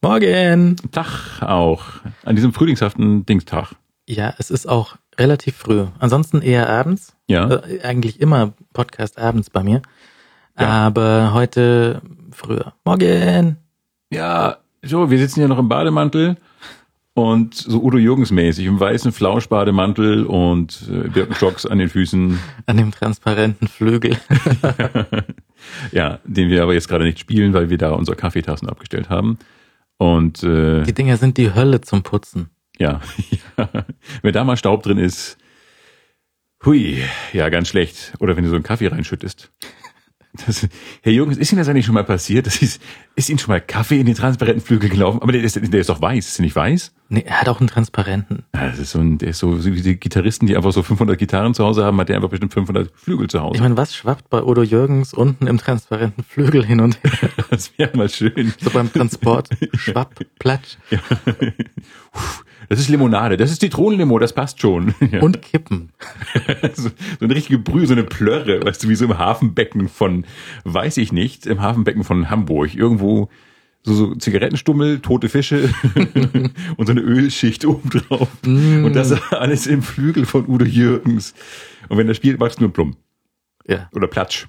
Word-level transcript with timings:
Morgen! 0.00 0.76
Tag 0.92 1.42
auch. 1.42 1.82
An 2.24 2.36
diesem 2.36 2.52
frühlingshaften 2.52 3.26
Dingstag. 3.26 3.72
Ja, 4.06 4.32
es 4.38 4.48
ist 4.50 4.68
auch 4.68 4.96
relativ 5.18 5.56
früh. 5.56 5.86
Ansonsten 5.98 6.40
eher 6.40 6.70
abends. 6.70 7.16
Ja. 7.26 7.50
Äh, 7.50 7.80
eigentlich 7.82 8.20
immer 8.20 8.52
Podcast 8.72 9.18
abends 9.18 9.50
bei 9.50 9.64
mir. 9.64 9.82
Ja. 10.58 10.68
Aber 10.68 11.32
heute 11.34 12.00
früher. 12.30 12.74
Morgen! 12.84 13.56
Ja, 14.12 14.58
so, 14.82 15.10
wir 15.10 15.18
sitzen 15.18 15.40
hier 15.40 15.48
noch 15.48 15.58
im 15.58 15.68
Bademantel 15.68 16.36
und 17.14 17.56
so 17.56 17.82
Udo 17.82 17.98
Jürgens 17.98 18.30
mäßig 18.30 18.66
im 18.66 18.78
weißen 18.78 19.10
Flauschbademantel 19.10 20.24
und 20.24 20.88
äh, 20.88 21.08
Birkenstocks 21.08 21.66
an 21.66 21.78
den 21.78 21.88
Füßen. 21.88 22.38
An 22.66 22.76
dem 22.76 22.92
transparenten 22.92 23.66
Flügel. 23.66 24.16
Ja, 25.92 26.20
den 26.24 26.48
wir 26.50 26.62
aber 26.62 26.74
jetzt 26.74 26.88
gerade 26.88 27.04
nicht 27.04 27.18
spielen, 27.18 27.52
weil 27.52 27.68
wir 27.68 27.78
da 27.78 27.90
unsere 27.90 28.16
Kaffeetassen 28.16 28.68
abgestellt 28.68 29.10
haben. 29.10 29.38
Und 29.98 30.42
äh, 30.44 30.82
Die 30.84 30.94
Dinger 30.94 31.16
sind 31.16 31.36
die 31.36 31.54
Hölle 31.54 31.80
zum 31.80 32.02
Putzen. 32.02 32.50
ja, 32.78 33.00
ja, 33.58 33.84
wenn 34.22 34.32
da 34.32 34.44
mal 34.44 34.56
Staub 34.56 34.82
drin 34.84 34.98
ist, 34.98 35.36
hui, 36.64 37.02
ja, 37.32 37.48
ganz 37.48 37.68
schlecht. 37.68 38.14
Oder 38.20 38.36
wenn 38.36 38.44
du 38.44 38.50
so 38.50 38.56
einen 38.56 38.64
Kaffee 38.64 38.86
reinschüttest. 38.86 39.52
Das, 40.34 40.68
Herr 41.02 41.12
Jürgens, 41.12 41.38
ist 41.38 41.52
Ihnen 41.52 41.58
das 41.58 41.68
eigentlich 41.68 41.86
schon 41.86 41.94
mal 41.94 42.04
passiert? 42.04 42.46
Das 42.46 42.60
ist, 42.60 42.82
ist 43.16 43.28
Ihnen 43.28 43.38
schon 43.38 43.52
mal 43.52 43.60
Kaffee 43.60 43.98
in 43.98 44.06
den 44.06 44.14
transparenten 44.14 44.62
Flügel 44.62 44.90
gelaufen? 44.90 45.22
Aber 45.22 45.32
der 45.32 45.42
ist, 45.42 45.56
der 45.56 45.80
ist 45.80 45.88
doch 45.88 46.02
weiß. 46.02 46.26
Ist 46.26 46.38
der 46.38 46.44
nicht 46.44 46.54
weiß? 46.54 46.92
Nee, 47.08 47.24
er 47.26 47.40
hat 47.40 47.48
auch 47.48 47.60
einen 47.60 47.68
transparenten. 47.68 48.44
Ja, 48.54 48.68
das 48.68 48.78
ist 48.78 48.90
so 48.90 48.98
ein, 48.98 49.16
der 49.16 49.30
ist 49.30 49.38
so, 49.38 49.58
so 49.58 49.72
wie 49.72 49.80
die 49.80 49.98
Gitarristen, 49.98 50.46
die 50.46 50.56
einfach 50.56 50.72
so 50.72 50.82
500 50.82 51.18
Gitarren 51.18 51.54
zu 51.54 51.64
Hause 51.64 51.84
haben, 51.84 51.98
hat 51.98 52.10
der 52.10 52.16
einfach 52.16 52.28
bestimmt 52.28 52.52
500 52.52 52.92
Flügel 52.94 53.28
zu 53.30 53.40
Hause. 53.40 53.56
Ich 53.56 53.62
meine, 53.62 53.78
was 53.78 53.94
schwappt 53.94 54.28
bei 54.28 54.42
Udo 54.42 54.62
Jürgens 54.62 55.14
unten 55.14 55.46
im 55.46 55.56
transparenten 55.56 56.22
Flügel 56.22 56.64
hin 56.64 56.80
und 56.80 57.02
her? 57.02 57.30
das 57.50 57.76
wäre 57.78 57.96
mal 57.96 58.10
schön. 58.10 58.52
So 58.60 58.70
beim 58.70 58.92
Transport. 58.92 59.48
Schwapp, 59.74 60.14
platsch. 60.38 60.76
Ja. 60.90 61.00
Das 62.68 62.80
ist 62.80 62.88
Limonade, 62.88 63.36
das 63.36 63.50
ist 63.50 63.60
Zitronenlimo, 63.60 64.18
das 64.18 64.32
passt 64.32 64.60
schon. 64.60 64.94
Ja. 65.10 65.20
Und 65.22 65.40
Kippen. 65.42 65.90
so, 66.74 66.90
so 67.18 67.24
eine 67.24 67.34
richtige 67.34 67.58
Brühe, 67.58 67.86
so 67.86 67.94
eine 67.94 68.04
Plörre, 68.04 68.62
weißt 68.64 68.82
du, 68.84 68.88
wie 68.88 68.94
so 68.94 69.04
im 69.06 69.16
Hafenbecken 69.18 69.88
von, 69.88 70.24
weiß 70.64 70.96
ich 70.98 71.12
nicht, 71.12 71.46
im 71.46 71.62
Hafenbecken 71.62 72.04
von 72.04 72.28
Hamburg. 72.30 72.74
Irgendwo 72.74 73.30
so, 73.84 73.94
so 73.94 74.14
Zigarettenstummel, 74.16 75.00
tote 75.00 75.28
Fische 75.28 75.70
und 76.76 76.86
so 76.86 76.92
eine 76.92 77.00
Ölschicht 77.00 77.64
obendrauf. 77.64 78.28
Und 78.44 78.92
das 78.94 79.12
alles 79.32 79.66
im 79.66 79.82
Flügel 79.82 80.26
von 80.26 80.46
Udo 80.48 80.64
Jürgens. 80.64 81.32
Und 81.88 81.96
wenn 81.96 82.08
er 82.08 82.14
spielt, 82.14 82.38
macht 82.38 82.50
es 82.52 82.60
nur 82.60 82.72
Plumm 82.72 82.96
Ja. 83.66 83.88
oder 83.94 84.08
Platsch. 84.08 84.46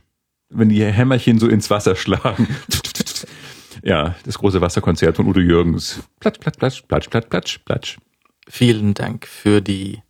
Wenn 0.49 0.69
die 0.69 0.83
Hämmerchen 0.83 1.37
so 1.39 1.47
ins 1.47 1.69
Wasser 1.69 1.95
schlagen. 1.95 2.47
Ja, 3.83 4.15
das 4.25 4.37
große 4.39 4.59
Wasserkonzert 4.61 5.15
von 5.15 5.27
Udo 5.27 5.39
Jürgens. 5.39 6.01
Platsch, 6.19 6.39
platsch, 6.39 6.57
platsch, 6.57 6.83
platsch, 6.87 7.07
platsch, 7.09 7.27
platsch, 7.29 7.59
platsch. 7.63 7.97
Vielen 8.49 8.93
Dank 8.95 9.27
für 9.27 9.61
die 9.61 10.01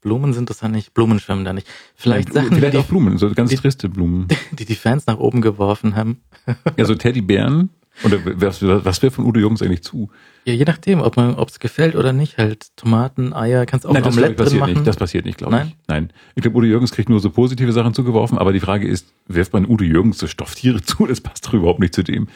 Blumen 0.00 0.32
sind 0.32 0.50
das 0.50 0.60
ja 0.62 0.68
nicht, 0.68 0.94
Blumen 0.94 1.20
schwimmen 1.20 1.44
da 1.44 1.52
nicht. 1.52 1.68
Vielleicht 1.94 2.32
Sachen, 2.32 2.56
Vielleicht 2.56 2.72
die, 2.74 2.78
auch 2.78 2.86
Blumen, 2.86 3.18
so 3.18 3.30
ganz 3.30 3.50
die- 3.50 3.56
triste 3.56 3.88
Blumen. 3.88 4.26
die 4.52 4.64
die 4.64 4.74
Fans 4.74 5.06
nach 5.06 5.18
oben 5.18 5.40
geworfen 5.42 5.94
haben. 5.94 6.20
Ja, 6.76 6.84
so 6.86 6.94
Teddybären. 6.96 7.70
Oder 8.04 8.18
was, 8.40 8.62
was 8.62 9.02
wäre 9.02 9.10
von 9.12 9.26
Udo 9.26 9.38
Jürgens 9.38 9.60
eigentlich 9.60 9.82
zu? 9.82 10.10
Ja, 10.46 10.54
je 10.54 10.64
nachdem, 10.64 11.02
ob 11.02 11.16
man, 11.18 11.34
ob 11.34 11.50
es 11.50 11.60
gefällt 11.60 11.94
oder 11.94 12.14
nicht, 12.14 12.38
halt 12.38 12.74
Tomaten, 12.74 13.34
Eier, 13.34 13.66
kannst 13.66 13.84
auch 13.86 13.92
Nein, 13.92 14.02
ein 14.02 14.04
das 14.06 14.14
Omelette 14.16 14.34
drin 14.34 14.44
passiert 14.46 14.60
machen. 14.60 14.72
nicht. 14.72 14.86
Das 14.86 14.96
passiert 14.96 15.24
nicht, 15.26 15.36
glaube 15.38 15.66
ich. 15.66 15.76
Nein. 15.88 16.10
Ich 16.34 16.40
glaube, 16.42 16.56
Udo 16.56 16.66
Jürgens 16.66 16.90
kriegt 16.92 17.10
nur 17.10 17.20
so 17.20 17.28
positive 17.28 17.70
Sachen 17.72 17.92
zugeworfen, 17.92 18.38
aber 18.38 18.54
die 18.54 18.60
Frage 18.60 18.88
ist, 18.88 19.12
wirft 19.28 19.52
man 19.52 19.66
Udo 19.68 19.84
Jürgens 19.84 20.16
so 20.18 20.26
Stofftiere 20.26 20.80
zu? 20.82 21.06
Das 21.06 21.20
passt 21.20 21.46
doch 21.46 21.52
überhaupt 21.52 21.80
nicht 21.80 21.94
zu 21.94 22.02
dem. 22.02 22.28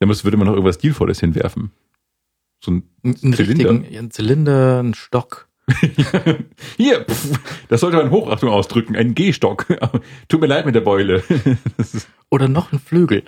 Da 0.00 0.06
muss, 0.06 0.24
würde 0.24 0.36
man 0.36 0.48
noch 0.48 0.54
irgendwas 0.54 0.74
Stilvolles 0.74 1.20
hinwerfen. 1.20 1.70
So 2.64 2.70
ein 2.72 2.82
Ein- 3.04 3.16
einen 3.22 3.32
Zylinder. 3.34 3.70
einen 3.70 4.10
Zylinder, 4.10 4.78
einen 4.80 4.94
Stock. 4.94 5.48
Hier, 6.76 7.04
pff, 7.04 7.40
das 7.68 7.80
sollte 7.80 7.96
man 7.96 8.10
Hochachtung 8.10 8.48
ausdrücken. 8.50 8.96
Ein 8.96 9.14
Gehstock. 9.14 9.66
Tut 10.28 10.40
mir 10.40 10.46
leid 10.46 10.66
mit 10.66 10.74
der 10.74 10.80
Beule. 10.82 11.22
Oder 12.30 12.48
noch 12.48 12.72
ein 12.72 12.78
Flügel. 12.78 13.24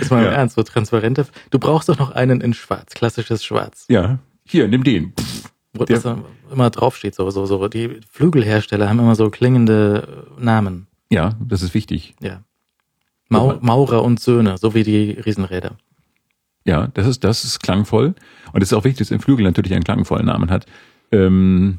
Ist 0.00 0.10
mal 0.10 0.18
im 0.20 0.24
Ja. 0.24 0.32
Ernst, 0.32 0.56
so 0.56 0.62
transparente. 0.62 1.26
Du 1.50 1.58
brauchst 1.58 1.88
doch 1.88 1.98
noch 1.98 2.10
einen 2.10 2.40
in 2.40 2.52
schwarz, 2.54 2.94
klassisches 2.94 3.44
Schwarz. 3.44 3.86
ja, 3.88 4.18
hier, 4.44 4.68
nimm 4.68 4.84
den. 4.84 5.12
Pff, 5.18 5.50
Wo 5.74 5.84
Der- 5.84 5.98
das 6.00 6.16
immer 6.50 6.68
draufsteht, 6.70 7.14
so, 7.14 7.30
so, 7.30 7.46
so. 7.46 7.68
Die 7.68 8.00
Flügelhersteller 8.10 8.88
haben 8.88 8.98
immer 8.98 9.14
so 9.14 9.30
klingende 9.30 10.26
äh, 10.38 10.42
Namen. 10.44 10.86
Ja, 11.10 11.34
das 11.40 11.62
ist 11.62 11.72
wichtig. 11.74 12.14
Ja. 12.20 12.42
Mau, 13.28 13.56
Maurer 13.62 14.02
und 14.02 14.20
Söhne, 14.20 14.58
so 14.58 14.74
wie 14.74 14.82
die 14.82 15.12
Riesenräder. 15.12 15.76
Ja, 16.64 16.88
das 16.94 17.06
ist, 17.06 17.24
das 17.24 17.44
ist 17.44 17.60
klangvoll. 17.60 18.14
Und 18.52 18.62
es 18.62 18.70
ist 18.70 18.78
auch 18.78 18.84
wichtig, 18.84 19.08
dass 19.08 19.12
ein 19.12 19.20
Flügel 19.20 19.44
natürlich 19.44 19.74
einen 19.74 19.84
klangvollen 19.84 20.26
Namen 20.26 20.50
hat. 20.50 20.66
Ähm, 21.10 21.78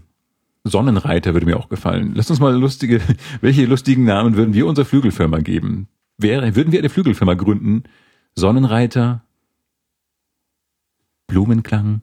Sonnenreiter 0.63 1.33
würde 1.33 1.45
mir 1.45 1.57
auch 1.57 1.69
gefallen. 1.69 2.13
Lass 2.15 2.29
uns 2.29 2.39
mal 2.39 2.55
lustige, 2.55 3.01
welche 3.41 3.65
lustigen 3.65 4.05
Namen 4.05 4.35
würden 4.35 4.53
wir 4.53 4.65
unserer 4.65 4.85
Flügelfirma 4.85 5.39
geben? 5.39 5.87
Wäre, 6.17 6.55
würden 6.55 6.71
wir 6.71 6.79
eine 6.79 6.89
Flügelfirma 6.89 7.33
gründen? 7.33 7.83
Sonnenreiter? 8.35 9.23
Blumenklang? 11.27 12.01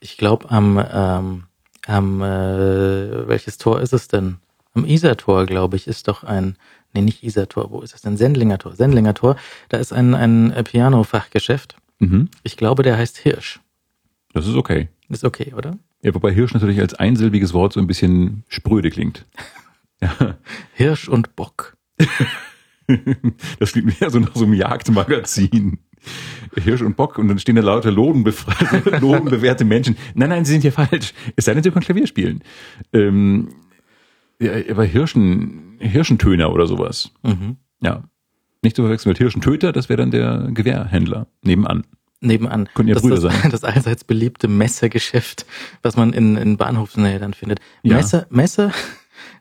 Ich 0.00 0.16
glaube, 0.16 0.50
am, 0.50 0.82
ähm, 0.92 1.44
am 1.86 2.22
äh, 2.22 3.28
welches 3.28 3.58
Tor 3.58 3.80
ist 3.80 3.92
es 3.92 4.08
denn? 4.08 4.36
Am 4.74 4.84
Isartor, 4.84 5.46
glaube 5.46 5.76
ich, 5.76 5.86
ist 5.86 6.08
doch 6.08 6.24
ein, 6.24 6.56
nee, 6.94 7.00
nicht 7.00 7.22
Isartor, 7.22 7.70
wo 7.70 7.80
ist 7.80 7.94
es 7.94 8.02
denn? 8.02 8.16
Sendlinger 8.16 8.58
Tor. 8.58 8.74
Sendlinger 8.76 9.14
Tor, 9.14 9.36
da 9.68 9.78
ist 9.78 9.92
ein, 9.92 10.14
ein 10.14 10.52
Piano-Fachgeschäft. 10.64 11.76
Mhm. 11.98 12.28
Ich 12.42 12.56
glaube, 12.56 12.82
der 12.82 12.96
heißt 12.96 13.18
Hirsch. 13.18 13.60
Das 14.32 14.46
ist 14.46 14.54
okay. 14.54 14.88
Ist 15.08 15.24
okay, 15.24 15.54
oder? 15.54 15.78
Ja, 16.02 16.14
wobei 16.14 16.32
Hirsch 16.32 16.54
natürlich 16.54 16.80
als 16.80 16.94
einsilbiges 16.94 17.54
Wort 17.54 17.72
so 17.72 17.80
ein 17.80 17.86
bisschen 17.86 18.44
spröde 18.48 18.90
klingt. 18.90 19.26
Ja, 20.00 20.36
Hirsch 20.74 21.08
und 21.08 21.34
Bock. 21.34 21.76
das 23.58 23.72
klingt 23.72 24.00
mehr 24.00 24.10
so 24.10 24.20
nach 24.20 24.32
so 24.32 24.44
einem 24.44 24.54
Jagdmagazin. 24.54 25.80
Hirsch 26.54 26.82
und 26.82 26.96
Bock 26.96 27.18
und 27.18 27.26
dann 27.26 27.40
stehen 27.40 27.56
da 27.56 27.62
lauter 27.62 27.90
lodenbefreite, 27.90 28.98
lodenbewährte 29.00 29.64
Menschen. 29.64 29.96
Nein, 30.14 30.28
nein, 30.30 30.44
sie 30.44 30.52
sind 30.52 30.62
hier 30.62 30.70
falsch. 30.70 31.12
Es 31.34 31.46
sei 31.46 31.54
denn, 31.54 31.64
sie 31.64 31.72
können 31.72 31.84
Klavier 31.84 32.06
spielen. 32.06 32.42
Ähm, 32.92 33.48
ja, 34.40 34.52
aber 34.70 34.84
Hirschen, 34.84 35.76
Hirschentöner 35.80 36.52
oder 36.52 36.68
sowas. 36.68 37.10
Mhm. 37.24 37.56
Ja. 37.80 38.04
Nicht 38.62 38.76
zu 38.76 38.82
verwechseln 38.82 39.10
mit 39.10 39.18
Hirschentöter, 39.18 39.72
das 39.72 39.88
wäre 39.88 39.98
dann 39.98 40.10
der 40.10 40.48
Gewehrhändler 40.50 41.26
nebenan. 41.42 41.84
Nebenan. 42.20 42.68
Könnten 42.74 42.88
ja 42.88 42.94
das 42.94 43.02
Brüder 43.02 43.20
das, 43.20 43.32
sein. 43.32 43.50
das 43.50 43.64
allseits 43.64 44.04
beliebte 44.04 44.48
Messergeschäft, 44.48 45.46
was 45.82 45.96
man 45.96 46.12
in, 46.12 46.36
in 46.36 46.56
Bahnhofsnähe 46.56 47.20
dann 47.20 47.34
findet. 47.34 47.60
Ja. 47.82 47.96
Messer, 47.96 48.26
Messer, 48.30 48.72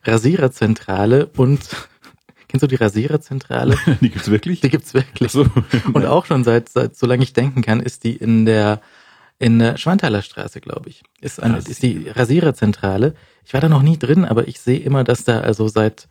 Rasiererzentrale 0.04 1.26
und 1.36 1.62
kennst 2.48 2.62
du 2.62 2.68
die 2.68 2.76
Rasiererzentrale? 2.76 3.78
Die 4.02 4.10
gibt's 4.10 4.30
wirklich? 4.30 4.62
Die 4.62 4.70
gibt's 4.70 4.94
wirklich. 4.94 5.32
so. 5.32 5.48
Und 5.94 6.06
auch 6.06 6.26
schon 6.26 6.44
seit, 6.44 6.70
seit 6.70 6.96
solange 6.96 7.24
ich 7.24 7.34
denken 7.34 7.64
kann, 7.64 7.80
ist 7.80 8.04
die 8.04 8.16
in 8.16 8.46
der 8.46 8.82
in 9.40 9.60
der 9.60 9.78
Schwanthaler 9.78 10.24
Straße, 10.24 10.62
glaube 10.62 10.90
ich. 10.90 11.04
Ist, 11.22 11.42
eine, 11.42 11.60
ist 11.60 11.84
die 11.84 12.10
Rasiererzentrale. 12.10 13.14
Ich 13.46 13.54
war 13.54 13.62
da 13.62 13.70
noch 13.70 13.84
nie 13.84 13.98
drin, 13.98 14.26
aber 14.26 14.48
ich 14.48 14.60
sehe 14.60 14.80
immer, 14.80 15.04
dass 15.04 15.26
da 15.26 15.42
also 15.42 15.68
seit, 15.68 16.08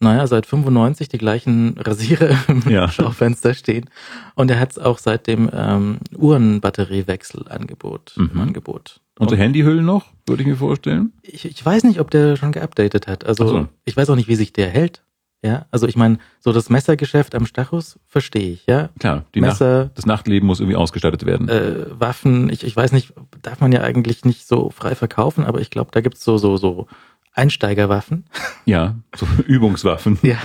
naja, 0.00 0.26
seit 0.26 0.44
95 0.46 1.08
die 1.08 1.18
gleichen 1.18 1.76
Rasierer 1.78 2.36
im 2.48 2.62
Ja. 2.68 2.88
Schaufenster 2.88 3.54
stehen. 3.54 3.88
Und 4.34 4.50
er 4.50 4.60
hat 4.60 4.78
auch 4.78 4.98
seit 4.98 5.26
dem 5.26 5.48
ähm, 5.52 5.98
Uhrenbatteriewechselangebot 6.16 8.14
im 8.16 8.30
Mhm. 8.34 8.40
Angebot. 8.40 9.00
Und 9.18 9.30
so 9.30 9.36
Handyhüllen 9.36 9.84
noch, 9.84 10.06
würde 10.26 10.42
ich 10.42 10.48
mir 10.48 10.56
vorstellen. 10.56 11.12
Ich, 11.22 11.44
ich 11.44 11.64
weiß 11.64 11.84
nicht, 11.84 12.00
ob 12.00 12.10
der 12.10 12.36
schon 12.36 12.50
geupdatet 12.52 13.06
hat. 13.06 13.24
Also 13.24 13.46
so. 13.46 13.68
ich 13.84 13.96
weiß 13.96 14.10
auch 14.10 14.16
nicht, 14.16 14.28
wie 14.28 14.34
sich 14.34 14.52
der 14.52 14.68
hält. 14.68 15.02
Ja, 15.44 15.66
also 15.70 15.86
ich 15.86 15.94
meine, 15.94 16.18
so 16.40 16.52
das 16.52 16.70
Messergeschäft 16.70 17.34
am 17.34 17.44
Stachus 17.44 17.98
verstehe 18.06 18.50
ich, 18.52 18.66
ja. 18.66 18.88
Klar, 18.98 19.26
die 19.34 19.42
Nacht, 19.42 19.60
Messer, 19.60 19.90
das 19.94 20.06
Nachtleben 20.06 20.46
muss 20.46 20.58
irgendwie 20.58 20.76
ausgestattet 20.76 21.26
werden. 21.26 21.50
äh, 21.50 21.84
Waffen, 22.00 22.48
ich, 22.48 22.64
ich 22.64 22.74
weiß 22.74 22.92
nicht, 22.92 23.12
darf 23.42 23.60
man 23.60 23.70
ja 23.70 23.82
eigentlich 23.82 24.24
nicht 24.24 24.48
so 24.48 24.70
frei 24.70 24.94
verkaufen, 24.94 25.44
aber 25.44 25.60
ich 25.60 25.68
glaube, 25.68 25.90
da 25.92 26.00
gibt's 26.00 26.24
so, 26.24 26.38
so, 26.38 26.56
so 26.56 26.86
Einsteigerwaffen. 27.34 28.24
Ja, 28.64 28.94
so 29.14 29.26
Übungswaffen. 29.46 30.18
Ja. 30.22 30.38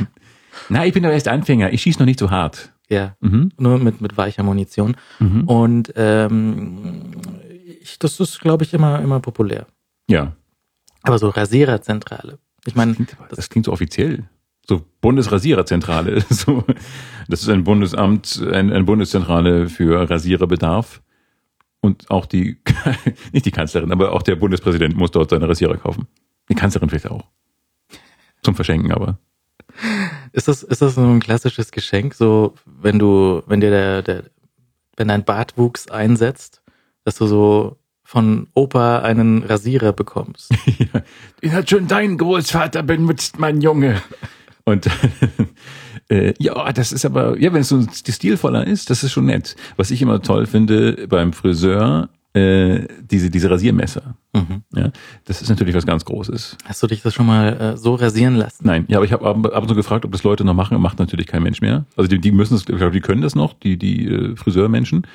Na, 0.69 0.85
ich 0.85 0.93
bin 0.93 1.03
doch 1.03 1.09
erst 1.11 1.27
Anfänger. 1.27 1.71
Ich 1.71 1.81
schieße 1.81 1.99
noch 1.99 2.05
nicht 2.05 2.19
so 2.19 2.29
hart. 2.31 2.73
Ja, 2.89 3.15
Mhm. 3.21 3.51
nur 3.57 3.77
mit, 3.79 4.01
mit 4.01 4.17
weicher 4.17 4.43
Munition. 4.43 4.97
Mhm. 5.19 5.43
Und 5.43 5.93
ähm, 5.95 7.11
ich, 7.81 7.99
das 7.99 8.19
ist, 8.19 8.39
glaube 8.41 8.63
ich, 8.63 8.73
immer, 8.73 8.99
immer 8.99 9.19
populär. 9.19 9.67
Ja. 10.09 10.33
Aber 11.03 11.19
so 11.19 11.29
Rasiererzentrale. 11.29 12.39
Ich 12.65 12.75
meine, 12.75 12.95
aber- 13.17 13.35
das 13.35 13.49
klingt 13.49 13.65
so 13.67 13.71
offiziell. 13.71 14.27
So 14.67 14.81
Bundesrasiererzentrale. 15.01 16.23
So, 16.29 16.63
das 17.27 17.43
ist 17.43 17.49
ein 17.49 17.63
Bundesamt, 17.63 18.41
ein, 18.51 18.71
eine 18.73 18.83
Bundeszentrale 18.83 19.69
für 19.69 20.09
Rasiererbedarf. 20.09 21.01
Und 21.81 22.09
auch 22.11 22.25
die, 22.25 22.57
nicht 23.31 23.45
die 23.45 23.51
Kanzlerin, 23.51 23.91
aber 23.91 24.11
auch 24.13 24.23
der 24.23 24.35
Bundespräsident 24.35 24.97
muss 24.97 25.11
dort 25.11 25.29
seine 25.29 25.47
Rasierer 25.47 25.77
kaufen. 25.77 26.07
Die 26.49 26.55
Kanzlerin 26.55 26.89
vielleicht 26.89 27.09
auch. 27.09 27.25
Zum 28.43 28.55
Verschenken 28.55 28.91
aber. 28.91 29.17
ist 30.31 30.47
das, 30.47 30.63
ist 30.63 30.81
das 30.81 30.95
so 30.95 31.01
ein 31.01 31.19
klassisches 31.19 31.71
Geschenk, 31.71 32.13
so 32.13 32.55
wenn 32.65 32.99
du, 32.99 33.43
wenn 33.47 33.61
dir 33.61 33.69
der, 33.69 34.01
der 34.01 34.23
wenn 34.99 35.07
dein 35.07 35.23
Bartwuchs 35.23 35.89
einsetzt, 35.89 36.61
dass 37.05 37.15
du 37.15 37.25
so 37.25 37.77
von 38.03 38.47
Opa 38.53 38.99
einen 38.99 39.43
Rasierer 39.43 39.93
bekommst. 39.93 40.51
ja. 40.77 41.01
Den 41.41 41.53
hat 41.53 41.69
schon 41.69 41.87
dein 41.87 42.17
Großvater 42.17 42.83
benutzt, 42.83 43.39
mein 43.39 43.61
Junge. 43.61 44.01
Und 44.65 44.87
äh, 46.09 46.33
ja, 46.39 46.71
das 46.73 46.91
ist 46.91 47.05
aber, 47.05 47.39
ja, 47.39 47.53
wenn 47.53 47.61
es 47.61 47.69
so 47.69 47.85
stilvoller 47.91 48.67
ist, 48.67 48.89
das 48.89 49.03
ist 49.03 49.11
schon 49.11 49.27
nett. 49.27 49.55
Was 49.77 49.91
ich 49.91 50.01
immer 50.01 50.21
toll 50.21 50.47
finde 50.47 51.07
beim 51.07 51.33
Friseur, 51.33 52.09
äh, 52.39 52.87
diese, 53.01 53.29
diese 53.29 53.49
Rasiermesser. 53.49 54.15
Mhm. 54.33 54.63
Ja, 54.73 54.91
das 55.25 55.41
ist 55.41 55.49
natürlich 55.49 55.75
was 55.75 55.85
ganz 55.85 56.05
Großes. 56.05 56.57
Hast 56.65 56.81
du 56.81 56.87
dich 56.87 57.01
das 57.01 57.13
schon 57.13 57.25
mal 57.25 57.53
äh, 57.59 57.77
so 57.77 57.95
rasieren 57.95 58.35
lassen? 58.35 58.65
Nein, 58.65 58.85
ja, 58.87 58.97
aber 58.97 59.05
ich 59.05 59.11
habe 59.11 59.27
ab, 59.27 59.45
ab 59.45 59.61
und 59.61 59.69
zu 59.69 59.75
gefragt, 59.75 60.05
ob 60.05 60.11
das 60.11 60.23
Leute 60.23 60.43
noch 60.45 60.53
machen. 60.53 60.79
Macht 60.81 60.99
natürlich 60.99 61.27
kein 61.27 61.43
Mensch 61.43 61.61
mehr. 61.61 61.85
Also 61.95 62.07
die, 62.07 62.19
die 62.19 62.31
müssen 62.31 62.55
es, 62.55 62.61
ich 62.61 62.77
glaube, 62.77 62.91
die 62.91 63.01
können 63.01 63.21
das 63.21 63.35
noch, 63.35 63.53
die, 63.53 63.77
die 63.77 64.07
äh, 64.07 64.35
Friseurmenschen. 64.35 65.05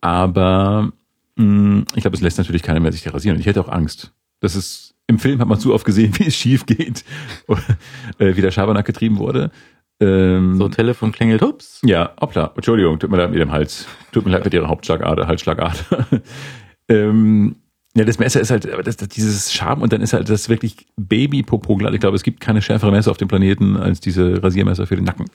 Aber 0.00 0.92
mh, 1.36 1.44
mm, 1.44 1.84
ich 1.94 2.02
glaube, 2.02 2.16
es 2.16 2.22
lässt 2.22 2.38
natürlich 2.38 2.62
keiner 2.62 2.80
mehr 2.80 2.92
sich 2.92 3.12
rasieren. 3.12 3.36
Und 3.36 3.40
ich 3.40 3.46
hätte 3.46 3.60
auch 3.60 3.68
Angst. 3.68 4.12
Das 4.40 4.54
ist, 4.54 4.94
im 5.06 5.18
Film 5.18 5.40
hat 5.40 5.48
man 5.48 5.58
zu 5.58 5.74
oft 5.74 5.84
gesehen, 5.84 6.12
wie 6.18 6.26
es 6.26 6.36
schief 6.36 6.66
geht, 6.66 7.04
äh, 8.18 8.36
wie 8.36 8.40
der 8.40 8.50
Schabernack 8.50 8.86
getrieben 8.86 9.18
wurde. 9.18 9.50
Ähm, 10.00 10.56
so, 10.56 10.68
Telefon 10.68 11.12
klingelt, 11.12 11.42
hups. 11.42 11.80
Ja, 11.84 12.12
hoppla, 12.20 12.52
Entschuldigung, 12.54 12.98
tut 12.98 13.10
mir 13.10 13.16
leid 13.16 13.30
mit 13.30 13.40
dem 13.40 13.50
Hals. 13.50 13.86
Tut 14.12 14.24
mir 14.24 14.30
leid 14.30 14.44
mit 14.44 14.54
ihrer 14.54 14.68
Hauptschlagader, 14.68 15.26
Halsschlagader. 15.26 16.06
ähm, 16.88 17.56
ja, 17.94 18.04
das 18.04 18.18
Messer 18.20 18.40
ist 18.40 18.50
halt 18.50 18.64
das, 18.64 18.96
das, 18.96 19.08
dieses 19.08 19.52
Scham 19.52 19.82
und 19.82 19.92
dann 19.92 20.00
ist 20.00 20.12
halt 20.12 20.28
das 20.28 20.48
wirklich 20.48 20.86
Baby-Popo 20.96 21.76
glatt. 21.76 21.94
Ich 21.94 22.00
glaube, 22.00 22.14
es 22.14 22.22
gibt 22.22 22.38
keine 22.38 22.62
schärfere 22.62 22.92
Messer 22.92 23.10
auf 23.10 23.16
dem 23.16 23.26
Planeten 23.26 23.76
als 23.76 23.98
diese 23.98 24.40
Rasiermesser 24.40 24.86
für 24.86 24.94
den 24.94 25.04
Nacken. 25.04 25.26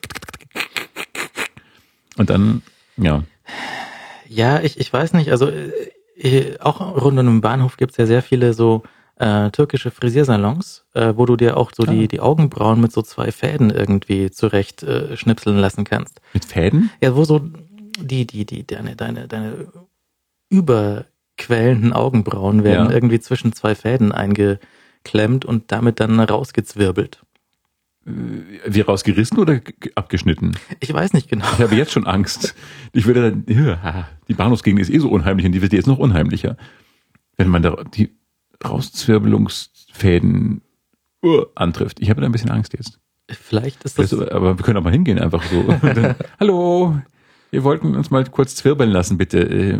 Und 2.16 2.30
dann, 2.30 2.62
ja. 2.96 3.22
Ja, 4.28 4.60
ich, 4.60 4.80
ich 4.80 4.90
weiß 4.90 5.12
nicht, 5.12 5.30
also 5.30 5.50
äh, 6.16 6.58
auch 6.60 6.80
rund 6.80 7.18
um 7.18 7.26
den 7.26 7.40
Bahnhof 7.42 7.76
gibt's 7.76 7.98
ja 7.98 8.06
sehr 8.06 8.22
viele 8.22 8.54
so 8.54 8.82
äh, 9.16 9.50
türkische 9.50 9.90
Frisiersalons, 9.90 10.84
äh, 10.94 11.12
wo 11.16 11.26
du 11.26 11.36
dir 11.36 11.56
auch 11.56 11.70
so 11.74 11.84
ah. 11.84 11.90
die, 11.90 12.08
die 12.08 12.20
Augenbrauen 12.20 12.80
mit 12.80 12.92
so 12.92 13.02
zwei 13.02 13.30
Fäden 13.30 13.70
irgendwie 13.70 14.30
zurecht 14.30 14.82
äh, 14.82 15.16
schnipseln 15.16 15.56
lassen 15.58 15.84
kannst. 15.84 16.20
Mit 16.32 16.44
Fäden? 16.44 16.90
Ja, 17.00 17.14
wo 17.14 17.24
so 17.24 17.40
die, 17.98 18.26
die, 18.26 18.44
die, 18.44 18.66
deine, 18.66 18.96
deine, 18.96 19.28
deine 19.28 19.68
überquellenden 20.50 21.92
Augenbrauen 21.92 22.64
werden 22.64 22.88
ja. 22.88 22.94
irgendwie 22.94 23.20
zwischen 23.20 23.52
zwei 23.52 23.74
Fäden 23.74 24.12
eingeklemmt 24.12 25.44
und 25.44 25.70
damit 25.70 26.00
dann 26.00 26.18
rausgezwirbelt. 26.18 27.22
Äh, 28.06 28.10
wie 28.66 28.80
rausgerissen 28.80 29.38
oder 29.38 29.60
abgeschnitten? 29.94 30.56
Ich 30.80 30.92
weiß 30.92 31.12
nicht 31.12 31.28
genau. 31.28 31.46
Ich 31.52 31.60
habe 31.60 31.76
jetzt 31.76 31.92
schon 31.92 32.06
Angst. 32.06 32.54
Ich 32.92 33.06
würde 33.06 33.30
dann, 33.30 33.44
ja, 33.46 34.08
die 34.28 34.34
Bahnhofsgegend 34.34 34.80
ist 34.80 34.90
eh 34.90 34.98
so 34.98 35.08
unheimlich 35.08 35.46
und 35.46 35.52
die 35.52 35.62
wird 35.62 35.72
jetzt 35.72 35.86
noch 35.86 35.98
unheimlicher. 35.98 36.56
Wenn 37.36 37.48
man 37.48 37.62
da, 37.62 37.76
die, 37.94 38.10
Rauszwirbelungsfäden 38.64 40.62
uh, 41.24 41.44
antrifft. 41.54 42.00
Ich 42.00 42.10
habe 42.10 42.20
da 42.20 42.26
ein 42.26 42.32
bisschen 42.32 42.50
Angst 42.50 42.72
jetzt. 42.74 42.98
Vielleicht 43.30 43.84
ist 43.84 43.98
das. 43.98 44.10
das 44.10 44.28
aber 44.28 44.58
wir 44.58 44.64
können 44.64 44.76
auch 44.76 44.82
mal 44.82 44.92
hingehen, 44.92 45.18
einfach 45.18 45.42
so. 45.44 45.62
Dann, 45.82 46.14
Hallo, 46.38 46.96
wir 47.50 47.64
wollten 47.64 47.94
uns 47.94 48.10
mal 48.10 48.24
kurz 48.24 48.56
zwirbeln 48.56 48.90
lassen, 48.90 49.16
bitte. 49.16 49.38
Äh, 49.38 49.78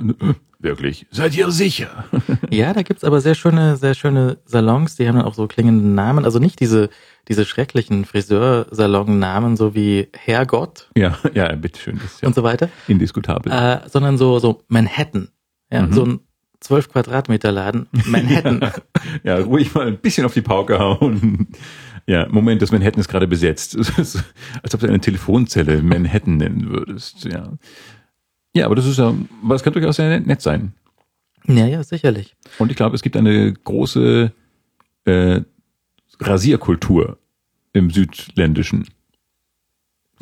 wirklich? 0.60 1.06
Seid 1.10 1.36
ihr 1.36 1.50
sicher? 1.50 2.04
ja, 2.50 2.72
da 2.72 2.82
gibt's 2.82 3.04
aber 3.04 3.20
sehr 3.20 3.34
schöne, 3.34 3.76
sehr 3.76 3.94
schöne 3.94 4.38
Salons, 4.44 4.96
die 4.96 5.08
haben 5.08 5.16
dann 5.16 5.26
auch 5.26 5.34
so 5.34 5.46
klingende 5.46 5.86
Namen. 5.86 6.24
Also 6.24 6.38
nicht 6.38 6.60
diese, 6.60 6.88
diese 7.28 7.44
schrecklichen 7.44 8.04
Friseursalon-Namen, 8.04 9.56
so 9.56 9.74
wie 9.74 10.08
Herrgott. 10.16 10.88
Ja, 10.96 11.18
ja, 11.34 11.54
bitteschön. 11.56 11.98
Das 12.00 12.20
ja 12.20 12.28
und 12.28 12.34
so 12.34 12.44
weiter. 12.44 12.70
Indiskutabel. 12.88 13.52
Äh, 13.52 13.80
sondern 13.88 14.18
so, 14.18 14.38
so 14.38 14.62
Manhattan. 14.68 15.28
Ja, 15.70 15.82
mhm. 15.82 15.92
so 15.92 16.04
ein 16.04 16.20
12 16.64 16.88
Quadratmeter 16.88 17.52
Laden, 17.52 17.86
Manhattan. 18.06 18.60
ja, 19.22 19.38
ja, 19.38 19.44
ruhig 19.44 19.74
mal 19.74 19.86
ein 19.86 19.98
bisschen 19.98 20.24
auf 20.24 20.32
die 20.32 20.40
Pauke 20.40 20.78
hauen. 20.78 21.48
Ja, 22.06 22.26
Moment, 22.30 22.62
das 22.62 22.72
Manhattan 22.72 23.00
ist 23.00 23.08
gerade 23.08 23.26
besetzt. 23.26 23.76
Als 24.62 24.74
ob 24.74 24.80
du 24.80 24.86
eine 24.86 24.98
Telefonzelle 25.00 25.82
Manhattan 25.82 26.38
nennen 26.38 26.70
würdest. 26.70 27.26
Ja, 27.26 27.52
ja 28.54 28.64
aber 28.64 28.76
das 28.76 28.86
ist 28.86 28.98
ja, 28.98 29.14
was 29.42 29.62
kann 29.62 29.74
durchaus 29.74 29.96
sehr 29.96 30.20
nett 30.20 30.40
sein. 30.40 30.72
Ja, 31.46 31.66
ja, 31.66 31.84
sicherlich. 31.84 32.34
Und 32.58 32.70
ich 32.70 32.76
glaube, 32.78 32.96
es 32.96 33.02
gibt 33.02 33.18
eine 33.18 33.52
große 33.52 34.32
äh, 35.04 35.40
Rasierkultur 36.18 37.18
im 37.74 37.90
Südländischen. 37.90 38.86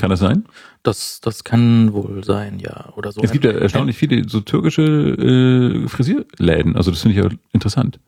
Kann 0.02 0.10
das 0.10 0.18
sein? 0.18 0.46
Das, 0.82 1.20
das 1.20 1.44
kann 1.44 1.92
wohl 1.92 2.24
sein, 2.24 2.58
ja. 2.58 2.92
Oder 2.96 3.12
so. 3.12 3.20
Es 3.22 3.30
gibt 3.30 3.44
ja 3.44 3.52
erstaunlich 3.52 3.96
viele 3.96 4.28
so 4.28 4.40
türkische 4.40 4.82
äh, 4.82 5.88
Frisierläden. 5.88 6.74
Also 6.74 6.90
das 6.90 7.02
finde 7.02 7.16
ich 7.16 7.24
ja 7.24 7.30
interessant. 7.52 8.00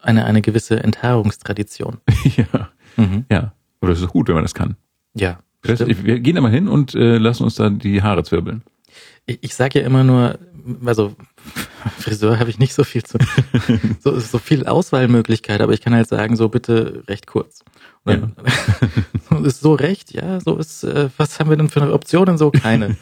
Eine, 0.00 0.26
eine 0.26 0.42
gewisse 0.42 0.80
Enthaarungstradition. 0.80 1.96
ja. 2.36 2.68
Mhm. 2.96 3.24
Ja. 3.32 3.52
Oder 3.80 3.94
es 3.94 4.00
ist 4.00 4.10
gut, 4.10 4.28
wenn 4.28 4.36
man 4.36 4.44
das 4.44 4.54
kann. 4.54 4.76
Ja. 5.14 5.40
Das 5.62 5.80
heißt, 5.80 6.04
wir 6.04 6.20
gehen 6.20 6.36
da 6.36 6.40
mal 6.40 6.52
hin 6.52 6.68
und 6.68 6.94
äh, 6.94 7.18
lassen 7.18 7.42
uns 7.42 7.56
da 7.56 7.68
die 7.68 8.00
Haare 8.00 8.22
zwirbeln. 8.22 8.62
Ich, 9.26 9.38
ich 9.40 9.54
sage 9.56 9.80
ja 9.80 9.84
immer 9.84 10.04
nur, 10.04 10.38
also 10.84 11.14
Friseur 11.98 12.38
habe 12.38 12.50
ich 12.50 12.58
nicht 12.58 12.74
so 12.74 12.84
viel 12.84 13.02
zu, 13.02 13.18
so, 14.00 14.18
so 14.18 14.38
viel 14.38 14.66
Auswahlmöglichkeit, 14.66 15.60
aber 15.60 15.72
ich 15.72 15.80
kann 15.80 15.94
halt 15.94 16.08
sagen, 16.08 16.36
so 16.36 16.48
bitte 16.48 17.04
recht 17.08 17.26
kurz. 17.26 17.64
Und 18.04 18.34
ja. 19.30 19.38
ist 19.44 19.60
so 19.60 19.74
recht, 19.74 20.12
ja, 20.12 20.40
so 20.40 20.56
ist, 20.56 20.84
äh, 20.84 21.10
was 21.16 21.38
haben 21.38 21.50
wir 21.50 21.56
denn 21.56 21.68
für 21.68 21.92
Optionen? 21.92 22.38
So 22.38 22.50
keine. 22.50 22.96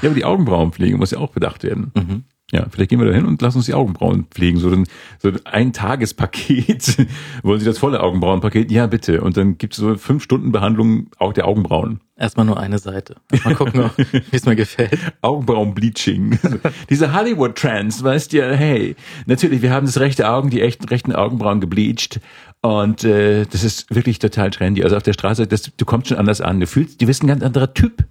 ja, 0.00 0.08
aber 0.08 0.14
die 0.14 0.24
Augenbrauenpflege 0.24 0.96
muss 0.96 1.10
ja 1.10 1.18
auch 1.18 1.30
bedacht 1.30 1.62
werden. 1.64 1.92
Mhm. 1.94 2.24
Ja, 2.54 2.66
vielleicht 2.70 2.90
gehen 2.90 3.00
wir 3.00 3.06
da 3.08 3.12
hin 3.12 3.26
und 3.26 3.42
lassen 3.42 3.56
uns 3.58 3.66
die 3.66 3.74
Augenbrauen 3.74 4.26
pflegen. 4.30 4.60
So 4.60 4.70
ein, 4.70 4.86
so 5.18 5.32
ein 5.42 5.72
Tagespaket. 5.72 7.04
Wollen 7.42 7.58
Sie 7.58 7.66
das 7.66 7.78
volle 7.78 8.00
Augenbrauenpaket? 8.00 8.70
Ja, 8.70 8.86
bitte. 8.86 9.22
Und 9.22 9.36
dann 9.36 9.58
gibt 9.58 9.72
es 9.72 9.80
so 9.80 9.96
fünf 9.96 10.22
Stunden 10.22 10.52
Behandlung 10.52 11.08
auch 11.18 11.32
der 11.32 11.48
Augenbrauen. 11.48 11.98
Erstmal 12.16 12.46
nur 12.46 12.60
eine 12.60 12.78
Seite. 12.78 13.16
Mal 13.42 13.56
gucken, 13.56 13.90
wie 13.96 14.22
es 14.30 14.46
mir 14.46 14.54
gefällt. 14.54 14.96
Augenbrauenbleaching. 15.20 16.38
Diese 16.90 17.12
Hollywood-Trends, 17.12 18.04
weißt 18.04 18.32
du, 18.32 18.56
hey, 18.56 18.94
natürlich, 19.26 19.60
wir 19.60 19.72
haben 19.72 19.86
das 19.86 19.98
rechte 19.98 20.30
Augen, 20.30 20.50
die 20.50 20.60
echten 20.60 20.84
rechten 20.84 21.12
Augenbrauen 21.12 21.60
gebleached. 21.60 22.20
Und 22.62 23.02
äh, 23.02 23.46
das 23.46 23.64
ist 23.64 23.92
wirklich 23.92 24.20
total 24.20 24.50
trendy. 24.50 24.84
Also 24.84 24.96
auf 24.96 25.02
der 25.02 25.12
Straße, 25.12 25.48
das, 25.48 25.72
du 25.76 25.84
kommst 25.84 26.06
schon 26.08 26.18
anders 26.18 26.40
an. 26.40 26.60
Du 26.60 26.68
fühlst, 26.68 27.02
du 27.02 27.06
bist 27.06 27.24
ein 27.24 27.26
ganz 27.26 27.42
anderer 27.42 27.74
Typ. 27.74 28.04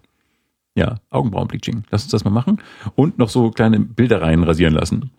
Ja, 0.75 0.96
Augenbrauenbleaching. 1.10 1.84
Lass 1.92 2.04
uns 2.04 2.12
das 2.12 2.24
mal 2.24 2.31
machen. 2.31 2.62
Und 2.96 3.20
noch 3.20 3.30
so 3.30 3.52
kleine 3.52 3.80
Bilder 3.80 4.22
rein 4.22 4.44
rasieren 4.44 4.74
lassen. 4.74 5.12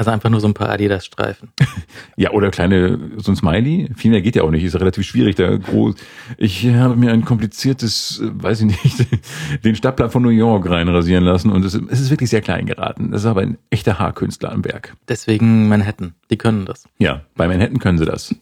Also 0.00 0.12
einfach 0.12 0.30
nur 0.30 0.40
so 0.40 0.46
ein 0.46 0.54
paar 0.54 0.70
Adidas-Streifen. 0.70 1.50
ja, 2.16 2.30
oder 2.30 2.50
kleine, 2.50 2.98
so 3.18 3.32
ein 3.32 3.36
Smiley. 3.36 3.90
Viel 3.94 4.10
mehr 4.10 4.22
geht 4.22 4.34
ja 4.34 4.42
auch 4.44 4.50
nicht. 4.50 4.64
Ist 4.64 4.72
ja 4.72 4.78
relativ 4.78 5.04
schwierig. 5.06 5.36
Da 5.36 5.54
groß. 5.54 5.94
Ich 6.38 6.66
habe 6.68 6.96
mir 6.96 7.12
ein 7.12 7.26
kompliziertes, 7.26 8.18
äh, 8.18 8.30
weiß 8.32 8.62
ich 8.62 8.82
nicht, 8.82 9.06
den 9.64 9.76
Stadtplan 9.76 10.10
von 10.10 10.22
New 10.22 10.30
York 10.30 10.70
reinrasieren 10.70 11.22
lassen 11.22 11.52
und 11.52 11.66
es, 11.66 11.74
es 11.74 12.00
ist 12.00 12.08
wirklich 12.08 12.30
sehr 12.30 12.40
klein 12.40 12.64
geraten. 12.64 13.10
Das 13.10 13.20
ist 13.20 13.26
aber 13.26 13.42
ein 13.42 13.58
echter 13.68 13.98
Haarkünstler 13.98 14.52
am 14.52 14.64
Werk. 14.64 14.96
Deswegen 15.06 15.68
Manhattan. 15.68 16.14
Die 16.30 16.38
können 16.38 16.64
das. 16.64 16.88
Ja, 16.98 17.20
bei 17.36 17.46
Manhattan 17.46 17.78
können 17.78 17.98
sie 17.98 18.06
das. 18.06 18.34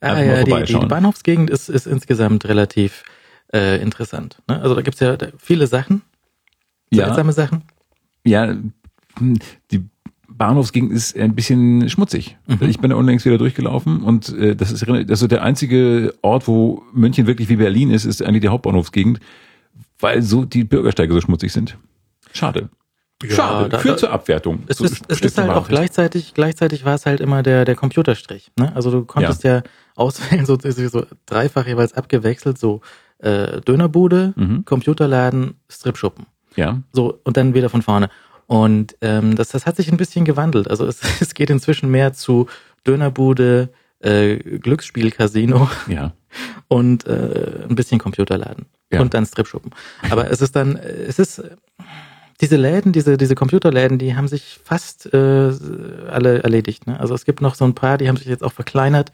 ah, 0.00 0.20
ja, 0.20 0.44
die, 0.44 0.64
die 0.64 0.86
Bahnhofsgegend 0.86 1.48
ist, 1.48 1.70
ist 1.70 1.86
insgesamt 1.86 2.44
relativ 2.44 3.04
äh, 3.52 3.80
interessant. 3.80 4.42
Ne? 4.48 4.60
Also 4.60 4.74
da 4.74 4.82
gibt's 4.82 5.00
ja 5.00 5.16
viele 5.38 5.66
Sachen, 5.66 6.02
seltsame 6.90 7.28
ja. 7.28 7.32
Sachen. 7.32 7.62
Ja, 8.24 8.46
hm, 9.18 9.38
die 9.70 9.84
Bahnhofsgegend 10.28 10.92
ist 10.92 11.16
ein 11.16 11.34
bisschen 11.34 11.88
schmutzig. 11.88 12.36
Mhm. 12.46 12.58
Ich 12.62 12.78
bin 12.78 12.90
da 12.90 12.96
unlängst 12.96 13.24
wieder 13.26 13.38
durchgelaufen 13.38 14.02
und 14.02 14.30
äh, 14.30 14.56
das 14.56 14.72
ist 14.72 14.88
also 14.88 15.26
der 15.26 15.42
einzige 15.42 16.14
Ort, 16.22 16.48
wo 16.48 16.82
München 16.92 17.26
wirklich 17.26 17.48
wie 17.48 17.56
Berlin 17.56 17.90
ist, 17.90 18.04
ist 18.04 18.22
eigentlich 18.22 18.42
die 18.42 18.48
Hauptbahnhofsgegend, 18.48 19.20
weil 19.98 20.22
so 20.22 20.44
die 20.44 20.64
Bürgersteige 20.64 21.12
so 21.12 21.20
schmutzig 21.20 21.52
sind. 21.52 21.76
Schade. 22.32 22.70
Ja, 23.22 23.36
Schade, 23.36 23.68
da, 23.68 23.78
führt 23.78 23.94
da, 23.94 23.98
zur 23.98 24.10
Abwertung. 24.10 24.64
Es 24.66 24.80
ist, 24.80 25.04
es 25.06 25.20
ist 25.20 25.38
halt 25.38 25.50
auch 25.50 25.68
gleichzeitig, 25.68 26.34
gleichzeitig 26.34 26.84
war 26.84 26.94
es 26.94 27.06
halt 27.06 27.20
immer 27.20 27.44
der, 27.44 27.64
der 27.64 27.76
Computerstrich. 27.76 28.50
Ne? 28.58 28.74
Also 28.74 28.90
du 28.90 29.04
konntest 29.04 29.44
ja, 29.44 29.56
ja 29.56 29.62
auswählen, 29.94 30.44
so, 30.44 30.58
so 30.58 31.06
dreifach 31.26 31.66
jeweils 31.66 31.92
abgewechselt, 31.92 32.58
so 32.58 32.80
äh, 33.22 33.60
Dönerbude, 33.60 34.34
mhm. 34.36 34.64
Computerladen, 34.64 35.54
Stripschuppen. 35.68 36.26
Ja. 36.56 36.82
So, 36.92 37.18
und 37.24 37.36
dann 37.36 37.54
wieder 37.54 37.70
von 37.70 37.82
vorne. 37.82 38.10
Und 38.46 38.96
ähm, 39.00 39.36
das, 39.36 39.48
das 39.48 39.64
hat 39.64 39.76
sich 39.76 39.90
ein 39.90 39.96
bisschen 39.96 40.24
gewandelt. 40.24 40.68
Also 40.68 40.86
es, 40.86 41.00
es 41.20 41.34
geht 41.34 41.50
inzwischen 41.50 41.90
mehr 41.90 42.12
zu 42.12 42.48
Dönerbude, 42.86 43.70
äh, 44.00 44.36
Glücksspiel-Casino 44.36 45.70
ja. 45.88 46.12
und 46.68 47.06
äh, 47.06 47.64
ein 47.68 47.74
bisschen 47.74 47.98
Computerladen. 47.98 48.66
Ja. 48.92 49.00
Und 49.00 49.14
dann 49.14 49.24
Stripschuppen. 49.24 49.70
Aber 50.10 50.30
es 50.30 50.42
ist 50.42 50.54
dann, 50.54 50.76
es 50.76 51.18
ist 51.18 51.42
diese 52.42 52.56
Läden, 52.56 52.92
diese, 52.92 53.16
diese 53.16 53.36
Computerläden, 53.36 53.98
die 53.98 54.16
haben 54.16 54.28
sich 54.28 54.60
fast 54.64 55.12
äh, 55.14 55.52
alle 56.10 56.42
erledigt. 56.42 56.86
Ne? 56.86 56.98
Also 56.98 57.14
es 57.14 57.24
gibt 57.24 57.40
noch 57.40 57.54
so 57.54 57.64
ein 57.64 57.74
paar, 57.74 57.98
die 57.98 58.08
haben 58.08 58.16
sich 58.16 58.26
jetzt 58.26 58.42
auch 58.42 58.52
verkleinert. 58.52 59.12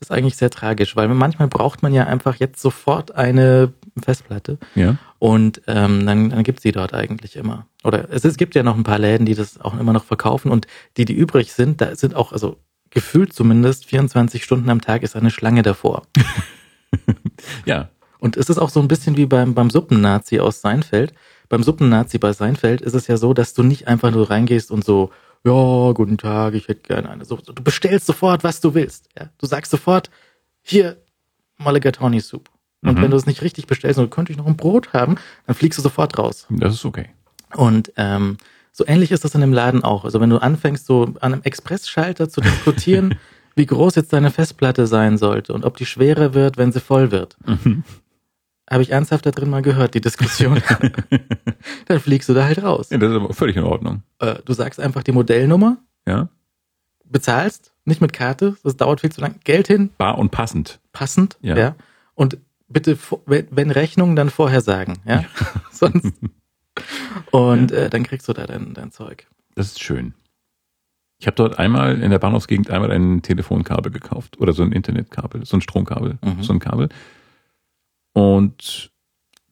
Ist 0.00 0.10
eigentlich 0.10 0.36
sehr 0.36 0.50
tragisch, 0.50 0.96
weil 0.96 1.08
manchmal 1.08 1.48
braucht 1.48 1.82
man 1.82 1.92
ja 1.92 2.06
einfach 2.06 2.36
jetzt 2.36 2.60
sofort 2.60 3.14
eine 3.14 3.72
Festplatte. 4.02 4.58
Ja. 4.74 4.96
Und 5.18 5.60
ähm, 5.66 6.06
dann, 6.06 6.30
dann 6.30 6.42
gibt's 6.42 6.62
die 6.62 6.72
dort 6.72 6.94
eigentlich 6.94 7.36
immer. 7.36 7.66
Oder 7.84 8.08
es, 8.10 8.24
es 8.24 8.36
gibt 8.36 8.54
ja 8.54 8.62
noch 8.62 8.76
ein 8.76 8.84
paar 8.84 8.98
Läden, 8.98 9.26
die 9.26 9.34
das 9.34 9.60
auch 9.60 9.78
immer 9.78 9.92
noch 9.92 10.04
verkaufen 10.04 10.50
und 10.50 10.66
die, 10.96 11.04
die 11.04 11.14
übrig 11.14 11.52
sind, 11.52 11.80
da 11.80 11.94
sind 11.94 12.14
auch, 12.14 12.32
also 12.32 12.56
gefühlt 12.88 13.32
zumindest 13.32 13.84
24 13.86 14.42
Stunden 14.42 14.70
am 14.70 14.80
Tag 14.80 15.02
ist 15.02 15.16
eine 15.16 15.30
Schlange 15.30 15.62
davor. 15.62 16.02
Ja. 17.64 17.88
Und 18.18 18.36
es 18.36 18.50
ist 18.50 18.58
auch 18.58 18.68
so 18.68 18.80
ein 18.80 18.88
bisschen 18.88 19.16
wie 19.16 19.26
beim, 19.26 19.54
beim 19.54 19.70
Suppennazi 19.70 20.40
aus 20.40 20.60
Seinfeld. 20.60 21.14
Beim 21.48 21.62
Suppennazi 21.62 22.18
bei 22.18 22.32
Seinfeld 22.32 22.82
ist 22.82 22.94
es 22.94 23.06
ja 23.06 23.16
so, 23.16 23.32
dass 23.32 23.54
du 23.54 23.62
nicht 23.62 23.88
einfach 23.88 24.10
nur 24.10 24.30
reingehst 24.30 24.70
und 24.70 24.84
so, 24.84 25.10
ja, 25.44 25.92
guten 25.92 26.18
Tag, 26.18 26.54
ich 26.54 26.68
hätte 26.68 26.82
gerne 26.82 27.10
eine 27.10 27.24
Suppe. 27.24 27.52
Du 27.52 27.62
bestellst 27.62 28.06
sofort, 28.06 28.44
was 28.44 28.60
du 28.60 28.74
willst. 28.74 29.08
Ja? 29.18 29.30
Du 29.38 29.46
sagst 29.46 29.70
sofort, 29.70 30.10
hier, 30.62 30.96
Mulligatawny 31.58 32.20
Soup. 32.20 32.48
Und 32.82 32.96
Mhm. 32.98 33.02
wenn 33.02 33.10
du 33.10 33.16
es 33.16 33.26
nicht 33.26 33.42
richtig 33.42 33.66
bestellst 33.66 33.98
und 33.98 34.10
könnte 34.10 34.32
ich 34.32 34.38
noch 34.38 34.46
ein 34.46 34.56
Brot 34.56 34.92
haben, 34.92 35.16
dann 35.46 35.54
fliegst 35.54 35.78
du 35.78 35.82
sofort 35.82 36.18
raus. 36.18 36.46
Das 36.50 36.74
ist 36.74 36.84
okay. 36.84 37.10
Und 37.54 37.92
ähm, 37.96 38.38
so 38.72 38.84
ähnlich 38.86 39.10
ist 39.12 39.24
das 39.24 39.34
in 39.34 39.40
dem 39.42 39.52
Laden 39.52 39.82
auch. 39.84 40.04
Also 40.04 40.20
wenn 40.20 40.30
du 40.30 40.38
anfängst, 40.38 40.86
so 40.86 41.04
an 41.20 41.32
einem 41.34 41.42
Expressschalter 41.42 42.28
zu 42.30 42.40
diskutieren, 42.40 43.18
wie 43.56 43.66
groß 43.66 43.96
jetzt 43.96 44.12
deine 44.12 44.30
Festplatte 44.30 44.86
sein 44.86 45.18
sollte 45.18 45.52
und 45.52 45.64
ob 45.64 45.76
die 45.76 45.84
schwerer 45.84 46.32
wird, 46.34 46.56
wenn 46.56 46.72
sie 46.72 46.80
voll 46.80 47.10
wird. 47.10 47.36
Habe 48.70 48.82
ich 48.82 48.90
ernsthaft 48.92 49.26
da 49.26 49.30
drin 49.32 49.50
mal 49.50 49.62
gehört, 49.62 49.94
die 49.94 50.00
Diskussion. 50.00 50.62
Dann 51.86 52.00
fliegst 52.00 52.28
du 52.28 52.34
da 52.34 52.44
halt 52.44 52.62
raus. 52.62 52.90
Ja, 52.90 52.98
das 52.98 53.10
ist 53.10 53.16
aber 53.16 53.34
völlig 53.34 53.56
in 53.56 53.64
Ordnung. 53.64 54.02
Äh, 54.20 54.36
Du 54.44 54.52
sagst 54.52 54.78
einfach 54.78 55.02
die 55.02 55.12
Modellnummer, 55.12 55.78
Ja. 56.06 56.28
bezahlst, 57.04 57.72
nicht 57.84 58.00
mit 58.00 58.12
Karte, 58.12 58.56
das 58.62 58.76
dauert 58.76 59.00
viel 59.00 59.10
zu 59.10 59.20
lang, 59.20 59.34
Geld 59.44 59.66
hin, 59.66 59.90
Bar 59.98 60.18
und 60.18 60.30
passend. 60.30 60.78
passend, 60.92 61.36
Ja. 61.42 61.56
ja. 61.56 61.74
Und 62.14 62.38
bitte, 62.68 62.96
wenn 63.26 63.48
wenn 63.50 63.70
Rechnung, 63.72 64.14
dann 64.14 64.30
vorher 64.30 64.60
sagen, 64.60 64.98
ja. 65.04 65.24
Sonst. 65.72 66.12
Und 67.32 67.72
äh, 67.72 67.90
dann 67.90 68.04
kriegst 68.04 68.28
du 68.28 68.32
da 68.32 68.46
dein, 68.46 68.74
dein 68.74 68.92
Zeug. 68.92 69.26
Das 69.56 69.66
ist 69.66 69.82
schön. 69.82 70.14
Ich 71.18 71.26
habe 71.26 71.34
dort 71.34 71.58
einmal 71.58 72.00
in 72.00 72.10
der 72.10 72.18
Bahnhofsgegend 72.18 72.70
einmal 72.70 72.90
ein 72.92 73.20
Telefonkabel 73.22 73.90
gekauft 73.92 74.38
oder 74.40 74.52
so 74.52 74.62
ein 74.62 74.72
Internetkabel, 74.72 75.44
so 75.44 75.56
ein 75.56 75.60
Stromkabel, 75.60 76.18
Mhm. 76.22 76.42
so 76.42 76.52
ein 76.52 76.60
Kabel. 76.60 76.88
Und 78.12 78.90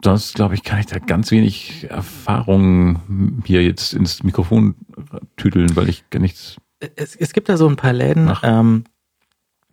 das, 0.00 0.32
glaube 0.32 0.54
ich, 0.54 0.62
kann 0.62 0.78
ich 0.78 0.86
da 0.86 0.98
ganz 0.98 1.30
wenig 1.30 1.86
Erfahrung 1.90 3.42
hier 3.44 3.64
jetzt 3.64 3.94
ins 3.94 4.22
Mikrofon 4.22 4.76
tüdeln, 5.36 5.74
weil 5.74 5.88
ich 5.88 6.08
gar 6.10 6.20
nichts. 6.20 6.56
es, 6.96 7.16
es 7.16 7.32
gibt 7.32 7.48
da 7.48 7.56
so 7.56 7.68
ein 7.68 7.76
paar 7.76 7.92
Läden. 7.92 8.32
Ähm, 8.42 8.84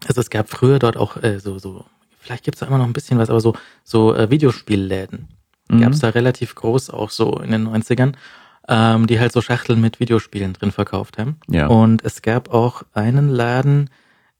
also 0.07 0.21
es 0.21 0.29
gab 0.29 0.49
früher 0.49 0.79
dort 0.79 0.97
auch 0.97 1.21
äh, 1.21 1.39
so, 1.39 1.59
so, 1.59 1.85
vielleicht 2.19 2.43
gibt's 2.43 2.59
da 2.59 2.67
immer 2.67 2.77
noch 2.77 2.85
ein 2.85 2.93
bisschen 2.93 3.17
was, 3.19 3.29
aber 3.29 3.39
so, 3.39 3.55
so 3.83 4.15
äh, 4.15 4.29
Videospielläden. 4.29 5.27
Mhm. 5.69 5.81
Gab's 5.81 5.99
da 5.99 6.09
relativ 6.09 6.55
groß 6.55 6.89
auch 6.89 7.09
so 7.09 7.39
in 7.39 7.51
den 7.51 7.67
90ern, 7.67 8.13
ähm, 8.67 9.07
die 9.07 9.19
halt 9.19 9.31
so 9.31 9.41
Schachteln 9.41 9.81
mit 9.81 9.99
Videospielen 9.99 10.53
drin 10.53 10.71
verkauft 10.71 11.17
haben. 11.17 11.37
Ja. 11.47 11.67
Und 11.67 12.03
es 12.03 12.21
gab 12.21 12.53
auch 12.53 12.83
einen 12.93 13.29
Laden, 13.29 13.89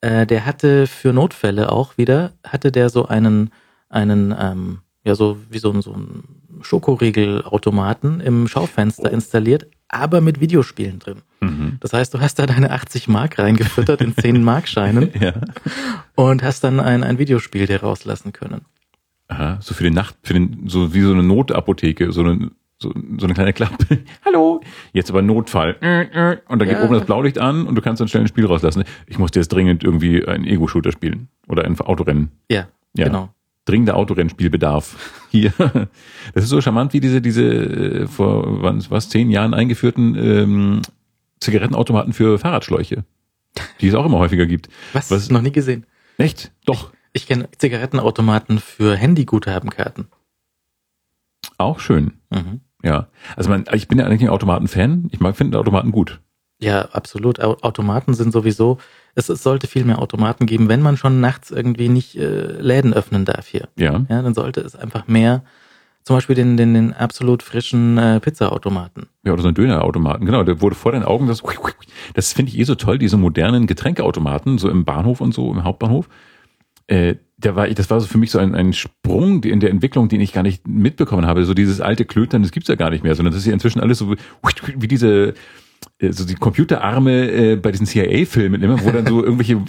äh, 0.02 0.26
der 0.26 0.46
hatte 0.46 0.88
für 0.88 1.14
Notfälle 1.14 1.72
auch 1.72 1.98
wieder, 1.98 2.34
hatte 2.44 2.72
der 2.72 2.90
so 2.90 3.08
einen, 3.08 3.52
einen, 3.96 4.36
ähm, 4.38 4.80
ja, 5.04 5.16
so 5.16 5.38
wie 5.50 5.58
so 5.60 5.72
ein, 5.72 5.82
so 5.82 5.94
ein 5.94 6.24
Schokoriegelautomaten 6.62 8.20
im 8.22 8.48
Schaufenster 8.48 9.12
installiert, 9.12 9.68
aber 9.88 10.22
mit 10.22 10.40
Videospielen 10.40 11.00
drin. 11.00 11.18
Mhm. 11.42 11.78
Das 11.80 11.94
heißt, 11.94 12.14
du 12.14 12.20
hast 12.20 12.40
da 12.40 12.46
deine 12.46 12.72
80 12.72 13.08
Mark 13.08 13.40
reingefüttert 13.40 14.02
in 14.02 14.16
10 14.16 14.44
Markscheinen 14.44 15.10
Ja. 15.20 15.34
und 16.16 16.44
hast 16.44 16.64
dann 16.64 16.80
ein, 16.80 17.04
ein 17.04 17.18
Videospiel 17.20 17.68
dir 17.68 17.82
rauslassen 17.82 18.34
können. 18.34 18.62
Aha, 19.28 19.58
so 19.62 19.74
für 19.74 19.84
die 19.84 19.92
Nacht, 19.92 20.16
für 20.24 20.34
den, 20.34 20.68
so 20.68 20.94
wie 20.94 21.02
so 21.02 21.12
eine 21.12 21.24
Notapotheke, 21.24 22.12
so 22.12 22.22
eine, 22.22 22.52
so, 22.78 22.94
so 23.18 23.26
eine 23.26 23.34
kleine 23.34 23.54
Klappe. 23.54 24.00
Hallo, 24.26 24.62
jetzt 24.94 25.10
aber 25.10 25.22
Notfall. 25.22 25.74
Und 26.48 26.60
da 26.60 26.66
geht 26.66 26.78
Ja. 26.78 26.84
oben 26.84 26.94
das 26.94 27.06
Blaulicht 27.06 27.40
an 27.40 27.66
und 27.68 27.76
du 27.76 27.82
kannst 27.82 28.02
dann 28.02 28.08
schnell 28.08 28.24
ein 28.24 28.28
Spiel 28.28 28.46
rauslassen. 28.46 28.84
Ich 29.08 29.18
musste 29.18 29.40
jetzt 29.40 29.50
dringend 29.52 29.84
irgendwie 29.84 30.26
ein 30.28 30.44
Ego-Shooter 30.46 30.92
spielen 30.92 31.28
oder 31.48 31.64
ein 31.66 31.80
Autorennen. 31.80 32.32
Ja, 32.52 32.68
Ja. 32.96 33.06
genau. 33.08 33.30
Dringender 33.66 33.96
Autorennspielbedarf. 33.96 34.96
Hier. 35.32 35.52
Das 36.34 36.44
ist 36.44 36.50
so 36.50 36.62
charmant 36.62 36.94
wie 36.94 37.00
diese, 37.00 37.22
diese 37.22 37.44
äh, 37.44 38.08
vor 38.08 38.62
was, 38.64 38.90
was 38.92 39.10
zehn 39.10 39.30
Jahren 39.32 39.54
eingeführten 39.54 40.16
ähm, 40.16 40.82
Zigarettenautomaten 41.40 42.14
für 42.14 42.38
Fahrradschläuche. 42.40 43.04
Die 43.82 43.88
es 43.88 43.96
auch 43.96 44.06
immer 44.06 44.20
häufiger 44.20 44.46
gibt. 44.46 44.70
Was? 44.94 45.10
Was- 45.12 45.30
Noch 45.30 45.42
nie 45.42 45.52
gesehen. 45.52 45.86
Echt? 46.18 46.52
Doch. 46.66 46.92
Ich 47.14 47.28
kenne 47.28 47.48
Zigarettenautomaten 47.58 48.60
für 48.60 48.96
Handyguthabenkarten. 48.96 50.08
Auch 51.58 51.80
schön. 51.80 52.14
Mhm. 52.30 52.62
Ja. 52.84 53.08
Also 53.36 53.50
man, 53.50 53.66
ich 53.74 53.88
bin 53.88 53.98
ja 54.00 54.06
eigentlich 54.06 54.22
ein 54.22 54.30
Automaten-Fan. 54.30 55.08
Ich 55.12 55.20
mag, 55.20 55.36
finde 55.38 55.58
Automaten 55.60 55.92
gut. 55.92 56.20
Ja, 56.60 56.84
absolut. 56.94 57.42
Au- 57.42 57.58
Automaten 57.62 58.14
sind 58.14 58.32
sowieso, 58.32 58.78
es, 59.14 59.30
es 59.30 59.44
sollte 59.44 59.68
viel 59.68 59.84
mehr 59.86 60.00
Automaten 60.00 60.46
geben, 60.46 60.70
wenn 60.70 60.82
man 60.82 60.98
schon 60.98 61.20
nachts 61.20 61.52
irgendwie 61.52 61.90
nicht 61.90 62.16
äh, 62.16 62.60
Läden 62.62 62.94
öffnen 62.94 63.26
darf 63.26 63.48
hier. 63.48 63.68
Ja. 63.78 64.06
Ja, 64.10 64.22
dann 64.22 64.34
sollte 64.34 64.62
es 64.62 64.76
einfach 64.76 65.08
mehr, 65.08 65.44
zum 66.04 66.18
Beispiel 66.18 66.36
den, 66.36 66.56
den, 66.56 66.74
den 66.74 66.94
absolut 66.94 67.42
frischen 67.44 67.98
äh, 67.98 68.20
Pizzaautomaten. 68.20 69.08
Ja, 69.24 69.34
oder 69.34 69.42
so 69.42 69.48
ein 69.48 69.56
Dönerautomaten. 69.56 70.26
Genau, 70.26 70.44
der 70.44 70.62
wurde 70.62 70.76
vor 70.76 70.92
deinen 70.92 71.04
Augen 71.04 71.28
das, 71.28 71.42
das 72.14 72.32
finde 72.34 72.52
ich 72.52 72.60
eh 72.60 72.64
so 72.64 72.76
toll, 72.76 73.00
diese 73.00 73.18
modernen 73.18 73.68
Getränkeautomaten, 73.68 74.58
so 74.58 74.70
im 74.70 74.86
Bahnhof 74.86 75.20
und 75.20 75.34
so, 75.34 75.52
im 75.52 75.64
Hauptbahnhof. 75.64 76.08
Äh, 76.88 77.16
der 77.38 77.56
war, 77.56 77.68
das 77.68 77.90
war 77.90 78.00
so 78.00 78.08
für 78.08 78.18
mich 78.20 78.32
so 78.32 78.40
ein, 78.40 78.56
ein 78.56 78.72
Sprung 78.74 79.44
in 79.44 79.60
der 79.60 79.72
Entwicklung, 79.72 80.08
den 80.08 80.22
ich 80.22 80.32
gar 80.32 80.44
nicht 80.44 80.68
mitbekommen 80.68 81.26
habe. 81.26 81.44
So 81.46 81.54
dieses 81.54 81.82
alte 81.82 82.06
Klötern, 82.06 82.44
das 82.44 82.52
gibt's 82.52 82.70
ja 82.70 82.76
gar 82.76 82.92
nicht 82.92 83.04
mehr, 83.04 83.16
sondern 83.16 83.34
das 83.34 83.42
ist 83.42 83.48
ja 83.48 83.54
inzwischen 83.54 83.82
alles 83.82 83.98
so 83.98 84.16
wie 84.78 84.88
diese, 84.88 85.34
so 86.12 86.26
die 86.26 86.36
Computerarme 86.36 87.32
äh, 87.32 87.56
bei 87.56 87.72
diesen 87.72 87.86
CIA-Filmen 87.86 88.62
immer, 88.62 88.84
wo 88.84 88.92
dann 88.92 89.06
so 89.06 89.24
irgendwelche, 89.24 89.62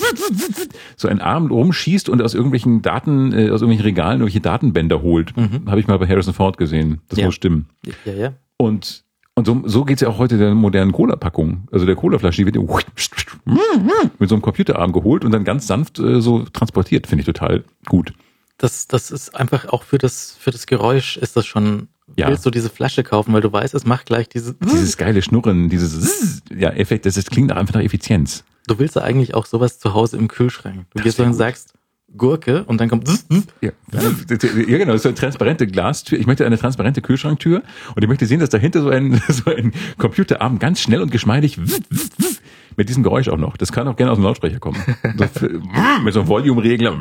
so 0.97 1.09
ein 1.09 1.21
Arm 1.21 1.47
rumschießt 1.47 2.09
und 2.09 2.21
aus 2.23 2.35
irgendwelchen 2.35 2.83
Daten, 2.83 3.33
äh, 3.33 3.51
aus 3.51 3.61
irgendwelchen 3.63 3.85
Regalen 3.85 4.21
irgendwelche 4.21 4.41
Datenbänder 4.41 5.03
holt. 5.03 5.33
Habe 5.67 5.81
ich 5.81 5.87
mal 5.87 5.99
bei 5.99 6.07
Harrison 6.07 6.35
Ford 6.35 6.59
gesehen. 6.59 7.01
Das 7.09 7.19
Ja. 7.19 7.27
muss 7.27 7.35
stimmen. 7.35 7.67
Ja, 8.05 8.13
ja. 8.13 8.33
Und, 8.59 9.05
und 9.35 9.47
so, 9.47 9.63
so 9.67 9.85
geht's 9.85 10.01
ja 10.03 10.09
auch 10.09 10.19
heute 10.19 10.39
der 10.39 10.55
modernen 10.55 10.93
Cola-Packung. 10.93 11.69
Also 11.71 11.85
der 11.87 11.95
Cola-Flasche, 11.95 12.45
die 12.45 12.53
wird 12.53 12.57
mit 14.19 14.29
so 14.29 14.35
einem 14.35 14.43
Computerarm 14.43 14.93
geholt 14.93 15.25
und 15.25 15.33
dann 15.33 15.45
ganz 15.45 15.67
sanft 15.67 15.99
äh, 15.99 16.21
so 16.21 16.45
transportiert. 16.53 17.07
Finde 17.07 17.21
ich 17.21 17.27
total 17.27 17.65
gut. 17.87 18.13
Das, 18.59 18.87
das 18.89 19.11
ist 19.11 19.37
einfach 19.37 19.67
auch 19.69 19.83
für 19.83 19.99
das, 19.99 20.37
für 20.41 20.51
das 20.51 20.67
Geräusch 20.67 21.17
ist 21.19 21.37
das 21.37 21.45
schon, 21.47 21.89
Ja. 22.17 22.29
willst 22.29 22.47
du 22.47 22.51
diese 22.51 22.71
Flasche 22.71 23.03
kaufen, 23.05 23.33
weil 23.35 23.43
du 23.43 23.53
weißt, 23.53 23.75
es 23.75 23.85
macht 23.85 24.07
gleich 24.07 24.29
diese, 24.29 24.55
Dieses 24.73 24.97
geile 24.97 25.21
Schnurren, 25.23 25.69
dieses 25.69 26.43
ja, 26.57 26.71
Effekt, 26.71 27.05
das, 27.07 27.15
das 27.17 27.27
klingt 27.27 27.53
einfach 27.53 27.75
nach 27.75 27.83
Effizienz. 27.83 28.45
du 28.67 28.79
willst 28.79 28.97
ja 28.97 29.03
eigentlich 29.03 29.35
auch 29.35 29.45
sowas 29.47 29.79
zu 29.79 29.93
Hause 29.95 30.17
im 30.17 30.29
Kühlschrank. 30.29 30.87
Du 30.91 30.95
Das 30.95 31.05
gehst 31.05 31.17
so 31.19 31.23
und 31.25 31.31
gut. 31.31 31.39
sagst, 31.39 31.75
Gurke 32.17 32.65
und 32.65 32.81
dann 32.81 32.89
kommt, 32.89 33.07
Ja. 33.61 33.73
ja, 33.93 34.79
genau, 34.79 34.93
das 34.93 35.03
ist 35.03 35.07
eine 35.07 35.15
transparente 35.17 35.67
Glastür. 35.67 36.19
Ich 36.19 36.27
möchte 36.27 36.47
eine 36.47 36.57
transparente 36.57 37.03
Kühlschranktür 37.03 37.63
und 37.95 38.03
ich 38.03 38.09
möchte 38.09 38.25
sehen, 38.25 38.41
dass 38.41 38.49
dahinter 38.49 38.81
so 38.81 38.89
ein, 38.89 39.21
so 39.29 39.51
ein 39.55 39.73
Computerarm 39.99 40.59
ganz 40.59 40.81
schnell 40.81 41.03
und 41.03 41.11
geschmeidig 41.11 41.59
mit 42.77 42.89
diesem 42.89 43.03
Geräusch 43.03 43.29
auch 43.29 43.37
noch. 43.37 43.59
Das 43.59 43.71
kann 43.71 43.87
auch 43.89 43.97
gerne 43.97 44.13
aus 44.13 44.19
dem 44.19 44.25
Lautsprecher 44.25 44.61
kommen. 44.61 44.83
So, 45.19 45.47
mit 46.03 46.15
so 46.15 46.21
einem 46.21 46.29
Volume-Regler. 46.29 46.97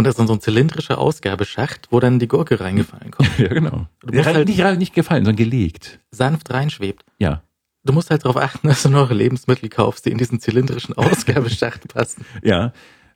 Und 0.00 0.04
das 0.04 0.12
ist 0.14 0.18
dann 0.18 0.26
so 0.26 0.32
ein 0.34 0.40
zylindrischer 0.40 0.98
Ausgabeschacht, 0.98 1.86
wo 1.90 2.00
dann 2.00 2.18
die 2.18 2.26
Gurke 2.28 2.58
reingefallen 2.60 3.10
kommt, 3.12 3.30
Ja, 3.38 3.48
genau. 3.48 3.86
Du 4.02 4.14
musst 4.14 4.26
halt- 4.26 4.48
nicht, 4.48 4.78
nicht 4.78 4.94
gefallen, 4.94 5.24
sondern 5.24 5.36
gelegt. 5.36 6.00
sanft 6.10 6.50
reinschwebt. 6.50 7.04
Ja. 7.18 7.42
Du 7.84 7.92
musst 7.92 8.10
halt 8.10 8.24
darauf 8.24 8.36
achten, 8.36 8.68
dass 8.68 8.82
du 8.82 8.88
noch 8.90 9.10
Lebensmittel 9.10 9.68
kaufst, 9.68 10.04
die 10.06 10.10
in 10.10 10.18
diesen 10.18 10.40
zylindrischen 10.40 10.94
Ausgabeschacht 10.96 11.88
passen. 11.94 12.24
Ja. 12.42 12.72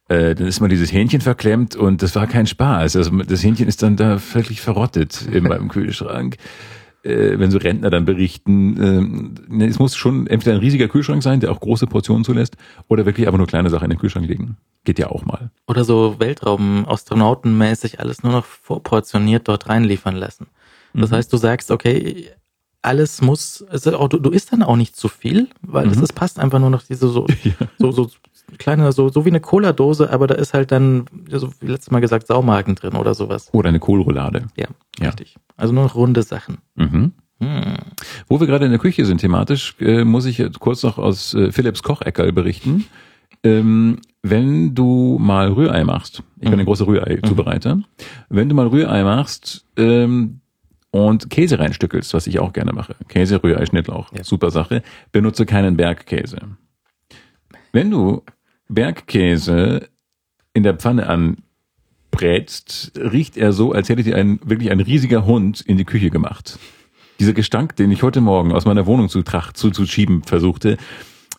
Äh, 0.09 0.35
dann 0.35 0.47
ist 0.47 0.61
mal 0.61 0.69
dieses 0.69 0.93
Hähnchen 0.93 1.23
verklemmt 1.23 1.77
und 1.77 2.03
das 2.03 2.15
war 2.15 2.27
kein 2.27 2.47
Spaß. 2.47 2.97
Also 2.97 3.11
das 3.23 3.43
Hähnchen 3.43 3.67
ist 3.69 3.83
dann 3.83 3.97
da 3.97 4.19
völlig 4.19 4.61
verrottet 4.61 5.23
in 5.33 5.45
meinem 5.45 5.69
Kühlschrank. 5.69 6.37
Äh, 7.05 7.39
wenn 7.39 7.51
so 7.51 7.59
Rentner 7.59 7.91
dann 7.91 8.07
berichten, 8.07 9.35
ne, 9.49 9.67
es 9.67 9.79
muss 9.79 9.95
schon 9.95 10.27
entweder 10.27 10.57
ein 10.57 10.61
riesiger 10.61 10.89
Kühlschrank 10.89 11.23
sein, 11.23 11.39
der 11.39 11.53
auch 11.53 11.61
große 11.61 11.87
Portionen 11.87 12.25
zulässt, 12.25 12.57
oder 12.89 13.05
wirklich 13.05 13.27
einfach 13.27 13.37
nur 13.39 13.47
kleine 13.47 13.69
Sachen 13.69 13.85
in 13.85 13.91
den 13.91 13.99
Kühlschrank 13.99 14.27
legen. 14.27 14.57
Geht 14.85 14.99
ja 14.99 15.09
auch 15.11 15.25
mal. 15.27 15.51
Oder 15.67 15.85
so 15.85 16.17
Weltraum-Astronautenmäßig 16.19 18.01
alles 18.01 18.23
nur 18.23 18.33
noch 18.33 18.45
vorportioniert 18.45 19.49
dort 19.49 19.69
reinliefern 19.69 20.17
lassen. 20.17 20.47
Das 20.95 21.11
Mhm. 21.11 21.17
heißt, 21.17 21.33
du 21.33 21.37
sagst, 21.37 21.71
okay, 21.71 22.31
alles 22.83 23.21
muss, 23.23 23.65
also 23.69 23.97
auch, 23.99 24.09
du, 24.09 24.19
du 24.19 24.31
isst 24.31 24.53
dann 24.53 24.63
auch 24.63 24.77
nicht 24.77 24.95
zu 24.97 25.09
viel, 25.09 25.49
weil 25.63 25.87
Mhm. 25.87 26.03
es 26.03 26.13
passt 26.13 26.39
einfach 26.39 26.59
nur 26.59 26.71
noch 26.71 26.83
diese 26.83 27.09
so, 27.09 27.27
so, 27.79 27.91
so 27.93 28.09
kleine, 28.59 28.93
so, 28.93 29.09
so 29.09 29.25
wie 29.25 29.31
eine 29.31 29.41
Cola-Dose, 29.41 30.11
aber 30.13 30.27
da 30.27 30.35
ist 30.35 30.55
halt 30.55 30.71
dann, 30.73 31.07
so 31.29 31.51
wie 31.61 31.67
letztes 31.67 31.91
Mal 31.91 32.01
gesagt, 32.01 32.27
Saumagen 32.27 32.75
drin 32.75 32.95
oder 32.95 33.15
sowas. 33.15 33.49
Oder 33.53 33.69
eine 33.71 33.81
Kohlroulade. 33.81 34.47
Ja, 34.57 34.67
Ja. 35.01 35.07
richtig. 35.09 35.37
Also 35.57 35.73
nur 35.73 35.85
noch 35.85 35.95
runde 35.95 36.23
Sachen. 36.23 36.59
Mhm. 36.77 37.13
Hm. 37.41 37.75
Wo 38.29 38.39
wir 38.41 38.47
gerade 38.47 38.65
in 38.65 38.71
der 38.71 38.79
Küche 38.81 39.05
sind 39.05 39.19
thematisch, 39.21 39.75
äh, 39.81 40.05
muss 40.05 40.25
ich 40.25 40.39
jetzt 40.39 40.61
kurz 40.61 40.83
noch 40.85 40.99
aus 40.99 41.35
äh, 41.35 41.51
Philips 41.51 41.83
Kocheckerl 41.83 42.33
berichten. 42.33 42.87
Ähm, 43.43 43.99
wenn 44.23 44.75
du 44.75 45.19
mal 45.21 45.49
Rührei 45.53 45.85
machst, 45.85 46.23
ich 46.41 46.49
bin 46.49 46.59
ein 46.61 46.65
großer 46.65 46.87
Rührei-Zubereiter, 46.87 47.81
wenn 48.31 48.49
du 48.49 48.55
mal 48.55 48.69
Rührei 48.69 49.03
machst 49.05 49.67
ähm, 49.77 50.41
und 50.93 51.29
Käse 51.29 51.59
reinstückelst, 51.59 52.15
was 52.15 52.27
ich 52.27 52.39
auch 52.39 52.53
gerne 52.55 52.73
mache, 52.73 52.95
Käse, 53.09 53.43
Rührei, 53.43 53.67
Schnittlauch, 53.67 54.13
Ja. 54.15 54.25
super 54.25 54.51
Sache, 54.51 54.83
benutze 55.13 55.45
keinen 55.45 55.77
Bergkäse. 55.77 56.39
Wenn 57.75 57.91
du 57.91 58.23
Bergkäse 58.69 59.89
in 60.53 60.63
der 60.63 60.75
Pfanne 60.75 61.09
anbrätst, 61.09 62.93
riecht 62.97 63.37
er 63.37 63.53
so, 63.53 63.73
als 63.73 63.89
hätte 63.89 64.05
dir 64.05 64.15
ein, 64.15 64.39
wirklich 64.45 64.71
ein 64.71 64.79
riesiger 64.79 65.27
Hund 65.27 65.61
in 65.61 65.77
die 65.77 65.85
Küche 65.85 66.11
gemacht. 66.11 66.61
Dieser 67.19 67.33
Gestank, 67.33 67.75
den 67.75 67.91
ich 67.91 68.05
heute 68.05 68.21
Morgen 68.21 68.53
aus 68.53 68.65
meiner 68.65 68.87
Wohnung 68.87 69.09
zu, 69.09 69.23
trach, 69.23 69.53
zu, 69.53 69.73
zu 69.73 69.87
schieben 69.87 70.23
versuchte, 70.23 70.77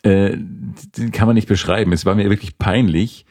äh, 0.04 0.36
den 0.98 1.14
kann 1.14 1.28
man 1.28 1.36
nicht 1.36 1.48
beschreiben. 1.48 1.94
Es 1.94 2.06
war 2.06 2.16
mir 2.16 2.30
wirklich 2.30 2.58
peinlich, 2.58 3.26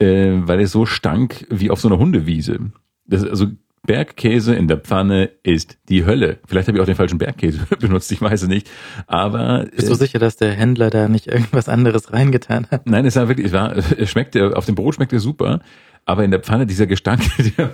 äh, 0.00 0.32
weil 0.40 0.58
es 0.58 0.72
so 0.72 0.84
stank 0.84 1.46
wie 1.50 1.70
auf 1.70 1.80
so 1.80 1.86
einer 1.86 1.98
Hundewiese. 1.98 2.72
Das, 3.06 3.22
also 3.22 3.46
Bergkäse 3.86 4.54
in 4.54 4.68
der 4.68 4.78
Pfanne 4.78 5.30
ist 5.42 5.78
die 5.88 6.04
Hölle. 6.04 6.38
Vielleicht 6.46 6.68
habe 6.68 6.78
ich 6.78 6.82
auch 6.82 6.86
den 6.86 6.94
falschen 6.94 7.18
Bergkäse 7.18 7.60
benutzt, 7.80 8.10
ich 8.12 8.20
weiß 8.20 8.42
es 8.42 8.48
nicht. 8.48 8.70
Aber 9.06 9.66
Bist 9.74 9.88
du 9.88 9.92
äh, 9.92 9.96
sicher, 9.96 10.18
dass 10.18 10.36
der 10.36 10.52
Händler 10.52 10.90
da 10.90 11.08
nicht 11.08 11.26
irgendwas 11.26 11.68
anderes 11.68 12.12
reingetan 12.12 12.66
hat? 12.70 12.86
Nein, 12.86 13.04
es 13.06 13.16
war 13.16 13.28
wirklich, 13.28 13.46
es 13.46 13.52
war, 13.52 13.76
es 13.98 14.10
schmeckte, 14.10 14.56
auf 14.56 14.66
dem 14.66 14.74
Brot 14.74 14.96
schmeckte 14.96 15.20
super, 15.20 15.60
aber 16.08 16.24
in 16.24 16.30
der 16.30 16.40
Pfanne 16.40 16.64
dieser 16.64 16.86
Gestank, 16.86 17.20
der, 17.58 17.70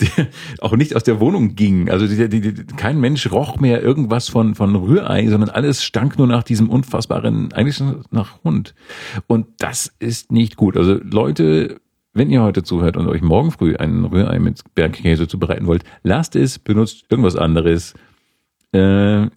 der 0.00 0.28
auch 0.60 0.76
nicht 0.76 0.94
aus 0.94 1.04
der 1.04 1.20
Wohnung 1.20 1.54
ging. 1.54 1.88
Also 1.88 2.06
die, 2.06 2.28
die, 2.28 2.40
die, 2.40 2.64
kein 2.76 3.00
Mensch 3.00 3.30
roch 3.32 3.58
mehr 3.60 3.82
irgendwas 3.82 4.28
von, 4.28 4.54
von 4.54 4.76
Rührei, 4.76 5.26
sondern 5.28 5.48
alles 5.48 5.82
stank 5.82 6.18
nur 6.18 6.26
nach 6.26 6.42
diesem 6.42 6.68
unfassbaren, 6.68 7.52
eigentlich 7.54 7.82
nach 8.10 8.44
Hund. 8.44 8.74
Und 9.26 9.46
das 9.58 9.90
ist 9.98 10.30
nicht 10.32 10.56
gut. 10.56 10.76
Also 10.76 11.00
Leute, 11.02 11.80
wenn 12.14 12.30
ihr 12.30 12.42
heute 12.42 12.62
zuhört 12.62 12.96
und 12.96 13.08
euch 13.08 13.22
morgen 13.22 13.50
früh 13.50 13.76
einen 13.76 14.04
Rührei 14.04 14.38
mit 14.38 14.62
Bergkäse 14.74 15.26
zubereiten 15.28 15.66
wollt, 15.66 15.84
lasst 16.02 16.36
es, 16.36 16.58
benutzt 16.58 17.06
irgendwas 17.08 17.36
anderes. 17.36 17.94
Äh, 18.72 19.28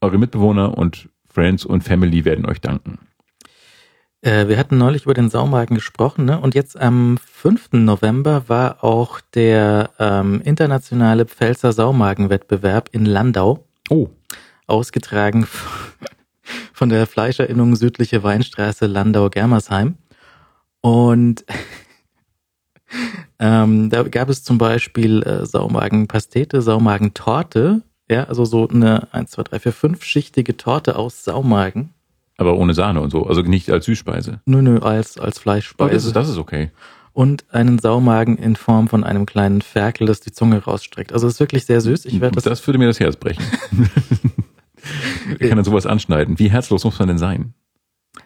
eure 0.00 0.18
Mitbewohner 0.18 0.76
und 0.76 1.08
Friends 1.28 1.64
und 1.64 1.82
Family 1.82 2.24
werden 2.24 2.46
euch 2.46 2.60
danken. 2.60 2.98
Äh, 4.20 4.46
wir 4.46 4.58
hatten 4.58 4.78
neulich 4.78 5.04
über 5.04 5.14
den 5.14 5.30
Saumagen 5.30 5.74
gesprochen, 5.74 6.24
ne? 6.24 6.38
Und 6.38 6.54
jetzt 6.54 6.78
am 6.78 7.18
5. 7.18 7.72
November 7.72 8.44
war 8.48 8.84
auch 8.84 9.20
der 9.34 9.90
ähm, 9.98 10.40
internationale 10.44 11.26
Pfälzer 11.26 11.72
Saumagenwettbewerb 11.72 12.88
in 12.92 13.04
Landau 13.04 13.66
Oh, 13.90 14.08
ausgetragen 14.66 15.46
von 16.72 16.88
der 16.88 17.06
Fleischerinnung 17.06 17.74
Südliche 17.74 18.22
Weinstraße 18.22 18.86
Landau-Germersheim. 18.86 19.96
Und 20.82 21.44
ähm, 23.38 23.88
da 23.90 24.02
gab 24.04 24.28
es 24.28 24.44
zum 24.44 24.58
Beispiel 24.58 25.22
äh, 25.22 25.46
Saumagenpastete, 25.46 26.60
Saumagentorte, 26.62 27.82
ja, 28.10 28.24
also 28.24 28.44
so 28.44 28.68
eine 28.68 29.08
1, 29.14 29.30
2, 29.30 29.42
3, 29.44 29.58
4, 29.60 29.72
5 29.72 30.04
schichtige 30.04 30.56
Torte 30.56 30.96
aus 30.96 31.24
Saumagen. 31.24 31.94
aber 32.36 32.56
ohne 32.56 32.74
Sahne 32.74 33.00
und 33.00 33.10
so, 33.10 33.26
also 33.26 33.40
nicht 33.42 33.70
als 33.70 33.86
Süßspeise. 33.86 34.40
Nö, 34.44 34.60
nö, 34.60 34.78
als, 34.80 35.18
als 35.18 35.38
Oh, 35.38 35.40
Fleischspeise. 35.42 35.92
das, 35.94 36.04
ist, 36.04 36.16
das 36.16 36.28
ist 36.28 36.36
okay. 36.38 36.70
und 37.12 37.44
einen 37.54 37.78
Saumagen 37.78 38.36
in 38.36 38.56
Form 38.56 38.88
von 38.88 39.04
einem 39.04 39.24
kleinen 39.24 39.62
Ferkel, 39.62 40.06
das 40.06 40.20
die 40.20 40.32
Zunge 40.32 40.58
rausstreckt. 40.62 41.12
Also 41.12 41.26
es 41.26 41.34
ist 41.34 41.40
wirklich 41.40 41.64
sehr 41.64 41.80
süß. 41.80 42.04
Ich 42.06 42.20
werde 42.20 42.34
das, 42.34 42.44
das 42.44 42.66
würde 42.66 42.78
mir 42.78 42.86
das 42.88 43.00
Herz 43.00 43.16
brechen. 43.16 43.44
Wer 45.38 45.48
kann 45.48 45.56
denn 45.58 45.64
sowas 45.64 45.86
anschneiden? 45.86 46.38
Wie 46.38 46.50
herzlos 46.50 46.84
muss 46.84 46.98
man 46.98 47.08
denn 47.08 47.18
sein? 47.18 47.54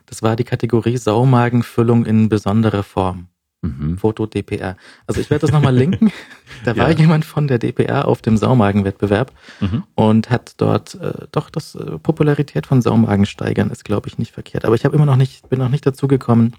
Das 0.07 0.23
war 0.23 0.37
die 0.37 0.45
Kategorie 0.45 0.97
Saumagenfüllung 0.97 2.07
in 2.07 2.29
besonderer 2.29 2.83
Form. 2.83 3.29
Mhm. 3.63 3.99
Foto 3.99 4.27
DPR. 4.27 4.77
Also 5.07 5.21
ich 5.21 5.31
werde 5.31 5.43
das 5.43 5.53
nochmal 5.53 5.75
linken. 5.75 6.13
Da 6.65 6.77
war 6.77 6.91
Ja. 6.91 6.97
jemand 6.97 7.25
von 7.25 7.49
der 7.49 7.59
DPR 7.59 8.07
auf 8.09 8.23
dem 8.23 8.37
Saumagenwettbewerb 8.37 9.33
Mhm. 9.61 9.83
und 9.95 10.31
hat 10.31 10.55
dort 10.59 10.95
äh, 10.97 11.27
doch 11.33 11.51
das 11.51 11.75
äh, 11.75 11.99
Popularität 11.99 12.67
von 12.67 12.81
Saumagen 12.83 13.27
steigern 13.27 13.71
ist, 13.71 13.85
glaube 13.85 14.09
ich, 14.09 14.19
nicht 14.19 14.33
verkehrt. 14.33 14.65
Aber 14.65 14.75
ich 14.75 14.85
habe 14.85 14.95
immer 14.97 15.07
noch 15.07 15.17
nicht, 15.17 15.49
bin 15.49 15.59
noch 15.59 15.69
nicht 15.69 15.85
dazu 15.87 16.07
gekommen, 16.09 16.55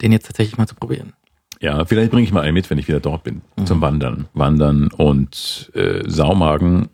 den 0.00 0.12
jetzt 0.12 0.26
tatsächlich 0.26 0.56
mal 0.58 0.66
zu 0.66 0.74
probieren. 0.74 1.12
Ja, 1.60 1.84
vielleicht 1.84 2.10
bringe 2.10 2.24
ich 2.24 2.32
mal 2.32 2.40
einen 2.42 2.54
mit, 2.54 2.68
wenn 2.70 2.78
ich 2.78 2.88
wieder 2.88 3.00
dort 3.00 3.22
bin, 3.24 3.42
Mhm. 3.56 3.66
zum 3.66 3.80
Wandern. 3.80 4.28
Wandern 4.34 4.88
und 4.88 5.70
äh, 5.74 6.02
Saumagen, 6.08 6.88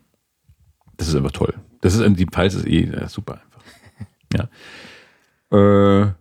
das 0.97 1.07
ist 1.09 1.15
einfach 1.15 1.31
toll. 1.31 1.53
Das 1.81 1.95
ist 1.95 2.15
die 2.19 2.25
Pfalz 2.25 2.53
ist 2.53 2.67
eh 2.67 2.89
super 3.07 3.33
einfach. 3.33 3.61
Ja. 4.37 4.47
Äh, 5.51 6.13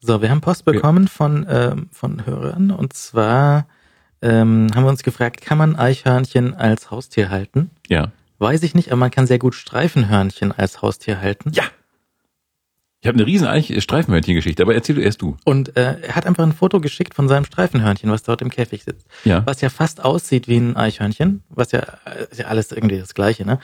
So, 0.00 0.22
wir 0.22 0.30
haben 0.30 0.40
Post 0.40 0.64
bekommen 0.64 1.08
von, 1.08 1.46
ähm, 1.48 1.88
von 1.92 2.26
Hörern 2.26 2.70
und 2.70 2.92
zwar 2.92 3.66
ähm, 4.20 4.68
haben 4.74 4.84
wir 4.84 4.88
uns 4.90 5.02
gefragt, 5.02 5.40
kann 5.40 5.58
man 5.58 5.76
Eichhörnchen 5.76 6.54
als 6.54 6.90
Haustier 6.90 7.30
halten? 7.30 7.70
ja. 7.88 8.10
Weiß 8.38 8.64
ich 8.64 8.74
nicht, 8.74 8.88
aber 8.90 8.98
man 8.98 9.12
kann 9.12 9.28
sehr 9.28 9.38
gut 9.38 9.54
Streifenhörnchen 9.54 10.50
als 10.50 10.82
Haustier 10.82 11.20
halten. 11.20 11.52
Ja. 11.52 11.62
Ich 13.02 13.08
habe 13.08 13.16
eine 13.18 13.26
riesen 13.26 13.48
Eich- 13.48 13.82
Streifenhörnchen-Geschichte, 13.82 14.62
aber 14.62 14.74
erzähl 14.76 14.94
du 14.94 15.00
erst 15.02 15.20
du. 15.22 15.36
Und 15.44 15.76
äh, 15.76 15.96
er 16.02 16.14
hat 16.14 16.24
einfach 16.24 16.44
ein 16.44 16.52
Foto 16.52 16.80
geschickt 16.80 17.14
von 17.14 17.28
seinem 17.28 17.44
Streifenhörnchen, 17.44 18.08
was 18.12 18.22
dort 18.22 18.40
im 18.42 18.48
Käfig 18.48 18.84
sitzt. 18.84 19.08
Ja. 19.24 19.42
Was 19.44 19.60
ja 19.60 19.70
fast 19.70 20.04
aussieht 20.04 20.46
wie 20.46 20.56
ein 20.58 20.76
Eichhörnchen, 20.76 21.42
was 21.48 21.72
ja, 21.72 21.80
äh, 21.80 22.26
ist 22.30 22.38
ja 22.38 22.46
alles 22.46 22.70
irgendwie 22.70 22.98
das 22.98 23.14
Gleiche, 23.14 23.44
ne? 23.44 23.58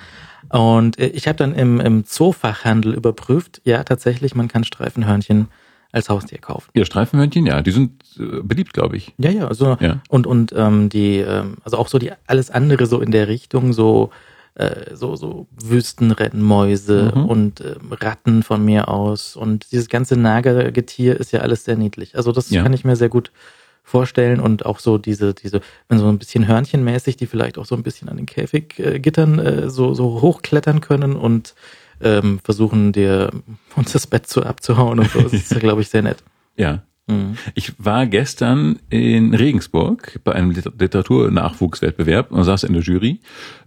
Und 0.50 0.98
äh, 0.98 1.06
ich 1.06 1.28
habe 1.28 1.36
dann 1.38 1.54
im, 1.54 1.78
im 1.78 2.04
Zoofachhandel 2.04 2.94
überprüft, 2.94 3.60
ja, 3.64 3.84
tatsächlich, 3.84 4.34
man 4.34 4.48
kann 4.48 4.64
Streifenhörnchen 4.64 5.46
als 5.92 6.08
Haustier 6.08 6.38
kaufen. 6.38 6.68
Ja, 6.74 6.84
Streifenhörnchen, 6.84 7.46
ja, 7.46 7.62
die 7.62 7.70
sind 7.70 7.92
äh, 8.18 8.42
beliebt, 8.42 8.72
glaube 8.72 8.96
ich. 8.96 9.14
Ja, 9.18 9.30
ja, 9.30 9.46
also 9.46 9.76
Ja. 9.78 10.00
und 10.08 10.26
und 10.26 10.52
ähm, 10.56 10.88
die, 10.88 11.18
ähm, 11.18 11.58
also 11.62 11.78
auch 11.78 11.86
so 11.86 11.98
die 12.00 12.10
alles 12.26 12.50
andere 12.50 12.86
so 12.86 13.00
in 13.00 13.12
der 13.12 13.28
Richtung, 13.28 13.72
so 13.72 14.10
äh, 14.58 14.94
so 14.94 15.16
so 15.16 15.46
Wüstenrennmäuse 16.08 17.12
Mhm. 17.14 17.24
und 17.26 17.60
ähm, 17.60 17.92
Ratten 17.92 18.42
von 18.42 18.64
mir 18.64 18.88
aus 18.88 19.36
und 19.36 19.70
dieses 19.72 19.88
ganze 19.88 20.16
Nagergetier 20.16 21.18
ist 21.18 21.32
ja 21.32 21.40
alles 21.40 21.64
sehr 21.64 21.76
niedlich. 21.76 22.16
Also 22.16 22.32
das 22.32 22.50
Ja. 22.50 22.62
kann 22.62 22.72
ich 22.72 22.84
mir 22.84 22.96
sehr 22.96 23.08
gut 23.08 23.30
vorstellen 23.84 24.38
und 24.40 24.66
auch 24.66 24.80
so 24.80 24.98
diese 24.98 25.32
diese 25.32 25.60
wenn 25.88 25.98
so 25.98 26.08
ein 26.08 26.18
bisschen 26.18 26.46
Hörnchenmäßig, 26.46 27.16
die 27.16 27.26
vielleicht 27.26 27.56
auch 27.56 27.64
so 27.64 27.74
ein 27.74 27.82
bisschen 27.82 28.08
an 28.08 28.16
den 28.18 28.26
Käfiggittern 28.26 29.38
äh, 29.38 29.70
so 29.70 29.94
so 29.94 30.20
hochklettern 30.20 30.80
können 30.80 31.16
und 31.16 31.54
ähm, 32.00 32.38
versuchen 32.44 32.92
dir 32.92 33.30
uns 33.76 33.92
das 33.92 34.06
Bett 34.06 34.26
zu 34.26 34.42
abzuhauen 34.44 34.98
und 35.00 35.10
so. 35.10 35.20
Das 35.22 35.32
ist 35.42 35.50
ja, 35.52 35.58
glaube 35.58 35.80
ich, 35.80 35.88
sehr 35.88 36.02
nett. 36.02 36.22
Ja. 36.56 36.82
Mhm. 37.08 37.36
Ich 37.54 37.72
war 37.78 38.06
gestern 38.06 38.78
in 38.90 39.34
Regensburg 39.34 40.20
bei 40.24 40.34
einem 40.34 40.50
Liter- 40.52 40.72
Literaturnachwuchswettbewerb 40.78 42.30
und 42.30 42.44
saß 42.44 42.64
in 42.64 42.74
der 42.74 42.82
Jury. 42.82 43.20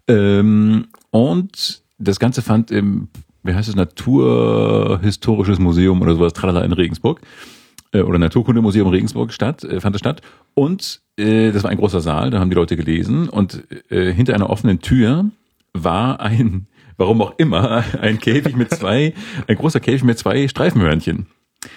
Ähm, 0.07 0.87
und 1.09 1.81
das 1.97 2.19
Ganze 2.19 2.41
fand 2.41 2.71
im, 2.71 3.09
wie 3.43 3.53
heißt 3.53 3.67
es, 3.69 3.75
Naturhistorisches 3.75 5.59
Museum 5.59 6.01
oder 6.01 6.15
sowas, 6.15 6.33
tralala 6.33 6.61
in 6.61 6.73
Regensburg. 6.73 7.21
Äh, 7.91 8.01
oder 8.01 8.19
Naturkundemuseum 8.19 8.87
Regensburg 8.87 9.33
statt, 9.33 9.63
äh, 9.63 9.79
fand 9.79 9.95
es 9.95 9.99
statt. 9.99 10.21
Und 10.53 11.01
äh, 11.17 11.51
das 11.51 11.63
war 11.63 11.71
ein 11.71 11.77
großer 11.77 12.01
Saal, 12.01 12.29
da 12.29 12.39
haben 12.39 12.49
die 12.49 12.55
Leute 12.55 12.77
gelesen. 12.77 13.29
Und 13.29 13.63
hinter 13.89 14.33
einer 14.33 14.49
offenen 14.49 14.79
Tür 14.79 15.25
war 15.73 16.19
ein, 16.19 16.67
warum 16.97 17.21
auch 17.21 17.33
immer, 17.37 17.83
ein 18.01 18.19
Käfig 18.19 18.55
mit 18.55 18.71
zwei, 18.71 19.13
ein 19.47 19.55
großer 19.55 19.79
Käfig 19.79 20.03
mit 20.03 20.17
zwei 20.17 20.47
Streifenhörnchen. 20.47 21.27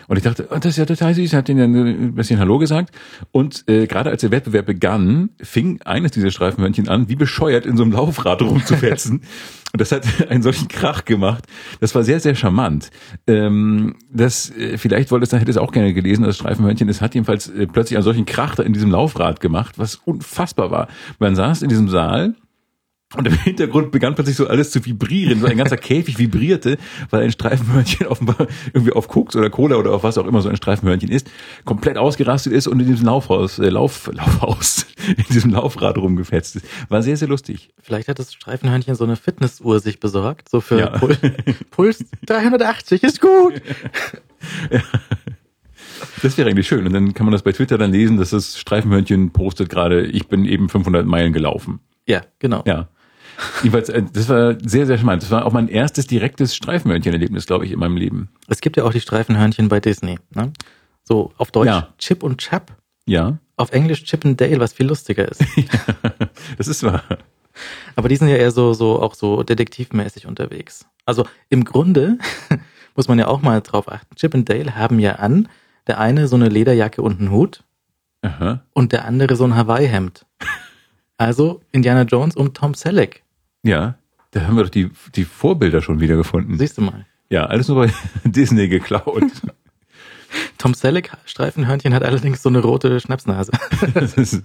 Und 0.09 0.17
ich 0.17 0.23
dachte, 0.23 0.49
oh, 0.51 0.57
das 0.57 0.73
ist 0.73 0.77
ja 0.79 0.87
total 0.87 1.15
süß, 1.15 1.33
hat 1.35 1.49
denen 1.49 1.75
ja 1.75 1.83
ein 1.83 2.15
bisschen 2.15 2.39
Hallo 2.39 2.59
gesagt. 2.59 2.95
Und 3.33 3.69
äh, 3.69 3.87
gerade 3.87 4.11
als 4.11 4.23
der 4.23 4.31
Wettbewerb 4.31 4.67
begann, 4.67 5.31
fing 5.41 5.81
eines 5.83 6.13
dieser 6.13 6.31
Streifenhörnchen 6.31 6.89
an, 6.89 7.09
wie 7.09 7.17
bescheuert 7.17 7.67
in 7.67 7.77
so 7.77 7.83
einem 7.83 7.93
Laufrad 7.93 8.43
rumzufetzen. 8.43 9.23
Und 9.75 9.81
das 9.81 9.91
hat 9.91 10.07
einen 10.31 10.43
solchen 10.43 10.69
Krach 10.69 11.05
gemacht. 11.05 11.45
Das 11.81 11.95
war 11.95 12.05
sehr, 12.05 12.21
sehr 12.21 12.35
charmant. 12.35 12.91
Ähm, 13.27 13.97
das, 14.11 14.51
äh, 14.51 14.79
vielleicht 14.79 15.11
wollte 15.11 15.25
es, 15.25 15.33
hätte 15.33 15.51
es 15.51 15.59
auch 15.59 15.73
gerne 15.73 15.93
gelesen, 15.93 16.25
das 16.25 16.37
Streifenhörnchen. 16.37 16.89
Es 16.89 17.01
hat 17.01 17.15
jedenfalls 17.15 17.49
äh, 17.49 17.67
plötzlich 17.67 17.97
einen 17.97 18.05
solchen 18.05 18.25
Krach 18.25 18.55
da 18.55 18.63
in 18.63 18.73
diesem 18.73 18.91
Laufrad 18.91 19.41
gemacht, 19.41 19.79
was 19.79 19.97
unfassbar 19.97 20.71
war. 20.71 20.89
Man 21.19 21.35
saß 21.35 21.63
in 21.63 21.69
diesem 21.69 21.89
Saal 21.89 22.35
und 23.17 23.27
im 23.27 23.35
Hintergrund 23.35 23.93
begann 23.93 24.15
plötzlich 24.15 24.37
so 24.37 24.47
alles 24.47 24.71
zu 24.71 24.85
vibrieren. 24.85 25.41
So 25.41 25.47
ein 25.47 25.57
ganzer 25.57 25.77
Käfig 25.77 26.19
vibrierte, 26.19 26.79
weil 27.11 27.23
ein 27.23 27.33
Streifenhörnchen 27.33 28.07
offenbar 28.09 28.47
irgendwie 28.73 28.93
auf 28.93 29.09
Koks 29.09 29.37
oder 29.37 29.51
Cola 29.51 29.77
oder 29.77 29.93
auf 29.93 30.03
was 30.03 30.19
auch 30.19 30.27
immer 30.27 30.43
so 30.43 30.49
ein 30.49 30.57
Streifenhörnchen 30.57 31.11
ist, 31.11 31.31
komplett 31.65 31.97
ausgerastet 31.99 32.53
ist 32.53 32.67
und 32.67 32.81
in 32.81 32.87
diesem 32.87 33.07
Laufhaus, 33.07 33.59
äh, 33.59 33.69
Lauf, 33.69 34.09
Laufhaus, 34.13 34.87
in 35.07 35.25
diesem 35.31 35.51
Laufrad 35.53 35.99
rumgefetzt 35.99 36.57
ist. 36.57 36.67
War 36.89 37.03
sehr, 37.03 37.17
sehr 37.17 37.29
lustig. 37.29 37.71
Vielleicht 37.83 38.09
hat 38.09 38.19
das 38.19 38.33
Streifenhörnchen 38.33 38.95
so 38.95 39.05
eine 39.05 39.17
Fitnessuhr 39.17 39.81
sich 39.81 40.01
besorgt, 40.01 40.49
so 40.49 40.61
für 40.61 40.79
Ja. 40.79 40.87
Pul 40.99 41.17
Puls 41.71 42.05
380 42.27 43.03
ist 43.03 43.21
gut. 43.21 43.61
Das 46.23 46.37
wäre 46.39 46.49
eigentlich 46.49 46.67
schön. 46.67 46.87
Und 46.87 46.93
dann 46.93 47.15
kann 47.15 47.27
man 47.27 47.33
das 47.33 47.43
bei 47.43 47.53
Twitter 47.53 47.79
dann 47.79 47.93
lesen, 47.93 48.17
dass 48.17 48.31
das 48.31 48.59
Streifenhörnchen 48.59 49.31
postet 49.31 49.69
gerade, 49.69 50.07
ich 50.07 50.29
bin 50.29 50.45
eben 50.45 50.69
500 50.69 51.07
Meilen 51.07 51.33
gelaufen. 51.33 51.81
Ja, 52.07 52.23
genau. 52.39 52.63
Ja. 52.67 52.89
Jedenfalls, 53.63 53.89
äh, 53.89 54.03
das 54.13 54.29
war 54.29 54.57
sehr, 54.65 54.87
sehr 54.87 54.97
charmant. 54.99 55.23
Das 55.23 55.31
war 55.31 55.45
auch 55.47 55.53
mein 55.53 55.69
erstes 55.69 56.07
direktes 56.07 56.55
Streifenhörnchen-Erlebnis, 56.55 57.47
glaube 57.47 57.65
ich, 57.67 57.73
in 57.73 57.79
meinem 57.79 57.97
Leben. 57.97 58.29
Es 58.49 58.61
gibt 58.61 58.77
ja 58.77 58.85
auch 58.85 58.93
die 58.93 59.01
Streifenhörnchen 59.01 59.69
bei 59.69 59.81
Disney. 59.81 60.19
Ne? 60.35 60.53
So 61.03 61.33
auf 61.39 61.51
Deutsch 61.51 61.67
Ja. 61.67 61.89
Chip 61.99 62.23
und 62.23 62.39
Chap, 62.39 62.73
Ja, 63.07 63.39
auf 63.57 63.73
Englisch 63.73 64.05
Chip 64.05 64.25
and 64.25 64.41
Dale, 64.41 64.59
was 64.61 64.73
viel 64.73 64.87
lustiger 64.87 65.29
ist. 65.31 65.43
das 66.59 66.69
ist 66.69 66.83
wahr. 66.83 67.03
Aber 67.97 68.09
die 68.09 68.17
sind 68.17 68.29
ja 68.29 68.37
eher 68.37 68.51
so, 68.51 68.73
so 68.73 69.01
auch 69.01 69.15
so 69.15 69.43
detektivmäßig 69.43 70.27
unterwegs. 70.27 70.87
Also 71.05 71.27
im 71.51 71.65
Grunde 71.65 72.19
muss 72.97 73.07
man 73.09 73.19
ja 73.19 73.29
auch 73.29 73.43
mal 73.43 73.61
drauf 73.61 73.91
achten. 73.91 74.17
Chip 74.17 74.35
und 74.35 74.49
Dale 74.49 74.77
haben 74.77 74.99
ja 74.99 75.17
an, 75.17 75.49
der 75.87 76.01
eine 76.01 76.27
so 76.29 76.37
eine 76.37 76.49
Lederjacke 76.49 77.03
und 77.03 77.21
einen 77.21 77.31
Hut 77.31 77.63
Aha. 78.23 78.63
und 78.73 78.93
der 78.93 79.05
andere 79.05 79.37
so 79.37 79.45
ein 79.45 79.55
Hawaii-Hemd. 79.55 80.25
Also 81.17 81.61
Indiana 81.71 82.03
Jones 82.03 82.35
und 82.35 82.57
Tom 82.57 82.75
Selleck. 82.75 83.23
Ja, 83.65 83.97
da 84.31 84.43
haben 84.43 84.57
wir 84.57 84.63
doch 84.63 84.71
die, 84.71 84.91
die 85.17 85.25
Vorbilder 85.25 85.81
schon 85.81 86.01
wieder 86.01 86.17
gefunden. 86.17 86.59
Siehst 86.59 86.79
du 86.79 86.83
mal. 86.83 87.07
Ja, 87.31 87.47
alles 87.47 87.69
nur 87.69 87.87
bei 87.87 87.93
Disney 88.25 88.69
geklaut. 88.69 89.25
Tom 90.59 90.75
Selleck, 90.75 91.13
Streifenhörnchen, 91.25 91.95
hat 91.95 92.03
allerdings 92.03 92.43
so 92.43 92.49
eine 92.49 92.61
rote 92.61 93.01
Schnapsnase. 93.01 93.53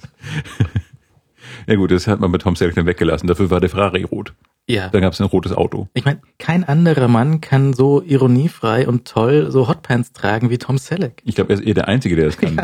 Ja 1.68 1.76
gut, 1.76 1.92
das 1.92 2.08
hat 2.08 2.20
man 2.20 2.32
mit 2.32 2.42
Tom 2.42 2.56
Selleck 2.56 2.76
dann 2.76 2.86
weggelassen. 2.86 3.28
Dafür 3.28 3.52
war 3.52 3.60
der 3.60 3.70
Ferrari 3.70 4.04
rot. 4.04 4.34
Ja. 4.68 4.90
Dann 4.90 5.02
gab 5.02 5.14
es 5.14 5.22
ein 5.22 5.28
rotes 5.28 5.52
Auto. 5.52 5.88
Ich 5.94 6.06
meine, 6.06 6.20
kein 6.38 6.64
anderer 6.64 7.08
Mann 7.08 7.42
kann 7.42 7.74
so 7.74 8.02
ironiefrei 8.02 8.88
und 8.88 9.08
toll 9.08 9.52
so 9.52 9.68
Hotpants 9.68 10.12
tragen 10.14 10.50
wie 10.50 10.58
Tom 10.58 10.78
Selleck. 10.78 11.22
Ich 11.26 11.36
glaube, 11.36 11.54
er 11.54 11.60
ist 11.60 11.66
eher 11.66 11.74
der 11.76 11.88
Einzige, 11.88 12.16
der 12.16 12.26
das 12.26 12.38
kann. 12.38 12.60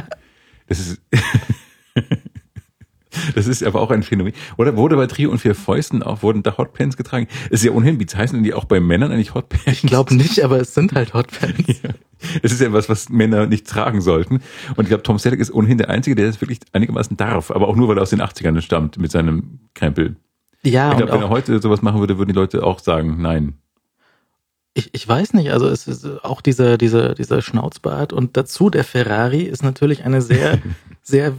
Das 0.68 0.80
ist. 0.80 1.02
Das 3.36 3.48
ist 3.48 3.64
aber 3.64 3.82
auch 3.82 3.92
ein 3.92 4.04
Phänomen. 4.04 4.34
Oder 4.58 4.76
wurde 4.78 4.96
bei 4.96 5.08
Trio 5.08 5.32
und 5.32 5.40
vier 5.40 5.56
Fäusten 5.56 6.04
auch, 6.04 6.24
wurden 6.24 6.44
da 6.44 6.58
Hotpants 6.58 6.98
getragen? 6.98 7.28
Ist 7.50 7.64
ja 7.64 7.72
ohnehin, 7.72 8.00
wie 8.00 8.06
heißen 8.06 8.38
denn 8.38 8.44
die 8.44 8.54
auch 8.54 8.66
bei 8.66 8.80
Männern 8.80 9.12
eigentlich 9.12 9.34
Hotpants? 9.34 9.68
Ich 9.68 9.82
glaube 9.82 10.16
nicht, 10.16 10.44
aber 10.44 10.60
es 10.60 10.74
sind 10.74 10.94
halt 10.94 11.14
Hotpants. 11.14 11.56
Ja. 11.84 11.90
Das 12.42 12.54
ist 12.54 12.62
ja 12.62 12.72
was, 12.72 12.88
was 12.88 13.10
Männer 13.10 13.46
nicht 13.46 13.68
tragen 13.68 14.00
sollten. 14.00 14.36
Und 14.76 14.84
ich 14.84 14.88
glaube, 14.88 15.04
Tom 15.04 15.20
Selleck 15.20 15.40
ist 15.40 15.54
ohnehin 15.54 15.78
der 15.78 15.90
Einzige, 15.90 16.16
der 16.16 16.28
das 16.28 16.40
wirklich 16.40 16.60
einigermaßen 16.72 17.18
darf. 17.18 17.52
Aber 17.52 17.68
auch 17.68 17.76
nur, 17.76 17.90
weil 17.90 17.98
er 17.98 18.04
aus 18.04 18.10
den 18.10 18.22
80ern 18.22 18.62
stammt 18.62 18.98
mit 18.98 19.12
seinem 19.12 19.60
Krempel. 19.74 20.16
Ja, 20.64 20.92
ich 20.92 20.98
glaube, 20.98 21.12
wenn 21.12 21.22
er 21.22 21.30
heute 21.30 21.62
sowas 21.62 21.82
machen 21.82 22.00
würde, 22.00 22.18
würden 22.18 22.30
die 22.30 22.36
Leute 22.36 22.64
auch 22.64 22.80
sagen, 22.80 23.22
nein. 23.22 23.56
ich, 24.74 24.90
ich 24.94 25.08
weiß 25.08 25.34
nicht, 25.34 25.52
also 25.52 25.68
es 25.68 25.88
ist 25.88 26.06
auch 26.24 26.42
dieser, 26.42 26.78
dieser, 26.78 27.16
dieser 27.16 27.42
Schnauzbart 27.42 28.14
und 28.14 28.38
dazu 28.38 28.70
der 28.70 28.84
Ferrari 28.84 29.44
ist 29.44 29.64
natürlich 29.64 30.04
eine 30.04 30.22
sehr, 30.22 30.60
sehr 31.02 31.34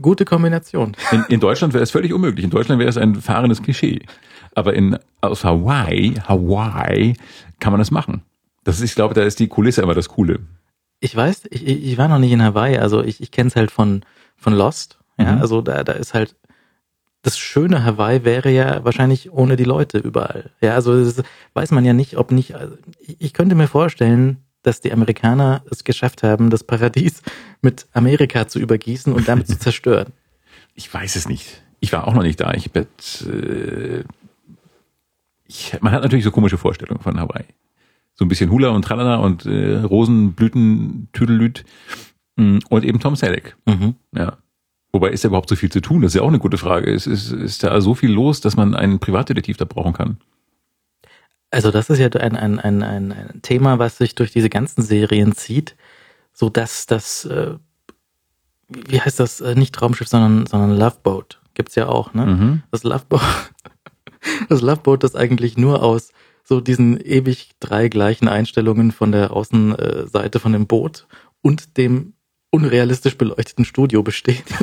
gute 0.00 0.24
Kombination. 0.24 0.96
In, 1.12 1.24
in 1.28 1.40
Deutschland 1.40 1.72
wäre 1.74 1.82
es 1.82 1.90
völlig 1.90 2.12
unmöglich. 2.12 2.44
In 2.44 2.50
Deutschland 2.50 2.78
wäre 2.78 2.88
es 2.90 2.96
ein 2.96 3.16
fahrendes 3.16 3.62
Klischee. 3.62 4.00
Aber 4.54 4.74
in, 4.74 4.98
aus 5.20 5.44
Hawaii, 5.44 6.14
Hawaii, 6.26 7.14
kann 7.60 7.72
man 7.72 7.78
das 7.80 7.90
machen. 7.90 8.22
Das 8.64 8.76
ist, 8.78 8.84
ich 8.84 8.94
glaube, 8.94 9.14
da 9.14 9.22
ist 9.22 9.38
die 9.38 9.48
Kulisse 9.48 9.82
immer 9.82 9.94
das 9.94 10.08
Coole. 10.08 10.40
Ich 11.00 11.14
weiß, 11.16 11.44
ich, 11.50 11.66
ich 11.66 11.98
war 11.98 12.08
noch 12.08 12.18
nicht 12.18 12.32
in 12.32 12.42
Hawaii, 12.42 12.76
also 12.76 13.02
ich, 13.02 13.20
ich 13.22 13.30
kenne 13.30 13.48
es 13.48 13.56
halt 13.56 13.70
von, 13.70 14.02
von 14.36 14.52
Lost. 14.52 14.98
Ja, 15.18 15.32
Mhm. 15.32 15.40
also 15.40 15.60
da, 15.60 15.84
da 15.84 15.92
ist 15.92 16.14
halt 16.14 16.34
das 17.22 17.38
schöne 17.38 17.84
Hawaii 17.84 18.24
wäre 18.24 18.50
ja 18.50 18.82
wahrscheinlich 18.84 19.30
ohne 19.30 19.56
die 19.56 19.64
Leute 19.64 19.98
überall. 19.98 20.50
Ja, 20.62 20.74
also 20.74 21.04
das 21.04 21.22
weiß 21.52 21.70
man 21.72 21.84
ja 21.84 21.92
nicht, 21.92 22.16
ob 22.16 22.32
nicht. 22.32 22.54
Also 22.54 22.76
ich 23.18 23.34
könnte 23.34 23.54
mir 23.54 23.68
vorstellen, 23.68 24.38
dass 24.62 24.80
die 24.80 24.92
Amerikaner 24.92 25.62
es 25.70 25.84
geschafft 25.84 26.22
haben, 26.22 26.50
das 26.50 26.64
Paradies 26.64 27.22
mit 27.62 27.86
Amerika 27.92 28.48
zu 28.48 28.58
übergießen 28.58 29.12
und 29.12 29.28
damit 29.28 29.48
zu 29.48 29.58
zerstören. 29.58 30.12
Ich 30.74 30.92
weiß 30.92 31.16
es 31.16 31.28
nicht. 31.28 31.62
Ich 31.80 31.92
war 31.92 32.06
auch 32.06 32.14
noch 32.14 32.22
nicht 32.22 32.40
da. 32.40 32.52
Ich 32.52 32.70
bet, 32.72 33.26
äh, 33.26 34.04
ich, 35.46 35.76
man 35.80 35.92
hat 35.92 36.02
natürlich 36.02 36.24
so 36.24 36.30
komische 36.30 36.58
Vorstellungen 36.58 37.02
von 37.02 37.18
Hawaii. 37.18 37.44
So 38.14 38.24
ein 38.24 38.28
bisschen 38.28 38.50
Hula 38.50 38.68
und 38.68 38.82
Tralala 38.82 39.16
und 39.16 39.46
äh, 39.46 39.78
Rosenblüten, 39.78 41.08
Tüdelüt 41.12 41.64
mm, 42.36 42.58
und 42.68 42.84
eben 42.84 43.00
Tom 43.00 43.16
Selleck. 43.16 43.56
Mhm. 43.66 43.94
Ja. 44.14 44.36
Wobei 44.92 45.10
ist 45.10 45.24
da 45.24 45.28
überhaupt 45.28 45.48
so 45.48 45.56
viel 45.56 45.70
zu 45.70 45.80
tun? 45.80 46.02
Das 46.02 46.10
ist 46.10 46.16
ja 46.16 46.22
auch 46.22 46.28
eine 46.28 46.38
gute 46.38 46.58
Frage. 46.58 46.90
Ist, 46.90 47.06
ist, 47.06 47.32
ist 47.32 47.62
da 47.62 47.80
so 47.80 47.94
viel 47.94 48.10
los, 48.10 48.40
dass 48.40 48.56
man 48.56 48.74
einen 48.74 48.98
Privatdetektiv 48.98 49.56
da 49.56 49.64
brauchen 49.64 49.92
kann? 49.92 50.18
Also 51.50 51.70
das 51.70 51.90
ist 51.90 51.98
ja 51.98 52.08
ein, 52.08 52.36
ein, 52.36 52.60
ein, 52.60 52.82
ein, 52.82 53.12
ein 53.12 53.42
Thema, 53.42 53.78
was 53.78 53.98
sich 53.98 54.14
durch 54.14 54.30
diese 54.30 54.50
ganzen 54.50 54.82
Serien 54.82 55.34
zieht, 55.34 55.76
so 56.32 56.48
dass 56.48 56.86
das, 56.86 57.24
äh, 57.24 57.54
wie 58.68 59.00
heißt 59.00 59.18
das, 59.18 59.40
äh, 59.40 59.54
nicht 59.54 59.80
Raumschiff, 59.80 60.08
sondern, 60.08 60.46
sondern 60.46 60.78
Loveboat 60.78 61.40
gibt's 61.54 61.74
ja 61.74 61.88
auch, 61.88 62.14
ne? 62.14 62.26
Mhm. 62.26 62.62
Das 62.70 62.84
Loveboat, 62.84 63.20
das 64.48 64.60
Loveboat, 64.60 65.02
das 65.02 65.16
eigentlich 65.16 65.56
nur 65.56 65.82
aus 65.82 66.12
so 66.44 66.60
diesen 66.60 67.00
ewig 67.00 67.50
drei 67.60 67.88
gleichen 67.88 68.28
Einstellungen 68.28 68.92
von 68.92 69.12
der 69.12 69.32
Außenseite 69.32 70.40
von 70.40 70.52
dem 70.52 70.66
Boot 70.66 71.06
und 71.42 71.76
dem 71.76 72.14
unrealistisch 72.50 73.16
beleuchteten 73.16 73.64
Studio 73.64 74.02
besteht. 74.02 74.44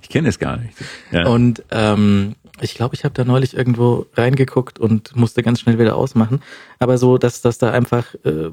Ich 0.00 0.08
kenne 0.08 0.28
es 0.28 0.38
gar 0.38 0.56
nicht. 0.56 0.74
Ja. 1.12 1.28
Und 1.28 1.62
ähm, 1.70 2.34
ich 2.60 2.74
glaube, 2.74 2.94
ich 2.94 3.04
habe 3.04 3.14
da 3.14 3.24
neulich 3.24 3.56
irgendwo 3.56 4.06
reingeguckt 4.14 4.78
und 4.78 5.16
musste 5.16 5.42
ganz 5.42 5.60
schnell 5.60 5.78
wieder 5.78 5.96
ausmachen. 5.96 6.42
Aber 6.78 6.98
so, 6.98 7.18
dass, 7.18 7.40
dass 7.40 7.58
da 7.58 7.70
einfach, 7.70 8.14
äh, 8.24 8.50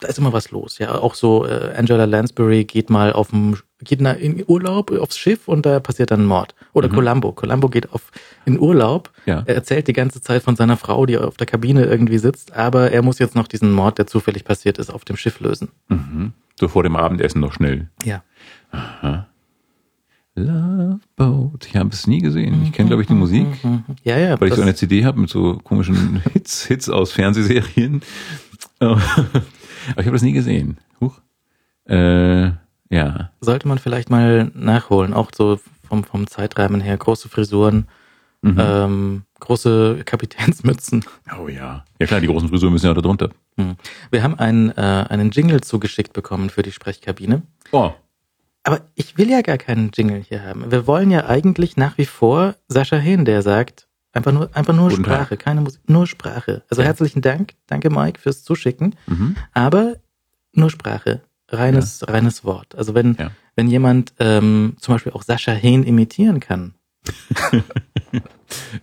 da 0.00 0.08
ist 0.08 0.18
immer 0.18 0.32
was 0.32 0.50
los. 0.50 0.78
Ja, 0.78 0.94
auch 0.94 1.14
so 1.14 1.44
äh, 1.46 1.74
Angela 1.76 2.06
Lansbury 2.06 2.64
geht 2.64 2.88
mal 2.88 3.12
auf 3.12 3.28
dem, 3.30 3.58
geht 3.84 4.00
in 4.00 4.44
Urlaub 4.46 4.90
aufs 4.92 5.18
Schiff 5.18 5.46
und 5.46 5.66
da 5.66 5.78
passiert 5.80 6.10
dann 6.10 6.22
ein 6.22 6.26
Mord. 6.26 6.54
Oder 6.72 6.88
Mhm. 6.88 6.94
Columbo. 6.94 7.32
Columbo 7.32 7.68
geht 7.68 7.92
auf 7.92 8.10
in 8.46 8.58
Urlaub. 8.58 9.10
Ja. 9.26 9.42
Er 9.44 9.54
erzählt 9.54 9.88
die 9.88 9.92
ganze 9.92 10.22
Zeit 10.22 10.42
von 10.42 10.56
seiner 10.56 10.78
Frau, 10.78 11.04
die 11.04 11.18
auf 11.18 11.36
der 11.36 11.46
Kabine 11.46 11.84
irgendwie 11.84 12.18
sitzt, 12.18 12.54
aber 12.56 12.90
er 12.90 13.02
muss 13.02 13.18
jetzt 13.18 13.34
noch 13.34 13.46
diesen 13.48 13.72
Mord, 13.72 13.98
der 13.98 14.06
zufällig 14.06 14.44
passiert 14.44 14.78
ist, 14.78 14.88
auf 14.90 15.04
dem 15.04 15.16
Schiff 15.18 15.40
lösen. 15.40 15.68
Mhm. 15.88 16.32
So 16.58 16.68
vor 16.68 16.82
dem 16.82 16.96
Abendessen 16.96 17.40
noch 17.40 17.52
schnell. 17.52 17.88
Ja. 18.04 18.22
Love 20.36 21.00
Boat. 21.16 21.66
Ich 21.66 21.76
habe 21.76 21.90
es 21.90 22.06
nie 22.06 22.20
gesehen. 22.20 22.62
Ich 22.62 22.72
kenne, 22.72 22.88
glaube 22.88 23.02
ich, 23.02 23.08
die 23.08 23.14
Musik, 23.14 23.46
Ja, 24.04 24.16
ja. 24.18 24.40
weil 24.40 24.48
ich 24.48 24.54
so 24.54 24.62
eine 24.62 24.74
CD 24.74 25.04
habe 25.04 25.20
mit 25.20 25.28
so 25.30 25.58
komischen 25.58 26.22
Hits, 26.32 26.66
Hits 26.66 26.88
aus 26.88 27.12
Fernsehserien. 27.12 28.02
Aber 28.78 29.00
ich 29.96 30.06
habe 30.06 30.12
das 30.12 30.22
nie 30.22 30.32
gesehen. 30.32 30.78
Huch. 31.00 31.20
Äh, 31.88 32.52
ja. 32.90 33.30
sollte 33.40 33.66
man 33.68 33.78
vielleicht 33.78 34.10
mal 34.10 34.50
nachholen, 34.54 35.12
auch 35.14 35.30
so 35.34 35.58
vom, 35.86 36.04
vom 36.04 36.26
Zeitrahmen 36.26 36.80
her. 36.80 36.96
Große 36.96 37.28
Frisuren, 37.28 37.86
Mhm. 38.42 38.56
ähm, 38.58 39.22
große 39.40 40.00
Kapitänsmützen. 40.06 41.04
Oh 41.38 41.48
ja. 41.48 41.84
Ja 41.98 42.06
klar, 42.06 42.20
die 42.22 42.26
großen 42.26 42.48
Frisuren 42.48 42.72
müssen 42.72 42.86
ja 42.86 42.94
da 42.94 43.02
drunter. 43.02 43.28
Hm. 43.58 43.76
Wir 44.10 44.22
haben 44.22 44.38
einen, 44.38 44.70
äh, 44.70 45.04
einen 45.10 45.30
Jingle 45.30 45.60
zugeschickt 45.60 46.14
bekommen 46.14 46.48
für 46.48 46.62
die 46.62 46.72
Sprechkabine. 46.72 47.42
Oh. 47.72 47.90
Aber 48.62 48.82
ich 48.94 49.16
will 49.16 49.30
ja 49.30 49.40
gar 49.40 49.56
keinen 49.58 49.90
Jingle 49.94 50.20
hier 50.20 50.42
haben. 50.44 50.70
Wir 50.70 50.86
wollen 50.86 51.10
ja 51.10 51.26
eigentlich 51.26 51.76
nach 51.76 51.96
wie 51.98 52.04
vor 52.06 52.56
Sascha 52.68 52.96
Hehn, 52.96 53.24
der 53.24 53.40
sagt, 53.42 53.88
einfach 54.12 54.32
nur, 54.32 54.50
einfach 54.54 54.74
nur 54.74 54.90
Guten 54.90 55.04
Tag. 55.04 55.14
Sprache, 55.14 55.36
keine 55.38 55.60
Musik, 55.62 55.80
nur 55.88 56.06
Sprache. 56.06 56.62
Also 56.68 56.82
Ja. 56.82 56.88
herzlichen 56.88 57.22
Dank. 57.22 57.54
Danke, 57.66 57.88
Mike, 57.90 58.20
fürs 58.20 58.44
Zuschicken. 58.44 58.94
Mhm. 59.06 59.36
Aber 59.54 59.94
nur 60.52 60.70
Sprache. 60.70 61.22
Reines, 61.48 62.06
reines 62.06 62.44
Wort. 62.44 62.74
Also 62.76 62.94
wenn, 62.94 63.16
Ja. 63.18 63.30
wenn 63.56 63.66
jemand 63.66 64.12
ähm, 64.20 64.76
zum 64.78 64.94
Beispiel 64.94 65.12
auch 65.12 65.22
Sascha 65.22 65.52
Hehn 65.52 65.82
imitieren 65.82 66.38
kann, 66.40 66.74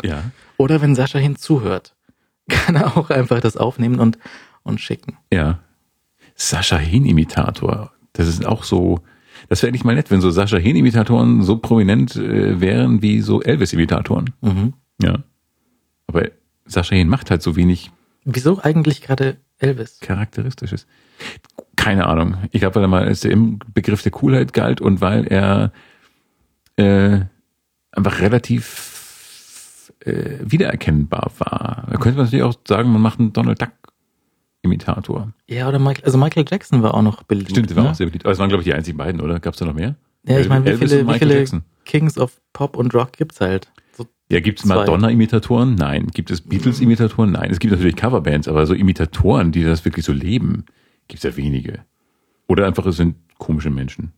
Ja. 0.03 0.23
oder 0.57 0.81
wenn 0.81 0.95
Sascha 0.95 1.19
Hehn 1.19 1.35
zuhört, 1.35 1.95
kann 2.49 2.75
er 2.75 2.97
auch 2.97 3.09
einfach 3.09 3.39
das 3.41 3.57
aufnehmen 3.57 3.99
und, 3.99 4.17
und 4.63 4.79
schicken. 4.81 5.17
Ja. 5.31 5.59
Sascha 6.35 6.77
Hehn-Imitator. 6.77 7.91
Das 8.13 8.27
ist 8.27 8.45
auch 8.45 8.63
so. 8.63 8.99
Das 9.49 9.61
wäre 9.61 9.69
eigentlich 9.69 9.83
mal 9.83 9.95
nett, 9.95 10.11
wenn 10.11 10.21
so 10.21 10.29
Sascha 10.29 10.57
Hehn-Imitatoren 10.57 11.43
so 11.43 11.57
prominent 11.57 12.15
äh, 12.15 12.59
wären 12.59 13.01
wie 13.01 13.21
so 13.21 13.41
Elvis-Imitatoren. 13.41 14.31
Mhm. 14.41 14.73
Ja. 15.01 15.23
Aber 16.07 16.29
Sascha 16.65 16.95
Hehn 16.95 17.07
macht 17.07 17.31
halt 17.31 17.41
so 17.41 17.55
wenig 17.55 17.91
Wieso 18.29 18.61
eigentlich 18.61 19.01
gerade 19.01 19.37
Elvis? 19.57 19.99
Charakteristisches. 20.01 20.85
Keine 21.77 22.07
Ahnung. 22.07 22.35
Ich 22.51 22.59
glaube, 22.59 22.75
weil 22.75 22.83
er 22.83 22.89
mal 22.89 23.05
als 23.05 23.21
der 23.21 23.31
im 23.31 23.59
Begriff 23.73 24.03
der 24.03 24.11
Coolheit 24.11 24.51
galt 24.51 24.81
und 24.81 24.99
weil 24.99 25.25
er 25.27 25.71
äh, 26.75 27.21
einfach 27.91 28.19
relativ 28.19 29.93
äh, 30.01 30.39
wiedererkennbar 30.41 31.31
war. 31.37 31.87
Da 31.89 31.97
könnte 31.97 32.17
man 32.17 32.25
natürlich 32.25 32.43
auch 32.43 32.55
sagen, 32.67 32.91
man 32.91 33.01
macht 33.01 33.19
einen 33.19 33.31
Donald 33.31 33.61
Duck 33.61 33.71
Imitator. 34.67 35.31
Ja, 35.47 35.67
oder 35.67 35.79
Michael, 35.79 36.05
also 36.05 36.17
Michael 36.17 36.45
Jackson 36.49 36.83
war 36.83 36.93
auch 36.93 37.01
noch 37.01 37.23
beliebt. 37.23 37.51
Stimmt, 37.51 37.69
der 37.69 37.77
war 37.77 37.83
ne? 37.85 37.89
auch 37.91 37.95
sehr 37.95 38.07
beliebt. 38.07 38.25
Aber 38.25 38.33
es 38.33 38.39
waren, 38.39 38.49
glaube 38.49 38.61
ich, 38.61 38.65
die 38.65 38.73
einzigen 38.73 38.97
beiden, 38.97 39.21
oder? 39.21 39.39
Gab 39.39 39.53
es 39.53 39.59
da 39.59 39.65
noch 39.65 39.73
mehr? 39.73 39.95
Ja, 40.27 40.39
ich 40.39 40.49
meine, 40.49 40.65
wie 40.65 40.77
viele, 40.77 41.07
wie 41.07 41.19
viele. 41.19 41.45
Kings 41.85 42.17
of 42.17 42.41
Pop 42.53 42.75
und 42.75 42.93
Rock 42.93 43.13
gibt's 43.13 43.39
halt? 43.39 43.71
So, 43.93 44.05
Ja, 44.29 44.41
gibt 44.41 44.59
es. 44.59 44.65
Madonna-Imitatoren? 44.65 45.75
Nein. 45.75 46.07
Gibt 46.13 46.31
es 46.31 46.41
Beatles-Imitatoren? 46.41 47.31
Nein. 47.31 47.49
Es 47.49 47.59
gibt 47.59 47.71
natürlich 47.71 47.95
Coverbands, 47.95 48.47
aber 48.47 48.65
so 48.65 48.73
Imitatoren, 48.73 49.51
die 49.51 49.63
das 49.63 49.85
wirklich 49.85 50.05
so 50.05 50.11
leben, 50.11 50.65
gibt 51.07 51.23
es 51.23 51.23
ja 51.23 51.37
wenige. 51.37 51.79
Oder 52.47 52.65
einfach 52.65 52.85
es 52.85 52.97
sind 52.97 53.15
komische 53.37 53.69
Menschen. 53.69 54.11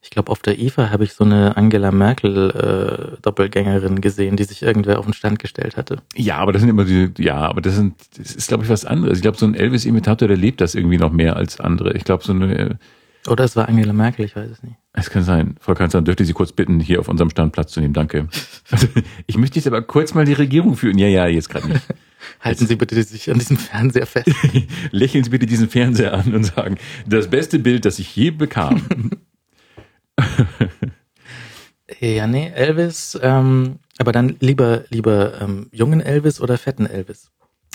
Ich 0.00 0.10
glaube, 0.10 0.30
auf 0.30 0.40
der 0.40 0.58
IFA 0.58 0.90
habe 0.90 1.04
ich 1.04 1.12
so 1.12 1.24
eine 1.24 1.56
Angela 1.56 1.90
Merkel 1.90 2.50
äh, 2.50 3.20
Doppelgängerin 3.20 4.00
gesehen, 4.00 4.36
die 4.36 4.44
sich 4.44 4.62
irgendwer 4.62 4.98
auf 4.98 5.04
den 5.04 5.12
Stand 5.12 5.38
gestellt 5.38 5.76
hatte. 5.76 5.96
Ja, 6.14 6.38
aber 6.38 6.52
das 6.52 6.62
sind 6.62 6.70
immer 6.70 6.84
die, 6.84 7.10
ja, 7.18 7.36
aber 7.36 7.60
das 7.60 7.74
sind, 7.74 7.94
das 8.16 8.34
ist, 8.34 8.48
glaube 8.48 8.64
ich, 8.64 8.70
was 8.70 8.84
anderes. 8.84 9.18
Ich 9.18 9.22
glaube, 9.22 9.36
so 9.36 9.46
ein 9.46 9.54
Elvis-Imitator, 9.54 10.28
der 10.28 10.36
lebt 10.36 10.60
das 10.60 10.74
irgendwie 10.74 10.98
noch 10.98 11.10
mehr 11.10 11.36
als 11.36 11.58
andere. 11.58 11.94
Ich 11.94 12.04
glaube, 12.04 12.22
so 12.22 12.32
eine, 12.32 12.78
Oder 13.26 13.44
es 13.44 13.56
war 13.56 13.68
Angela 13.68 13.92
Merkel, 13.92 14.24
ich 14.24 14.36
weiß 14.36 14.48
es 14.50 14.62
nicht. 14.62 14.76
Es 14.92 15.10
kann 15.10 15.24
sein. 15.24 15.56
Frau 15.60 15.74
Kanzlerin, 15.74 16.04
dürfte 16.04 16.24
Sie 16.24 16.32
kurz 16.32 16.52
bitten, 16.52 16.78
hier 16.78 17.00
auf 17.00 17.08
unserem 17.08 17.30
Stand 17.30 17.52
Platz 17.52 17.72
zu 17.72 17.80
nehmen. 17.80 17.94
Danke. 17.94 18.28
Also, 18.70 18.86
ich 19.26 19.36
möchte 19.36 19.56
jetzt 19.56 19.66
aber 19.66 19.82
kurz 19.82 20.14
mal 20.14 20.24
die 20.24 20.32
Regierung 20.32 20.76
führen. 20.76 20.96
Ja, 20.98 21.08
ja, 21.08 21.26
jetzt 21.26 21.50
gerade 21.50 21.68
nicht. 21.68 21.82
Halten 22.40 22.66
Sie 22.66 22.76
bitte 22.76 23.00
sich 23.02 23.30
an 23.30 23.38
diesem 23.38 23.56
Fernseher 23.56 24.06
fest. 24.06 24.30
Lächeln 24.90 25.24
Sie 25.24 25.30
bitte 25.30 25.46
diesen 25.46 25.68
Fernseher 25.68 26.14
an 26.14 26.34
und 26.34 26.44
sagen, 26.44 26.78
das 27.06 27.28
beste 27.28 27.58
Bild, 27.58 27.84
das 27.84 27.98
ich 27.98 28.14
je 28.14 28.30
bekam. 28.30 28.82
ja, 32.00 32.26
nee, 32.26 32.50
Elvis, 32.54 33.18
ähm, 33.22 33.78
aber 33.98 34.12
dann 34.12 34.36
lieber, 34.40 34.84
lieber 34.90 35.40
ähm, 35.40 35.68
jungen 35.72 36.00
Elvis 36.00 36.40
oder 36.40 36.58
fetten 36.58 36.86
Elvis? 36.86 37.30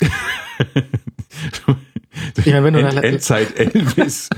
ich 2.36 2.46
meine, 2.46 2.64
wenn 2.64 2.74
du 2.74 2.80
End, 2.80 3.02
Endzeit 3.02 3.58
Elvis. 3.58 4.30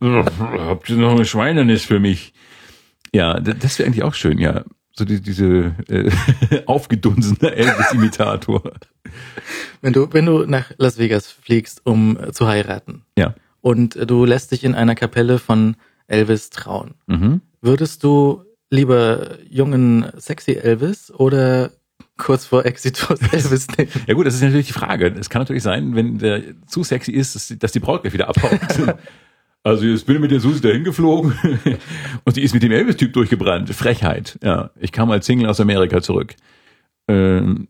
Habt 0.00 0.90
ihr 0.90 0.96
noch 0.96 1.12
eine 1.12 1.24
Schweinernis 1.24 1.84
für 1.84 1.98
mich? 1.98 2.32
Ja, 3.12 3.40
das 3.40 3.78
wäre 3.78 3.86
eigentlich 3.86 4.04
auch 4.04 4.14
schön, 4.14 4.38
ja. 4.38 4.64
So 4.92 5.04
die, 5.04 5.20
diese 5.20 5.74
äh, 5.88 6.10
aufgedunsene 6.66 7.52
Elvis-Imitator. 7.52 8.72
Wenn 9.80 9.92
du, 9.92 10.12
wenn 10.12 10.26
du 10.26 10.44
nach 10.44 10.72
Las 10.76 10.98
Vegas 10.98 11.30
fliegst, 11.30 11.82
um 11.84 12.18
äh, 12.18 12.32
zu 12.32 12.48
heiraten. 12.48 13.02
Ja. 13.16 13.34
Und 13.60 13.94
äh, 13.94 14.06
du 14.06 14.24
lässt 14.24 14.50
dich 14.50 14.64
in 14.64 14.74
einer 14.74 14.96
Kapelle 14.96 15.38
von 15.38 15.76
Elvis 16.08 16.50
trauen. 16.50 16.94
Mhm. 17.06 17.42
Würdest 17.60 18.04
du 18.04 18.44
lieber 18.70 19.38
jungen, 19.48 20.06
sexy 20.16 20.52
Elvis 20.52 21.10
oder 21.10 21.70
kurz 22.16 22.46
vor 22.46 22.66
Exitus 22.66 23.20
Elvis 23.32 23.66
nehmen? 23.76 23.90
Ja 24.06 24.14
gut, 24.14 24.26
das 24.26 24.34
ist 24.34 24.42
natürlich 24.42 24.66
die 24.68 24.72
Frage. 24.72 25.14
Es 25.18 25.30
kann 25.30 25.42
natürlich 25.42 25.62
sein, 25.62 25.94
wenn 25.94 26.18
der 26.18 26.42
zu 26.66 26.84
sexy 26.84 27.12
ist, 27.12 27.62
dass 27.62 27.72
die 27.72 27.80
Braut 27.80 28.02
gleich 28.02 28.14
wieder 28.14 28.28
abhaut. 28.28 28.60
Also 29.64 29.84
jetzt 29.84 30.06
bin 30.06 30.14
ich 30.14 30.22
mit 30.22 30.30
der 30.30 30.40
Susi 30.40 30.60
dahin 30.60 30.84
geflogen 30.84 31.34
und 32.24 32.36
die 32.36 32.42
ist 32.42 32.54
mit 32.54 32.62
dem 32.62 32.72
Elvis-Typ 32.72 33.12
durchgebrannt. 33.12 33.68
Frechheit. 33.74 34.38
Ja, 34.42 34.70
ich 34.78 34.92
kam 34.92 35.10
als 35.10 35.26
Single 35.26 35.48
aus 35.48 35.60
Amerika 35.60 36.00
zurück. 36.00 36.36
Ähm, 37.08 37.68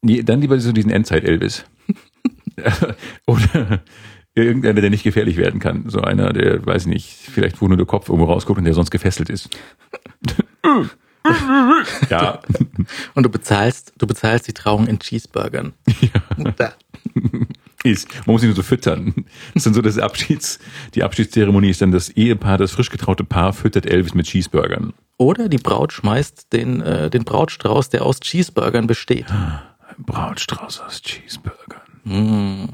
nee, 0.00 0.22
dann 0.22 0.40
lieber 0.40 0.58
so 0.58 0.72
diesen 0.72 0.90
Endzeit-Elvis. 0.90 1.64
Oder 3.26 3.82
irgendeiner, 4.34 4.80
der 4.80 4.90
nicht 4.90 5.04
gefährlich 5.04 5.36
werden 5.36 5.60
kann. 5.60 5.88
So 5.88 6.00
einer, 6.00 6.32
der, 6.32 6.64
weiß 6.64 6.82
ich 6.82 6.88
nicht, 6.88 7.08
vielleicht 7.08 7.60
wo 7.60 7.68
nur 7.68 7.76
der 7.76 7.86
Kopf 7.86 8.08
irgendwo 8.08 8.30
rausguckt 8.30 8.58
und 8.58 8.64
der 8.64 8.74
sonst 8.74 8.90
gefesselt 8.90 9.30
ist. 9.30 9.50
ja. 12.10 12.40
Und 13.14 13.22
du 13.24 13.28
bezahlst, 13.28 13.92
du 13.98 14.06
bezahlst 14.06 14.48
die 14.48 14.54
Trauung 14.54 14.86
in 14.86 14.98
Cheeseburgern. 14.98 15.72
Ja 16.58 16.72
ist. 17.84 18.08
Man 18.26 18.34
muss 18.34 18.42
ihn 18.42 18.48
nur 18.48 18.56
so 18.56 18.62
füttern. 18.62 19.14
Das 19.16 19.56
ist 19.56 19.66
dann 19.66 19.74
so 19.74 19.82
das 19.82 19.98
Abschieds, 19.98 20.58
die 20.94 21.02
Abschiedszeremonie 21.02 21.70
ist 21.70 21.82
dann 21.82 21.92
das 21.92 22.08
Ehepaar, 22.10 22.58
das 22.58 22.72
frisch 22.72 22.90
getraute 22.90 23.24
Paar 23.24 23.52
füttert 23.52 23.86
Elvis 23.86 24.14
mit 24.14 24.26
Cheeseburgern. 24.26 24.92
Oder 25.18 25.48
die 25.48 25.58
Braut 25.58 25.92
schmeißt 25.92 26.52
den, 26.52 26.80
äh, 26.80 27.10
den 27.10 27.24
Brautstrauß, 27.24 27.90
der 27.90 28.04
aus 28.04 28.20
Cheeseburgern 28.20 28.86
besteht. 28.86 29.30
Ein 29.30 30.04
Brautstrauß 30.04 30.80
aus 30.80 31.02
Cheeseburgern. 31.02 31.82
Mm. 32.04 32.64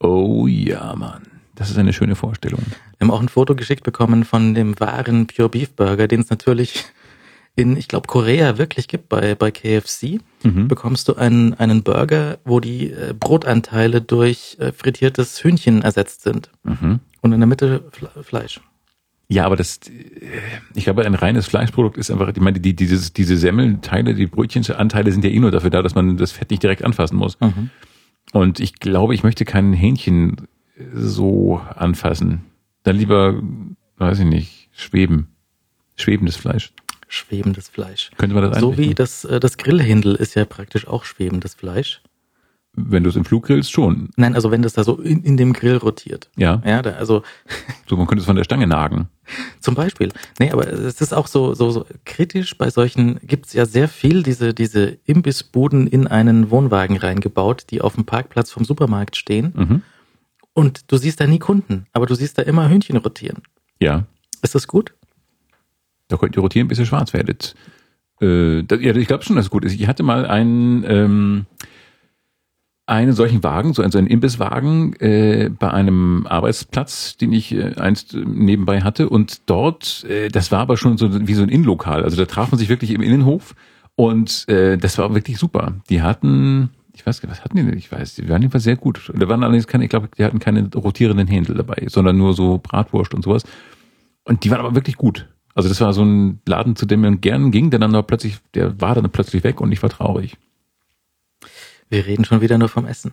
Oh 0.00 0.46
ja, 0.46 0.94
Mann. 0.96 1.22
Das 1.54 1.70
ist 1.70 1.78
eine 1.78 1.92
schöne 1.92 2.16
Vorstellung. 2.16 2.60
Wir 2.98 3.06
haben 3.06 3.10
auch 3.10 3.20
ein 3.20 3.30
Foto 3.30 3.54
geschickt 3.54 3.82
bekommen 3.82 4.24
von 4.24 4.54
dem 4.54 4.78
wahren 4.78 5.26
Pure 5.26 5.48
Beef 5.48 5.72
Burger, 5.72 6.06
den 6.06 6.20
es 6.20 6.30
natürlich 6.30 6.84
in, 7.56 7.76
ich 7.76 7.88
glaube, 7.88 8.06
Korea 8.06 8.58
wirklich 8.58 8.86
gibt, 8.86 9.08
bei, 9.08 9.34
bei 9.34 9.50
KFC, 9.50 10.20
mhm. 10.42 10.68
bekommst 10.68 11.08
du 11.08 11.14
einen, 11.14 11.54
einen 11.54 11.82
Burger, 11.82 12.38
wo 12.44 12.60
die 12.60 12.90
äh, 12.90 13.14
Brotanteile 13.18 14.02
durch 14.02 14.58
äh, 14.60 14.72
frittiertes 14.72 15.42
Hühnchen 15.42 15.80
ersetzt 15.80 16.22
sind. 16.22 16.50
Mhm. 16.64 17.00
Und 17.22 17.32
in 17.32 17.40
der 17.40 17.46
Mitte 17.46 17.84
Fle 17.92 18.10
Fleisch. 18.22 18.60
Ja, 19.28 19.46
aber 19.46 19.56
das, 19.56 19.78
äh, 19.88 19.90
ich 20.74 20.84
glaube, 20.84 21.06
ein 21.06 21.14
reines 21.14 21.46
Fleischprodukt 21.46 21.96
ist 21.96 22.10
einfach, 22.10 22.28
ich 22.28 22.40
meine, 22.40 22.60
die, 22.60 22.76
dieses, 22.76 23.14
diese 23.14 23.38
Semmelteile, 23.38 24.14
die 24.14 24.26
Brötchenanteile 24.26 25.10
sind 25.10 25.24
ja 25.24 25.30
eh 25.30 25.40
nur 25.40 25.50
dafür 25.50 25.70
da, 25.70 25.80
dass 25.80 25.94
man 25.94 26.18
das 26.18 26.32
Fett 26.32 26.50
nicht 26.50 26.62
direkt 26.62 26.84
anfassen 26.84 27.16
muss. 27.16 27.40
Mhm. 27.40 27.70
Und 28.32 28.60
ich 28.60 28.74
glaube, 28.80 29.14
ich 29.14 29.22
möchte 29.22 29.44
kein 29.44 29.72
Hähnchen 29.72 30.48
so 30.92 31.60
anfassen. 31.74 32.44
Dann 32.82 32.96
lieber, 32.96 33.40
weiß 33.96 34.20
ich 34.20 34.26
nicht, 34.26 34.68
schweben. 34.72 35.28
Schwebendes 35.96 36.36
Fleisch 36.36 36.72
schwebendes 37.08 37.68
Fleisch. 37.68 38.10
Könnte 38.16 38.34
man 38.34 38.50
das 38.50 38.60
So 38.60 38.76
wie 38.76 38.94
das, 38.94 39.24
äh, 39.24 39.40
das 39.40 39.56
Grillhändel 39.56 40.14
ist 40.14 40.34
ja 40.34 40.44
praktisch 40.44 40.86
auch 40.86 41.04
schwebendes 41.04 41.54
Fleisch. 41.54 42.02
Wenn 42.78 43.02
du 43.02 43.08
es 43.08 43.16
im 43.16 43.24
Flug 43.24 43.46
grillst, 43.46 43.72
schon. 43.72 44.10
Nein, 44.16 44.34
also 44.34 44.50
wenn 44.50 44.60
das 44.60 44.74
da 44.74 44.84
so 44.84 44.98
in, 44.98 45.22
in 45.22 45.38
dem 45.38 45.54
Grill 45.54 45.78
rotiert. 45.78 46.30
Ja. 46.36 46.62
Ja, 46.64 46.82
da, 46.82 46.90
also. 46.90 47.22
So, 47.88 47.96
man 47.96 48.06
könnte 48.06 48.20
es 48.20 48.26
von 48.26 48.36
der 48.36 48.44
Stange 48.44 48.66
nagen. 48.66 49.08
Zum 49.60 49.74
Beispiel. 49.74 50.12
Nee, 50.38 50.50
aber 50.52 50.68
es 50.68 51.00
ist 51.00 51.14
auch 51.14 51.26
so, 51.26 51.54
so, 51.54 51.70
so 51.70 51.86
kritisch. 52.04 52.56
Bei 52.58 52.68
solchen 52.68 53.18
gibt's 53.26 53.54
ja 53.54 53.64
sehr 53.64 53.88
viel 53.88 54.22
diese, 54.22 54.52
diese 54.52 54.98
Imbissbuden 55.06 55.86
in 55.86 56.06
einen 56.06 56.50
Wohnwagen 56.50 56.98
reingebaut, 56.98 57.66
die 57.70 57.80
auf 57.80 57.94
dem 57.94 58.04
Parkplatz 58.04 58.50
vom 58.50 58.64
Supermarkt 58.64 59.16
stehen. 59.16 59.52
Mhm. 59.56 59.82
Und 60.52 60.90
du 60.90 60.96
siehst 60.96 61.20
da 61.20 61.26
nie 61.26 61.38
Kunden, 61.38 61.86
aber 61.92 62.06
du 62.06 62.14
siehst 62.14 62.38
da 62.38 62.42
immer 62.42 62.68
Hühnchen 62.68 62.96
rotieren. 62.98 63.42
Ja. 63.80 64.04
Ist 64.42 64.54
das 64.54 64.68
gut? 64.68 64.94
Da 66.08 66.16
könnt 66.16 66.36
ihr 66.36 66.40
rotieren, 66.40 66.68
bis 66.68 66.78
ihr 66.78 66.86
schwarz 66.86 67.12
werdet. 67.12 67.54
Äh, 68.20 68.62
das, 68.62 68.80
ja, 68.80 68.94
ich 68.94 69.06
glaube 69.06 69.24
schon, 69.24 69.36
dass 69.36 69.46
es 69.46 69.50
gut 69.50 69.64
ist. 69.64 69.74
Ich 69.74 69.86
hatte 69.86 70.02
mal 70.02 70.26
einen, 70.26 70.84
ähm, 70.84 71.46
einen 72.86 73.12
solchen 73.12 73.42
Wagen, 73.42 73.74
so 73.74 73.82
einen, 73.82 73.90
so 73.90 73.98
einen 73.98 74.06
Imbisswagen 74.06 74.94
äh, 75.00 75.50
bei 75.50 75.70
einem 75.70 76.26
Arbeitsplatz, 76.28 77.16
den 77.16 77.32
ich 77.32 77.52
äh, 77.52 77.74
einst 77.76 78.14
äh, 78.14 78.18
nebenbei 78.24 78.80
hatte. 78.82 79.08
Und 79.08 79.42
dort, 79.46 80.04
äh, 80.04 80.28
das 80.28 80.52
war 80.52 80.60
aber 80.60 80.76
schon 80.76 80.96
so 80.96 81.26
wie 81.26 81.34
so 81.34 81.42
ein 81.42 81.48
Innenlokal. 81.48 82.04
Also 82.04 82.16
da 82.16 82.26
traf 82.26 82.52
man 82.52 82.58
sich 82.58 82.68
wirklich 82.68 82.92
im 82.92 83.02
Innenhof 83.02 83.56
und 83.96 84.48
äh, 84.48 84.78
das 84.78 84.98
war 84.98 85.12
wirklich 85.14 85.38
super. 85.38 85.74
Die 85.90 86.00
hatten, 86.00 86.70
ich 86.94 87.04
weiß 87.04 87.20
nicht, 87.22 87.30
was 87.30 87.42
hatten 87.42 87.56
die 87.56 87.64
denn? 87.64 87.76
Ich 87.76 87.90
weiß, 87.90 88.14
die 88.14 88.28
waren 88.28 88.40
jedenfalls 88.42 88.64
sehr 88.64 88.76
gut. 88.76 89.10
Da 89.12 89.28
waren 89.28 89.42
allerdings 89.42 89.66
keine, 89.66 89.84
ich 89.84 89.90
glaube, 89.90 90.08
die 90.16 90.24
hatten 90.24 90.38
keine 90.38 90.70
rotierenden 90.72 91.26
Händel 91.26 91.56
dabei, 91.56 91.86
sondern 91.88 92.16
nur 92.16 92.34
so 92.34 92.58
Bratwurst 92.58 93.14
und 93.14 93.24
sowas. 93.24 93.42
Und 94.24 94.44
die 94.44 94.50
waren 94.50 94.60
aber 94.60 94.76
wirklich 94.76 94.96
gut. 94.96 95.26
Also 95.56 95.68
das 95.68 95.80
war 95.80 95.92
so 95.92 96.04
ein 96.04 96.40
Laden, 96.46 96.76
zu 96.76 96.86
dem 96.86 97.00
man 97.00 97.20
gern 97.20 97.50
ging, 97.50 97.70
der 97.70 97.80
dann 97.80 97.94
aber 97.94 98.06
plötzlich, 98.06 98.38
der 98.54 98.80
war 98.80 98.94
dann 98.94 99.10
plötzlich 99.10 99.42
weg 99.42 99.60
und 99.60 99.72
ich 99.72 99.82
war 99.82 99.90
traurig. 99.90 100.36
Wir 101.88 102.06
reden 102.06 102.24
schon 102.24 102.40
wieder 102.40 102.58
nur 102.58 102.68
vom 102.68 102.86
Essen. 102.86 103.12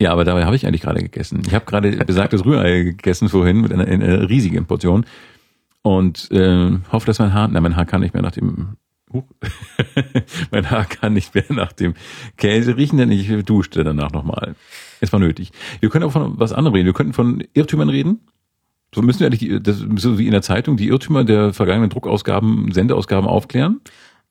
Ja, 0.00 0.12
aber 0.12 0.24
dabei 0.24 0.44
habe 0.44 0.56
ich 0.56 0.66
eigentlich 0.66 0.82
gerade 0.82 1.00
gegessen. 1.00 1.42
Ich 1.46 1.54
habe 1.54 1.64
gerade 1.64 1.90
besagtes 2.04 2.44
Rührei 2.44 2.82
gegessen 2.82 3.28
vorhin 3.28 3.60
mit 3.60 3.72
einer, 3.72 3.86
einer 3.86 4.28
riesigen 4.28 4.66
Portion 4.66 5.06
und 5.82 6.28
äh, 6.30 6.78
hoffe, 6.90 7.06
dass 7.06 7.18
mein 7.18 7.32
Haar, 7.32 7.48
nein, 7.48 7.62
mein 7.62 7.76
Haar 7.76 7.86
kann 7.86 8.00
nicht 8.00 8.14
mehr 8.14 8.22
nach 8.22 8.32
dem, 8.32 8.76
uh, 9.12 9.22
mein 10.50 10.70
Haar 10.70 10.86
kann 10.86 11.12
nicht 11.12 11.34
mehr 11.34 11.44
nach 11.50 11.72
dem 11.72 11.94
Käse 12.36 12.76
riechen, 12.76 12.98
denn 12.98 13.12
ich 13.12 13.28
duschte 13.44 13.84
danach 13.84 14.10
nochmal. 14.12 14.56
Es 15.00 15.12
war 15.12 15.20
nötig. 15.20 15.52
Wir 15.80 15.88
können 15.88 16.04
auch 16.04 16.12
von 16.12 16.38
was 16.38 16.52
anderem 16.52 16.74
reden. 16.74 16.86
Wir 16.86 16.94
könnten 16.94 17.12
von 17.12 17.44
Irrtümern 17.54 17.88
reden. 17.88 18.20
So 18.94 19.02
müssen 19.02 19.20
wir 19.20 19.26
eigentlich, 19.26 19.40
die, 19.40 19.62
das, 19.62 19.78
so 19.96 20.18
wie 20.18 20.26
in 20.26 20.32
der 20.32 20.42
Zeitung, 20.42 20.76
die 20.76 20.88
Irrtümer 20.88 21.24
der 21.24 21.52
vergangenen 21.52 21.90
Druckausgaben, 21.90 22.72
Sendeausgaben 22.72 23.28
aufklären? 23.28 23.80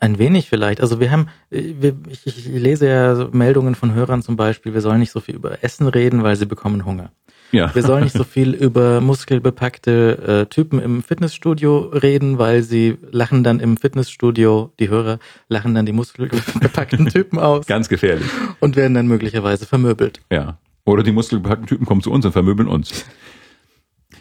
Ein 0.01 0.17
wenig 0.17 0.49
vielleicht. 0.49 0.81
Also 0.81 0.99
wir 0.99 1.11
haben, 1.11 1.27
wir, 1.51 1.95
ich, 2.09 2.25
ich 2.25 2.47
lese 2.47 2.87
ja 2.87 3.29
Meldungen 3.31 3.75
von 3.75 3.93
Hörern 3.93 4.23
zum 4.23 4.35
Beispiel, 4.35 4.73
wir 4.73 4.81
sollen 4.81 4.99
nicht 4.99 5.11
so 5.11 5.19
viel 5.19 5.35
über 5.35 5.63
Essen 5.63 5.87
reden, 5.87 6.23
weil 6.23 6.35
sie 6.35 6.47
bekommen 6.47 6.85
Hunger. 6.85 7.11
Ja. 7.51 7.75
Wir 7.75 7.83
sollen 7.83 8.05
nicht 8.05 8.17
so 8.17 8.23
viel 8.23 8.55
über 8.55 8.99
muskelbepackte 8.99 10.41
äh, 10.41 10.45
Typen 10.47 10.81
im 10.81 11.03
Fitnessstudio 11.03 11.77
reden, 11.77 12.39
weil 12.39 12.63
sie 12.63 12.97
lachen 13.11 13.43
dann 13.43 13.59
im 13.59 13.77
Fitnessstudio, 13.77 14.73
die 14.79 14.89
Hörer 14.89 15.19
lachen 15.49 15.75
dann 15.75 15.85
die 15.85 15.93
muskelbepackten 15.93 17.05
Typen 17.09 17.37
aus. 17.37 17.67
Ganz 17.67 17.87
gefährlich. 17.87 18.25
Und 18.59 18.75
werden 18.75 18.95
dann 18.95 19.05
möglicherweise 19.05 19.67
vermöbelt. 19.67 20.19
Ja. 20.31 20.57
Oder 20.83 21.03
die 21.03 21.11
muskelbepackten 21.11 21.67
Typen 21.67 21.85
kommen 21.85 22.01
zu 22.01 22.09
uns 22.09 22.25
und 22.25 22.31
vermöbeln 22.31 22.67
uns. 22.67 23.05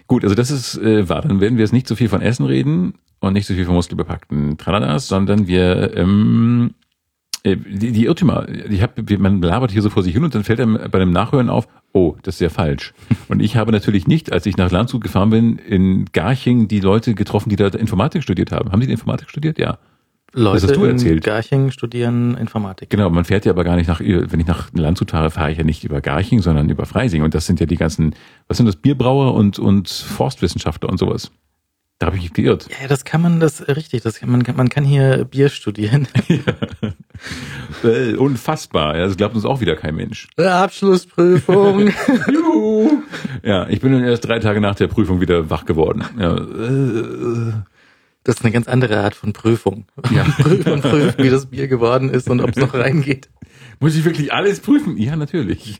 Gut, 0.06 0.24
also 0.24 0.34
das 0.34 0.50
ist 0.50 0.76
äh, 0.76 1.08
wahr. 1.08 1.22
Dann 1.22 1.40
werden 1.40 1.56
wir 1.56 1.64
jetzt 1.64 1.72
nicht 1.72 1.88
so 1.88 1.96
viel 1.96 2.10
von 2.10 2.20
Essen 2.20 2.44
reden 2.44 2.98
und 3.20 3.32
nicht 3.34 3.46
so 3.46 3.54
viel 3.54 3.64
von 3.64 3.74
muskelbepackten 3.74 4.58
Traladas, 4.58 5.08
sondern 5.08 5.46
wir 5.46 5.96
ähm, 5.96 6.74
äh, 7.42 7.56
die, 7.56 7.92
die 7.92 8.04
Irrtümer. 8.04 8.46
Ich 8.48 8.82
hab, 8.82 8.98
man 9.18 9.40
labert 9.40 9.70
hier 9.70 9.82
so 9.82 9.90
vor 9.90 10.02
sich 10.02 10.12
hin 10.12 10.24
und 10.24 10.34
dann 10.34 10.44
fällt 10.44 10.60
einem 10.60 10.78
bei 10.90 10.98
dem 10.98 11.10
Nachhören 11.10 11.48
auf, 11.48 11.68
oh, 11.92 12.16
das 12.22 12.36
ist 12.36 12.40
ja 12.40 12.48
falsch. 12.50 12.92
Und 13.28 13.40
ich 13.40 13.56
habe 13.56 13.72
natürlich 13.72 14.06
nicht, 14.06 14.32
als 14.32 14.46
ich 14.46 14.56
nach 14.56 14.70
Landshut 14.70 15.00
gefahren 15.00 15.30
bin, 15.30 15.56
in 15.56 16.04
Garching 16.12 16.68
die 16.68 16.80
Leute 16.80 17.14
getroffen, 17.14 17.48
die 17.48 17.56
da 17.56 17.68
Informatik 17.68 18.22
studiert 18.22 18.52
haben. 18.52 18.70
Haben 18.70 18.80
die 18.80 18.90
Informatik 18.90 19.30
studiert? 19.30 19.58
Ja. 19.58 19.78
Leute 20.32 20.60
das 20.60 20.70
hast 20.70 20.76
du 20.76 20.84
erzählt. 20.84 21.26
in 21.26 21.32
Garching 21.32 21.70
studieren 21.72 22.36
Informatik. 22.36 22.90
Genau, 22.90 23.10
man 23.10 23.24
fährt 23.24 23.44
ja 23.44 23.52
aber 23.52 23.64
gar 23.64 23.74
nicht 23.74 23.88
nach, 23.88 24.00
wenn 24.00 24.38
ich 24.38 24.46
nach 24.46 24.68
Landshut 24.72 25.10
fahre, 25.10 25.30
fahre 25.30 25.50
ich 25.50 25.58
ja 25.58 25.64
nicht 25.64 25.82
über 25.82 26.00
Garching, 26.00 26.40
sondern 26.40 26.68
über 26.68 26.86
Freising. 26.86 27.22
Und 27.22 27.34
das 27.34 27.46
sind 27.46 27.58
ja 27.58 27.66
die 27.66 27.76
ganzen, 27.76 28.14
was 28.46 28.58
sind 28.58 28.66
das, 28.66 28.76
Bierbrauer 28.76 29.34
und, 29.34 29.58
und 29.58 29.88
Forstwissenschaftler 29.88 30.88
und 30.88 30.98
sowas. 30.98 31.32
Da 32.00 32.06
habe 32.06 32.16
ich 32.16 32.22
mich 32.22 32.32
geirrt. 32.32 32.66
Ja, 32.80 32.88
das 32.88 33.04
kann 33.04 33.20
man, 33.20 33.40
das 33.40 33.68
richtig, 33.68 34.00
das 34.02 34.18
kann 34.20 34.30
man, 34.30 34.42
man 34.56 34.70
kann 34.70 34.84
hier 34.84 35.26
Bier 35.26 35.50
studieren. 35.50 36.08
ja. 36.28 37.88
Äh, 37.88 38.14
unfassbar. 38.16 38.96
Ja, 38.96 39.04
das 39.06 39.18
glaubt 39.18 39.34
uns 39.34 39.44
auch 39.44 39.60
wieder 39.60 39.76
kein 39.76 39.94
Mensch. 39.96 40.26
Abschlussprüfung. 40.38 41.90
Juhu. 42.32 43.02
Ja, 43.42 43.68
ich 43.68 43.80
bin 43.80 43.92
dann 43.92 44.02
erst 44.02 44.26
drei 44.26 44.38
Tage 44.38 44.62
nach 44.62 44.76
der 44.76 44.86
Prüfung 44.88 45.20
wieder 45.20 45.50
wach 45.50 45.66
geworden. 45.66 46.02
Ja, 46.18 46.36
äh, 46.38 47.52
Das 48.24 48.36
ist 48.36 48.44
eine 48.44 48.52
ganz 48.52 48.66
andere 48.66 48.98
Art 49.00 49.14
von 49.14 49.34
Prüfung. 49.34 49.84
Ja. 50.10 50.22
Prüfen, 50.38 50.80
prüfen, 50.80 51.14
wie 51.22 51.28
das 51.28 51.46
Bier 51.50 51.68
geworden 51.68 52.08
ist 52.08 52.30
und 52.30 52.40
ob 52.40 52.48
es 52.48 52.56
noch 52.56 52.72
reingeht. 52.72 53.28
muss 53.78 53.94
ich 53.94 54.06
wirklich 54.06 54.32
alles 54.32 54.60
prüfen? 54.60 54.96
Ja, 54.96 55.16
natürlich. 55.16 55.76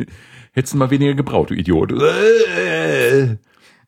Hättest 0.53 0.75
du 0.75 0.79
mal 0.79 0.91
weniger 0.91 1.15
gebraut, 1.15 1.49
du 1.49 1.55
Idiot. 1.55 1.93
Äh, 1.93 3.37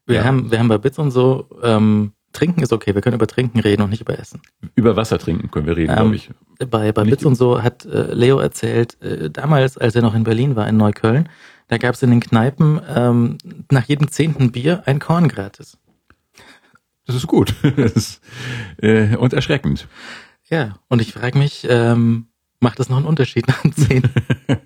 Wir 0.06 0.16
Ja. 0.16 0.24
haben, 0.24 0.50
wir 0.50 0.58
haben 0.58 0.68
bei 0.68 0.78
Bits 0.78 0.98
und 0.98 1.10
so, 1.10 1.50
ähm, 1.62 2.12
Trinken 2.32 2.62
ist 2.62 2.72
okay, 2.72 2.94
wir 2.94 3.02
können 3.02 3.16
über 3.16 3.26
Trinken 3.26 3.60
reden 3.60 3.82
und 3.82 3.90
nicht 3.90 4.00
über 4.00 4.18
Essen. 4.18 4.40
Über 4.74 4.96
Wasser 4.96 5.18
trinken 5.18 5.50
können 5.50 5.66
wir 5.66 5.76
reden, 5.76 5.90
Ähm, 5.90 5.96
glaube 5.96 6.16
ich. 6.16 6.30
Bei, 6.70 6.92
bei 6.92 7.04
Bits 7.04 7.24
und 7.24 7.34
so 7.34 7.62
hat 7.62 7.84
äh, 7.84 8.12
Leo 8.14 8.38
erzählt, 8.38 9.00
äh, 9.02 9.30
damals, 9.30 9.76
als 9.78 9.94
er 9.94 10.02
noch 10.02 10.14
in 10.14 10.24
Berlin 10.24 10.56
war, 10.56 10.68
in 10.68 10.76
Neukölln, 10.76 11.28
da 11.68 11.78
gab 11.78 11.94
es 11.94 12.02
in 12.02 12.10
den 12.10 12.20
Kneipen 12.20 12.80
ähm, 12.94 13.38
nach 13.70 13.84
jedem 13.84 14.08
zehnten 14.08 14.52
Bier 14.52 14.82
ein 14.86 14.98
Korn 14.98 15.28
gratis. 15.28 15.78
Das 17.06 17.16
ist 17.16 17.26
gut. 17.26 17.54
Das 17.76 17.92
ist, 17.92 18.20
äh, 18.78 19.16
und 19.16 19.32
erschreckend. 19.32 19.88
Ja, 20.48 20.76
und 20.88 21.00
ich 21.00 21.12
frage 21.12 21.38
mich, 21.38 21.66
ähm, 21.68 22.26
macht 22.60 22.78
das 22.78 22.88
noch 22.88 22.96
einen 22.96 23.06
Unterschied 23.06 23.48
nach 23.48 23.62
dem 23.62 23.72
zehn? 23.72 24.02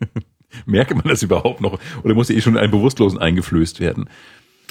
Merke 0.66 0.94
man 0.94 1.05
das 1.09 1.22
überhaupt 1.22 1.61
noch? 1.61 1.79
Oder 2.02 2.14
muss 2.14 2.31
eh 2.31 2.40
schon 2.40 2.55
in 2.55 2.59
einen 2.59 2.70
Bewusstlosen 2.70 3.18
eingeflößt 3.18 3.81
werden? 3.81 4.09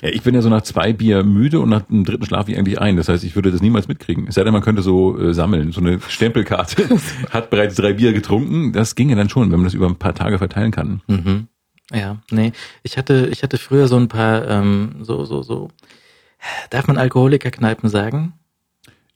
Ja, 0.02 0.10
ich 0.10 0.24
bin 0.24 0.36
ja 0.36 0.42
so 0.42 0.50
nach 0.50 0.64
zwei 0.64 0.94
Bier 0.94 1.24
müde 1.24 1.60
und 1.60 1.70
nach 1.70 1.84
dem 1.84 2.04
dritten 2.04 2.26
schlafe 2.26 2.52
ich 2.52 2.58
eigentlich 2.58 2.80
ein. 2.80 2.98
Das 2.98 3.08
heißt, 3.08 3.24
ich 3.24 3.36
würde 3.36 3.52
das 3.52 3.62
niemals 3.62 3.88
mitkriegen. 3.88 4.28
Es 4.28 4.36
sei 4.36 4.44
denn, 4.44 4.54
man 4.54 4.62
könnte 4.62 4.82
so 4.82 5.18
äh, 5.18 5.34
sammeln. 5.34 5.72
So 5.72 5.82
eine 5.82 6.00
Stempelkarte 6.02 6.90
hat 7.30 7.50
bereits 7.50 7.76
drei 7.76 7.94
Bier 7.94 8.14
getrunken. 8.14 8.74
Das 8.74 8.96
ginge 8.96 9.16
dann 9.16 9.30
schon, 9.30 9.52
wenn 9.52 9.60
man 9.60 9.66
das 9.66 9.74
über 9.74 9.88
ein 9.88 9.96
paar 9.96 10.14
Tage 10.14 10.38
verteilen 10.38 10.72
kann. 10.72 11.02
Mhm. 11.08 11.48
Ja, 11.94 12.18
nee. 12.32 12.52
Ich 12.84 12.98
hatte, 12.98 13.30
ich 13.32 13.44
hatte 13.44 13.58
früher 13.58 13.88
so 13.88 13.96
ein 13.96 14.08
paar, 14.08 14.48
ähm, 14.48 14.98
so, 15.02 15.24
so, 15.26 15.44
so. 15.44 15.70
Darf 16.70 16.88
man 16.88 16.98
Alkoholikerkneipen 16.98 17.90
sagen? 17.90 18.34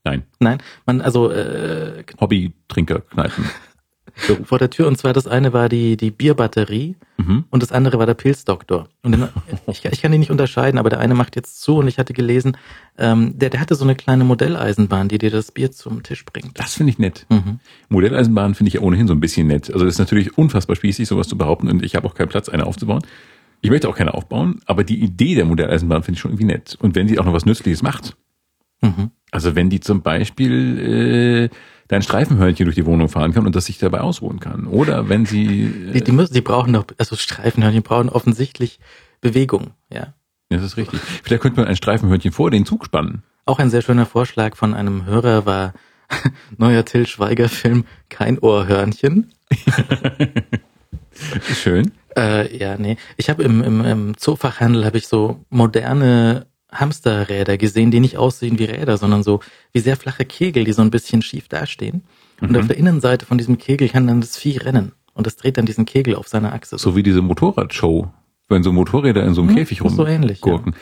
Nein, 0.03 0.23
Nein, 0.39 0.59
man, 0.85 1.01
also 1.01 1.29
äh, 1.29 2.03
Hobby-Trinker-Kneipen. 2.19 3.45
Vor 4.43 4.59
der 4.59 4.69
Tür 4.69 4.87
und 4.87 4.97
zwar 4.97 5.13
das 5.13 5.27
eine 5.27 5.53
war 5.53 5.69
die, 5.69 5.97
die 5.97 6.11
Bierbatterie 6.11 6.95
Mhm. 7.17 7.43
und 7.49 7.61
das 7.61 7.73
andere 7.73 7.99
war 7.99 8.05
der 8.05 8.13
Pilzdoktor. 8.13 8.87
Und 9.03 9.11
den, 9.11 9.27
ich, 9.67 9.83
ich 9.83 10.01
kann 10.01 10.11
die 10.13 10.17
nicht 10.17 10.31
unterscheiden, 10.31 10.77
aber 10.79 10.89
der 10.89 10.99
eine 10.99 11.15
macht 11.15 11.35
jetzt 11.35 11.61
zu 11.61 11.75
und 11.75 11.87
ich 11.89 11.97
hatte 11.97 12.13
gelesen, 12.13 12.55
ähm, 12.97 13.37
der, 13.37 13.49
der 13.49 13.59
hatte 13.59 13.75
so 13.75 13.83
eine 13.83 13.95
kleine 13.95 14.23
Modelleisenbahn, 14.23 15.09
die 15.09 15.17
dir 15.17 15.29
das 15.29 15.51
Bier 15.51 15.69
zum 15.71 16.01
Tisch 16.01 16.23
bringt. 16.25 16.57
Das 16.57 16.75
finde 16.75 16.91
ich 16.91 16.97
nett. 16.99 17.25
Mhm. 17.29 17.59
Modelleisenbahn 17.89 18.55
finde 18.55 18.69
ich 18.69 18.75
ja 18.75 18.79
ohnehin 18.81 19.07
so 19.07 19.13
ein 19.13 19.19
bisschen 19.19 19.47
nett. 19.47 19.69
Also 19.73 19.83
das 19.85 19.95
ist 19.95 19.99
natürlich 19.99 20.37
unfassbar 20.37 20.77
spießig, 20.77 21.07
sowas 21.09 21.27
zu 21.27 21.37
behaupten 21.37 21.67
und 21.67 21.83
ich 21.83 21.95
habe 21.95 22.07
auch 22.07 22.13
keinen 22.15 22.29
Platz, 22.29 22.47
eine 22.47 22.65
aufzubauen. 22.65 23.01
Ich 23.61 23.69
möchte 23.69 23.89
auch 23.89 23.95
keine 23.97 24.13
aufbauen, 24.13 24.61
aber 24.65 24.85
die 24.85 25.01
Idee 25.03 25.35
der 25.35 25.43
Modelleisenbahn 25.43 26.03
finde 26.03 26.15
ich 26.15 26.21
schon 26.21 26.31
irgendwie 26.31 26.45
nett. 26.45 26.77
Und 26.79 26.95
wenn 26.95 27.09
sie 27.09 27.19
auch 27.19 27.25
noch 27.25 27.33
was 27.33 27.45
Nützliches 27.45 27.81
macht, 27.83 28.15
Mhm. 28.81 29.11
also 29.31 29.55
wenn 29.55 29.69
die 29.69 29.81
zum 29.81 30.01
Beispiel 30.03 31.49
äh, 31.51 31.55
dein 31.89 32.01
Streifenhörnchen 32.01 32.65
durch 32.65 32.75
die 32.75 32.85
Wohnung 32.85 33.09
fahren 33.09 33.33
kann 33.33 33.45
und 33.45 33.55
das 33.55 33.65
sich 33.65 33.77
dabei 33.77 33.99
ausruhen 33.99 34.39
kann. 34.39 34.67
Oder 34.67 35.09
wenn 35.09 35.25
sie, 35.25 35.45
Die, 35.91 35.97
äh, 35.97 36.01
die 36.01 36.11
müssen, 36.13 36.33
die 36.33 36.41
brauchen 36.41 36.71
doch, 36.71 36.85
also 36.97 37.17
Streifenhörnchen 37.17 37.83
brauchen 37.83 38.07
offensichtlich 38.07 38.79
Bewegung, 39.19 39.71
ja. 39.91 40.13
das 40.49 40.63
ist 40.63 40.77
richtig. 40.77 41.01
Vielleicht 41.23 41.41
könnte 41.41 41.59
man 41.59 41.67
ein 41.67 41.75
Streifenhörnchen 41.75 42.31
vor 42.31 42.51
den 42.51 42.65
Zug 42.65 42.85
spannen. 42.85 43.23
Auch 43.45 43.59
ein 43.59 43.69
sehr 43.69 43.81
schöner 43.81 44.05
Vorschlag 44.05 44.55
von 44.55 44.73
einem 44.73 45.05
Hörer 45.05 45.45
war 45.45 45.73
neuer 46.57 46.85
Till 46.85 47.05
Schweiger 47.05 47.49
Film 47.49 47.85
Kein 48.07 48.39
Ohrhörnchen. 48.39 49.33
Schön. 51.55 51.91
Äh, 52.15 52.55
ja, 52.55 52.77
nee. 52.77 52.97
Ich 53.17 53.29
habe 53.29 53.43
im, 53.43 53.63
im, 53.63 53.83
im 53.83 54.17
Zoofachhandel 54.17 54.85
habe 54.85 54.97
ich 54.97 55.07
so 55.07 55.43
moderne 55.49 56.45
Hamsterräder 56.71 57.57
gesehen, 57.57 57.91
die 57.91 57.99
nicht 57.99 58.17
aussehen 58.17 58.59
wie 58.59 58.65
Räder, 58.65 58.97
sondern 58.97 59.23
so 59.23 59.39
wie 59.73 59.79
sehr 59.79 59.97
flache 59.97 60.25
Kegel, 60.25 60.65
die 60.65 60.73
so 60.73 60.81
ein 60.81 60.91
bisschen 60.91 61.21
schief 61.21 61.47
dastehen. 61.47 62.03
Und 62.41 62.55
auf 62.57 62.67
der 62.67 62.77
Innenseite 62.77 63.25
von 63.25 63.37
diesem 63.37 63.57
Kegel 63.57 63.89
kann 63.89 64.07
dann 64.07 64.21
das 64.21 64.37
Vieh 64.37 64.57
rennen. 64.57 64.93
Und 65.13 65.27
das 65.27 65.35
dreht 65.35 65.57
dann 65.57 65.65
diesen 65.65 65.85
Kegel 65.85 66.15
auf 66.15 66.27
seiner 66.27 66.53
Achse. 66.53 66.77
So 66.77 66.95
wie 66.95 67.03
diese 67.03 67.21
Motorradshow, 67.21 68.07
wenn 68.47 68.63
so 68.63 68.71
Motorräder 68.71 69.25
in 69.25 69.33
so 69.33 69.41
einem 69.41 69.49
Hm, 69.49 69.57
Käfig 69.57 69.81
ist 69.81 69.95
so 69.95 70.05
ähnlich, 70.05 70.39
ja. 70.39 70.51
rumgurken. 70.51 70.75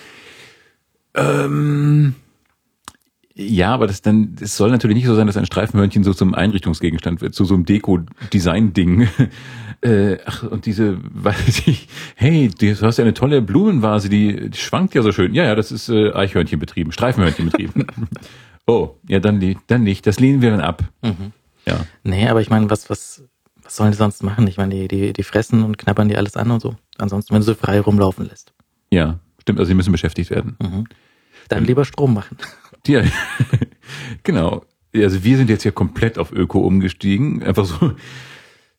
Ähm, 1.15 2.15
ja, 3.33 3.73
aber 3.73 3.87
das 3.87 4.01
dann, 4.01 4.35
es 4.39 4.57
soll 4.57 4.71
natürlich 4.71 4.95
nicht 4.95 5.05
so 5.05 5.15
sein, 5.15 5.27
dass 5.27 5.37
ein 5.37 5.45
Streifenhörnchen 5.45 6.03
so 6.03 6.13
zum 6.13 6.33
Einrichtungsgegenstand 6.33 7.21
wird, 7.21 7.33
zu 7.33 7.45
so 7.45 7.55
einem 7.55 7.65
Deko-Design-Ding. 7.65 9.07
Äh, 9.81 10.17
ach, 10.25 10.43
und 10.43 10.65
diese, 10.65 10.97
weiß 11.13 11.67
ich, 11.67 11.87
hey, 12.15 12.49
du 12.49 12.81
hast 12.81 12.97
ja 12.97 13.03
eine 13.03 13.13
tolle 13.13 13.41
Blumenvase, 13.41 14.09
die, 14.09 14.49
die 14.49 14.57
schwankt 14.57 14.95
ja 14.95 15.01
so 15.01 15.11
schön. 15.11 15.33
Ja, 15.33 15.43
ja, 15.43 15.55
das 15.55 15.71
ist 15.71 15.89
äh, 15.89 16.11
Eichhörnchen 16.13 16.59
betrieben, 16.59 16.91
Streifenhörnchen 16.91 17.45
betrieben. 17.45 17.87
oh, 18.67 18.95
ja, 19.07 19.19
dann, 19.19 19.55
dann 19.67 19.83
nicht. 19.83 20.07
Das 20.07 20.19
lehnen 20.19 20.41
wir 20.41 20.51
dann 20.51 20.61
ab. 20.61 20.83
Mhm. 21.01 21.31
Ja. 21.65 21.85
Nee, 22.03 22.27
aber 22.27 22.41
ich 22.41 22.49
meine, 22.49 22.69
was, 22.69 22.89
was, 22.89 23.23
was 23.61 23.75
sollen 23.75 23.91
die 23.91 23.97
sonst 23.97 24.23
machen? 24.23 24.47
Ich 24.47 24.57
meine, 24.57 24.73
die, 24.73 24.87
die, 24.87 25.13
die 25.13 25.23
fressen 25.23 25.63
und 25.63 25.77
knabbern 25.77 26.07
die 26.07 26.17
alles 26.17 26.37
an 26.37 26.49
und 26.49 26.61
so. 26.61 26.75
Ansonsten, 26.97 27.33
wenn 27.33 27.41
du 27.41 27.45
sie 27.45 27.55
frei 27.55 27.79
rumlaufen 27.79 28.25
lässt. 28.27 28.53
Ja, 28.89 29.19
stimmt, 29.41 29.59
also 29.59 29.67
sie 29.67 29.75
müssen 29.75 29.91
beschäftigt 29.91 30.29
werden. 30.31 30.55
Mhm. 30.61 30.85
Dann 31.49 31.65
lieber 31.65 31.85
Strom 31.85 32.13
machen. 32.13 32.37
Ja, 32.85 33.03
genau. 34.23 34.63
Also 34.95 35.21
wir 35.25 35.35
sind 35.35 35.49
jetzt 35.49 35.63
hier 35.63 35.73
komplett 35.73 36.17
auf 36.17 36.31
Öko 36.31 36.59
umgestiegen. 36.59 37.43
Einfach 37.43 37.65
so, 37.65 37.95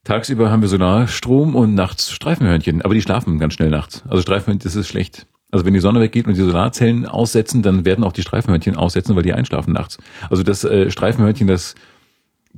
tagsüber 0.05 0.51
haben 0.51 0.63
wir 0.63 0.69
Solarstrom 0.69 1.55
und 1.55 1.75
nachts 1.75 2.11
Streifenhörnchen. 2.11 2.83
Aber 2.83 2.95
die 2.95 3.03
schlafen 3.03 3.39
ganz 3.39 3.55
schnell 3.55 3.71
nachts. 3.71 4.03
Also 4.09 4.23
Streifenhörnchen, 4.23 4.69
das 4.69 4.77
ist 4.77 4.89
schlecht. 4.89 5.27
Also 5.51 5.65
wenn 5.65 5.75
die 5.75 5.81
Sonne 5.81 6.01
weggeht 6.01 6.27
und 6.27 6.37
die 6.37 6.43
Solarzellen 6.43 7.07
aussetzen, 7.07 7.63
dann 7.63 7.85
werden 7.85 8.05
auch 8.05 8.13
die 8.13 8.23
Streifenhörnchen 8.23 8.77
aussetzen, 8.77 9.17
weil 9.17 9.23
die 9.23 9.33
einschlafen 9.33 9.73
nachts. 9.73 9.99
Also 10.29 10.43
das 10.43 10.65
äh, 10.65 10.91
Streifenhörnchen, 10.91 11.47
das 11.47 11.75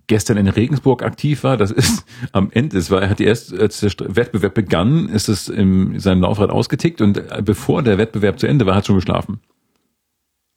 gestern 0.06 0.36
in 0.38 0.48
Regensburg 0.48 1.02
aktiv 1.02 1.44
war, 1.44 1.56
das 1.56 1.70
ist 1.70 2.04
am 2.32 2.50
Ende, 2.50 2.78
es 2.78 2.90
war, 2.90 3.02
er 3.02 3.10
hat 3.10 3.20
erst, 3.20 3.56
als 3.56 3.80
der 3.80 3.92
Wettbewerb 4.16 4.54
begann, 4.54 5.08
ist 5.08 5.28
es 5.28 5.48
in 5.48 6.00
seinem 6.00 6.22
Laufrad 6.22 6.50
ausgetickt 6.50 7.00
und 7.00 7.18
äh, 7.18 7.42
bevor 7.44 7.82
der 7.82 7.98
Wettbewerb 7.98 8.40
zu 8.40 8.48
Ende 8.48 8.66
war, 8.66 8.74
hat 8.74 8.86
schon 8.86 8.96
geschlafen. 8.96 9.40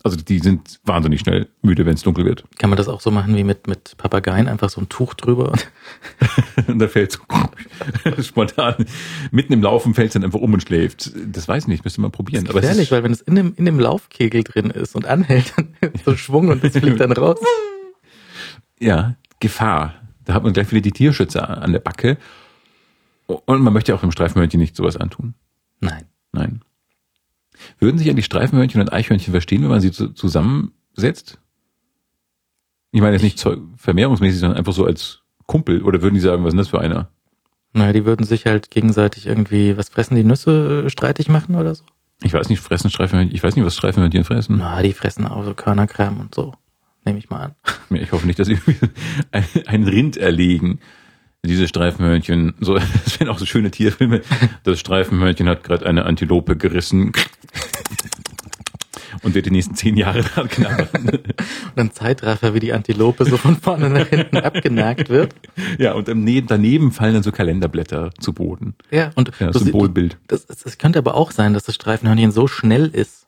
Also 0.05 0.17
die 0.17 0.39
sind 0.39 0.81
wahnsinnig 0.83 1.21
schnell 1.21 1.47
müde, 1.61 1.85
wenn 1.85 1.93
es 1.93 2.01
dunkel 2.01 2.25
wird. 2.25 2.43
Kann 2.57 2.69
man 2.69 2.75
das 2.75 2.89
auch 2.89 2.99
so 2.99 3.09
machen 3.09 3.37
wie 3.37 3.45
mit, 3.45 3.67
mit 3.67 3.95
Papageien? 3.97 4.49
Einfach 4.49 4.69
so 4.69 4.81
ein 4.81 4.89
Tuch 4.89 5.13
drüber? 5.13 5.53
Und 6.67 6.79
da 6.81 6.89
fällt 6.89 7.13
so 7.13 7.19
spontan 8.21 8.85
mitten 9.31 9.53
im 9.53 9.63
Laufen 9.63 9.93
fällt 9.93 10.07
es 10.07 10.13
dann 10.13 10.25
einfach 10.25 10.41
um 10.41 10.53
und 10.53 10.61
schläft. 10.61 11.13
Das 11.27 11.47
weiß 11.47 11.63
ich 11.63 11.67
nicht, 11.69 11.85
müsste 11.85 12.01
man 12.01 12.11
probieren. 12.11 12.43
Das 12.43 12.53
ist 12.53 12.61
gefährlich, 12.61 12.91
weil 12.91 13.03
wenn 13.03 13.13
es 13.13 13.21
in 13.21 13.35
dem, 13.35 13.53
in 13.55 13.63
dem 13.63 13.79
Laufkegel 13.79 14.43
drin 14.43 14.71
ist 14.71 14.93
und 14.93 15.05
anhält, 15.05 15.53
dann 15.55 15.73
ist 15.93 16.03
so 16.03 16.17
Schwung 16.17 16.49
und 16.49 16.61
das 16.61 16.77
fliegt 16.77 16.99
dann 16.99 17.13
raus. 17.13 17.39
ja, 18.79 19.15
Gefahr. 19.39 19.93
Da 20.25 20.33
hat 20.33 20.43
man 20.43 20.51
gleich 20.51 20.69
wieder 20.71 20.81
die 20.81 20.91
Tierschützer 20.91 21.61
an 21.61 21.71
der 21.71 21.79
Backe. 21.79 22.17
Und 23.27 23.61
man 23.61 23.71
möchte 23.71 23.95
auch 23.95 24.01
dem 24.01 24.11
Streifenhörnchen 24.11 24.59
nicht 24.59 24.75
sowas 24.75 24.97
antun. 24.97 25.33
Nein. 25.79 26.03
Nein. 26.33 26.61
Würden 27.79 27.97
sich 27.97 28.09
eigentlich 28.09 28.25
Streifenhörnchen 28.25 28.81
und 28.81 28.91
Eichhörnchen 28.91 29.31
verstehen, 29.31 29.61
wenn 29.61 29.69
man 29.69 29.81
sie 29.81 29.91
zu, 29.91 30.09
zusammensetzt? 30.09 31.39
Ich 32.91 33.01
meine 33.01 33.13
jetzt 33.13 33.23
nicht 33.23 33.43
vermehrungsmäßig, 33.77 34.39
sondern 34.39 34.57
einfach 34.57 34.73
so 34.73 34.85
als 34.85 35.21
Kumpel. 35.45 35.81
Oder 35.83 36.01
würden 36.01 36.15
die 36.15 36.19
sagen, 36.21 36.43
was 36.43 36.49
ist 36.49 36.53
denn 36.53 36.57
das 36.59 36.67
für 36.67 36.79
einer? 36.79 37.09
Naja, 37.73 37.91
die 37.91 38.05
würden 38.05 38.25
sich 38.25 38.45
halt 38.45 38.69
gegenseitig 38.69 39.25
irgendwie, 39.25 39.77
was 39.77 39.89
fressen 39.89 40.15
die 40.15 40.23
Nüsse, 40.23 40.83
äh, 40.85 40.89
streitig 40.89 41.27
machen 41.27 41.55
oder 41.55 41.73
so? 41.73 41.83
Ich 42.21 42.33
weiß 42.33 42.49
nicht, 42.49 42.59
fressen 42.59 42.91
Streifenhörnchen, 42.91 43.35
ich 43.35 43.43
weiß 43.43 43.55
nicht, 43.55 43.65
was 43.65 43.75
Streifenhörnchen 43.75 44.23
fressen. 44.23 44.57
Na, 44.57 44.81
die 44.81 44.93
fressen 44.93 45.25
auch 45.25 45.43
so 45.43 45.53
Körnerkram 45.55 46.19
und 46.19 46.35
so. 46.35 46.53
Nehme 47.03 47.19
ich 47.19 47.29
mal 47.29 47.45
an. 47.45 47.55
Ja, 47.89 48.01
Ich 48.01 48.11
hoffe 48.11 48.25
nicht, 48.25 48.39
dass 48.39 48.47
sie 48.47 48.59
ein 49.67 49.83
Rind 49.83 50.17
erlegen. 50.17 50.79
Diese 51.45 51.67
Streifenhörnchen, 51.67 52.53
so, 52.61 52.75
das 53.03 53.19
wären 53.19 53.29
auch 53.29 53.37
so 53.39 53.45
schöne 53.45 53.69
Tierfilme. 53.69 54.21
Das 54.63 54.79
Streifenhörnchen 54.79 55.49
hat 55.49 55.63
gerade 55.63 55.85
eine 55.85 56.05
Antilope 56.05 56.55
gerissen 56.55 57.11
und 59.23 59.35
wird 59.35 59.45
die 59.45 59.51
nächsten 59.51 59.75
zehn 59.75 59.97
Jahre 59.97 60.21
dran 60.23 60.47
knabbern. 60.47 60.87
Und 61.09 61.33
dann 61.75 61.91
Zeitraffer, 61.91 62.53
wie 62.53 62.59
die 62.61 62.71
Antilope 62.71 63.25
so 63.25 63.35
von 63.37 63.57
vorne 63.57 63.89
nach 63.89 64.07
hinten 64.07 64.37
abgenagt 64.37 65.09
wird. 65.09 65.35
Ja, 65.77 65.93
und 65.93 66.07
Neben, 66.07 66.47
daneben 66.47 66.91
fallen 66.93 67.13
dann 67.15 67.23
so 67.23 67.31
Kalenderblätter 67.33 68.11
zu 68.19 68.31
Boden. 68.33 68.75
Ja, 68.89 69.11
und 69.15 69.31
Ja, 69.39 69.51
du- 69.51 69.59
Symbolbild. 69.59 70.17
Das, 70.27 70.45
das, 70.45 70.59
das 70.59 70.77
könnte 70.77 70.99
aber 70.99 71.15
auch 71.15 71.31
sein, 71.31 71.53
dass 71.53 71.63
das 71.65 71.75
Streifenhörnchen 71.75 72.31
so 72.31 72.47
schnell 72.47 72.87
ist, 72.87 73.27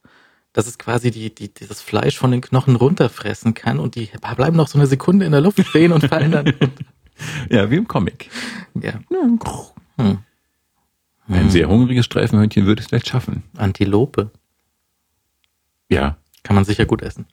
dass 0.53 0.68
es 0.68 0.78
quasi 0.78 1.11
die, 1.11 1.36
die, 1.36 1.53
die 1.53 1.68
das 1.68 1.82
Fleisch 1.82 2.18
von 2.18 2.32
den 2.32 2.39
Knochen 2.39 2.78
runterfressen 2.78 3.53
kann 3.55 3.78
und 3.78 3.95
die 3.95 4.09
bleiben 4.38 4.55
noch 4.55 4.70
so 4.70 4.78
eine 4.78 4.88
Sekunde 4.88 5.26
in 5.26 5.34
der 5.34 5.41
Luft 5.41 5.66
stehen 5.66 5.91
und 5.91 6.07
fallen 6.07 6.32
dann. 6.32 6.53
Ja, 7.49 7.70
wie 7.72 7.76
im 7.78 7.88
Comic. 7.88 8.30
ja. 8.82 8.99
Hm. 9.97 10.20
Ein 11.28 11.49
sehr 11.49 11.68
hungriges 11.70 12.05
Streifenhörnchen 12.05 12.66
würde 12.66 12.82
es 12.82 12.88
vielleicht 12.88 13.07
schaffen. 13.07 13.43
Antilope 13.57 14.30
Ja, 15.89 16.18
kann 16.43 16.55
man 16.55 16.66
sicher 16.66 16.86
gut 16.86 17.01
essen. 17.01 17.26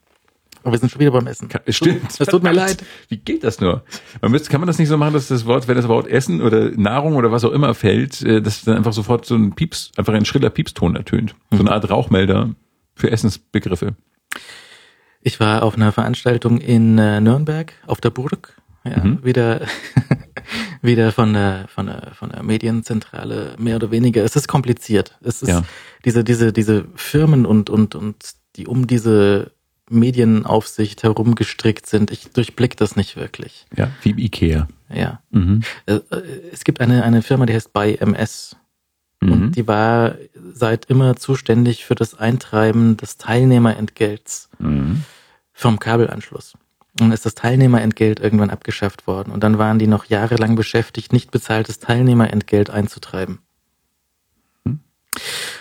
Aber 0.63 0.73
wir 0.73 0.79
sind 0.79 0.91
schon 0.91 1.01
wieder 1.01 1.11
beim 1.11 1.27
Essen. 1.27 1.49
Ka- 1.49 1.61
Stimmt. 1.69 2.03
Es 2.21 2.29
tut 2.29 2.43
mir 2.45 2.53
leid. 2.53 2.85
Wie 3.09 3.17
geht 3.17 3.43
das 3.43 3.61
nur? 3.61 3.83
Man 4.21 4.31
müsste, 4.31 4.49
kann 4.49 4.61
man 4.61 4.69
das 4.69 4.79
nicht 4.79 4.89
so 4.89 4.97
machen, 4.97 5.13
dass 5.13 5.27
das 5.29 5.45
Wort, 5.45 5.67
wenn 5.67 5.75
das 5.77 5.89
Wort 5.89 6.07
Essen 6.07 6.41
oder 6.41 6.71
Nahrung 6.71 7.17
oder 7.17 7.33
was 7.33 7.45
auch 7.45 7.51
immer 7.51 7.75
fällt, 7.75 8.23
äh, 8.23 8.41
dass 8.41 8.63
dann 8.63 8.77
einfach 8.77 8.93
sofort 8.93 9.27
so 9.27 9.35
ein 9.35 9.55
Pieps, 9.57 9.91
einfach 9.97 10.15
ein 10.15 10.25
schriller 10.25 10.51
Piepston 10.51 10.95
ertönt. 10.95 11.35
So 11.51 11.59
eine 11.59 11.73
Art 11.73 11.91
Rauchmelder 11.91 12.55
für 12.95 13.11
Essensbegriffe. 13.11 13.97
Ich 15.21 15.41
war 15.41 15.65
auf 15.65 15.75
einer 15.75 15.91
Veranstaltung 15.93 16.59
in 16.61 16.97
äh, 16.97 17.21
Nürnberg 17.21 17.73
auf 17.89 18.01
der 18.01 18.11
Burg. 18.11 18.57
Ja, 18.85 19.03
Mhm. 19.05 19.25
wieder, 19.25 19.61
wieder 20.83 21.13
von 21.13 21.33
der, 21.33 21.67
von 21.69 21.87
der, 21.87 22.13
von 22.15 22.31
der 22.31 22.43
Medienzentrale, 22.43 23.55
mehr 23.59 23.77
oder 23.77 23.91
weniger. 23.91 24.25
Es 24.25 24.35
ist 24.37 24.49
kompliziert. 24.49 25.17
Es 25.23 25.43
ist 25.43 25.49
Ja. 25.51 25.63
diese, 26.05 26.25
diese, 26.25 26.53
diese 26.53 26.87
Firmen 26.97 27.47
und, 27.47 27.71
und, 27.71 27.95
und 27.95 28.17
die 28.57 28.67
um 28.67 28.87
diese 28.87 29.53
Medienaufsicht 29.89 31.03
herum 31.03 31.35
gestrickt 31.35 31.87
sind. 31.87 32.11
Ich 32.11 32.31
durchblick 32.31 32.77
das 32.77 32.97
nicht 32.97 33.17
wirklich. 33.17 33.67
Ja, 33.77 33.91
wie 34.03 34.11
im 34.11 34.19
Ikea. 34.19 34.69
Ja. 34.93 35.21
Mhm. 35.31 35.63
Äh, 35.87 35.95
äh, 36.11 36.23
Es 36.53 36.65
gibt 36.65 36.81
eine, 36.81 37.03
eine 37.05 37.23
Firma, 37.23 37.47
die 37.47 37.55
heißt 37.55 37.73
ByMS. 37.73 38.57
Mhm. 39.21 39.33
Und 39.33 39.53
die 39.57 39.67
war 39.69 40.17
seit 40.53 40.87
immer 40.87 41.17
zuständig 41.17 41.85
für 41.85 41.95
das 41.95 42.15
Eintreiben 42.19 42.97
des 42.97 43.17
Teilnehmerentgelts 43.19 44.49
Mhm. 44.59 45.05
vom 45.53 45.79
Kabelanschluss. 45.79 46.55
Und 46.93 47.01
dann 47.01 47.13
ist 47.13 47.25
das 47.25 47.35
Teilnehmerentgelt 47.35 48.21
irgendwann 48.21 48.51
abgeschafft 48.51 49.07
worden. 49.07 49.33
Und 49.33 49.43
dann 49.43 49.59
waren 49.59 49.79
die 49.79 49.87
noch 49.87 50.05
jahrelang 50.05 50.57
beschäftigt, 50.57 51.13
nicht 51.13 51.31
bezahltes 51.31 51.79
Teilnehmerentgelt 51.79 52.69
einzutreiben. 52.69 53.39
Hm. 54.67 54.81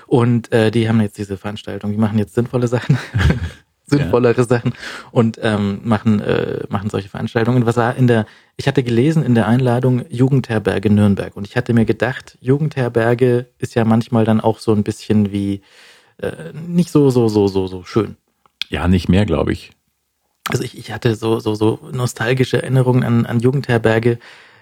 Und 0.07 0.51
äh, 0.51 0.71
die 0.71 0.89
haben 0.89 0.99
jetzt 0.99 1.17
diese 1.17 1.38
Veranstaltung, 1.38 1.91
die 1.91 1.97
machen 1.97 2.19
jetzt 2.19 2.34
sinnvolle 2.34 2.67
Sachen, 2.67 2.97
sinnvollere 3.86 4.43
Sachen 4.43 4.73
und 5.11 5.39
ähm, 5.41 5.79
machen, 5.84 6.19
äh, 6.19 6.65
machen 6.67 6.89
solche 6.89 7.07
Veranstaltungen. 7.07 7.65
Was 7.65 7.77
war 7.77 7.95
in 7.95 8.07
der, 8.07 8.25
ich 8.57 8.67
hatte 8.67 8.84
gelesen 8.84 9.23
in 9.23 9.34
der 9.34 9.47
Einladung 9.47 10.03
Jugendherberge 10.09 10.89
Nürnberg 10.89 11.38
und 11.38 11.47
ich 11.47 11.55
hatte 11.55 11.73
mir 11.73 11.86
gedacht, 11.86 12.38
Jugendherberge 12.41 13.47
ist 13.57 13.75
ja 13.75 13.86
manchmal 13.86 14.25
dann 14.25 14.41
auch 14.41 14.59
so 14.59 14.73
ein 14.73 14.84
bisschen 14.84 15.32
wie 15.32 15.61
äh, 16.17 16.51
nicht 16.67 16.91
so, 16.91 17.09
so, 17.09 17.29
so, 17.29 17.47
so, 17.47 17.67
so 17.67 17.84
schön. 17.84 18.17
Ja, 18.67 18.89
nicht 18.89 19.07
mehr, 19.07 19.25
glaube 19.25 19.53
ich. 19.53 19.71
Also 20.49 20.63
ich, 20.63 20.77
ich 20.77 20.91
hatte 20.91 21.15
so, 21.15 21.39
so, 21.39 21.55
so 21.55 21.79
nostalgische 21.91 22.61
Erinnerungen 22.61 23.03
an, 23.03 23.25
an 23.25 23.39
Jugendherberge. 23.39 24.17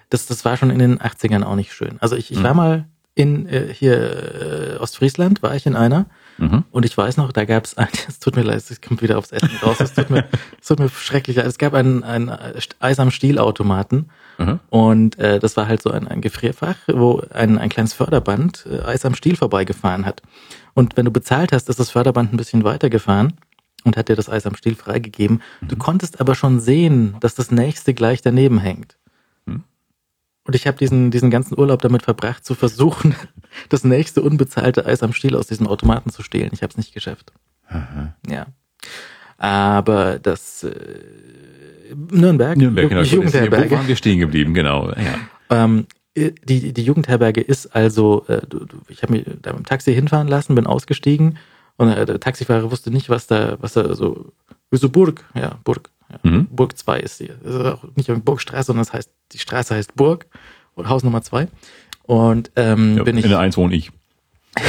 Das, 0.09 0.25
das 0.25 0.43
war 0.45 0.57
schon 0.57 0.69
in 0.71 0.80
den 0.80 0.99
80ern 0.99 1.43
auch 1.43 1.55
nicht 1.55 1.73
schön. 1.73 1.97
Also 1.99 2.15
ich, 2.15 2.32
ich 2.32 2.41
war 2.43 2.51
Mhm. 2.53 2.57
mal 2.57 2.86
in 3.15 3.47
äh, 3.49 3.73
hier 3.73 4.75
äh, 4.75 4.77
Ostfriesland, 4.80 5.41
war 5.43 5.55
ich 5.55 5.65
in 5.65 5.75
einer 5.75 6.05
Mhm. 6.38 6.63
und 6.71 6.86
ich 6.86 6.97
weiß 6.97 7.17
noch, 7.17 7.34
da 7.34 7.43
gab 7.43 7.65
es 7.65 7.77
ein, 7.77 7.89
es 8.07 8.19
tut 8.19 8.38
mir 8.38 8.43
leid, 8.43 8.57
es 8.69 8.80
kommt 8.82 9.01
wieder 9.01 9.17
aufs 9.17 9.32
Essen 9.34 9.49
raus, 9.61 9.77
es 9.82 9.93
tut 9.93 10.09
mir, 10.09 10.23
es 10.61 10.67
tut 10.67 10.80
mir 10.80 10.88
schrecklich 10.89 11.36
leid. 11.36 11.45
Es 11.45 11.57
gab 11.57 11.73
einen, 11.73 12.03
einen 12.03 12.32
Eis 12.80 12.99
am 12.99 13.11
Stielautomaten 13.11 14.09
Mhm. 14.38 14.59
und 14.69 15.19
äh, 15.19 15.38
das 15.39 15.57
war 15.57 15.67
halt 15.67 15.82
so 15.82 15.91
ein, 15.91 16.07
ein 16.07 16.21
Gefrierfach, 16.21 16.75
wo 16.88 17.21
ein, 17.34 17.57
ein 17.57 17.67
kleines 17.67 17.91
Förderband 17.93 18.65
äh, 18.71 18.80
Eis 18.86 19.03
am 19.03 19.13
Stiel 19.15 19.36
vorbeigefahren 19.36 20.05
hat. 20.05 20.21
Und 20.73 20.95
wenn 20.95 21.03
du 21.03 21.11
bezahlt 21.11 21.51
hast, 21.51 21.67
ist 21.67 21.77
das 21.80 21.89
Förderband 21.89 22.32
ein 22.34 22.38
bisschen 22.38 22.63
weitergefahren 22.63 23.34
und 23.84 23.97
hat 23.97 24.09
dir 24.09 24.15
das 24.15 24.30
Eis 24.30 24.45
am 24.45 24.55
Stiel 24.55 24.75
freigegeben. 24.75 25.41
Du 25.61 25.75
konntest 25.75 26.19
aber 26.19 26.36
schon 26.36 26.59
sehen, 26.59 27.15
dass 27.19 27.36
das 27.36 27.51
nächste 27.51 27.93
gleich 27.93 28.21
daneben 28.21 28.59
hängt. 28.59 28.97
Hm. 29.45 29.63
Und 30.45 30.55
ich 30.55 30.67
habe 30.67 30.77
diesen, 30.77 31.11
diesen 31.11 31.30
ganzen 31.30 31.57
Urlaub 31.57 31.82
damit 31.82 32.03
verbracht, 32.03 32.45
zu 32.45 32.55
versuchen, 32.55 33.15
das 33.69 33.84
nächste 33.84 34.21
unbezahlte 34.21 34.86
Eis 34.86 35.03
am 35.03 35.13
Stiel 35.13 35.36
aus 35.36 35.47
diesem 35.47 35.67
Automaten 35.67 36.09
zu 36.09 36.23
stehlen. 36.23 36.51
Ich 36.53 36.61
habe 36.61 36.71
es 36.71 36.77
nicht 36.77 36.93
geschafft. 36.93 37.32
Aha. 37.67 38.15
Ja. 38.27 38.47
Aber 39.38 40.19
das 40.19 40.63
äh, 40.63 40.75
Nürnberg, 42.11 42.57
Nürnberg, 42.57 42.89
genau. 42.89 43.03
die 43.03 43.11
Wo 43.11 43.15
Jugendherberge. 43.15 43.71
waren 43.71 43.88
wir 43.88 43.95
stehen 43.95 44.19
geblieben? 44.19 44.53
Genau. 44.53 44.89
Ja. 44.89 45.15
Ähm, 45.49 45.88
die, 46.15 46.73
die 46.73 46.84
Jugendherberge 46.84 47.39
ist 47.39 47.67
also, 47.67 48.25
äh, 48.27 48.41
du, 48.47 48.65
du, 48.65 48.77
ich 48.89 49.03
habe 49.03 49.13
mich 49.13 49.25
da 49.41 49.51
mit 49.51 49.59
dem 49.59 49.65
Taxi 49.65 49.93
hinfahren 49.93 50.27
lassen, 50.27 50.55
bin 50.55 50.67
ausgestiegen 50.67 51.38
und 51.80 51.88
äh, 51.89 52.05
der 52.05 52.19
Taxifahrer 52.19 52.69
wusste 52.71 52.91
nicht, 52.91 53.09
was 53.09 53.25
da, 53.25 53.55
was 53.61 53.73
da 53.73 53.95
so, 53.95 54.34
wieso 54.69 54.89
Burg, 54.89 55.23
ja, 55.34 55.57
Burg. 55.63 55.89
Ja. 56.11 56.30
Mhm. 56.30 56.47
Burg 56.51 56.77
2 56.77 56.99
ist 56.99 57.21
die. 57.21 57.32
Das 57.41 57.55
ist 57.55 57.65
auch 57.65 57.84
nicht 57.95 58.09
irgendwie 58.09 58.25
Burgstraße, 58.25 58.65
sondern 58.65 58.84
das 58.84 58.91
heißt, 58.93 59.09
die 59.32 59.38
Straße 59.38 59.75
heißt 59.75 59.95
Burg 59.95 60.25
und 60.75 60.89
Haus 60.89 61.03
Nummer 61.03 61.21
2. 61.21 61.47
Und 62.03 62.51
ähm, 62.57 62.97
Ja, 62.97 63.03
bin 63.03 63.17
ich 63.17 63.23
in 63.23 63.30
der 63.30 63.39
1 63.39 63.55
wohne 63.55 63.75
ich. 63.75 63.91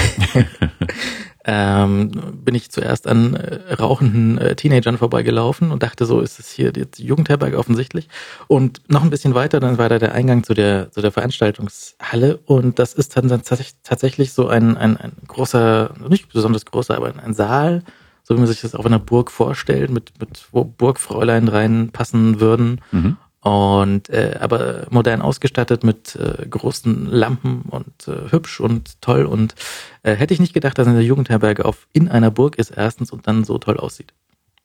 ähm, 1.45 2.11
bin 2.45 2.55
ich 2.55 2.71
zuerst 2.71 3.07
an 3.07 3.35
äh, 3.35 3.75
rauchenden 3.75 4.39
äh, 4.39 4.57
Teenagern 4.57 4.99
vorbeigelaufen 4.99 5.71
und 5.71 5.83
dachte, 5.83 6.05
so 6.05 6.21
ist 6.21 6.39
es 6.39 6.51
hier 6.51 6.73
die 6.73 6.87
Jugendherberge 6.97 7.59
offensichtlich. 7.59 8.09
Und 8.47 8.83
noch 8.89 9.03
ein 9.03 9.11
bisschen 9.11 9.35
weiter, 9.35 9.59
dann 9.59 9.79
war 9.79 9.89
da 9.89 9.99
der 9.99 10.13
Eingang 10.15 10.45
zu 10.45 10.53
der, 10.53 10.93
zu 10.93 11.01
der 11.01 11.13
Veranstaltungshalle 11.13 12.39
und 12.45 12.79
das 12.79 12.93
ist 12.93 13.17
dann, 13.17 13.29
dann 13.29 13.43
tatsächlich, 13.43 13.77
tatsächlich 13.83 14.33
so 14.33 14.49
ein, 14.49 14.77
ein, 14.77 14.97
ein 14.97 15.13
großer, 15.27 15.95
nicht 16.09 16.33
besonders 16.33 16.67
großer, 16.67 16.97
aber 16.97 17.09
ein, 17.09 17.21
ein 17.21 17.35
Saal, 17.35 17.85
so 18.23 18.35
wie 18.35 18.39
man 18.39 18.47
sich 18.49 18.61
das 18.61 18.75
auf 18.75 18.85
einer 18.85 18.99
Burg 18.99 19.31
vorstellt, 19.31 19.91
mit, 19.91 20.13
mit 20.21 20.47
wo 20.53 20.65
Burgfräulein 20.65 21.49
reinpassen 21.49 22.41
würden. 22.41 22.81
Mhm. 22.93 23.17
Und 23.43 24.11
äh, 24.11 24.37
aber 24.39 24.87
modern 24.91 25.23
ausgestattet 25.23 25.83
mit 25.83 26.15
äh, 26.17 26.47
großen 26.47 27.07
Lampen 27.07 27.63
und 27.71 28.07
äh, 28.07 28.31
hübsch 28.31 28.61
und 28.61 29.01
toll. 29.01 29.25
Und 29.25 29.55
äh, 30.03 30.15
hätte 30.15 30.35
ich 30.35 30.41
nicht 30.41 30.53
gedacht, 30.53 30.77
dass 30.77 30.87
eine 30.87 31.01
Jugendherberge 31.01 31.65
auf 31.65 31.89
in 31.95 32.09
einer 32.09 32.31
Burg 32.31 32.59
ist 32.59 32.71
erstens 32.71 33.11
und 33.11 33.27
dann 33.27 33.45
so 33.45 33.57
toll 33.57 33.79
aussieht. 33.79 34.13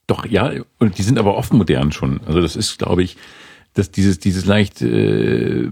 Doch, 0.07 0.25
ja, 0.25 0.51
und 0.77 0.97
die 0.97 1.03
sind 1.03 1.17
aber 1.17 1.35
oft 1.35 1.53
modern 1.53 1.91
schon. 1.91 2.19
Also 2.25 2.41
das 2.41 2.55
ist, 2.57 2.77
glaube 2.77 3.01
ich, 3.01 3.17
dass 3.73 3.91
dieses, 3.91 4.19
dieses 4.19 4.45
leicht 4.45 4.81
äh, 4.81 5.71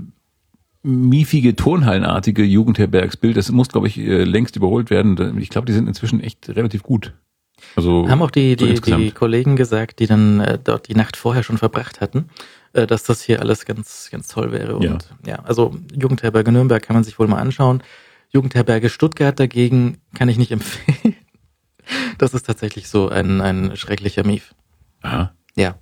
miefige, 0.82 1.56
turnhallenartige 1.56 2.44
Jugendherbergsbild, 2.44 3.38
das 3.38 3.52
muss, 3.52 3.70
glaube 3.70 3.88
ich, 3.88 3.98
äh, 3.98 4.24
längst 4.24 4.56
überholt 4.56 4.90
werden. 4.90 5.38
Ich 5.40 5.50
glaube, 5.50 5.66
die 5.66 5.74
sind 5.74 5.88
inzwischen 5.88 6.20
echt 6.20 6.50
relativ 6.50 6.84
gut. 6.84 7.14
Also 7.76 8.08
Haben 8.10 8.22
auch 8.22 8.32
die, 8.32 8.52
so 8.52 8.56
die, 8.58 8.66
die 8.66 8.70
insgesamt. 8.72 9.16
Kollegen 9.16 9.56
gesagt, 9.56 10.00
die 10.00 10.08
dann 10.08 10.40
äh, 10.40 10.60
dort 10.64 10.88
die 10.88 10.96
Nacht 10.96 11.18
vorher 11.18 11.44
schon 11.44 11.58
verbracht 11.58 12.02
hatten, 12.02 12.30
äh, 12.74 12.86
dass 12.88 13.04
das 13.04 13.22
hier 13.22 13.40
alles 13.42 13.66
ganz, 13.66 14.10
ganz 14.12 14.28
toll 14.28 14.52
wäre. 14.52 14.76
Und 14.76 14.84
Ja. 14.84 14.98
ja, 15.26 15.36
also 15.44 15.76
Jugendherberge 15.94 16.52
Nürnberg 16.52 16.84
kann 16.84 16.96
man 16.96 17.04
sich 17.04 17.18
wohl 17.20 17.28
mal 17.28 17.40
anschauen. 17.40 17.82
Jugendherberge 18.30 18.90
Stuttgart 18.90 19.40
dagegen 19.40 19.98
kann 20.16 20.30
ich 20.30 20.38
nicht 20.38 20.52
empfehlen. 20.58 21.16
Das 22.18 22.34
ist 22.34 22.46
tatsächlich 22.46 22.88
so 22.88 23.10
ein, 23.10 23.42
ein 23.42 23.76
schrecklicher 23.76 24.26
Mief. 24.26 24.54
Aha. 25.02 25.34
Ja. 25.56 25.76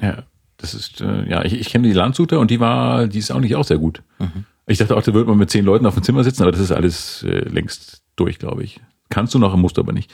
Ja, 0.00 0.24
das 0.58 0.74
ist, 0.74 1.00
äh, 1.00 1.28
ja, 1.28 1.44
ich, 1.44 1.54
ich 1.54 1.70
kenne 1.70 1.88
die 1.88 1.94
Landshuter 1.94 2.38
und 2.38 2.50
die 2.50 2.60
war, 2.60 3.06
die 3.06 3.18
ist 3.18 3.30
eigentlich 3.30 3.56
auch 3.56 3.64
sehr 3.64 3.78
gut. 3.78 4.02
Mhm. 4.18 4.44
Ich 4.66 4.78
dachte 4.78 4.94
auch, 4.96 5.02
da 5.02 5.14
würde 5.14 5.28
man 5.30 5.38
mit 5.38 5.50
zehn 5.50 5.64
Leuten 5.64 5.86
auf 5.86 5.94
dem 5.94 6.02
Zimmer 6.02 6.22
sitzen, 6.24 6.42
aber 6.42 6.52
das 6.52 6.60
ist 6.60 6.72
alles 6.72 7.22
äh, 7.22 7.48
längst 7.48 8.02
durch, 8.16 8.38
glaube 8.38 8.62
ich. 8.62 8.80
Kannst 9.08 9.34
du 9.34 9.38
noch, 9.38 9.56
musst 9.56 9.78
du 9.78 9.80
aber 9.80 9.92
nicht. 9.92 10.10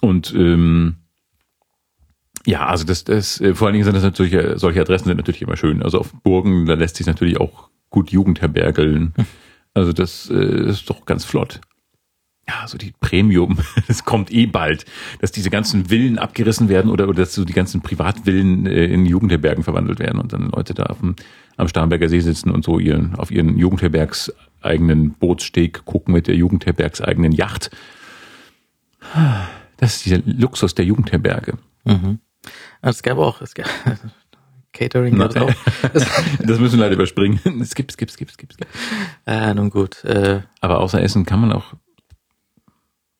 Und 0.00 0.34
ähm, 0.34 0.96
ja, 2.46 2.66
also 2.66 2.84
das, 2.84 3.04
das, 3.04 3.40
äh, 3.40 3.54
vor 3.54 3.66
allen 3.66 3.74
Dingen 3.74 3.84
sind 3.84 3.94
das 3.94 4.02
natürlich, 4.02 4.32
äh, 4.32 4.58
solche 4.58 4.80
Adressen 4.80 5.06
sind 5.06 5.16
natürlich 5.16 5.42
immer 5.42 5.56
schön. 5.56 5.82
Also 5.82 5.98
auf 5.98 6.12
Burgen, 6.22 6.66
da 6.66 6.74
lässt 6.74 6.96
sich 6.96 7.06
natürlich 7.06 7.38
auch 7.38 7.68
gut 7.90 8.10
Jugendherbergeln. 8.10 9.14
Also 9.74 9.92
das 9.92 10.30
äh, 10.30 10.70
ist 10.70 10.88
doch 10.88 11.04
ganz 11.04 11.24
flott. 11.24 11.60
Ja, 12.48 12.66
so 12.66 12.78
die 12.78 12.94
Premium, 13.00 13.58
das 13.88 14.04
kommt 14.04 14.32
eh 14.32 14.46
bald, 14.46 14.86
dass 15.20 15.32
diese 15.32 15.50
ganzen 15.50 15.86
Villen 15.86 16.18
abgerissen 16.18 16.68
werden 16.70 16.90
oder, 16.90 17.06
oder 17.08 17.20
dass 17.20 17.34
so 17.34 17.44
die 17.44 17.52
ganzen 17.52 17.82
Privatvillen 17.82 18.66
äh, 18.66 18.86
in 18.86 19.04
Jugendherbergen 19.04 19.62
verwandelt 19.62 19.98
werden 19.98 20.18
und 20.18 20.32
dann 20.32 20.50
Leute 20.50 20.72
da 20.72 20.84
auf 20.84 21.00
dem, 21.00 21.16
am 21.58 21.68
Starnberger 21.68 22.08
See 22.08 22.20
sitzen 22.20 22.50
und 22.50 22.64
so 22.64 22.78
ihren, 22.78 23.14
auf 23.16 23.30
ihren 23.30 23.58
Jugendherbergs 23.58 24.32
eigenen 24.62 25.12
Bootssteg 25.12 25.84
gucken 25.84 26.14
mit 26.14 26.26
der 26.26 26.36
Jugendherbergs 26.36 27.00
eigenen 27.02 27.32
Yacht. 27.32 27.70
Das 29.78 29.96
ist 29.96 30.06
dieser 30.06 30.18
Luxus 30.26 30.74
der 30.74 30.84
Jugendherberge. 30.84 31.56
Mhm. 31.84 32.18
Es 32.82 33.02
gab 33.02 33.18
auch, 33.18 33.40
es 33.40 33.54
gab 33.54 33.66
Catering 34.72 35.18
gab 35.18 35.30
es 35.30 35.36
auch. 35.36 35.50
Es, 35.94 36.06
Das 36.38 36.58
müssen 36.60 36.78
wir 36.78 36.84
leider 36.84 36.94
überspringen. 36.94 37.38
Skip, 37.64 37.90
skip, 37.90 38.10
skip, 38.10 38.30
skip, 38.30 38.52
skip. 38.52 38.66
ah, 39.24 39.54
nun 39.54 39.70
gut. 39.70 40.04
Äh, 40.04 40.42
Aber 40.60 40.80
außer 40.80 41.02
Essen 41.02 41.24
kann 41.24 41.40
man 41.40 41.52
auch. 41.52 41.74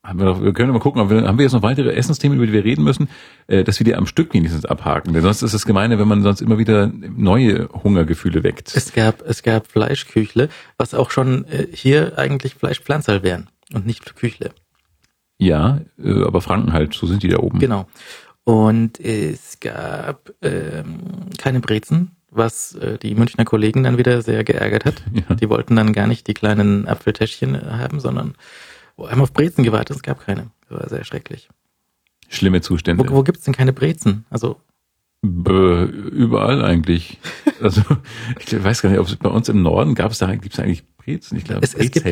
Haben 0.05 0.21
wir, 0.21 0.27
noch, 0.27 0.43
wir 0.43 0.53
können 0.53 0.73
mal 0.73 0.79
gucken, 0.79 1.11
wir, 1.11 1.27
haben 1.27 1.37
wir 1.39 1.43
jetzt 1.43 1.53
noch 1.53 1.63
weitere 1.63 1.93
Essensthemen, 1.93 2.37
über 2.39 2.47
die 2.47 2.53
wir 2.53 2.65
reden 2.65 2.83
müssen, 2.83 3.09
äh, 3.47 3.63
dass 3.65 3.79
wir 3.79 3.85
die 3.85 3.95
am 3.95 4.07
Stück 4.07 4.33
wenigstens 4.33 4.65
abhaken. 4.65 5.13
Denn 5.13 5.23
sonst 5.23 5.43
ist 5.43 5.53
es 5.53 5.67
gemeine, 5.67 5.99
wenn 5.99 6.09
man 6.09 6.23
sonst 6.23 6.41
immer 6.41 6.57
wieder 6.59 6.87
neue 6.87 7.69
Hungergefühle 7.69 8.43
weckt. 8.43 8.75
es 8.75 8.93
gab, 8.93 9.21
es 9.23 9.43
gab 9.43 9.67
Fleischküchle, 9.67 10.49
was 10.79 10.95
auch 10.95 11.11
schon 11.11 11.45
äh, 11.47 11.67
hier 11.73 12.17
eigentlich 12.19 12.55
Fleischpflanzerl 12.55 13.23
wären 13.23 13.49
und 13.75 13.85
nicht 13.87 14.17
Küchle. 14.17 14.53
Ja, 15.39 15.81
äh, 16.03 16.23
aber 16.25 16.41
Franken 16.41 16.73
halt, 16.73 16.95
so 16.95 17.07
sind 17.07 17.23
die 17.23 17.29
da 17.29 17.39
oben. 17.39 17.59
Genau. 17.59 17.87
Und 18.45 18.99
es 19.01 19.61
gab 19.61 20.33
ähm, 20.43 21.31
keine 21.37 21.61
Brezen, 21.61 22.17
was 22.31 22.75
äh, 22.75 22.99
die 22.99 23.15
Münchner 23.15 23.45
Kollegen 23.45 23.83
dann 23.83 23.99
wieder 23.99 24.23
sehr 24.23 24.43
geärgert 24.45 24.85
hat. 24.85 25.03
Ja. 25.13 25.35
Die 25.35 25.49
wollten 25.49 25.77
dann 25.77 25.93
gar 25.93 26.07
nicht 26.07 26.27
die 26.27 26.35
kleinen 26.35 26.87
Apfeltäschchen 26.87 27.55
äh, 27.55 27.65
haben, 27.71 28.01
sondern 28.01 28.35
haben 28.99 29.21
auf 29.21 29.33
Brezen 29.33 29.65
gewartet, 29.65 29.97
es 29.97 30.03
gab 30.03 30.25
keine. 30.25 30.51
Das 30.69 30.81
war 30.81 30.89
sehr 30.89 31.05
schrecklich. 31.05 31.49
Schlimme 32.29 32.61
Zustände. 32.61 33.09
Wo, 33.09 33.17
wo 33.17 33.23
gibt's 33.23 33.45
denn 33.45 33.55
keine 33.55 33.73
Brezen? 33.73 34.25
Also 34.29 34.61
Bö, 35.23 35.85
überall 35.85 36.65
eigentlich. 36.65 37.19
Also 37.61 37.83
ich 38.39 38.63
weiß 38.63 38.83
gar 38.83 38.91
nicht, 38.91 39.01
ob 39.01 39.09
es 39.09 39.17
bei 39.17 39.29
uns 39.29 39.49
im 39.49 39.63
Norden 39.63 39.97
gab 39.97 40.13
es 40.13 40.19
da 40.19 40.33
gibt 40.37 40.55
es 40.55 40.61
eigentlich 40.61 40.85
Brezen. 40.97 41.37
Ich 41.39 41.45
glaube 41.45 41.63
Es- 41.65 41.75
es 41.75 41.91
gibt- 41.91 42.07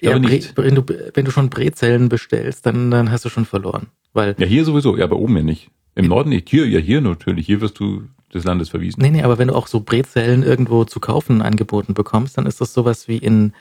Ja, 0.00 0.18
nicht. 0.18 0.56
wenn, 0.56 0.74
du, 0.74 0.82
wenn 1.12 1.24
du 1.26 1.30
schon 1.30 1.50
Brezellen 1.50 2.08
bestellst, 2.08 2.64
dann, 2.64 2.90
dann 2.90 3.10
hast 3.10 3.24
du 3.26 3.28
schon 3.28 3.44
verloren. 3.44 3.88
Weil, 4.14 4.34
Ja, 4.38 4.46
hier 4.46 4.64
sowieso. 4.64 4.96
Ja, 4.96 5.04
aber 5.04 5.16
oben 5.18 5.36
ja 5.36 5.42
nicht. 5.42 5.68
Im 5.94 6.06
Norden 6.06 6.30
nicht. 6.30 6.48
Hier, 6.48 6.66
ja, 6.66 6.78
hier 6.78 7.02
natürlich. 7.02 7.44
Hier 7.44 7.60
wirst 7.60 7.78
du 7.80 8.04
des 8.32 8.44
Landes 8.44 8.68
verwiesen. 8.70 9.02
nee, 9.02 9.10
nee, 9.10 9.22
aber 9.22 9.38
wenn 9.38 9.48
du 9.48 9.54
auch 9.54 9.66
so 9.66 9.80
Brezellen 9.80 10.42
irgendwo 10.42 10.84
zu 10.84 11.00
kaufen 11.00 11.42
angeboten 11.42 11.92
bekommst, 11.94 12.38
dann 12.38 12.46
ist 12.46 12.60
das 12.60 12.72
sowas 12.74 13.08
wie 13.08 13.16
in, 13.18 13.52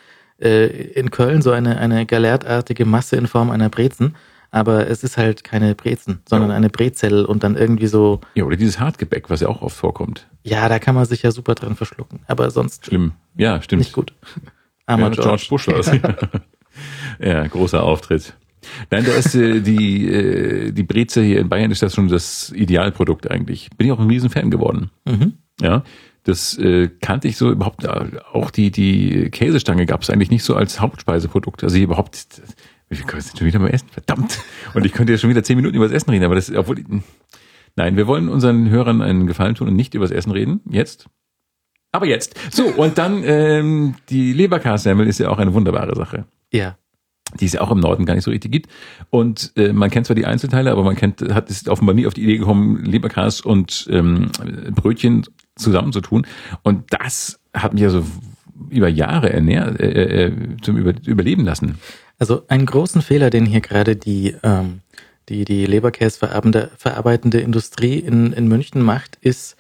äh, 0.42 0.68
in 0.68 1.10
Köln 1.12 1.42
so 1.42 1.52
eine, 1.52 1.78
eine 1.78 2.06
galertartige 2.06 2.86
Masse 2.86 3.16
in 3.18 3.28
Form 3.28 3.50
einer 3.50 3.70
Brezen. 3.70 4.16
Aber 4.52 4.88
es 4.90 5.04
ist 5.04 5.18
halt 5.18 5.44
keine 5.44 5.76
Brezen, 5.76 6.22
sondern 6.28 6.50
Ja. 6.52 6.56
eine 6.56 6.70
Brezell 6.70 7.26
und 7.26 7.44
dann 7.44 7.56
irgendwie 7.56 7.88
so, 7.88 8.22
Ja, 8.34 8.44
oder 8.46 8.56
dieses 8.56 8.80
Hartgebäck, 8.80 9.30
was 9.30 9.42
ja 9.42 9.48
auch 9.50 9.62
oft 9.62 9.76
vorkommt. 9.76 10.28
ja, 10.44 10.70
da 10.70 10.80
kann 10.80 10.96
man 10.96 11.06
sich 11.06 11.24
ja 11.24 11.32
super 11.32 11.54
dran 11.56 11.76
verschlucken. 11.76 12.20
Aber 12.28 12.50
sonst 12.52 12.86
Schlimm. 12.86 13.12
Ja, 13.36 13.62
stimmt. 13.62 13.82
nicht 13.82 13.94
gut. 13.94 14.14
Armer 14.86 15.12
Ja, 15.14 15.22
George 15.22 15.46
Bush 15.50 15.68
war 15.68 15.80
es. 15.80 15.92
ja, 17.20 17.46
großer 17.48 17.84
Auftritt. 17.84 18.34
Nein, 18.92 19.06
da 19.06 19.12
ist 19.14 19.36
äh, 19.36 19.62
die, 19.62 20.08
äh, 20.10 20.72
die 20.72 20.84
Breze 20.84 21.22
hier 21.22 21.40
in 21.40 21.50
Bayern 21.50 21.72
ist 21.72 21.82
das 21.82 21.94
schon 21.96 22.08
das 22.08 22.52
Idealprodukt 22.56 23.30
eigentlich. 23.30 23.70
Bin 23.78 23.88
ich 23.88 23.94
auch 23.94 24.00
ein 24.00 24.08
Riesenfan 24.08 24.50
geworden. 24.52 24.90
Mhm. 25.06 25.34
Ja, 25.62 25.84
das 26.24 26.58
äh, 26.58 26.90
kannte 27.02 27.28
ich 27.28 27.38
so 27.38 27.52
überhaupt. 27.52 27.84
äh, 27.86 28.06
Auch 28.34 28.52
die 28.52 28.72
die 28.72 29.30
Käsestange 29.32 29.86
gab 29.86 30.02
es 30.02 30.10
eigentlich 30.10 30.32
nicht 30.32 30.44
so 30.44 30.56
als 30.56 30.80
Hauptspeiseprodukt. 30.82 31.64
Also 31.64 31.76
hier 31.78 31.88
überhaupt. 32.90 32.90
Wir 32.90 33.06
können 33.06 33.22
jetzt 33.22 33.38
schon 33.38 33.48
wieder 33.48 33.60
mal 33.60 33.70
essen, 33.70 33.88
verdammt. 33.90 34.40
Und 34.74 34.86
ich 34.86 34.94
könnte 34.94 35.14
jetzt 35.14 35.22
schon 35.22 35.30
wieder 35.30 35.44
zehn 35.44 35.56
Minuten 35.58 35.76
über 35.76 35.86
das 35.86 35.94
Essen 35.96 36.10
reden, 36.10 36.26
aber 36.26 36.36
das, 36.36 36.54
obwohl, 36.54 36.84
nein, 37.76 37.98
wir 37.98 38.08
wollen 38.08 38.30
unseren 38.30 38.70
Hörern 38.70 39.02
einen 39.02 39.28
Gefallen 39.28 39.56
tun 39.56 39.68
und 39.68 39.76
nicht 39.76 39.94
über 39.94 40.06
das 40.06 40.12
Essen 40.12 40.32
reden. 40.32 40.62
Jetzt. 40.70 41.08
Aber 41.92 42.06
jetzt. 42.06 42.36
So, 42.54 42.66
und 42.68 42.98
dann 42.98 43.24
ähm, 43.26 43.96
die 44.10 44.34
Leberkassemmel 44.34 45.08
ist 45.08 45.20
ja 45.20 45.30
auch 45.30 45.38
eine 45.40 45.54
wunderbare 45.54 45.96
Sache 45.96 46.26
Ja. 46.54 46.78
die 47.40 47.46
es 47.46 47.54
ja 47.54 47.62
auch 47.62 47.72
im 47.72 47.80
Norden 47.80 48.06
gar 48.06 48.14
nicht 48.14 48.24
so 48.26 48.32
richtig 48.32 48.52
gibt. 48.52 48.70
Und 49.10 49.52
äh, 49.56 49.74
man 49.74 49.90
kennt 49.90 50.06
zwar 50.06 50.16
die 50.16 50.26
Einzelteile, 50.26 50.72
aber 50.72 50.84
man 50.84 50.96
kennt, 50.96 51.22
hat 51.34 51.50
ist 51.50 51.70
offenbar 51.70 51.96
nie 51.96 52.06
auf 52.08 52.14
die 52.14 52.24
Idee 52.24 52.38
gekommen, 52.38 52.84
Leberkas 52.86 53.42
und 53.42 53.88
ähm, 53.90 54.30
Brötchen 54.76 55.26
zusammenzutun. 55.56 56.28
Und 56.62 56.84
das 56.94 57.40
hat 57.54 57.74
mich 57.74 57.82
ja 57.84 57.90
so 57.90 58.06
über 58.70 58.90
Jahre 58.90 59.32
ernährt, 59.32 59.80
äh, 59.80 60.26
äh, 60.28 60.32
zum 60.62 60.78
Über 60.78 60.94
Überleben 61.06 61.46
lassen. 61.46 61.80
Also 62.20 62.44
einen 62.48 62.66
großen 62.66 63.02
Fehler, 63.02 63.30
den 63.30 63.46
hier 63.46 63.62
gerade 63.62 63.96
die, 63.96 64.36
ähm, 64.44 64.82
die, 65.30 65.46
die 65.46 65.66
Leberkäse 65.66 66.18
verarbeitende, 66.20 66.72
verarbeitende 66.78 67.40
Industrie 67.40 68.00
in, 68.00 68.34
in 68.34 68.48
München 68.48 68.82
macht, 68.82 69.18
ist, 69.22 69.56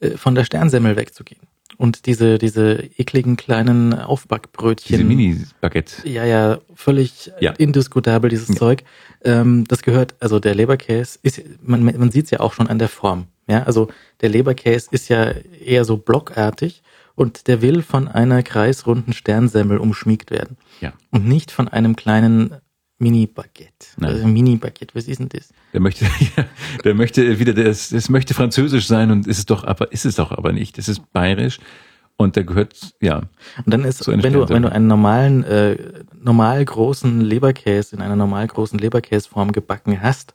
äh, 0.00 0.10
von 0.10 0.34
der 0.34 0.44
Sternsemmel 0.44 0.96
wegzugehen. 0.96 1.40
Und 1.78 2.06
diese, 2.06 2.38
diese 2.38 2.88
ekligen 2.96 3.36
kleinen 3.36 3.92
Aufbackbrötchen. 3.92 4.96
Diese 4.96 5.04
Mini-Baguette. 5.04 6.08
Ja, 6.08 6.24
ja, 6.24 6.58
völlig 6.74 7.30
Ja. 7.40 7.52
indiskutabel, 7.52 8.30
dieses 8.30 8.48
Ja. 8.48 8.54
Zeug. 8.56 8.84
Ähm, 9.24 9.64
das 9.68 9.82
gehört, 9.82 10.14
also 10.20 10.38
der 10.38 10.54
Leberkäse 10.54 11.18
ist, 11.22 11.42
man, 11.62 11.84
man 11.84 12.10
sieht 12.10 12.26
es 12.26 12.30
ja 12.30 12.40
auch 12.40 12.54
schon 12.54 12.68
an 12.68 12.78
der 12.78 12.88
Form. 12.88 13.26
Ja, 13.48 13.64
also 13.64 13.88
der 14.22 14.30
Leberkäse 14.30 14.88
ist 14.90 15.08
ja 15.08 15.32
eher 15.64 15.84
so 15.84 15.98
blockartig 15.98 16.82
und 17.14 17.46
der 17.46 17.60
will 17.62 17.82
von 17.82 18.08
einer 18.08 18.42
kreisrunden 18.42 19.12
Sternsemmel 19.12 19.78
umschmiegt 19.78 20.30
werden. 20.30 20.56
Ja. 20.80 20.92
Und 21.10 21.26
nicht 21.26 21.50
von 21.50 21.68
einem 21.68 21.96
kleinen 21.96 22.54
Mini-Baguette. 22.98 23.88
Also 24.00 24.26
Mini-Baguette, 24.26 24.94
was 24.94 25.06
ist 25.06 25.18
denn 25.18 25.28
das? 25.28 25.50
Der 25.72 25.80
möchte, 25.80 26.04
ja, 26.36 26.44
der 26.84 26.94
möchte 26.94 27.38
wieder, 27.38 27.52
das, 27.52 27.90
das 27.90 28.08
möchte 28.08 28.34
französisch 28.34 28.86
sein 28.86 29.10
und 29.10 29.26
ist 29.26 29.38
es 29.38 29.46
doch, 29.46 29.64
aber 29.64 29.92
ist 29.92 30.06
es 30.06 30.16
doch 30.16 30.32
aber 30.32 30.52
nicht. 30.52 30.78
Das 30.78 30.88
ist 30.88 31.12
bayerisch 31.12 31.58
und 32.16 32.36
der 32.36 32.44
gehört, 32.44 32.94
ja, 33.00 33.16
Und 33.18 33.28
dann 33.66 33.84
ist, 33.84 34.06
wenn 34.06 34.20
du, 34.20 34.48
wenn 34.48 34.62
du 34.62 34.72
einen 34.72 34.86
normalen, 34.86 35.44
äh, 35.44 35.76
normal 36.18 36.64
großen 36.64 37.20
Leberkäse 37.20 37.94
in 37.94 38.02
einer 38.02 38.16
normal 38.16 38.46
großen 38.46 38.78
Leberkäseform 38.78 39.52
gebacken 39.52 40.00
hast 40.00 40.34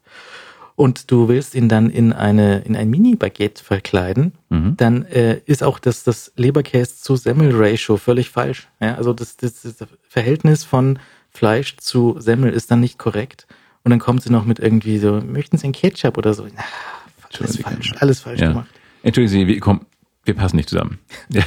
und 0.82 1.12
du 1.12 1.28
willst 1.28 1.54
ihn 1.54 1.70
dann 1.70 1.92
in 1.92 2.12
eine, 2.12 2.62
in 2.62 2.76
ein 2.76 2.90
Mini-Baguette 2.90 3.64
verkleiden, 3.64 4.32
Mhm. 4.50 4.78
dann 4.78 5.06
äh, 5.06 5.40
ist 5.46 5.62
auch 5.62 5.78
das, 5.78 6.04
das 6.04 6.34
Leberkäse 6.38 6.96
zu 6.96 7.16
Semmel-Ratio 7.16 7.98
völlig 7.98 8.32
falsch. 8.32 8.68
Ja, 8.80 8.96
also 8.96 9.14
das, 9.14 9.38
das, 9.38 9.62
das 9.62 9.76
Verhältnis 10.02 10.64
von 10.64 10.98
Fleisch 11.30 11.78
zu 11.78 12.16
Semmel 12.20 12.52
ist 12.52 12.72
dann 12.72 12.80
nicht 12.80 12.98
korrekt. 12.98 13.46
Und 13.84 13.92
dann 13.92 14.00
kommt 14.00 14.24
sie 14.24 14.32
noch 14.32 14.44
mit 14.44 14.58
irgendwie 14.58 14.98
so, 14.98 15.22
möchten 15.22 15.56
Sie 15.56 15.66
einen 15.66 15.74
Ketchup 15.74 16.18
oder 16.18 16.34
so? 16.34 16.48
Na, 16.52 16.64
alles 17.40 17.58
falsch, 17.58 17.94
alles 18.00 18.20
falsch 18.22 18.42
ja. 18.42 18.50
gemacht. 18.50 18.70
Entschuldigen 19.04 19.32
Sie, 19.32 19.48
wir, 19.48 19.60
komm, 19.60 19.86
wir 20.26 20.34
passen 20.34 20.56
nicht 20.56 20.70
zusammen. 20.70 20.98
Ja. 21.30 21.44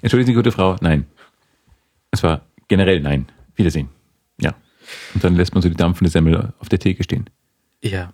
Entschuldigen 0.00 0.26
Sie, 0.26 0.34
gute 0.34 0.50
Frau, 0.50 0.74
nein. 0.80 1.06
Es 2.10 2.24
war 2.24 2.40
generell 2.66 3.00
nein. 3.00 3.26
Wiedersehen. 3.54 3.90
Ja. 4.40 4.54
Und 5.14 5.22
dann 5.22 5.36
lässt 5.36 5.54
man 5.54 5.62
so 5.62 5.68
die 5.68 5.76
dampfende 5.76 6.10
Semmel 6.10 6.52
auf 6.58 6.68
der 6.68 6.80
Theke 6.80 7.04
stehen. 7.04 7.30
Ja. 7.80 8.12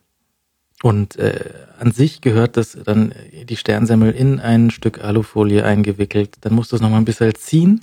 Und 0.83 1.17
äh, 1.17 1.53
an 1.79 1.91
sich 1.91 2.21
gehört 2.21 2.57
das 2.57 2.79
dann 2.85 3.13
äh, 3.13 3.45
die 3.45 3.57
Sternsemmel 3.57 4.13
in 4.13 4.41
ein 4.41 4.71
Stück 4.71 5.03
Alufolie 5.03 5.65
eingewickelt. 5.65 6.37
Dann 6.43 6.55
musst 6.55 6.73
du 6.73 6.77
es 6.77 6.83
nochmal 6.83 7.01
ein 7.01 7.05
bisschen 7.05 7.35
ziehen. 7.35 7.81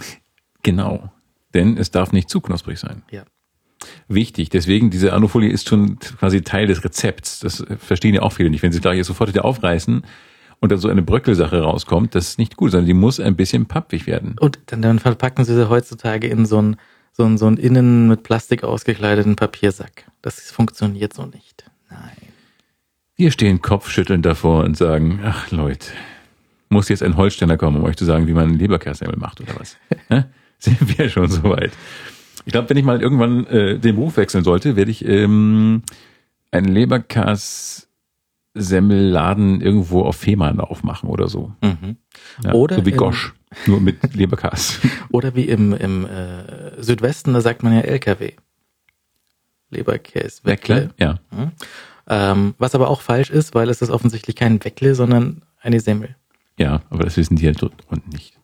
Genau. 0.64 1.12
Denn 1.54 1.78
es 1.78 1.91
darf 1.91 2.12
nicht 2.12 2.30
zu 2.30 2.41
knusprig 2.41 2.80
sein. 2.80 3.04
Ja. 3.12 3.24
Wichtig. 4.08 4.50
Deswegen, 4.50 4.89
diese 4.89 5.14
Alufolie 5.14 5.50
ist 5.50 5.68
schon 5.68 6.00
quasi 6.00 6.41
Teil 6.41 6.68
des 6.68 6.84
Rezepts. 6.84 7.39
Das 7.39 7.60
äh, 7.60 7.78
verstehen 7.78 8.16
ja 8.16 8.22
auch 8.22 8.34
viele 8.34 8.50
nicht. 8.50 8.64
Wenn 8.64 8.72
sie 8.72 8.82
da 8.82 8.93
jetzt 8.93 9.08
sofort 9.08 9.30
wieder 9.30 9.46
aufreißen 9.46 10.06
und 10.62 10.72
dann 10.72 10.80
so 10.80 10.88
eine 10.88 11.02
Bröckelsache 11.02 11.62
rauskommt, 11.62 12.16
das 12.16 12.30
ist 12.30 12.39
nicht 12.39 12.56
gut, 12.56 12.72
sondern 12.72 12.88
die 12.88 12.93
muss 12.93 13.20
ein 13.20 13.36
bisschen 13.36 13.66
pappig 13.66 14.08
werden. 14.08 14.36
Und 14.39 14.60
dann, 14.68 14.82
dann 14.82 15.00
verpacken 15.00 15.43
sie 15.43 15.54
sie 15.54 15.70
heutzutage 15.70 16.28
in 16.28 16.46
so 16.46 16.60
einen 16.60 16.78
so 17.12 17.24
einen, 17.24 17.38
so 17.38 17.48
einen 17.48 17.58
innen 17.58 18.10
mit 18.10 18.24
Plastik 18.24 18.66
ausgekleideten 18.66 19.38
Papiersack. 19.38 20.06
Das 20.22 20.52
funktioniert 20.52 21.14
so 21.14 21.26
nicht. 21.26 21.64
Nein. 21.89 22.25
Wir 23.18 23.32
stehen 23.32 23.61
kopfschüttelnd 23.61 24.26
davor 24.26 24.66
und 24.66 24.76
sagen, 24.76 25.22
ach 25.24 25.49
Leute, 25.49 25.88
muss 26.68 26.89
jetzt 26.89 27.01
ein 27.01 27.16
Holsteiner 27.16 27.55
kommen, 27.55 27.78
um 27.78 27.86
euch 27.86 27.95
zu 27.95 28.03
sagen, 28.03 28.28
wie 28.28 28.34
man 28.34 28.49
einen 28.49 28.59
Leberkässemmel 28.59 29.16
macht 29.18 29.39
oder 29.39 29.53
was? 29.57 29.78
Sind 30.59 30.97
wir 30.97 31.07
schon 31.09 31.30
soweit? 31.30 31.72
Ich 32.45 32.51
glaube, 32.51 32.70
wenn 32.70 32.76
ich 32.78 32.84
mal 32.84 33.01
irgendwann 33.01 33.47
äh, 33.47 33.80
den 33.80 33.95
Beruf 33.95 34.18
wechseln 34.18 34.43
sollte, 34.43 34.76
werde 34.76 34.91
ich 34.91 35.05
ähm, 35.05 35.84
einen 36.51 36.68
Leberkass-Semmelladen 36.68 39.61
irgendwo 39.61 40.01
auf 40.01 40.18
Fehmarn 40.18 40.59
aufmachen 40.59 41.07
oder 41.09 41.30
so. 41.30 41.53
Mhm. 41.61 41.95
Ja, 42.43 42.51
Oder 42.53 42.76
so 42.76 42.86
wie 42.86 42.91
Gosch, 42.91 43.34
nur 43.66 43.80
mit 43.80 44.13
Leberkass. 44.13 44.82
Oder 45.09 45.36
wie 45.36 45.45
im, 45.45 45.72
im 45.74 46.05
äh, 46.05 46.84
Südwesten, 46.84 47.32
da 47.34 47.39
sagt 47.39 47.63
man 47.63 47.72
ja 47.74 47.80
LKW. 47.80 48.34
Leberkäse. 49.70 50.41
Weckle? 50.43 50.89
Ja. 50.99 51.20
Mhm. 51.32 51.51
Ähm, 52.08 52.53
was 52.58 52.76
aber 52.76 52.89
auch 52.89 53.01
falsch 53.01 53.30
ist, 53.30 53.56
weil 53.56 53.70
es 53.70 53.82
ist 53.82 53.89
offensichtlich 53.89 54.36
kein 54.36 54.64
Weckle, 54.64 54.95
sondern 54.95 55.41
eine 55.60 55.80
Semmel. 55.80 56.16
Ja, 56.58 56.82
aber 56.89 57.03
das 57.03 57.18
wissen 57.18 57.36
die 57.36 57.45
halt 57.45 57.62
dort 57.62 57.74
unten 57.89 58.10
nicht. 58.10 58.38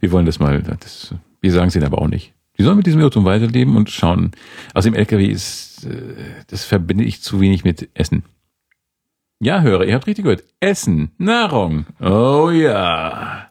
Wir 0.00 0.12
wollen 0.12 0.26
das 0.26 0.38
mal, 0.38 0.62
das, 0.62 1.14
wir 1.40 1.52
sagen 1.52 1.68
es 1.68 1.76
ihnen 1.76 1.86
aber 1.86 1.98
auch 1.98 2.08
nicht. 2.08 2.32
Die 2.58 2.62
sollen 2.62 2.76
mit 2.76 2.86
diesem 2.86 3.00
Irrtum 3.00 3.24
weiterleben 3.24 3.76
und 3.76 3.90
schauen. 3.90 4.32
Aus 4.74 4.84
dem 4.84 4.94
LKW 4.94 5.26
ist, 5.26 5.84
äh, 5.84 6.14
das 6.48 6.64
verbinde 6.64 7.04
ich 7.04 7.22
zu 7.22 7.40
wenig 7.40 7.64
mit 7.64 7.88
Essen. 7.94 8.24
Ja, 9.40 9.62
Hörer, 9.62 9.84
ihr 9.84 9.94
habt 9.94 10.06
richtig 10.06 10.24
gehört. 10.24 10.44
Essen, 10.60 11.10
Nahrung. 11.18 11.86
Oh 11.98 12.50
ja. 12.50 13.48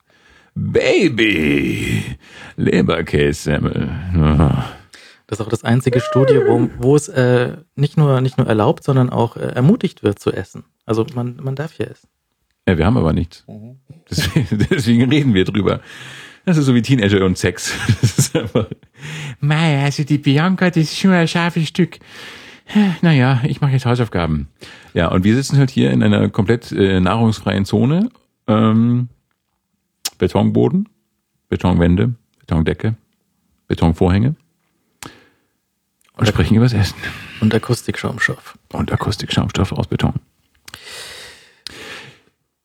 Baby. 0.54 2.04
Leberkässemmel. 2.56 3.90
Ah. 4.16 4.66
Das 5.32 5.40
ist 5.40 5.46
auch 5.46 5.50
das 5.50 5.64
einzige 5.64 6.02
Studio, 6.02 6.42
wo, 6.46 6.70
wo 6.78 6.94
es 6.94 7.08
äh, 7.08 7.56
nicht, 7.78 7.96
nur, 7.96 8.20
nicht 8.20 8.38
nur 8.38 8.48
erlaubt, 8.48 8.84
sondern 8.84 9.10
auch 9.10 9.38
äh, 9.38 9.54
ermutigt 9.54 10.04
wird 10.04 10.20
zu 10.20 10.34
essen. 10.34 10.66
Also 10.86 11.06
man, 11.16 11.38
man 11.42 11.56
darf 11.56 11.78
ja 11.78 11.86
essen. 11.86 12.10
Ja, 12.68 12.78
wir 12.78 12.86
haben 12.86 12.98
aber 12.98 13.14
nichts. 13.14 13.46
Deswegen, 14.10 14.68
deswegen 14.70 15.10
reden 15.10 15.34
wir 15.34 15.46
drüber. 15.46 15.80
Das 16.44 16.58
ist 16.58 16.66
so 16.66 16.76
wie 16.76 16.82
Teenager 16.82 17.26
und 17.26 17.38
Sex. 17.38 17.74
Das 18.02 18.20
ist 18.20 18.36
einfach. 18.36 18.68
Mei, 19.40 19.82
also 19.82 20.04
die 20.04 20.18
Bianca, 20.18 20.70
das 20.70 20.84
ist 20.84 20.98
schon 20.98 21.12
ein 21.12 21.30
scharfes 21.30 21.66
Stück. 21.66 22.00
Naja, 23.02 23.42
ich 23.46 23.62
mache 23.62 23.72
jetzt 23.72 23.86
Hausaufgaben. 23.86 24.50
Ja, 24.94 25.08
und 25.08 25.24
wir 25.24 25.34
sitzen 25.34 25.58
halt 25.58 25.70
hier 25.70 25.92
in 25.92 26.04
einer 26.04 26.28
komplett 26.28 26.74
äh, 26.74 27.00
nahrungsfreien 27.00 27.64
Zone. 27.64 28.10
Ähm, 28.48 29.08
Betonboden, 30.18 30.90
Betonwände, 31.48 32.16
Betondecke, 32.38 32.96
Betonvorhänge. 33.70 34.36
Und 36.18 36.28
sprechen 36.28 36.56
über 36.56 36.66
das 36.66 36.74
Essen. 36.74 36.96
Und 37.40 37.54
Akustikschaumstoff. 37.54 38.58
Und 38.74 38.92
Akustikschaumstoff 38.92 39.72
aus 39.72 39.88
Beton. 39.88 40.14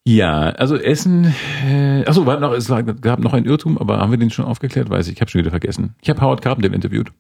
Ja, 0.05 0.51
also 0.51 0.77
Essen. 0.77 1.35
Äh, 1.67 2.05
achso, 2.07 2.27
war 2.27 2.39
noch, 2.39 2.53
es 2.53 2.71
war, 2.71 2.83
gab 2.83 3.19
noch 3.19 3.33
einen 3.33 3.47
Irrtum, 3.47 3.77
aber 3.77 3.99
haben 3.99 4.13
wir 4.13 4.19
den 4.19 4.31
schon 4.31 4.45
aufgeklärt? 4.45 4.89
Weiß 4.89 5.09
ich, 5.09 5.15
ich 5.15 5.21
habe 5.21 5.31
schon 5.31 5.41
wieder 5.41 5.51
vergessen. 5.51 5.97
Ich 6.01 6.09
habe 6.09 6.21
Howard 6.21 6.43
Carpendale 6.43 6.75
interviewt. 6.75 7.13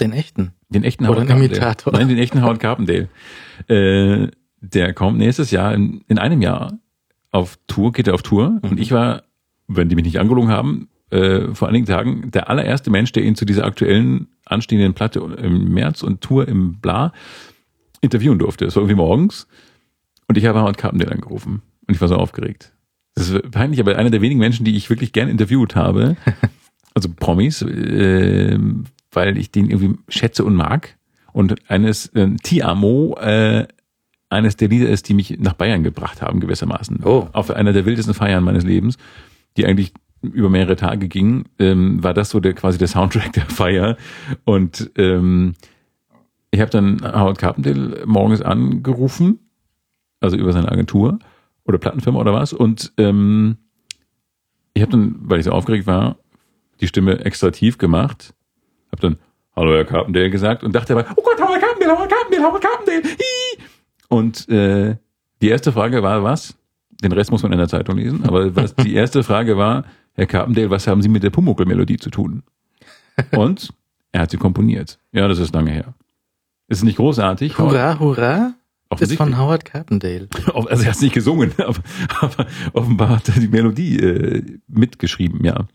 Den 0.00 0.12
echten. 0.12 0.52
Den 0.68 0.84
echten 0.84 1.04
Oder 1.04 1.22
Howard 1.22 1.30
einen 1.30 1.40
Carpendale. 1.40 1.60
Imitator. 1.60 1.92
Nein, 1.94 2.08
den 2.08 2.18
echten 2.18 2.42
Howard 2.42 2.60
Carpendale. 2.60 3.08
Äh, 3.68 4.28
der 4.60 4.92
kommt 4.92 5.18
nächstes 5.18 5.50
Jahr, 5.50 5.74
in, 5.74 6.04
in 6.06 6.18
einem 6.18 6.42
Jahr, 6.42 6.78
auf 7.30 7.58
Tour, 7.66 7.92
geht 7.92 8.08
er 8.08 8.14
auf 8.14 8.22
Tour. 8.22 8.60
Und 8.62 8.78
ich 8.78 8.92
war, 8.92 9.22
wenn 9.66 9.88
die 9.88 9.94
mich 9.94 10.04
nicht 10.04 10.20
angelogen 10.20 10.50
haben, 10.50 10.88
äh, 11.12 11.54
vor 11.54 11.68
einigen 11.68 11.86
Tagen 11.86 12.30
der 12.30 12.48
allererste 12.48 12.90
Mensch, 12.90 13.12
der 13.12 13.22
ihn 13.22 13.34
zu 13.34 13.44
dieser 13.44 13.64
aktuellen 13.64 14.28
anstehenden 14.44 14.94
Platte 14.94 15.20
im 15.20 15.72
März 15.72 16.02
und 16.02 16.20
Tour 16.20 16.48
im 16.48 16.80
Bla 16.80 17.12
interviewen 18.00 18.38
durfte. 18.38 18.64
Es 18.64 18.76
war 18.76 18.82
irgendwie 18.82 18.96
morgens. 18.96 19.46
Und 20.26 20.38
ich 20.38 20.46
habe 20.46 20.60
Howard 20.60 20.78
Carpendale 20.78 21.12
angerufen. 21.12 21.62
Und 21.86 21.94
ich 21.94 22.00
war 22.00 22.08
so 22.08 22.16
aufgeregt. 22.16 22.72
Das 23.14 23.28
ist 23.28 23.50
peinlich, 23.50 23.80
aber 23.80 23.96
einer 23.96 24.10
der 24.10 24.22
wenigen 24.22 24.40
Menschen, 24.40 24.64
die 24.64 24.76
ich 24.76 24.88
wirklich 24.88 25.12
gern 25.12 25.28
interviewt 25.28 25.76
habe, 25.76 26.16
also 26.94 27.08
Promis, 27.14 27.62
äh, 27.62 28.58
weil 29.10 29.36
ich 29.36 29.50
den 29.50 29.70
irgendwie 29.70 29.98
schätze 30.08 30.44
und 30.44 30.54
mag. 30.54 30.96
Und 31.32 31.70
eines, 31.70 32.06
äh, 32.14 32.28
Ti 32.42 32.62
Amo, 32.62 33.16
äh, 33.20 33.66
eines 34.30 34.56
der 34.56 34.68
Lieder 34.68 34.88
ist, 34.88 35.08
die 35.08 35.14
mich 35.14 35.38
nach 35.38 35.52
Bayern 35.52 35.82
gebracht 35.82 36.22
haben, 36.22 36.40
gewissermaßen. 36.40 37.00
Oh. 37.04 37.28
Auf 37.32 37.50
einer 37.50 37.74
der 37.74 37.84
wildesten 37.84 38.14
Feiern 38.14 38.42
meines 38.42 38.64
Lebens, 38.64 38.96
die 39.56 39.66
eigentlich 39.66 39.92
über 40.22 40.48
mehrere 40.48 40.76
Tage 40.76 41.08
ging, 41.08 41.44
ähm, 41.58 42.02
war 42.02 42.14
das 42.14 42.30
so 42.30 42.40
der 42.40 42.54
quasi 42.54 42.78
der 42.78 42.88
Soundtrack 42.88 43.32
der 43.32 43.46
Feier. 43.46 43.96
Und 44.44 44.90
ähm, 44.96 45.54
ich 46.50 46.60
habe 46.60 46.70
dann 46.70 47.00
Howard 47.02 47.38
Carpendale 47.38 48.04
morgens 48.06 48.42
angerufen, 48.42 49.38
also 50.20 50.36
über 50.36 50.52
seine 50.52 50.70
Agentur 50.70 51.18
oder 51.64 51.78
Plattenfirma 51.78 52.20
oder 52.20 52.32
was. 52.32 52.52
Und 52.52 52.92
ähm, 52.98 53.56
ich 54.74 54.82
habe 54.82 54.92
dann, 54.92 55.16
weil 55.22 55.40
ich 55.40 55.44
so 55.44 55.52
aufgeregt 55.52 55.86
war, 55.86 56.16
die 56.80 56.86
Stimme 56.86 57.24
extra 57.24 57.50
tief 57.50 57.78
gemacht, 57.78 58.34
habe 58.90 59.02
dann 59.02 59.16
Hallo 59.54 59.74
Herr 59.74 59.84
Carpendale 59.84 60.30
gesagt 60.30 60.64
und 60.64 60.74
dachte 60.74 60.94
aber, 60.94 61.06
oh 61.16 61.22
Gott, 61.22 61.38
Howard 61.38 61.60
Carpendale, 61.60 61.92
Howard 61.96 62.10
Carpendale, 62.10 62.44
Howard 62.44 62.62
Carpendale. 62.62 63.02
Hi. 63.02 63.62
Und 64.08 64.48
äh, 64.48 64.96
die 65.42 65.48
erste 65.48 65.72
Frage 65.72 66.02
war 66.02 66.22
was? 66.22 66.56
Den 67.02 67.12
Rest 67.12 67.30
muss 67.30 67.42
man 67.42 67.52
in 67.52 67.58
der 67.58 67.68
Zeitung 67.68 67.96
lesen. 67.98 68.24
Aber 68.24 68.54
was 68.54 68.74
die 68.76 68.94
erste 68.94 69.22
Frage 69.22 69.56
war, 69.56 69.84
Herr 70.14 70.26
Carpendale, 70.26 70.70
was 70.70 70.86
haben 70.86 71.02
Sie 71.02 71.08
mit 71.08 71.22
der 71.22 71.30
Pumuckl-Melodie 71.30 71.96
zu 71.96 72.10
tun? 72.10 72.42
Und 73.32 73.72
er 74.12 74.22
hat 74.22 74.30
sie 74.30 74.36
komponiert. 74.36 74.98
Ja, 75.12 75.26
das 75.28 75.38
ist 75.38 75.54
lange 75.54 75.70
her. 75.70 75.94
Ist 76.68 76.84
nicht 76.84 76.96
großartig? 76.96 77.58
Hurra, 77.58 77.98
hurra. 77.98 78.46
Ist 78.46 78.54
Offensichtlich. 78.90 79.18
von 79.18 79.38
Howard 79.38 79.64
Carpendale. 79.64 80.28
Also 80.54 80.82
er 80.82 80.88
hat 80.88 80.96
es 80.96 81.00
nicht 81.00 81.14
gesungen, 81.14 81.52
aber, 81.58 81.80
aber 82.20 82.46
offenbar 82.74 83.08
hat 83.10 83.28
er 83.28 83.40
die 83.40 83.48
Melodie 83.48 83.98
äh, 83.98 84.42
mitgeschrieben, 84.68 85.44
ja. 85.44 85.66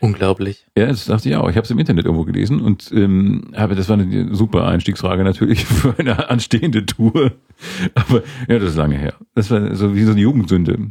Unglaublich. 0.00 0.66
Ja, 0.76 0.86
das 0.86 1.04
dachte 1.04 1.28
ich 1.28 1.36
auch. 1.36 1.48
Ich 1.48 1.56
habe 1.56 1.64
es 1.64 1.70
im 1.70 1.78
Internet 1.78 2.06
irgendwo 2.06 2.24
gelesen 2.24 2.60
und 2.60 2.90
ähm, 2.92 3.52
habe 3.54 3.76
das 3.76 3.88
war 3.88 3.98
eine 3.98 4.34
super 4.34 4.66
Einstiegsfrage 4.66 5.22
natürlich 5.22 5.64
für 5.64 5.94
eine 5.96 6.28
anstehende 6.28 6.86
Tour. 6.86 7.32
Aber 7.94 8.22
ja, 8.48 8.58
das 8.58 8.70
ist 8.70 8.76
lange 8.76 8.96
her. 8.96 9.14
Das 9.34 9.50
war 9.50 9.74
so 9.76 9.94
wie 9.94 10.02
so 10.02 10.10
eine 10.12 10.20
Jugendsünde. 10.20 10.90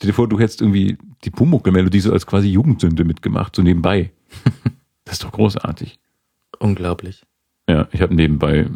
Stell 0.00 0.08
dir 0.12 0.14
vor, 0.14 0.28
du 0.30 0.40
hättest 0.40 0.62
irgendwie 0.62 0.96
die 1.24 1.30
Pumuckl-Melodie 1.30 2.00
so 2.00 2.10
als 2.10 2.26
quasi 2.26 2.48
Jugendsünde 2.48 3.04
mitgemacht, 3.04 3.54
so 3.54 3.60
nebenbei. 3.62 4.10
Das 5.04 5.14
ist 5.14 5.24
doch 5.24 5.32
großartig. 5.32 5.98
Unglaublich. 6.60 7.26
Ja, 7.68 7.86
ich 7.90 8.00
habe 8.00 8.14
nebenbei, 8.14 8.70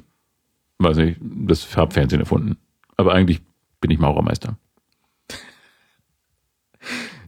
weiß 0.78 0.96
nicht, 0.96 1.18
das 1.20 1.62
Farbfernsehen 1.62 2.20
erfunden. 2.20 2.56
Aber 2.96 3.14
eigentlich 3.14 3.40
bin 3.80 3.90
ich 3.92 3.98
Maurermeister. 4.00 4.58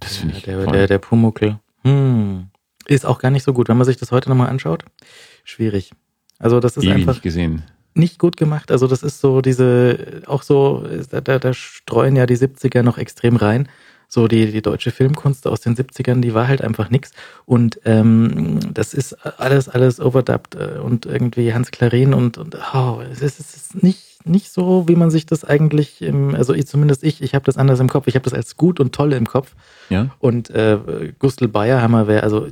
Das 0.00 0.16
finde 0.16 0.34
Ja, 0.34 0.38
ich 0.38 0.44
der, 0.44 0.62
voll. 0.64 0.72
der, 0.72 0.86
der 0.88 0.98
Pumuckel. 0.98 1.60
Hm. 1.84 2.48
Ist 2.86 3.06
auch 3.06 3.18
gar 3.20 3.30
nicht 3.30 3.44
so 3.44 3.52
gut. 3.52 3.68
Wenn 3.68 3.76
man 3.76 3.84
sich 3.86 3.96
das 3.96 4.10
heute 4.12 4.28
nochmal 4.28 4.48
anschaut, 4.48 4.84
schwierig. 5.44 5.92
Also 6.38 6.58
das 6.60 6.76
ist 6.76 6.84
ewig 6.84 6.94
einfach 6.96 7.14
nicht 7.14 7.22
gesehen. 7.22 7.62
nicht 7.94 8.18
gut 8.18 8.36
gemacht. 8.36 8.70
Also 8.70 8.86
das 8.88 9.02
ist 9.02 9.20
so 9.20 9.40
diese, 9.40 10.22
auch 10.26 10.42
so, 10.42 10.84
da, 11.10 11.20
da, 11.20 11.38
da 11.38 11.54
streuen 11.54 12.16
ja 12.16 12.26
die 12.26 12.36
70er 12.36 12.82
noch 12.82 12.98
extrem 12.98 13.36
rein. 13.36 13.68
So 14.08 14.28
die, 14.28 14.52
die 14.52 14.62
deutsche 14.62 14.90
Filmkunst 14.90 15.46
aus 15.46 15.60
den 15.60 15.76
70ern, 15.76 16.20
die 16.20 16.34
war 16.34 16.48
halt 16.48 16.62
einfach 16.62 16.90
nix. 16.90 17.12
Und 17.44 17.80
ähm, 17.84 18.60
das 18.72 18.94
ist 18.94 19.14
alles, 19.40 19.68
alles 19.68 20.00
overdubbed 20.00 20.54
äh, 20.54 20.78
und 20.78 21.06
irgendwie 21.06 21.52
Hans 21.52 21.70
Klarin 21.70 22.14
und, 22.14 22.38
und 22.38 22.56
oh, 22.74 23.00
es 23.10 23.20
ist, 23.20 23.40
es 23.40 23.56
ist 23.56 23.82
nicht, 23.82 24.26
nicht 24.26 24.52
so, 24.52 24.88
wie 24.88 24.96
man 24.96 25.10
sich 25.10 25.26
das 25.26 25.44
eigentlich, 25.44 26.02
im, 26.02 26.34
also 26.34 26.54
ich, 26.54 26.66
zumindest 26.66 27.02
ich, 27.04 27.22
ich 27.22 27.34
habe 27.34 27.44
das 27.44 27.56
anders 27.56 27.80
im 27.80 27.88
Kopf. 27.88 28.06
Ich 28.06 28.14
habe 28.14 28.24
das 28.24 28.34
als 28.34 28.56
gut 28.56 28.80
und 28.80 28.94
toll 28.94 29.12
im 29.12 29.26
Kopf. 29.26 29.54
Ja? 29.88 30.10
Und 30.18 30.50
äh, 30.50 30.78
Gustl 31.18 31.48
Bayerhammer 31.48 32.06
wäre 32.06 32.22
also 32.22 32.46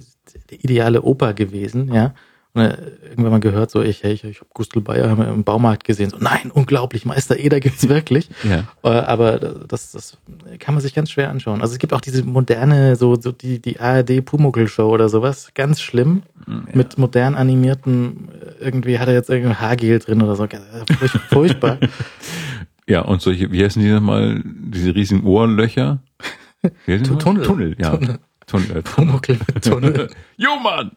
die 0.50 0.56
ideale 0.56 1.02
Oper 1.02 1.34
gewesen, 1.34 1.92
ja. 1.92 2.14
Äh, 2.56 2.76
irgendwann 3.10 3.32
mal 3.32 3.40
gehört, 3.40 3.70
so 3.72 3.82
ich, 3.82 4.04
hey, 4.04 4.12
ich, 4.12 4.22
ich 4.22 4.36
habe 4.38 4.46
Gustl 4.54 4.80
Bayerhammer 4.80 5.26
im 5.28 5.42
Baumarkt 5.42 5.82
gesehen. 5.84 6.10
So, 6.10 6.18
nein, 6.20 6.52
unglaublich, 6.52 7.04
Meister 7.04 7.36
Eder 7.36 7.58
gibt's 7.58 7.88
wirklich. 7.88 8.28
Ja. 8.48 8.64
Äh, 8.84 8.88
aber 9.00 9.38
das, 9.38 9.90
das 9.90 10.18
kann 10.60 10.74
man 10.74 10.80
sich 10.80 10.94
ganz 10.94 11.10
schwer 11.10 11.30
anschauen. 11.30 11.62
Also 11.62 11.72
es 11.72 11.78
gibt 11.80 11.92
auch 11.92 12.00
diese 12.00 12.22
moderne, 12.22 12.94
so, 12.94 13.20
so 13.20 13.32
die, 13.32 13.60
die 13.60 13.80
ARD 13.80 14.24
Pumuckl-Show 14.24 14.88
oder 14.88 15.08
sowas, 15.08 15.50
ganz 15.54 15.80
schlimm. 15.80 16.22
Mit 16.72 16.96
modern 16.98 17.34
animierten, 17.34 18.28
irgendwie 18.60 18.98
hat 18.98 19.08
er 19.08 19.14
jetzt 19.14 19.30
irgendwie 19.30 19.54
Haargel 19.56 19.98
drin 19.98 20.22
oder 20.22 20.36
so. 20.36 20.44
Furch- 20.44 21.18
Furchtbar. 21.30 21.78
Ja, 22.86 23.00
und 23.00 23.22
solche, 23.22 23.50
wie 23.50 23.64
heißen 23.64 23.80
die 23.82 23.88
nochmal, 23.88 24.42
diese 24.44 24.94
riesigen 24.94 25.24
nochmal? 25.24 27.18
Tunnel. 27.18 27.46
Tunnel, 27.46 27.76
ja. 27.80 27.96
Tunnel. 27.96 28.18
Tunnel. 28.46 28.76
äh, 28.76 28.82
Pumuckl 28.82 29.38
mit 29.54 29.64
Tunnel. 29.64 30.10
Jo, 30.36 30.50
Mann! 30.62 30.90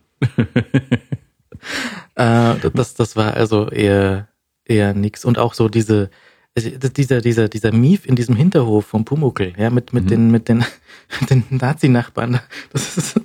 Äh, 2.15 2.55
das, 2.73 2.93
das 2.95 3.15
war 3.15 3.33
also 3.35 3.69
eher, 3.69 4.27
eher 4.65 4.93
nix. 4.93 5.23
Und 5.25 5.37
auch 5.37 5.53
so 5.53 5.69
diese, 5.69 6.09
dieser, 6.57 7.21
dieser, 7.21 7.47
dieser 7.49 7.71
Mief 7.71 8.05
in 8.05 8.15
diesem 8.15 8.35
Hinterhof 8.35 8.85
vom 8.87 9.05
Pumuckl, 9.05 9.53
ja, 9.57 9.69
mit, 9.69 9.93
mit 9.93 10.05
Mhm. 10.05 10.09
den, 10.09 10.31
mit 10.31 10.49
den, 10.49 10.65
den 11.29 11.43
Nazi-Nachbarn. 11.49 12.39
Das 12.73 12.97
ist, 12.97 13.19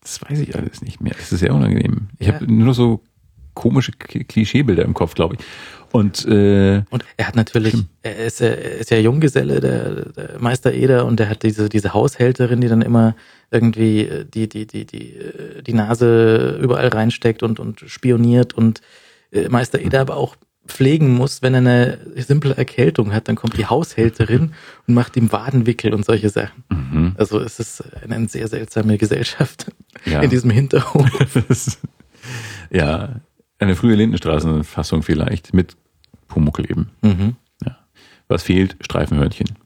Das 0.00 0.20
weiß 0.22 0.38
ich 0.40 0.56
alles 0.56 0.82
nicht 0.82 1.00
mehr. 1.00 1.14
Das 1.16 1.32
ist 1.32 1.40
sehr 1.40 1.54
unangenehm. 1.54 2.08
Ich 2.18 2.28
Ja. 2.28 2.34
habe 2.34 2.52
nur 2.52 2.74
so 2.74 3.02
komische 3.54 3.92
Klischeebilder 3.92 4.84
im 4.84 4.94
Kopf, 4.94 5.14
glaube 5.14 5.34
ich. 5.36 5.44
Und 5.92 6.26
äh, 6.26 6.82
und 6.90 7.04
er 7.18 7.28
hat 7.28 7.36
natürlich, 7.36 7.74
er 8.02 8.16
ist 8.26 8.40
ja, 8.40 8.48
er 8.48 8.78
ist 8.78 8.90
ja 8.90 8.96
Junggeselle, 8.98 9.60
der, 9.60 10.06
der 10.12 10.38
Meister 10.40 10.72
Eder, 10.72 11.04
und 11.04 11.20
der 11.20 11.28
hat 11.28 11.42
diese, 11.42 11.68
diese 11.68 11.92
Haushälterin, 11.92 12.60
die 12.62 12.68
dann 12.68 12.80
immer 12.82 13.14
irgendwie 13.50 14.00
äh, 14.06 14.24
die, 14.24 14.48
die, 14.48 14.66
die, 14.66 14.86
die, 14.86 15.14
äh, 15.16 15.62
die 15.62 15.74
Nase 15.74 16.58
überall 16.62 16.88
reinsteckt 16.88 17.42
und, 17.42 17.60
und 17.60 17.80
spioniert 17.86 18.54
und 18.54 18.80
äh, 19.32 19.48
Meister 19.50 19.80
Eder 19.80 20.00
aber 20.00 20.16
auch 20.16 20.36
pflegen 20.66 21.10
muss, 21.12 21.42
wenn 21.42 21.54
er 21.54 21.58
eine 21.58 21.98
simple 22.16 22.56
Erkältung 22.56 23.12
hat, 23.12 23.28
dann 23.28 23.34
kommt 23.36 23.58
die 23.58 23.66
Haushälterin 23.66 24.52
und 24.86 24.94
macht 24.94 25.16
ihm 25.16 25.30
Wadenwickel 25.32 25.92
und 25.92 26.04
solche 26.06 26.30
Sachen. 26.30 26.64
mhm. 26.70 27.12
Also 27.18 27.40
es 27.40 27.58
ist 27.58 27.82
eine 28.08 28.28
sehr 28.28 28.46
seltsame 28.48 28.96
Gesellschaft 28.96 29.66
Ja. 30.06 30.20
in 30.22 30.30
diesem 30.30 30.50
Hinterhof. 30.50 31.06
Ja, 32.70 33.20
eine 33.58 33.74
frühe 33.74 33.96
Lindenstraßenfassung 33.96 35.02
vielleicht 35.02 35.52
mit 35.54 35.76
Pumuckl 36.32 36.64
eben. 36.70 36.90
Mhm. 37.02 37.36
Was 38.28 38.42
fehlt? 38.42 38.76
Streifenhörnchen. 38.80 39.58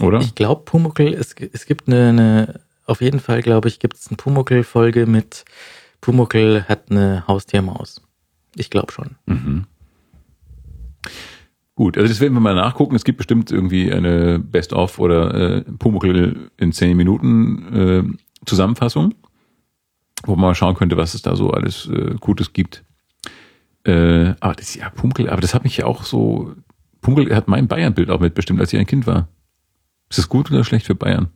Oder? 0.00 0.18
Ich 0.20 0.34
glaube, 0.34 0.64
Pumuckl, 0.64 1.14
es, 1.14 1.34
es 1.34 1.66
gibt 1.66 1.86
eine, 1.86 2.08
eine, 2.08 2.60
auf 2.84 3.00
jeden 3.00 3.20
Fall, 3.20 3.42
glaube 3.42 3.68
ich, 3.68 3.78
gibt 3.78 3.96
es 3.96 4.08
eine 4.08 4.16
Pumuckl-Folge 4.16 5.06
mit 5.06 5.44
Pumuckl 6.00 6.64
hat 6.68 6.90
eine 6.90 7.24
Haustiermaus. 7.28 8.02
Ich 8.56 8.70
glaube 8.70 8.92
schon. 8.92 9.16
Mhm. 9.26 9.66
Gut, 11.76 11.96
also 11.96 12.08
das 12.08 12.20
werden 12.20 12.34
wir 12.34 12.40
mal 12.40 12.54
nachgucken. 12.56 12.96
Es 12.96 13.04
gibt 13.04 13.18
bestimmt 13.18 13.52
irgendwie 13.52 13.92
eine 13.92 14.40
Best-of 14.40 14.98
oder 14.98 15.34
äh, 15.34 15.60
Pumuckl 15.62 16.50
in 16.56 16.72
10 16.72 16.96
Minuten 16.96 17.74
äh, 17.74 18.46
Zusammenfassung, 18.46 19.14
wo 20.24 20.32
man 20.32 20.48
mal 20.50 20.54
schauen 20.56 20.74
könnte, 20.74 20.96
was 20.96 21.14
es 21.14 21.22
da 21.22 21.36
so 21.36 21.50
alles 21.52 21.88
äh, 21.88 22.16
Gutes 22.18 22.52
gibt. 22.52 22.84
Äh, 23.84 24.34
aber 24.40 24.54
das, 24.54 24.74
ja, 24.74 24.90
Pumuckl, 24.90 25.28
aber 25.30 25.40
das 25.40 25.54
hat 25.54 25.64
mich 25.64 25.76
ja 25.76 25.86
auch 25.86 26.02
so, 26.04 26.54
Pumuckl 27.00 27.34
hat 27.34 27.48
mein 27.48 27.68
Bayern-Bild 27.68 28.10
auch 28.10 28.20
mitbestimmt, 28.20 28.60
als 28.60 28.72
ich 28.72 28.78
ein 28.78 28.86
Kind 28.86 29.06
war. 29.06 29.28
Ist 30.10 30.18
das 30.18 30.28
gut 30.28 30.50
oder 30.50 30.64
schlecht 30.64 30.86
für 30.86 30.94
Bayern? 30.94 31.28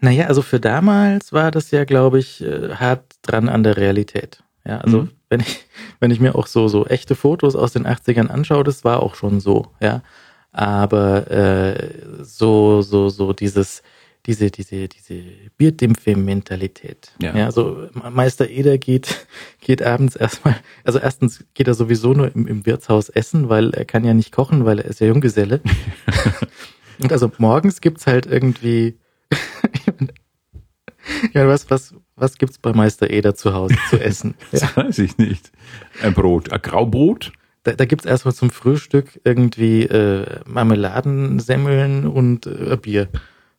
Naja, 0.00 0.26
also 0.26 0.42
für 0.42 0.58
damals 0.58 1.32
war 1.32 1.50
das 1.50 1.70
ja, 1.70 1.84
glaube 1.84 2.18
ich, 2.18 2.42
äh, 2.42 2.74
hart 2.74 3.04
dran 3.22 3.48
an 3.48 3.62
der 3.62 3.76
Realität. 3.76 4.42
Ja, 4.64 4.78
also 4.78 5.02
Mhm. 5.02 5.10
wenn 5.28 5.40
ich, 5.40 5.64
wenn 6.00 6.10
ich 6.10 6.20
mir 6.20 6.34
auch 6.34 6.46
so, 6.46 6.68
so 6.68 6.86
echte 6.86 7.14
Fotos 7.14 7.54
aus 7.54 7.72
den 7.72 7.86
80ern 7.86 8.28
anschaue, 8.28 8.64
das 8.64 8.84
war 8.84 9.00
auch 9.02 9.14
schon 9.14 9.40
so, 9.40 9.68
ja. 9.80 10.02
Aber 10.50 11.30
äh, 11.30 11.90
so, 12.22 12.82
so, 12.82 13.08
so 13.08 13.32
dieses, 13.32 13.82
diese, 14.26 14.50
diese, 14.50 14.88
diese 14.88 15.22
Bierdimpfe-Mentalität. 15.56 17.12
Ja. 17.20 17.36
ja, 17.36 17.50
so 17.50 17.88
Meister 18.10 18.48
Eder 18.48 18.78
geht, 18.78 19.26
geht 19.60 19.82
abends 19.82 20.16
erstmal, 20.16 20.56
also 20.84 20.98
erstens 20.98 21.44
geht 21.54 21.66
er 21.66 21.74
sowieso 21.74 22.12
nur 22.12 22.34
im, 22.34 22.46
im 22.46 22.66
Wirtshaus 22.66 23.08
essen, 23.08 23.48
weil 23.48 23.74
er 23.74 23.84
kann 23.84 24.04
ja 24.04 24.14
nicht 24.14 24.32
kochen, 24.32 24.64
weil 24.64 24.78
er 24.78 24.86
ist 24.86 25.00
ja 25.00 25.08
Junggeselle. 25.08 25.60
Und 27.02 27.12
also 27.12 27.32
morgens 27.38 27.80
gibt's 27.80 28.06
halt 28.06 28.26
irgendwie, 28.26 28.96
ja, 31.32 31.48
was, 31.48 31.68
was, 31.70 31.94
was 32.14 32.38
gibt's 32.38 32.58
bei 32.58 32.72
Meister 32.72 33.10
Eder 33.10 33.34
zu 33.34 33.54
Hause 33.54 33.76
zu 33.90 34.00
essen? 34.00 34.34
Ja. 34.52 34.60
Das 34.60 34.76
weiß 34.76 34.98
ich 35.00 35.18
nicht. 35.18 35.50
Ein 36.00 36.14
Brot, 36.14 36.52
ein 36.52 36.62
Graubrot? 36.62 37.32
Da, 37.64 37.72
da 37.72 37.86
gibt's 37.86 38.04
erstmal 38.04 38.34
zum 38.34 38.50
Frühstück 38.50 39.20
irgendwie 39.24 39.82
äh, 39.82 40.40
Marmeladensemmeln 40.46 42.06
und 42.06 42.46
äh, 42.46 42.76
Bier. 42.76 43.08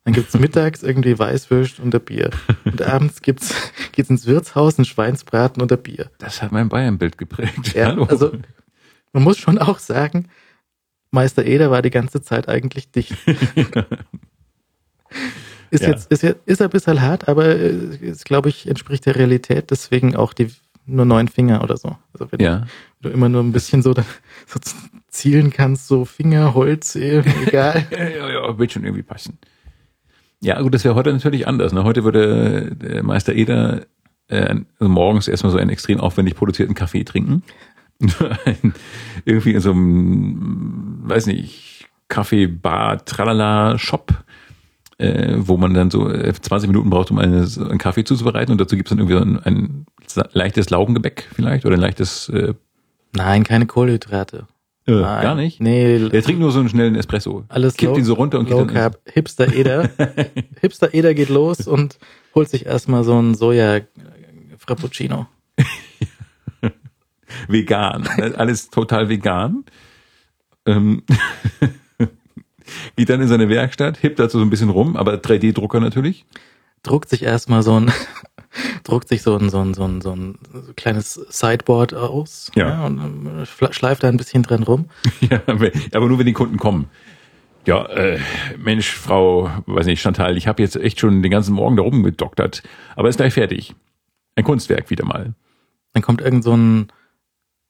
Dann 0.04 0.14
gibt's 0.14 0.34
mittags 0.38 0.82
irgendwie 0.82 1.18
Weißwürst 1.18 1.80
und 1.80 1.94
ein 1.94 2.00
Bier. 2.00 2.30
Und 2.64 2.82
abends 2.82 3.22
gibt's 3.22 3.54
geht's 3.92 4.10
ins 4.10 4.26
Wirtshaus, 4.26 4.78
ein 4.78 4.84
Schweinsbraten 4.84 5.62
und 5.62 5.72
ein 5.72 5.82
Bier. 5.82 6.10
Das 6.18 6.42
hat 6.42 6.52
mein 6.52 6.68
Bayern-Bild 6.68 7.18
geprägt. 7.18 7.74
Ja, 7.74 7.86
Hallo. 7.86 8.04
also 8.04 8.32
man 9.12 9.22
muss 9.22 9.38
schon 9.38 9.58
auch 9.58 9.78
sagen, 9.78 10.28
Meister 11.10 11.44
Eder 11.44 11.70
war 11.70 11.80
die 11.82 11.90
ganze 11.90 12.22
Zeit 12.22 12.48
eigentlich 12.48 12.90
dicht. 12.90 13.14
Ist 15.70 15.82
Ja. 15.82 15.88
jetzt 15.90 16.10
ist, 16.10 16.22
jetzt, 16.22 16.40
ist 16.46 16.62
ein 16.62 16.70
bisschen 16.70 17.00
hart, 17.00 17.28
aber 17.28 17.46
äh, 17.46 17.96
ist, 18.00 18.24
glaube 18.24 18.48
ich, 18.48 18.68
entspricht 18.68 19.06
der 19.06 19.16
Realität, 19.16 19.70
deswegen 19.70 20.14
auch 20.14 20.32
die 20.32 20.48
nur 20.86 21.04
neun 21.04 21.28
Finger 21.28 21.62
oder 21.64 21.76
so. 21.76 21.96
Also 22.12 22.30
wenn 22.30 22.40
ja. 22.40 22.66
du 23.00 23.08
immer 23.08 23.28
nur 23.28 23.42
ein 23.42 23.52
bisschen 23.52 23.82
so, 23.82 23.92
so 23.94 24.60
zielen 25.08 25.50
kannst, 25.50 25.88
so 25.88 26.04
Finger, 26.04 26.54
Holz, 26.54 26.94
eh, 26.94 27.22
egal. 27.46 27.86
Ja, 27.90 28.08
ja, 28.08 28.30
ja, 28.30 28.58
wird 28.58 28.72
schon 28.72 28.84
irgendwie 28.84 29.02
passen. 29.02 29.38
Ja, 30.44 30.60
gut, 30.60 30.74
das 30.74 30.84
wäre 30.84 30.94
heute 30.94 31.10
natürlich 31.10 31.48
anders. 31.48 31.72
Ne? 31.72 31.84
Heute 31.84 32.04
würde 32.04 32.76
der 32.76 33.02
Meister 33.02 33.34
Eder 33.34 33.86
äh, 34.28 34.54
also 34.78 34.92
morgens 34.92 35.26
erstmal 35.26 35.50
so 35.50 35.56
einen 35.56 35.70
extrem 35.70 35.98
aufwendig 35.98 36.34
produzierten 36.34 36.74
Kaffee 36.74 37.02
trinken. 37.02 37.42
Irgendwie 39.24 39.54
in 39.54 39.60
so 39.60 39.70
einem, 39.70 41.00
weiß 41.04 41.26
nicht, 41.28 41.86
Kaffee, 42.08 42.46
Bar, 42.46 43.02
Tralala, 43.06 43.78
Shop, 43.78 44.12
äh, 44.98 45.34
wo 45.38 45.56
man 45.56 45.72
dann 45.72 45.90
so 45.90 46.10
äh, 46.10 46.34
20 46.34 46.68
Minuten 46.68 46.90
braucht, 46.90 47.10
um 47.10 47.18
eine, 47.18 47.46
so 47.46 47.64
einen 47.66 47.78
Kaffee 47.78 48.04
zuzubereiten. 48.04 48.52
Und 48.52 48.60
dazu 48.60 48.76
gibt 48.76 48.88
es 48.88 48.90
dann 48.90 48.98
irgendwie 48.98 49.16
ein, 49.16 49.38
ein 49.44 49.86
leichtes 50.34 50.68
Laugengebäck 50.68 51.26
vielleicht 51.32 51.64
oder 51.64 51.76
ein 51.76 51.80
leichtes, 51.80 52.28
äh, 52.28 52.52
Nein, 53.14 53.44
keine 53.44 53.64
Kohlenhydrate. 53.64 54.46
Äh, 54.86 54.92
Nein. 54.92 55.22
gar 55.22 55.34
nicht. 55.34 55.60
Nee, 55.60 56.08
Der 56.08 56.22
trinkt 56.22 56.40
nur 56.40 56.52
so 56.52 56.60
einen 56.60 56.68
schnellen 56.68 56.94
Espresso. 56.94 57.44
alles 57.48 57.74
Kippt 57.76 57.92
low, 57.92 57.98
ihn 57.98 58.04
so 58.04 58.14
runter 58.14 58.38
und 58.38 58.44
geht 58.46 58.52
low 58.52 58.64
dann 58.64 58.74
carb. 58.74 58.98
Hipster 59.12 59.52
Eder. 59.52 59.90
Hipster 60.60 60.92
Eder 60.92 61.14
geht 61.14 61.30
los 61.30 61.66
und 61.66 61.98
holt 62.34 62.48
sich 62.48 62.66
erstmal 62.66 63.04
so 63.04 63.18
ein 63.20 63.34
Soja 63.34 63.80
Frappuccino. 64.58 65.26
vegan. 67.48 68.06
Alles 68.36 68.70
total 68.70 69.08
vegan. 69.08 69.64
Ähm, 70.66 71.02
geht 72.96 73.08
dann 73.10 73.20
in 73.20 73.28
seine 73.28 73.48
Werkstatt, 73.48 73.98
hippt 73.98 74.18
dazu 74.18 74.38
so 74.38 74.44
ein 74.44 74.50
bisschen 74.50 74.70
rum, 74.70 74.96
aber 74.96 75.14
3D-Drucker 75.14 75.80
natürlich. 75.80 76.24
Druckt 76.84 77.08
sich 77.08 77.22
erstmal 77.24 77.62
so 77.64 77.80
ein 77.80 77.92
druckt 78.84 79.08
sich 79.08 79.22
so 79.22 79.36
ein 79.36 79.50
so 79.50 79.58
ein 79.60 79.74
so 79.74 79.84
ein, 79.84 80.00
so 80.00 80.12
ein 80.12 80.38
kleines 80.76 81.14
Sideboard 81.14 81.92
aus 81.94 82.50
Ja. 82.54 82.86
und 82.86 82.98
ähm, 82.98 83.46
schleift 83.72 84.04
da 84.04 84.08
ein 84.08 84.16
bisschen 84.16 84.44
dran 84.44 84.62
rum. 84.62 84.88
Ja, 85.20 85.42
aber 85.46 85.70
aber 85.92 86.08
nur 86.08 86.18
wenn 86.20 86.26
die 86.26 86.32
Kunden 86.32 86.58
kommen. 86.58 86.88
Ja, 87.66 87.86
äh, 87.86 88.18
Mensch, 88.58 88.90
Frau, 88.92 89.50
weiß 89.66 89.86
nicht, 89.86 90.02
Chantal, 90.02 90.36
ich 90.36 90.46
habe 90.46 90.62
jetzt 90.62 90.76
echt 90.76 91.00
schon 91.00 91.22
den 91.22 91.30
ganzen 91.30 91.54
Morgen 91.54 91.76
da 91.76 91.82
rumgedoktert, 91.82 92.62
aber 92.94 93.08
ist 93.08 93.16
gleich 93.16 93.32
fertig. 93.32 93.74
Ein 94.36 94.44
Kunstwerk 94.44 94.90
wieder 94.90 95.06
mal. 95.06 95.32
Dann 95.94 96.02
kommt 96.02 96.20
irgend 96.20 96.44
so 96.44 96.54
ein 96.54 96.88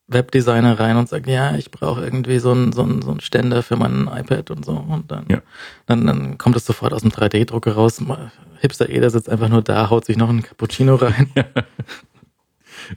Webdesigner 0.06 0.78
rein 0.78 0.96
und 0.96 1.08
sagt, 1.08 1.26
ja, 1.26 1.54
ich 1.56 1.70
brauche 1.70 2.02
irgendwie 2.04 2.38
so 2.38 2.50
einen 2.52 2.72
so 2.72 2.82
einen 2.82 3.00
so 3.02 3.10
einen 3.10 3.20
Ständer 3.20 3.62
für 3.62 3.76
mein 3.76 4.06
iPad 4.12 4.50
und 4.50 4.64
so 4.64 4.72
und 4.72 5.10
dann 5.10 5.24
Ja. 5.30 5.40
dann, 5.86 6.06
dann 6.06 6.36
kommt 6.38 6.56
es 6.56 6.66
sofort 6.66 6.92
aus 6.92 7.00
dem 7.02 7.10
3D-Drucker 7.10 7.72
raus. 7.72 8.02
Hipster 8.60 8.88
Eder 8.90 9.08
sitzt 9.10 9.28
einfach 9.30 9.48
nur 9.48 9.62
da, 9.62 9.88
haut 9.90 10.04
sich 10.04 10.16
noch 10.16 10.28
einen 10.28 10.42
Cappuccino 10.42 10.96
rein. 10.96 11.30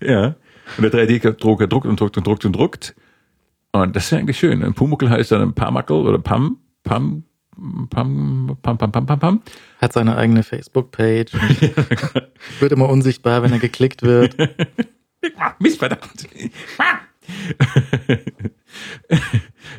Ja. 0.02 0.36
Und 0.78 0.84
der 0.84 0.92
3D-Drucker 0.92 1.68
druckt 1.68 1.86
und 1.88 2.00
druckt 2.00 2.18
und 2.18 2.28
druckt 2.28 2.44
und 2.46 2.54
druckt. 2.54 2.96
Und 3.72 3.96
das 3.96 4.06
ist 4.06 4.12
ja 4.12 4.18
eigentlich 4.18 4.38
schön. 4.38 4.64
Ein 4.64 4.74
Pumuckel 4.74 5.10
heißt 5.10 5.32
dann 5.32 5.54
Pamakel 5.54 5.96
oder 5.96 6.20
Pam, 6.20 6.58
Pam, 6.84 7.24
Pam, 7.90 8.58
Pam, 8.62 8.78
Pam, 8.78 8.92
Pam, 8.92 9.06
Pam, 9.06 9.20
Pam. 9.20 9.42
Hat 9.80 9.94
seine 9.94 10.18
eigene 10.18 10.44
Facebook-Page. 10.44 11.32
Wird 12.60 12.72
immer 12.74 12.90
unsichtbar, 12.90 13.44
wenn 13.44 13.54
er 13.54 13.60
geklickt 13.60 14.04
wird. 14.04 14.36
Ah, 15.38 15.54
Missverdammt. 15.60 16.28
Ah. 16.78 17.00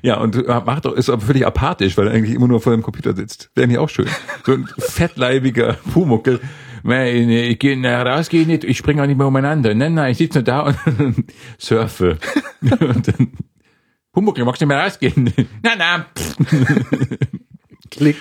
ja, 0.03 0.19
und 0.19 0.37
äh, 0.37 0.61
macht 0.65 0.85
doch, 0.85 0.93
ist 0.95 1.09
aber 1.09 1.23
völlig 1.23 1.47
apathisch, 1.47 1.97
weil 1.97 2.09
er 2.09 2.15
eigentlich 2.15 2.35
immer 2.35 2.49
nur 2.49 2.61
vor 2.61 2.73
dem 2.73 2.83
Computer 2.83 3.15
sitzt. 3.15 3.51
Wäre 3.55 3.69
nicht 3.69 3.79
auch 3.79 3.89
schön. 3.89 4.09
So 4.45 4.53
ein 4.53 4.67
fettleibiger 4.79 5.75
Pumuckel. 5.93 6.41
Nein, 6.83 7.29
Ich 7.31 7.59
gehe 7.59 7.77
na, 7.77 8.03
rausgehe 8.03 8.47
nicht, 8.47 8.65
ich 8.65 8.77
springe 8.79 9.03
auch 9.03 9.07
nicht 9.07 9.17
mehr 9.19 9.27
umeinander. 9.27 9.75
Nein, 9.75 9.95
nein, 9.95 10.13
ich 10.13 10.19
sitze 10.19 10.39
nur 10.39 10.45
da 10.45 10.61
und 10.63 10.77
surfe. 11.59 12.19
und 12.61 13.09
dann, 13.09 13.33
Pumuckel, 14.13 14.45
magst 14.45 14.61
du 14.63 14.67
nicht 14.67 14.75
mehr 14.75 14.85
rausgehen? 14.85 15.33
nein, 15.63 15.79
nein. 15.79 16.05
Klick. 17.91 18.17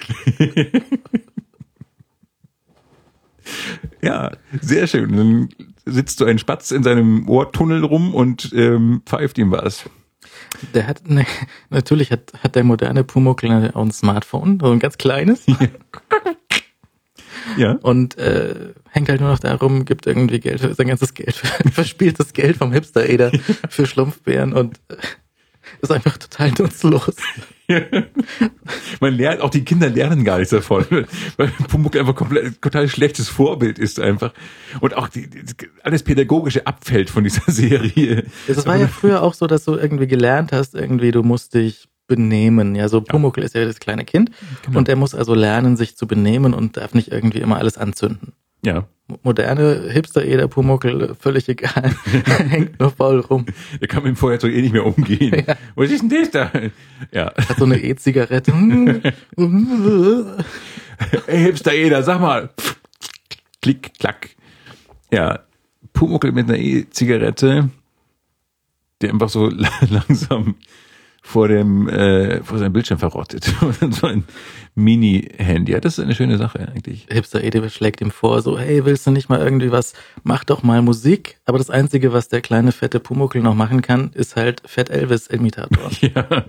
Ja, 4.01 4.31
sehr 4.61 4.87
schön. 4.87 5.15
Dann 5.15 5.49
sitzt 5.87 6.19
so 6.19 6.25
ein 6.25 6.39
Spatz 6.39 6.71
in 6.71 6.83
seinem 6.83 7.27
Ohrtunnel 7.29 7.83
rum 7.83 8.13
und 8.13 8.51
ähm, 8.53 9.01
pfeift 9.05 9.37
ihm 9.37 9.51
was. 9.51 9.89
Der 10.73 10.87
hat, 10.87 11.09
ne, 11.09 11.25
natürlich 11.69 12.11
hat, 12.11 12.33
hat 12.43 12.55
der 12.55 12.63
moderne 12.63 13.03
Pumuckl 13.03 13.71
auch 13.73 13.81
ein 13.81 13.91
Smartphone, 13.91 14.59
so 14.59 14.71
ein 14.71 14.79
ganz 14.79 14.97
kleines. 14.97 15.45
Ja. 17.55 17.73
Und 17.81 18.17
äh, 18.17 18.73
hängt 18.89 19.09
halt 19.09 19.21
nur 19.21 19.29
noch 19.29 19.39
da 19.39 19.55
rum, 19.55 19.85
gibt 19.85 20.05
irgendwie 20.05 20.39
Geld, 20.39 20.59
für, 20.59 20.73
sein 20.73 20.87
ganzes 20.87 21.13
Geld, 21.13 21.35
verspieltes 21.71 22.33
Geld 22.33 22.57
vom 22.57 22.73
Hipster-Eder 22.73 23.31
für 23.69 23.85
Schlumpfbären 23.85 24.53
und 24.53 24.79
äh, 24.89 24.97
ist 25.81 25.91
einfach 25.91 26.17
total 26.17 26.51
nutzlos. 26.51 27.15
Man 29.01 29.13
lernt, 29.15 29.41
auch 29.41 29.49
die 29.49 29.63
Kinder 29.65 29.89
lernen 29.89 30.23
gar 30.23 30.37
nichts 30.37 30.51
davon, 30.51 30.85
weil 31.37 31.47
Pumuckl 31.67 31.99
einfach 31.99 32.15
komplett 32.15 32.61
total 32.61 32.87
schlechtes 32.87 33.29
Vorbild 33.29 33.79
ist 33.79 33.99
einfach. 33.99 34.33
Und 34.79 34.95
auch 34.95 35.09
die, 35.09 35.29
alles 35.83 36.03
Pädagogische 36.03 36.65
abfällt 36.65 37.09
von 37.09 37.23
dieser 37.23 37.43
Serie. 37.51 38.25
Das 38.47 38.65
war 38.65 38.77
ja 38.77 38.87
früher 38.87 39.21
auch 39.21 39.33
so, 39.33 39.47
dass 39.47 39.65
du 39.65 39.75
irgendwie 39.75 40.07
gelernt 40.07 40.51
hast, 40.51 40.75
irgendwie 40.75 41.11
du 41.11 41.23
musst 41.23 41.53
dich 41.53 41.87
benehmen. 42.07 42.75
Ja, 42.75 42.87
so 42.87 43.01
Pumuckl 43.01 43.43
ist 43.43 43.53
ja 43.55 43.65
das 43.65 43.79
kleine 43.79 44.05
Kind 44.05 44.31
Genau. 44.65 44.79
und 44.79 44.87
er 44.87 44.95
muss 44.95 45.13
also 45.13 45.33
lernen, 45.33 45.75
sich 45.75 45.97
zu 45.97 46.07
benehmen 46.07 46.53
und 46.53 46.77
darf 46.77 46.93
nicht 46.93 47.11
irgendwie 47.11 47.39
immer 47.39 47.57
alles 47.57 47.77
anzünden. 47.77 48.33
Ja, 48.67 48.85
Moderne 49.23 49.89
Hipster-Eder 49.89 50.49
Pumuckl, 50.49 51.15
völlig 51.17 51.47
egal, 51.47 51.95
hängt 52.49 52.77
nur 52.81 52.91
faul 52.91 53.21
rum. 53.21 53.45
er 53.79 53.87
kann 53.87 54.03
mit 54.03 54.09
dem 54.09 54.17
Feuerzeug 54.17 54.53
eh 54.53 54.61
nicht 54.61 54.73
mehr 54.73 54.85
umgehen. 54.85 55.45
Ja. 55.47 55.55
Was 55.75 55.89
ist 55.89 56.01
denn 56.01 56.09
das 56.09 56.31
da? 56.31 56.51
Ja. 57.13 57.33
Hat 57.33 57.57
so 57.57 57.63
eine 57.63 57.77
E-Zigarette. 57.81 58.51
Ey, 61.27 61.43
Hipster 61.43 61.73
Eder, 61.73 62.03
sag 62.03 62.19
mal. 62.19 62.49
Klick, 63.61 63.93
klack. 63.97 64.31
Ja, 65.13 65.39
Pumuckl 65.93 66.33
mit 66.33 66.49
einer 66.49 66.57
E-Zigarette, 66.59 67.69
der 68.99 69.09
einfach 69.11 69.29
so 69.29 69.47
langsam 69.47 70.55
vor 71.27 71.49
dem 71.49 71.89
äh, 71.89 72.41
vor 72.41 72.57
seinem 72.57 72.71
Bildschirm 72.71 72.99
verrottet 72.99 73.53
und 73.81 73.93
so 73.93 74.07
ein 74.07 74.23
Mini-Handy. 74.75 75.73
Ja, 75.73 75.81
das 75.81 75.97
ist 75.97 76.03
eine 76.05 76.15
schöne 76.15 76.37
Sache 76.37 76.59
eigentlich. 76.73 77.05
Hipster 77.11 77.43
Ede 77.43 77.69
schlägt 77.69 77.99
ihm 77.99 78.11
vor, 78.11 78.41
so, 78.41 78.57
hey, 78.57 78.85
willst 78.85 79.05
du 79.05 79.11
nicht 79.11 79.27
mal 79.27 79.39
irgendwie 79.39 79.69
was, 79.71 79.93
mach 80.23 80.45
doch 80.45 80.63
mal 80.63 80.81
Musik. 80.81 81.37
Aber 81.45 81.57
das 81.57 81.69
Einzige, 81.69 82.13
was 82.13 82.29
der 82.29 82.39
kleine 82.39 82.71
fette 82.71 83.01
Pumuckl 83.01 83.41
noch 83.41 83.55
machen 83.55 83.81
kann, 83.81 84.11
ist 84.13 84.37
halt 84.37 84.61
Fett 84.65 84.89
Elvis 84.89 85.27
Imitator. 85.27 85.91
Ja. 86.01 86.45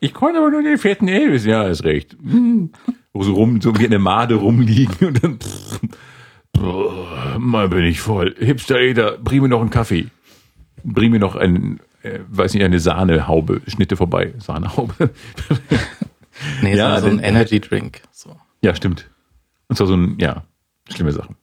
Ich 0.00 0.14
konnte 0.14 0.38
aber 0.38 0.50
nur 0.50 0.62
den 0.62 0.78
fetten 0.78 1.08
Elvis. 1.08 1.44
Ja, 1.44 1.66
ist 1.66 1.84
recht. 1.84 2.16
Hm. 2.22 2.70
Wo 3.12 3.22
so 3.24 3.34
rum, 3.34 3.60
so 3.60 3.78
wie 3.78 3.84
eine 3.84 3.98
Made 3.98 4.36
rumliegen 4.36 5.08
und 5.08 5.22
dann 5.22 5.38
pff, 5.38 5.80
boah, 6.52 7.36
mal 7.38 7.68
bin 7.68 7.84
ich 7.84 8.00
voll. 8.00 8.34
Hipster 8.38 8.78
Eder, 8.78 9.18
bring 9.18 9.42
mir 9.42 9.48
noch 9.48 9.60
einen 9.60 9.70
Kaffee. 9.70 10.06
Bring 10.84 11.10
mir 11.10 11.18
noch 11.18 11.34
ein, 11.34 11.80
äh, 12.14 12.20
weiß 12.28 12.54
nicht, 12.54 12.62
eine 12.64 12.80
Sahnehaube. 12.80 13.62
Schnitte 13.66 13.96
vorbei. 13.96 14.34
Sahnehaube. 14.38 15.10
Nee, 16.62 16.76
Ja, 16.76 17.00
so, 17.00 17.06
so 17.06 17.12
ein 17.12 17.18
Energy 17.18 17.60
Drink. 17.60 18.02
So. 18.12 18.36
ja, 18.62 18.72
stimmt. 18.74 19.10
Und 19.68 19.74
zwar 19.76 19.88
so 19.88 19.94
ein, 19.96 20.16
ja, 20.18 20.44
schlimme 20.88 21.12
Sachen. 21.12 21.36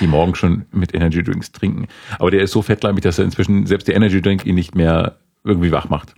Die 0.00 0.06
morgen 0.06 0.34
schon 0.34 0.64
mit 0.72 0.94
Energy 0.94 1.22
Drinks 1.22 1.52
trinken. 1.52 1.88
Aber 2.18 2.30
der 2.30 2.40
ist 2.40 2.52
so 2.52 2.62
fettleibig, 2.62 3.02
dass 3.02 3.18
er 3.18 3.26
inzwischen 3.26 3.66
selbst 3.66 3.86
der 3.86 3.94
Energy 3.96 4.22
Drink 4.22 4.46
ihn 4.46 4.54
nicht 4.54 4.74
mehr 4.74 5.18
irgendwie 5.44 5.70
wach 5.70 5.90
macht. 5.90 6.14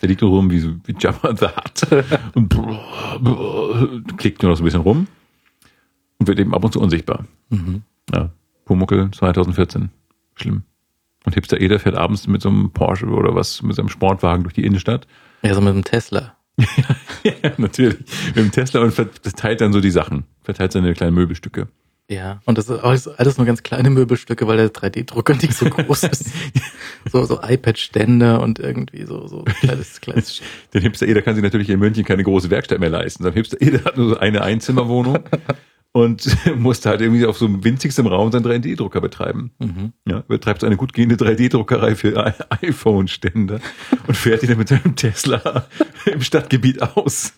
Der 0.00 0.08
liegt 0.08 0.20
nur 0.22 0.30
rum 0.30 0.50
wie, 0.50 0.60
so, 0.60 0.74
wie 0.84 0.94
Jabba 0.98 1.36
the 1.36 1.46
Hutt 1.46 2.04
und 2.34 2.48
brrr, 2.48 3.18
brrr, 3.20 4.00
klickt 4.16 4.42
nur 4.42 4.50
noch 4.50 4.56
so 4.56 4.62
ein 4.62 4.66
bisschen 4.66 4.80
rum 4.80 5.06
und 6.18 6.28
wird 6.28 6.38
eben 6.38 6.54
ab 6.54 6.64
und 6.64 6.72
zu 6.72 6.80
unsichtbar. 6.80 7.24
Mhm. 7.50 7.82
Ja, 8.12 8.30
Pumuckel 8.64 9.10
2014. 9.10 9.90
Schlimm. 10.36 10.62
Und 11.24 11.34
Hipster 11.34 11.60
Eder 11.60 11.78
fährt 11.78 11.96
abends 11.96 12.26
mit 12.26 12.42
so 12.42 12.48
einem 12.48 12.70
Porsche 12.72 13.06
oder 13.06 13.34
was, 13.34 13.62
mit 13.62 13.76
seinem 13.76 13.88
Sportwagen 13.88 14.42
durch 14.42 14.54
die 14.54 14.64
Innenstadt. 14.64 15.06
Ja, 15.42 15.54
so 15.54 15.60
mit 15.60 15.74
dem 15.74 15.84
Tesla. 15.84 16.36
ja, 17.22 17.52
natürlich. 17.56 17.98
Mit 18.26 18.36
dem 18.36 18.52
Tesla 18.52 18.80
und 18.80 18.92
verteilt 18.92 19.60
dann 19.60 19.72
so 19.72 19.80
die 19.80 19.90
Sachen. 19.90 20.24
Verteilt 20.42 20.72
seine 20.72 20.92
kleinen 20.94 21.14
Möbelstücke. 21.14 21.68
Ja, 22.08 22.40
und 22.44 22.58
das 22.58 22.68
ist 22.68 22.80
alles, 22.80 23.08
alles 23.08 23.38
nur 23.38 23.46
ganz 23.46 23.62
kleine 23.62 23.88
Möbelstücke, 23.88 24.46
weil 24.46 24.58
der 24.58 24.70
3D-Drucker 24.70 25.34
nicht 25.34 25.54
so 25.54 25.66
groß 25.66 26.02
ist. 26.04 26.30
so 27.10 27.24
so 27.24 27.40
iPad-Stände 27.42 28.38
und 28.40 28.58
irgendwie 28.58 29.04
so 29.04 29.26
so 29.28 29.44
kleines, 29.44 30.00
kleines. 30.00 30.42
Den 30.74 30.82
Hipster 30.82 31.06
Eder 31.06 31.22
kann 31.22 31.36
sich 31.36 31.44
natürlich 31.44 31.70
in 31.70 31.78
München 31.78 32.04
keine 32.04 32.22
große 32.22 32.50
Werkstatt 32.50 32.80
mehr 32.80 32.90
leisten. 32.90 33.22
Sein 33.22 33.32
Hipster 33.32 33.62
Eder 33.62 33.84
hat 33.84 33.96
nur 33.96 34.10
so 34.10 34.18
eine 34.18 34.42
Einzimmerwohnung 34.42 35.20
und 35.92 36.26
musste 36.58 36.88
halt 36.88 37.00
irgendwie 37.02 37.26
auf 37.26 37.36
so 37.38 37.44
einem 37.46 37.62
winzigstem 37.64 38.06
Raum 38.06 38.32
seinen 38.32 38.44
3D-Drucker 38.46 39.00
betreiben. 39.00 39.52
Mhm. 39.58 39.92
Ja, 40.06 40.20
betreibt 40.26 40.64
eine 40.64 40.76
gut 40.76 40.92
gehende 40.94 41.16
3D-Druckerei 41.16 41.94
für 41.96 42.08
I- 42.50 42.66
iPhone-Stände 42.66 43.60
und 44.06 44.16
fährt 44.16 44.42
ihn 44.42 44.48
dann 44.50 44.58
mit 44.58 44.68
seinem 44.68 44.96
Tesla 44.96 45.66
im 46.06 46.22
Stadtgebiet 46.22 46.80
aus. 46.82 47.34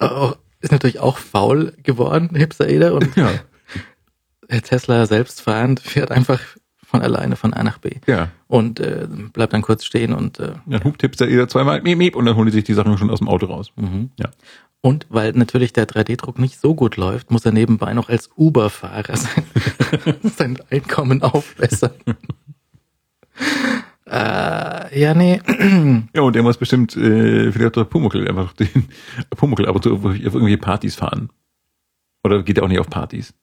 Oh, 0.00 0.32
ist 0.60 0.72
natürlich 0.72 1.00
auch 1.00 1.18
faul 1.18 1.72
geworden, 1.82 2.30
Hipster 2.34 2.68
Eder 2.68 2.94
und 2.94 3.14
Ja, 3.16 3.30
der 4.50 4.62
Tesla 4.62 5.06
selbstfahrend 5.06 5.80
fährt 5.80 6.10
einfach 6.10 6.40
von 6.84 7.02
alleine 7.02 7.36
von 7.36 7.52
A 7.52 7.62
nach 7.64 7.78
B 7.78 7.90
ja. 8.06 8.28
und 8.46 8.78
äh, 8.80 9.08
bleibt 9.32 9.52
dann 9.52 9.62
kurz 9.62 9.84
stehen 9.84 10.12
und 10.12 10.38
äh, 10.38 10.52
Dann 10.66 10.84
hupt 10.84 11.02
Hipster 11.02 11.26
Eder 11.28 11.48
zweimal 11.48 11.82
miep, 11.82 11.98
miep, 11.98 12.16
und 12.16 12.26
dann 12.26 12.36
holen 12.36 12.46
die 12.46 12.52
sich 12.52 12.64
die 12.64 12.74
Sachen 12.74 12.96
schon 12.98 13.10
aus 13.10 13.18
dem 13.18 13.28
Auto 13.28 13.46
raus. 13.46 13.72
mhm. 13.76 14.10
Ja. 14.18 14.30
Und 14.86 15.04
weil 15.08 15.32
natürlich 15.32 15.72
der 15.72 15.88
3D-Druck 15.88 16.38
nicht 16.38 16.60
so 16.60 16.76
gut 16.76 16.96
läuft, 16.96 17.32
muss 17.32 17.44
er 17.44 17.50
nebenbei 17.50 17.92
noch 17.92 18.08
als 18.08 18.30
Uber-Fahrer 18.36 19.16
sein, 19.16 19.44
sein 20.22 20.58
Einkommen 20.70 21.24
aufbessern. 21.24 21.90
äh, 24.06 25.00
ja, 25.00 25.14
nee. 25.14 25.40
Ja, 26.14 26.22
und 26.22 26.36
er 26.36 26.44
muss 26.44 26.56
bestimmt 26.56 26.96
äh, 26.96 27.50
vielleicht 27.50 27.76
auch 27.76 27.90
Pumuckl 27.90 28.28
einfach 28.28 28.52
den 28.52 28.86
Pumuckl 29.36 29.66
ab 29.66 29.74
und 29.74 29.82
zu 29.82 29.92
auf 29.92 30.04
irgendwelche 30.04 30.58
Partys 30.58 30.94
fahren. 30.94 31.30
Oder 32.22 32.44
geht 32.44 32.58
er 32.58 32.62
auch 32.62 32.68
nicht 32.68 32.78
auf 32.78 32.88
Partys? 32.88 33.34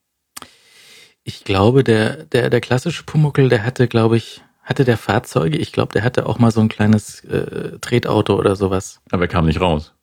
Ich 1.26 1.44
glaube, 1.44 1.84
der, 1.84 2.24
der, 2.24 2.52
der 2.52 2.62
klassische 2.62 3.04
Pumuckel, 3.04 3.50
der 3.50 3.66
hatte, 3.66 3.90
glaube 3.90 4.16
ich, 4.16 4.42
hatte 4.62 4.86
der 4.86 4.98
Fahrzeuge. 4.98 5.58
Ich 5.58 5.74
glaube, 5.74 5.92
der 5.92 6.06
hatte 6.06 6.26
auch 6.26 6.40
mal 6.40 6.52
so 6.52 6.62
ein 6.62 6.70
kleines 6.70 7.22
äh, 7.26 7.80
Tretauto 7.80 8.40
oder 8.40 8.56
sowas. 8.56 9.02
Aber 9.12 9.24
er 9.24 9.28
kam 9.28 9.46
nicht 9.46 9.60
raus. 9.60 9.94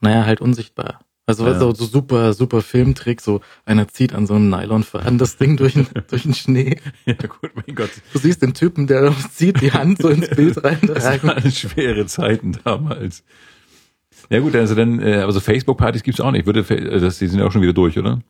Naja, 0.00 0.24
halt 0.24 0.40
unsichtbar. 0.40 1.00
Also 1.26 1.46
Ja. 1.46 1.58
so, 1.58 1.72
so 1.72 1.84
super, 1.84 2.32
super 2.32 2.60
Filmtrick, 2.62 3.20
so 3.20 3.40
einer 3.64 3.86
zieht 3.86 4.14
an 4.14 4.26
so 4.26 4.34
einem 4.34 4.48
Nylonfaden 4.50 5.16
das 5.18 5.36
Ding 5.36 5.56
durch, 5.56 5.74
den- 5.74 5.86
durch 6.08 6.22
den 6.22 6.34
Schnee. 6.34 6.80
Ja 7.06 7.14
gut, 7.14 7.52
mein 7.54 7.76
Gott. 7.76 7.90
Du 8.12 8.18
siehst 8.18 8.42
den 8.42 8.54
Typen, 8.54 8.86
der 8.86 9.14
zieht 9.32 9.60
die 9.60 9.72
Hand 9.72 10.02
so 10.02 10.08
ins 10.08 10.28
Bild 10.30 10.56
Das 10.62 10.64
reintragen. 10.64 11.22
waren 11.28 11.52
schwere 11.52 12.06
Zeiten 12.06 12.58
damals. 12.64 13.22
Ja 14.28 14.40
gut, 14.40 14.54
also 14.56 14.74
dann, 14.74 15.00
äh, 15.00 15.16
also 15.18 15.38
Facebook-Partys 15.40 16.02
gibt's 16.02 16.20
auch 16.20 16.30
nicht. 16.32 16.46
Würde, 16.46 16.60
äh, 16.74 16.98
das, 17.00 17.18
die 17.18 17.26
sind 17.28 17.38
ja 17.38 17.46
auch 17.46 17.52
schon 17.52 17.62
wieder 17.62 17.72
durch, 17.72 17.98
oder? 17.98 18.20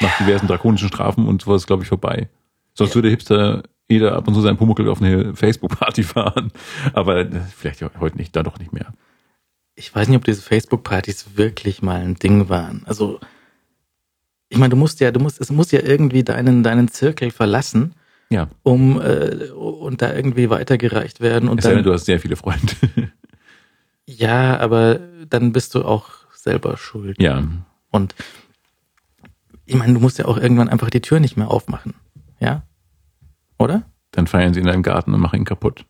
Nach 0.00 0.16
diversen 0.18 0.46
drakonischen 0.46 0.88
Strafen 0.88 1.26
und 1.26 1.42
sowas, 1.42 1.66
glaube 1.66 1.82
ich, 1.82 1.88
vorbei. 1.88 2.28
Sonst 2.74 2.94
würde 2.94 3.08
Hipster 3.10 3.62
jeder 3.88 4.14
ab 4.16 4.26
und 4.28 4.34
zu 4.34 4.40
seinen 4.40 4.56
Pumuckl 4.56 4.88
auf 4.88 5.00
eine 5.00 5.34
Facebook-Party 5.34 6.02
fahren. 6.02 6.50
Aber 6.92 7.18
äh, 7.18 7.30
vielleicht 7.56 7.80
ja 7.80 7.90
heute 8.00 8.16
nicht, 8.16 8.34
da 8.36 8.42
doch 8.42 8.58
nicht 8.58 8.72
mehr. 8.72 8.92
Ich 9.76 9.94
weiß 9.94 10.08
nicht, 10.08 10.16
ob 10.16 10.24
diese 10.24 10.42
Facebook-Partys 10.42 11.36
wirklich 11.36 11.82
mal 11.82 12.00
ein 12.00 12.16
Ding 12.16 12.48
waren. 12.48 12.82
Also, 12.86 13.20
ich 14.48 14.58
meine, 14.58 14.70
du 14.70 14.76
musst 14.76 15.00
ja, 15.00 15.10
du 15.10 15.20
musst, 15.20 15.40
es 15.40 15.50
muss 15.50 15.70
ja 15.70 15.80
irgendwie 15.80 16.24
deinen, 16.24 16.62
deinen 16.62 16.88
Zirkel 16.88 17.30
verlassen, 17.30 17.94
Ja, 18.30 18.48
um 18.62 19.00
äh, 19.00 19.50
und 19.50 20.02
da 20.02 20.14
irgendwie 20.14 20.50
weitergereicht 20.50 21.20
werden. 21.20 21.48
Und 21.48 21.58
es 21.58 21.64
sei 21.64 21.70
denn, 21.70 21.78
dann, 21.78 21.84
du 21.84 21.92
hast 21.92 22.06
sehr 22.06 22.20
viele 22.20 22.36
Freunde. 22.36 22.72
ja, 24.06 24.58
aber 24.58 25.00
dann 25.28 25.52
bist 25.52 25.74
du 25.74 25.84
auch 25.84 26.10
selber 26.32 26.76
schuld. 26.76 27.20
ja, 27.20 27.44
Und 27.90 28.14
ich 29.66 29.74
meine, 29.74 29.94
du 29.94 30.00
musst 30.00 30.18
ja 30.18 30.24
auch 30.24 30.38
irgendwann 30.38 30.68
einfach 30.68 30.90
die 30.90 31.00
Tür 31.00 31.20
nicht 31.20 31.36
mehr 31.36 31.50
aufmachen. 31.50 31.94
Ja? 32.40 32.62
Oder? 33.58 33.84
dann 34.16 34.26
feiern 34.26 34.54
sie 34.54 34.60
in 34.60 34.66
deinem 34.66 34.82
Garten 34.82 35.14
und 35.14 35.20
machen 35.20 35.40
ihn 35.40 35.44
kaputt. 35.44 35.84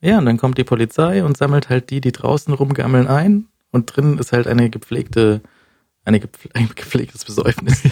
Ja, 0.00 0.18
und 0.18 0.26
dann 0.26 0.36
kommt 0.36 0.58
die 0.58 0.64
Polizei 0.64 1.24
und 1.24 1.36
sammelt 1.36 1.68
halt 1.68 1.90
die, 1.90 2.00
die 2.00 2.12
draußen 2.12 2.52
rumgammeln, 2.52 3.06
ein. 3.06 3.46
Und 3.72 3.94
drin 3.94 4.18
ist 4.18 4.32
halt 4.32 4.46
eine 4.46 4.70
gepflegte, 4.70 5.40
eine 6.04 6.20
gepfle 6.20 6.50
ein 6.54 6.70
gepflegtes 6.74 7.24
Besäufnis. 7.24 7.82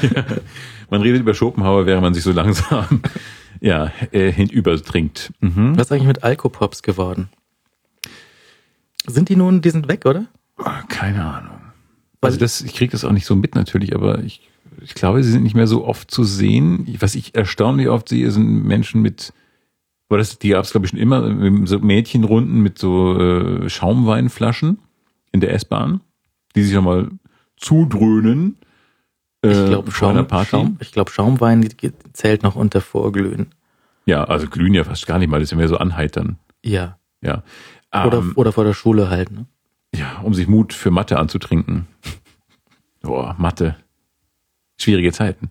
Man 0.90 1.02
redet 1.02 1.20
über 1.20 1.34
Schopenhauer, 1.34 1.86
während 1.86 2.02
man 2.02 2.14
sich 2.14 2.22
so 2.22 2.32
langsam 2.32 3.02
ja, 3.60 3.90
äh, 4.12 4.30
hinüber 4.30 4.80
trinkt. 4.80 5.32
Mhm. 5.40 5.76
Was 5.76 5.86
ist 5.86 5.92
eigentlich 5.92 6.06
mit 6.06 6.22
Alkopops 6.22 6.82
geworden? 6.82 7.28
Sind 9.06 9.28
die 9.28 9.36
nun, 9.36 9.60
die 9.60 9.70
sind 9.70 9.88
weg, 9.88 10.06
oder? 10.06 10.26
Keine 10.88 11.24
Ahnung. 11.24 11.60
Also 12.20 12.38
das, 12.38 12.62
ich 12.62 12.74
kriege 12.74 12.92
das 12.92 13.04
auch 13.04 13.12
nicht 13.12 13.26
so 13.26 13.36
mit 13.36 13.54
natürlich, 13.54 13.94
aber 13.94 14.20
ich, 14.20 14.48
ich 14.80 14.94
glaube, 14.94 15.22
sie 15.22 15.30
sind 15.30 15.42
nicht 15.42 15.54
mehr 15.54 15.66
so 15.66 15.84
oft 15.84 16.10
zu 16.10 16.24
sehen. 16.24 16.86
Was 17.00 17.14
ich 17.14 17.34
erstaunlich 17.34 17.88
oft 17.88 18.08
sehe, 18.08 18.30
sind 18.30 18.64
Menschen 18.64 19.02
mit, 19.02 19.32
aber 20.08 20.18
das, 20.18 20.38
die 20.38 20.50
gab 20.50 20.64
es 20.64 20.70
glaube 20.70 20.86
ich 20.86 20.90
schon 20.90 20.98
immer, 20.98 21.66
so 21.66 21.78
Mädchenrunden 21.78 22.60
mit 22.62 22.78
so 22.78 23.18
äh, 23.18 23.68
Schaumweinflaschen 23.68 24.78
in 25.32 25.40
der 25.40 25.52
S-Bahn, 25.54 26.00
die 26.54 26.62
sich 26.62 26.74
nochmal 26.74 27.10
zudröhnen. 27.56 28.56
Ich 29.42 29.50
äh, 29.50 29.66
glaube, 29.66 29.90
vor 29.90 30.10
einer 30.10 30.20
Schaum, 30.20 30.28
Party. 30.28 30.50
Schaum, 30.50 30.76
ich 30.80 30.92
glaub, 30.92 31.10
Schaumwein 31.10 31.68
zählt 32.12 32.42
noch 32.42 32.56
unter 32.56 32.80
Vorglühen. 32.80 33.54
Ja, 34.06 34.24
also 34.24 34.48
glühen 34.48 34.74
ja 34.74 34.84
fast 34.84 35.06
gar 35.06 35.18
nicht 35.18 35.28
mal, 35.28 35.38
das 35.38 35.48
ist 35.48 35.50
ja 35.52 35.56
mehr 35.56 35.68
so 35.68 35.76
anheitern. 35.76 36.38
Ja. 36.62 36.98
Ja. 37.22 37.42
Oder, 37.92 38.18
Ähm, 38.18 38.32
oder 38.36 38.52
vor 38.52 38.64
der 38.64 38.74
Schule 38.74 39.08
halt, 39.08 39.30
ne? 39.30 39.46
Ja, 39.94 40.18
um 40.22 40.34
sich 40.34 40.48
Mut 40.48 40.72
für 40.72 40.90
Mathe 40.90 41.18
anzutrinken. 41.18 41.86
Boah, 43.02 43.36
Mathe. 43.38 43.76
Schwierige 44.76 45.12
Zeiten. 45.12 45.50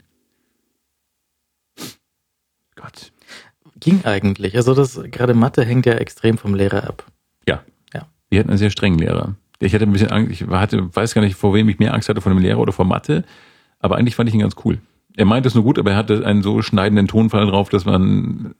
Gott. 2.75 3.12
Ging 3.83 4.05
eigentlich. 4.05 4.55
Also 4.55 4.73
das, 4.73 4.99
gerade 5.11 5.33
Mathe 5.33 5.65
hängt 5.65 5.85
ja 5.85 5.93
extrem 5.93 6.37
vom 6.37 6.55
Lehrer 6.55 6.87
ab. 6.87 7.05
Ja. 7.47 7.61
Ja. 7.93 8.07
Wir 8.29 8.39
hatten 8.39 8.49
einen 8.49 8.57
sehr 8.57 8.69
strengen 8.69 8.97
Lehrer. 8.97 9.35
Ich 9.59 9.73
hatte 9.73 9.85
ein 9.85 9.91
bisschen 9.91 10.09
Angst, 10.09 10.31
ich 10.31 10.47
hatte, 10.47 10.95
weiß 10.95 11.13
gar 11.13 11.21
nicht, 11.21 11.35
vor 11.35 11.53
wem 11.53 11.67
ich 11.69 11.79
mehr 11.79 11.93
Angst 11.93 12.07
hatte, 12.07 12.21
von 12.21 12.33
dem 12.33 12.41
Lehrer 12.41 12.59
oder 12.59 12.71
vor 12.71 12.85
Mathe. 12.85 13.23
Aber 13.79 13.97
eigentlich 13.97 14.15
fand 14.15 14.29
ich 14.29 14.35
ihn 14.35 14.41
ganz 14.41 14.55
cool. 14.63 14.79
Er 15.15 15.25
meinte 15.25 15.47
es 15.47 15.55
nur 15.55 15.63
gut, 15.63 15.77
aber 15.77 15.91
er 15.91 15.97
hatte 15.97 16.25
einen 16.25 16.43
so 16.43 16.61
schneidenden 16.61 17.07
Tonfall 17.07 17.45
drauf, 17.45 17.69
dass 17.69 17.85
man 17.85 18.55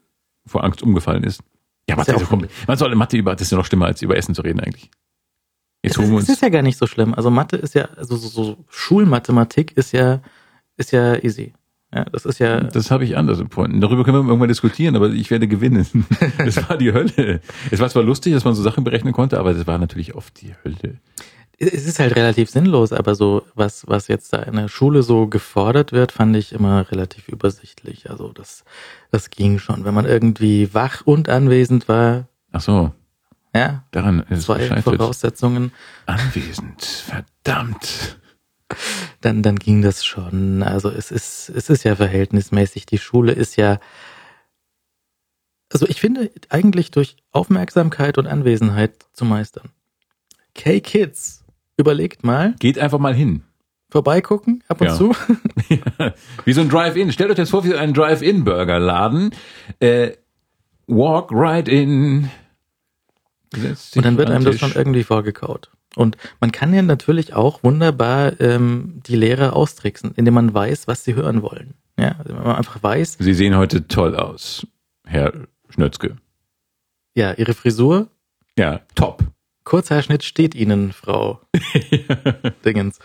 vor 0.45 0.63
Angst 0.63 0.84
umgefallen 0.84 1.24
ist. 1.24 1.41
Ja, 1.89 1.95
Mathe 1.95 2.11
ist 2.11 2.21
ja 2.21 2.28
komplett. 2.28 2.51
Man 2.67 2.78
soll 2.78 2.93
Mathe 2.95 3.17
über, 3.17 3.32
das 3.32 3.43
ist 3.43 3.51
ja 3.51 3.57
noch 3.57 3.65
schlimmer, 3.65 3.86
als 3.86 4.01
über 4.01 4.17
Essen 4.17 4.36
zu 4.36 4.41
reden 4.41 4.59
eigentlich. 4.59 4.91
Jetzt 5.84 5.97
holen 5.97 6.11
wir 6.11 6.17
uns. 6.17 6.30
ist 6.30 6.41
ja 6.41 6.49
gar 6.49 6.61
nicht 6.61 6.78
so 6.78 6.88
schlimm. 6.88 7.13
Also 7.13 7.30
Mathe 7.30 7.57
ist 7.57 7.76
ja, 7.76 7.86
also 7.95 8.15
so, 8.15 8.28
so 8.28 8.57
Schulmathematik 8.69 9.71
ist 9.78 9.93
ja, 9.93 10.21
ist 10.78 10.91
ja 10.91 11.15
easy. 11.24 11.53
Ja, 11.94 12.06
das 12.06 12.26
ist 12.26 12.39
ja, 12.39 12.62
Das 12.62 12.89
habe 12.89 13.04
ich 13.04 13.16
anders 13.18 13.39
empfunden. 13.39 13.80
Darüber 13.80 14.04
können 14.04 14.18
wir 14.18 14.28
irgendwann 14.28 14.48
diskutieren, 14.48 14.96
aber 14.96 15.10
ich 15.10 15.30
werde 15.30 15.48
gewinnen. 15.48 15.86
Das 16.38 16.68
war 16.68 16.78
die 16.78 16.91
Hölle. 16.91 17.39
Es 17.70 17.80
war 17.80 17.89
zwar 17.89 18.04
lustig, 18.04 18.34
dass 18.34 18.46
man 18.46 18.56
so 18.56 18.64
Sachen 18.64 18.84
berechnen 18.84 19.14
konnte, 19.14 19.39
aber 19.39 19.54
das 19.54 19.68
war 19.68 19.78
natürlich 19.78 20.16
oft 20.16 20.41
die 20.41 20.56
Hölle. 20.64 21.00
es 21.60 21.86
ist 21.86 22.00
halt 22.00 22.16
relativ 22.16 22.50
sinnlos, 22.50 22.91
aber 22.94 23.14
so, 23.14 23.44
was, 23.54 23.88
was 23.88 24.08
jetzt 24.08 24.34
da 24.34 24.39
in 24.39 24.56
der 24.56 24.70
Schule 24.70 25.04
so 25.04 25.28
gefordert 25.28 25.91
wird, 25.91 26.12
fand 26.12 26.36
ich 26.36 26.52
immer 26.54 26.89
relativ 26.91 27.28
übersichtlich. 27.28 28.10
Also 28.10 28.30
das, 28.30 28.64
das 29.12 29.30
ging 29.30 29.60
schon. 29.60 29.86
Wenn 29.86 29.94
man 29.94 30.06
irgendwie 30.06 30.74
wach 30.74 31.02
und 31.06 31.30
anwesend 31.30 31.88
war, 31.88 32.28
Ach 32.52 32.62
so, 32.62 32.91
ja, 33.56 33.84
daran 33.91 34.22
ist 34.30 34.39
es 34.39 34.46
zwei 34.46 34.60
gescheitert. 34.60 34.96
Voraussetzungen, 34.96 35.72
Anwesend, 36.08 36.84
verdammt. 36.84 38.18
Dann, 39.21 39.41
dann 39.43 39.57
ging 39.57 39.82
das 39.82 40.03
schon. 40.05 40.63
Also 40.63 40.89
es 40.89 41.11
ist, 41.11 41.49
es 41.49 41.69
ist 41.69 41.84
ja 41.84 41.95
verhältnismäßig. 41.95 42.86
Die 42.86 42.97
Schule 42.97 43.32
ist 43.34 43.55
ja, 43.55 43.80
also 45.71 45.88
ich 45.88 45.99
finde 45.99 46.30
eigentlich 46.49 46.91
durch 46.91 47.17
Aufmerksamkeit 47.32 48.17
und 48.17 48.28
Anwesenheit 48.28 49.05
zu 49.13 49.26
meistern. 49.26 49.69
K-Kids, 50.55 51.43
überlegt 51.78 52.24
mal, 52.24 52.53
Geht 52.59 52.78
einfach 52.78 52.99
mal 52.99 53.15
hin. 53.15 53.43
vorbeigucken 53.89 54.63
ab 54.67 54.82
und 54.82 54.88
Ja. 54.88 54.95
zu. 54.95 55.15
Wie 56.45 56.53
so 56.53 56.61
ein 56.61 56.69
Drive-In. 56.69 57.11
Stellt 57.11 57.32
euch 57.32 57.38
das 57.38 57.49
vor 57.49 57.63
wie 57.63 57.74
ein 57.76 57.93
Drive-In-Burgerladen. 57.93 59.32
Äh, 59.80 60.11
walk 60.88 61.30
right 61.32 61.67
in. 61.67 62.30
Und 63.95 64.05
dann 64.05 64.17
wird 64.17 64.30
einem 64.32 64.43
das 64.45 64.59
schon 64.59 64.71
irgendwie 64.74 65.03
vorgekaut. 65.03 65.69
Und 65.96 66.18
man 66.39 66.52
kann 66.52 66.74
ja 66.74 66.82
natürlich 66.82 67.34
auch 67.34 67.64
wunderbar 67.64 68.39
ähm, 68.41 69.02
die 69.06 69.16
Lehrer 69.16 69.56
austricksen, 69.56 70.14
indem 70.16 70.34
man 70.34 70.54
weiß, 70.54 70.88
was 70.88 71.04
sie 71.04 71.16
hören 71.16 71.41
wollen. 71.41 71.74
Ja, 72.00 72.16
also 72.18 72.36
wenn 72.36 72.44
man 72.44 72.56
einfach 72.56 72.82
weiß, 72.82 73.18
Sie 73.20 73.34
sehen 73.34 73.56
heute 73.56 73.88
toll 73.88 74.16
aus, 74.16 74.66
Herr 75.06 75.32
Schnötzke. 75.70 76.18
ja, 77.16 77.34
ihre 77.34 77.54
Frisur, 77.54 78.08
Ja, 78.58 78.82
top. 78.96 79.24
Kurzhaarschnitt 79.66 80.24
steht 80.24 80.56
ihnen, 80.56 80.91
Frau 80.91 81.39
Dingens. 82.66 83.00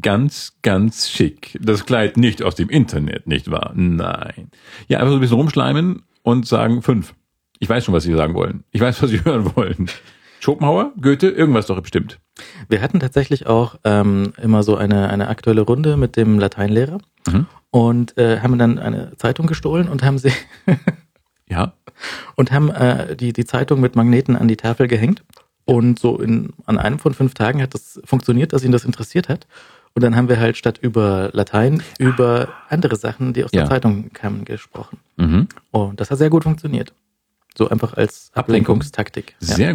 Ganz, 0.00 0.56
ganz 0.62 1.08
schick. 1.08 1.58
Das 1.60 1.84
Kleid 1.86 2.16
nicht 2.16 2.42
aus 2.42 2.54
dem 2.54 2.68
Internet, 2.68 3.26
nicht 3.26 3.50
wahr? 3.50 3.72
Nein. 3.74 4.50
Ja, 4.88 4.98
einfach 4.98 5.10
so 5.10 5.16
ein 5.16 5.20
bisschen 5.20 5.36
rumschleimen 5.36 6.02
und 6.22 6.46
sagen 6.46 6.82
fünf. 6.82 7.14
Ich 7.58 7.68
weiß 7.68 7.84
schon, 7.84 7.94
was 7.94 8.04
Sie 8.04 8.14
sagen 8.14 8.34
wollen. 8.34 8.64
Ich 8.70 8.80
weiß, 8.80 9.02
was 9.02 9.10
Sie 9.10 9.20
hören 9.24 9.54
wollen. 9.56 9.90
Schopenhauer, 10.40 10.92
Goethe, 11.00 11.28
irgendwas 11.28 11.66
doch 11.66 11.80
bestimmt. 11.80 12.18
Wir 12.68 12.80
hatten 12.82 12.98
tatsächlich 12.98 13.46
auch 13.46 13.76
ähm, 13.84 14.32
immer 14.42 14.62
so 14.62 14.76
eine, 14.76 15.08
eine 15.10 15.28
aktuelle 15.28 15.60
Runde 15.62 15.96
mit 15.96 16.16
dem 16.16 16.38
Lateinlehrer 16.38 16.98
Mhm. 17.28 17.46
und 17.70 18.16
äh, 18.16 18.40
haben 18.40 18.58
dann 18.58 18.78
eine 18.78 19.14
Zeitung 19.16 19.46
gestohlen 19.46 19.88
und 19.88 20.02
haben 20.02 20.16
sie 20.18 20.32
Ja. 21.48 21.74
und 22.36 22.50
haben 22.52 22.70
äh, 22.70 23.14
die, 23.16 23.32
die 23.34 23.44
Zeitung 23.44 23.80
mit 23.80 23.94
Magneten 23.96 24.36
an 24.36 24.48
die 24.48 24.56
Tafel 24.56 24.88
gehängt. 24.88 25.22
Und 25.66 25.98
so 25.98 26.18
in, 26.18 26.54
an 26.66 26.78
einem 26.78 26.98
von 26.98 27.12
fünf 27.12 27.34
Tagen 27.34 27.60
hat 27.62 27.74
das 27.74 28.00
funktioniert, 28.04 28.52
dass 28.54 28.64
ihn 28.64 28.72
das 28.72 28.84
interessiert 28.84 29.28
hat. 29.28 29.46
Und 29.94 30.02
dann 30.02 30.16
haben 30.16 30.28
wir 30.28 30.40
halt 30.40 30.56
statt 30.56 30.78
über 30.80 31.28
Latein 31.32 31.82
über 31.98 32.48
andere 32.70 32.96
Sachen, 32.96 33.34
die 33.34 33.44
aus 33.44 33.50
Ja. 33.52 33.62
der 33.62 33.68
Zeitung 33.70 34.12
kamen, 34.12 34.44
gesprochen. 34.46 34.98
Mhm. 35.16 35.48
Und 35.70 36.00
das 36.00 36.10
hat 36.10 36.18
sehr 36.18 36.30
gut 36.30 36.44
funktioniert. 36.44 36.94
So 37.56 37.68
einfach 37.68 37.94
als 37.94 38.30
Ablenkung. 38.32 38.76
Ablenkungstaktik. 38.76 39.36
Ja. 39.40 39.54
Sehr 39.56 39.74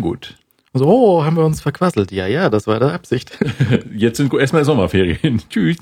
So, 0.78 0.88
oh, 0.88 1.24
haben 1.24 1.38
wir 1.38 1.46
uns 1.46 1.62
verquasselt. 1.62 2.12
Ja, 2.12 2.28
ja, 2.28 2.50
das 2.50 2.68
war 2.68 2.80
der 2.80 2.92
Absicht. 2.92 3.40
Jetzt 3.96 4.18
sind 4.18 4.34
erstmal 4.34 4.66
Sommerferien. 4.66 5.42
Tschüss. 5.50 5.78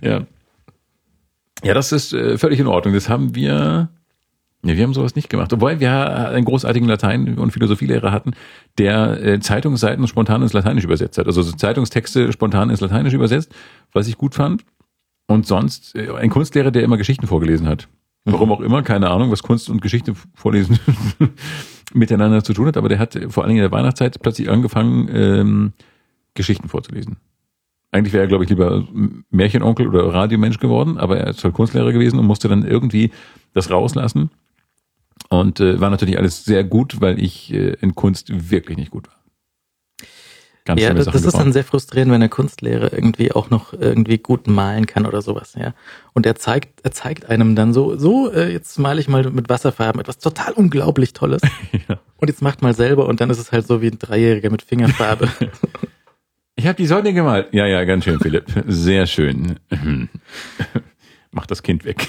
Ja. 0.00 0.22
Ja, 1.62 1.74
das 1.74 1.92
ist 1.92 2.14
äh, 2.14 2.38
völlig 2.38 2.58
in 2.58 2.66
Ordnung. 2.66 2.94
Das 2.94 3.10
haben 3.10 3.34
wir. 3.34 3.90
Ja, 4.62 4.76
wir 4.76 4.82
haben 4.82 4.94
sowas 4.94 5.14
nicht 5.14 5.28
gemacht. 5.28 5.52
Obwohl 5.52 5.78
wir 5.78 6.28
einen 6.30 6.46
großartigen 6.46 6.88
Latein- 6.88 7.38
und 7.38 7.50
Philosophielehrer 7.50 8.12
hatten, 8.12 8.32
der 8.78 9.22
äh, 9.22 9.40
Zeitungsseiten 9.40 10.06
spontan 10.06 10.40
ins 10.40 10.54
Lateinische 10.54 10.86
übersetzt 10.86 11.18
hat. 11.18 11.26
Also 11.26 11.42
so 11.42 11.52
Zeitungstexte 11.52 12.32
spontan 12.32 12.70
ins 12.70 12.80
Lateinische 12.80 13.16
übersetzt, 13.16 13.52
was 13.92 14.08
ich 14.08 14.16
gut 14.16 14.34
fand. 14.34 14.64
Und 15.26 15.46
sonst 15.46 15.94
äh, 15.94 16.10
ein 16.12 16.30
Kunstlehrer, 16.30 16.70
der 16.70 16.82
immer 16.82 16.96
Geschichten 16.96 17.26
vorgelesen 17.26 17.66
hat. 17.66 17.88
Warum 18.24 18.52
auch 18.52 18.60
immer, 18.60 18.82
keine 18.82 19.10
Ahnung, 19.10 19.30
was 19.30 19.42
Kunst 19.42 19.68
und 19.68 19.82
Geschichte 19.82 20.14
vorlesen 20.34 20.78
miteinander 21.92 22.42
zu 22.42 22.52
tun 22.52 22.66
hat, 22.66 22.76
aber 22.76 22.88
der 22.88 22.98
hat 22.98 23.18
vor 23.28 23.42
allen 23.42 23.50
Dingen 23.50 23.64
in 23.64 23.70
der 23.70 23.76
Weihnachtszeit 23.76 24.20
plötzlich 24.22 24.50
angefangen, 24.50 25.08
ähm, 25.12 25.72
Geschichten 26.34 26.68
vorzulesen. 26.68 27.16
Eigentlich 27.92 28.12
wäre 28.12 28.24
er, 28.24 28.28
glaube 28.28 28.44
ich, 28.44 28.50
lieber 28.50 28.86
Märchenonkel 29.30 29.88
oder 29.88 30.14
Radiomensch 30.14 30.58
geworden, 30.58 30.96
aber 30.96 31.18
er 31.18 31.28
ist 31.28 31.42
halt 31.42 31.54
Kunstlehrer 31.54 31.92
gewesen 31.92 32.18
und 32.18 32.26
musste 32.26 32.48
dann 32.48 32.64
irgendwie 32.64 33.10
das 33.52 33.70
rauslassen. 33.70 34.30
Und 35.28 35.60
äh, 35.60 35.80
war 35.80 35.90
natürlich 35.90 36.18
alles 36.18 36.44
sehr 36.44 36.64
gut, 36.64 37.00
weil 37.00 37.22
ich 37.22 37.52
äh, 37.52 37.76
in 37.80 37.94
Kunst 37.94 38.50
wirklich 38.50 38.78
nicht 38.78 38.90
gut 38.90 39.08
war. 39.08 39.19
Ganz 40.64 40.80
Ja, 40.80 40.92
das, 40.92 41.06
Sachen 41.06 41.14
das 41.14 41.22
ist 41.22 41.32
gebaut. 41.32 41.46
dann 41.46 41.52
sehr 41.52 41.64
frustrierend, 41.64 42.12
wenn 42.12 42.20
der 42.20 42.28
Kunstlehrer 42.28 42.92
irgendwie 42.92 43.32
auch 43.32 43.50
noch 43.50 43.72
irgendwie 43.72 44.18
gut 44.18 44.46
malen 44.46 44.86
kann 44.86 45.06
oder 45.06 45.22
sowas, 45.22 45.54
ja. 45.58 45.74
Und 46.12 46.26
er 46.26 46.34
zeigt, 46.36 46.80
er 46.84 46.92
zeigt 46.92 47.30
einem 47.30 47.56
dann 47.56 47.72
so, 47.72 47.96
so, 47.96 48.30
äh, 48.32 48.52
jetzt 48.52 48.78
male 48.78 49.00
ich 49.00 49.08
mal 49.08 49.30
mit 49.30 49.48
Wasserfarben 49.48 50.00
etwas 50.00 50.18
total 50.18 50.52
unglaublich 50.52 51.12
Tolles. 51.12 51.42
Ja. 51.88 51.98
Und 52.18 52.28
jetzt 52.28 52.42
macht 52.42 52.60
mal 52.60 52.74
selber 52.74 53.06
und 53.06 53.20
dann 53.20 53.30
ist 53.30 53.38
es 53.38 53.52
halt 53.52 53.66
so 53.66 53.80
wie 53.80 53.86
ein 53.88 53.98
Dreijähriger 53.98 54.50
mit 54.50 54.62
Fingerfarbe. 54.62 55.28
Ich 56.56 56.66
habe 56.66 56.76
die 56.76 56.86
Sonne 56.86 57.14
gemalt. 57.14 57.48
Ja, 57.52 57.64
ja, 57.64 57.84
ganz 57.84 58.04
schön, 58.04 58.20
Philipp. 58.20 58.44
Sehr 58.66 59.06
schön. 59.06 59.58
Mach 61.30 61.46
das 61.46 61.62
Kind 61.62 61.86
weg. 61.86 62.06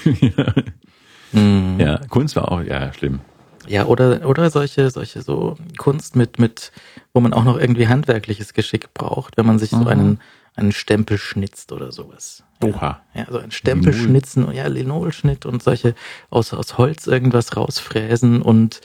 Hm. 1.32 1.80
ja, 1.80 1.98
Kunst 2.10 2.36
war 2.36 2.52
auch, 2.52 2.60
ja, 2.60 2.92
schlimm. 2.92 3.20
Ja, 3.68 3.86
oder, 3.86 4.26
oder 4.28 4.50
solche, 4.50 4.90
solche 4.90 5.22
so 5.22 5.56
Kunst 5.78 6.16
mit, 6.16 6.38
mit, 6.38 6.72
wo 7.14 7.20
man 7.20 7.32
auch 7.32 7.44
noch 7.44 7.58
irgendwie 7.58 7.88
handwerkliches 7.88 8.54
Geschick 8.54 8.92
braucht, 8.94 9.36
wenn 9.36 9.46
man 9.46 9.58
sich 9.58 9.70
so 9.70 9.76
Mhm. 9.78 9.86
einen, 9.88 10.20
einen 10.56 10.72
Stempel 10.72 11.18
schnitzt 11.18 11.72
oder 11.72 11.92
sowas. 11.92 12.42
Oha. 12.62 13.00
Ja, 13.14 13.26
so 13.30 13.38
ein 13.38 13.50
Stempel 13.50 13.92
Linol. 13.92 14.08
schnitzen, 14.08 14.52
ja, 14.52 14.66
Linolschnitt 14.66 15.46
und 15.46 15.62
solche 15.62 15.94
aus, 16.30 16.52
aus 16.54 16.78
Holz 16.78 17.06
irgendwas 17.06 17.56
rausfräsen 17.56 18.42
und 18.42 18.80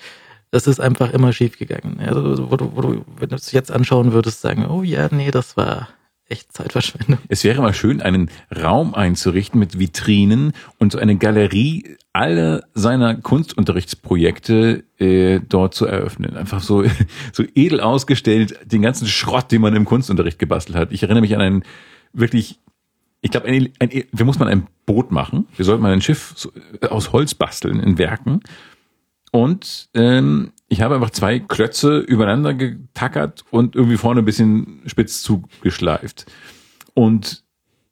das 0.52 0.66
ist 0.66 0.80
einfach 0.80 1.12
immer 1.12 1.34
schief 1.34 1.58
gegangen. 1.60 2.00
Also, 2.00 2.50
wo 2.50 2.56
du, 2.56 2.72
wo 2.76 2.82
du, 2.82 3.06
wenn 3.18 3.30
du 3.30 3.36
es 3.36 3.52
jetzt 3.52 3.70
anschauen 3.72 4.14
würdest, 4.14 4.42
sagen, 4.42 4.66
oh 4.68 4.82
ja, 4.82 5.10
nee, 5.12 5.30
das 5.30 5.58
war 5.58 5.90
echt 6.30 6.52
Zeitverschwendung. 6.52 7.20
Es 7.30 7.44
wäre 7.44 7.62
mal 7.62 7.74
schön, 7.74 8.02
einen 8.02 8.30
Raum 8.56 8.94
einzurichten 8.94 9.60
mit 9.60 9.80
Vitrinen 9.80 10.54
und 10.78 10.92
so 10.92 11.00
eine 11.00 11.16
Galerie 11.18 11.98
aller 12.14 12.64
seiner 12.74 13.16
Kunstunterrichtsprojekte 13.16 14.84
äh, 14.98 15.40
dort 15.48 15.74
zu 15.74 15.86
eröffnen. 15.86 16.36
Einfach 16.36 16.62
so, 16.62 16.84
so 17.32 17.44
edel 17.56 17.80
ausgestellt, 17.80 18.60
den 18.66 18.82
ganzen 18.82 19.08
Schrott, 19.08 19.52
den 19.52 19.62
man 19.62 19.76
im 19.76 19.86
Kunstunterricht 19.86 20.40
gebastelt 20.40 20.78
hat. 20.78 20.92
Ich 20.92 21.04
erinnere 21.04 21.22
mich 21.22 21.36
an 21.36 21.42
einen 21.42 21.64
wirklich, 22.14 22.60
ich 23.22 23.32
glaube, 23.32 23.48
ein, 23.48 23.70
ein, 23.80 24.04
wir 24.12 24.26
muss 24.26 24.40
mal 24.40 24.50
ein 24.50 24.68
Boot 24.86 25.12
machen. 25.12 25.48
Wir 25.56 25.66
sollten 25.66 25.84
mal 25.84 25.94
ein 25.94 26.02
Schiff 26.02 26.50
äh, 26.82 26.88
aus 26.88 27.14
Holz 27.14 27.34
basteln 27.36 27.80
in 27.80 27.98
Werken. 27.98 28.42
Und 29.32 29.90
ähm, 29.94 30.52
ich 30.70 30.82
habe 30.82 30.96
einfach 30.96 31.12
zwei 31.12 31.40
Klötze 31.40 32.00
übereinander 32.00 32.54
getackert 32.54 33.46
und 33.52 33.76
irgendwie 33.76 33.98
vorne 33.98 34.22
ein 34.22 34.26
bisschen 34.26 34.82
spitz 34.86 35.22
zugeschleift. 35.22 36.26
Und 36.94 37.44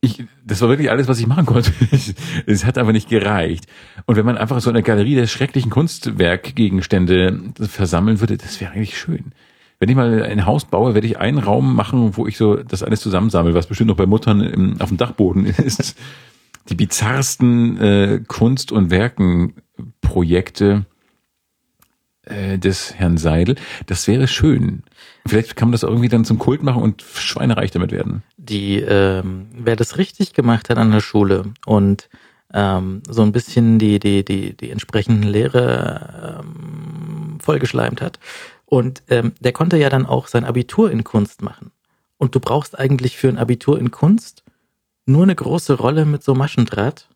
ich, 0.01 0.23
das 0.45 0.61
war 0.61 0.69
wirklich 0.69 0.91
alles, 0.91 1.07
was 1.07 1.19
ich 1.19 1.28
machen 1.28 1.45
konnte. 1.45 1.71
Es 2.45 2.65
hat 2.65 2.78
aber 2.78 2.91
nicht 2.91 3.09
gereicht. 3.09 3.65
Und 4.05 4.17
wenn 4.17 4.26
man 4.26 4.38
einfach 4.38 4.59
so 4.61 4.69
eine 4.69 4.84
Galerie 4.84 5.15
der 5.15 5.28
schrecklichen 5.28 5.71
Kunstwerkgegenstände 5.71 7.39
versammeln 7.61 8.19
würde, 8.19 8.38
das 8.38 8.61
wäre 8.61 8.73
eigentlich 8.73 8.97
schön. 8.97 9.32
Wenn 9.80 9.89
ich 9.89 9.95
mal 9.95 10.23
ein 10.23 10.45
Haus 10.45 10.65
baue, 10.65 10.93
werde 10.93 11.07
ich 11.07 11.17
einen 11.17 11.39
Raum 11.39 11.76
machen, 11.76 12.15
wo 12.17 12.28
ich 12.28 12.38
so 12.38 12.55
das 12.55 12.84
alles 12.84 13.01
zusammensammle, 13.01 13.53
was 13.53 13.67
bestimmt 13.67 13.89
noch 13.89 13.97
bei 13.97 14.05
Muttern 14.05 14.41
im, 14.41 14.80
auf 14.80 14.89
dem 14.89 14.97
Dachboden 14.97 15.45
ist. 15.57 15.97
Die 16.69 16.76
bizarrsten 16.76 17.78
äh, 17.78 18.21
Kunst- 18.28 18.71
und 18.71 18.89
Werkenprojekte 18.89 20.86
äh, 22.26 22.57
des 22.57 22.95
Herrn 22.95 23.17
Seidel. 23.17 23.55
Das 23.86 24.07
wäre 24.07 24.28
schön. 24.28 24.84
Vielleicht 25.28 25.55
kann 25.55 25.69
man 25.69 25.71
das 25.73 25.84
irgendwie 25.84 26.09
dann 26.09 26.26
zum 26.26 26.39
Kult 26.39 26.61
machen 26.63 26.82
und 26.82 27.01
schweinereich 27.01 27.71
damit 27.71 27.91
werden. 27.91 28.23
Die, 28.38 28.78
ähm, 28.78 29.47
wer 29.53 29.76
das 29.76 29.97
richtig 29.97 30.34
gemacht 30.34 30.69
hat 30.69 30.78
an 30.78 30.91
der 30.91 31.01
Schule 31.01 31.53
und 31.65 32.09
ähm, 32.53 33.01
so 33.09 33.23
ein 33.23 33.32
bisschen 33.32 33.80
die, 33.80 33.99
die, 33.99 34.23
die, 34.23 34.55
die 34.55 34.71
entsprechenden 34.71 35.23
Lehre 35.23 36.41
ähm, 36.41 37.39
vollgeschleimt 37.41 38.01
hat. 38.01 38.19
Und 38.65 39.03
ähm, 39.09 39.34
der 39.39 39.51
konnte 39.51 39.78
ja 39.78 39.89
dann 39.89 40.05
auch 40.05 40.28
sein 40.28 40.45
Abitur 40.45 40.91
in 40.91 41.03
Kunst 41.03 41.41
machen. 41.41 41.71
Und 42.17 42.36
du 42.36 42.39
brauchst 42.39 42.78
eigentlich 42.78 43.17
für 43.17 43.30
ein 43.30 43.38
Abitur 43.38 43.80
in 43.80 43.91
Kunst 43.91 44.43
nur 45.05 45.23
eine 45.23 45.36
große 45.36 45.73
Rolle 45.73 46.05
mit 46.05 46.23
so 46.23 46.34
Maschendraht. 46.34 47.09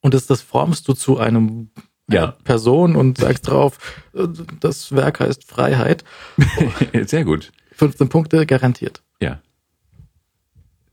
Und 0.00 0.14
das, 0.14 0.26
das 0.26 0.42
formst 0.42 0.88
du 0.88 0.94
zu 0.94 1.18
einem 1.18 1.70
Ja. 2.10 2.34
Person 2.44 2.96
und 2.96 3.18
sagst 3.18 3.48
drauf, 3.48 3.78
äh, 4.14 4.26
das 4.60 4.92
Werk 4.92 5.20
heißt 5.20 5.44
Freiheit. 5.44 6.04
Sehr 7.04 7.24
gut. 7.24 7.52
15 7.72 8.08
Punkte 8.08 8.46
garantiert. 8.46 9.02
Ja. 9.20 9.40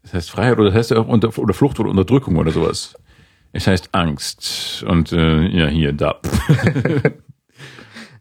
Das 0.03 0.13
heißt 0.13 0.29
Freiheit 0.29 0.59
oder 0.59 0.65
das 0.65 0.75
heißt 0.75 0.93
auch 0.93 1.07
unter, 1.07 1.37
oder 1.39 1.53
Flucht 1.53 1.79
oder 1.79 1.89
Unterdrückung 1.89 2.35
oder 2.35 2.51
sowas. 2.51 2.95
Es 3.53 3.65
heißt 3.67 3.89
Angst. 3.93 4.83
Und 4.87 5.13
äh, 5.13 5.47
ja, 5.47 5.67
hier, 5.67 5.93
da. 5.93 6.19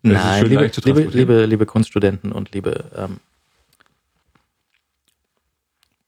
Nein, 0.02 0.46
liebe, 0.46 0.70
liebe, 0.84 1.00
liebe, 1.02 1.46
liebe 1.46 1.66
Kunststudenten 1.66 2.30
und 2.30 2.52
liebe, 2.52 2.84
ähm, 2.96 3.18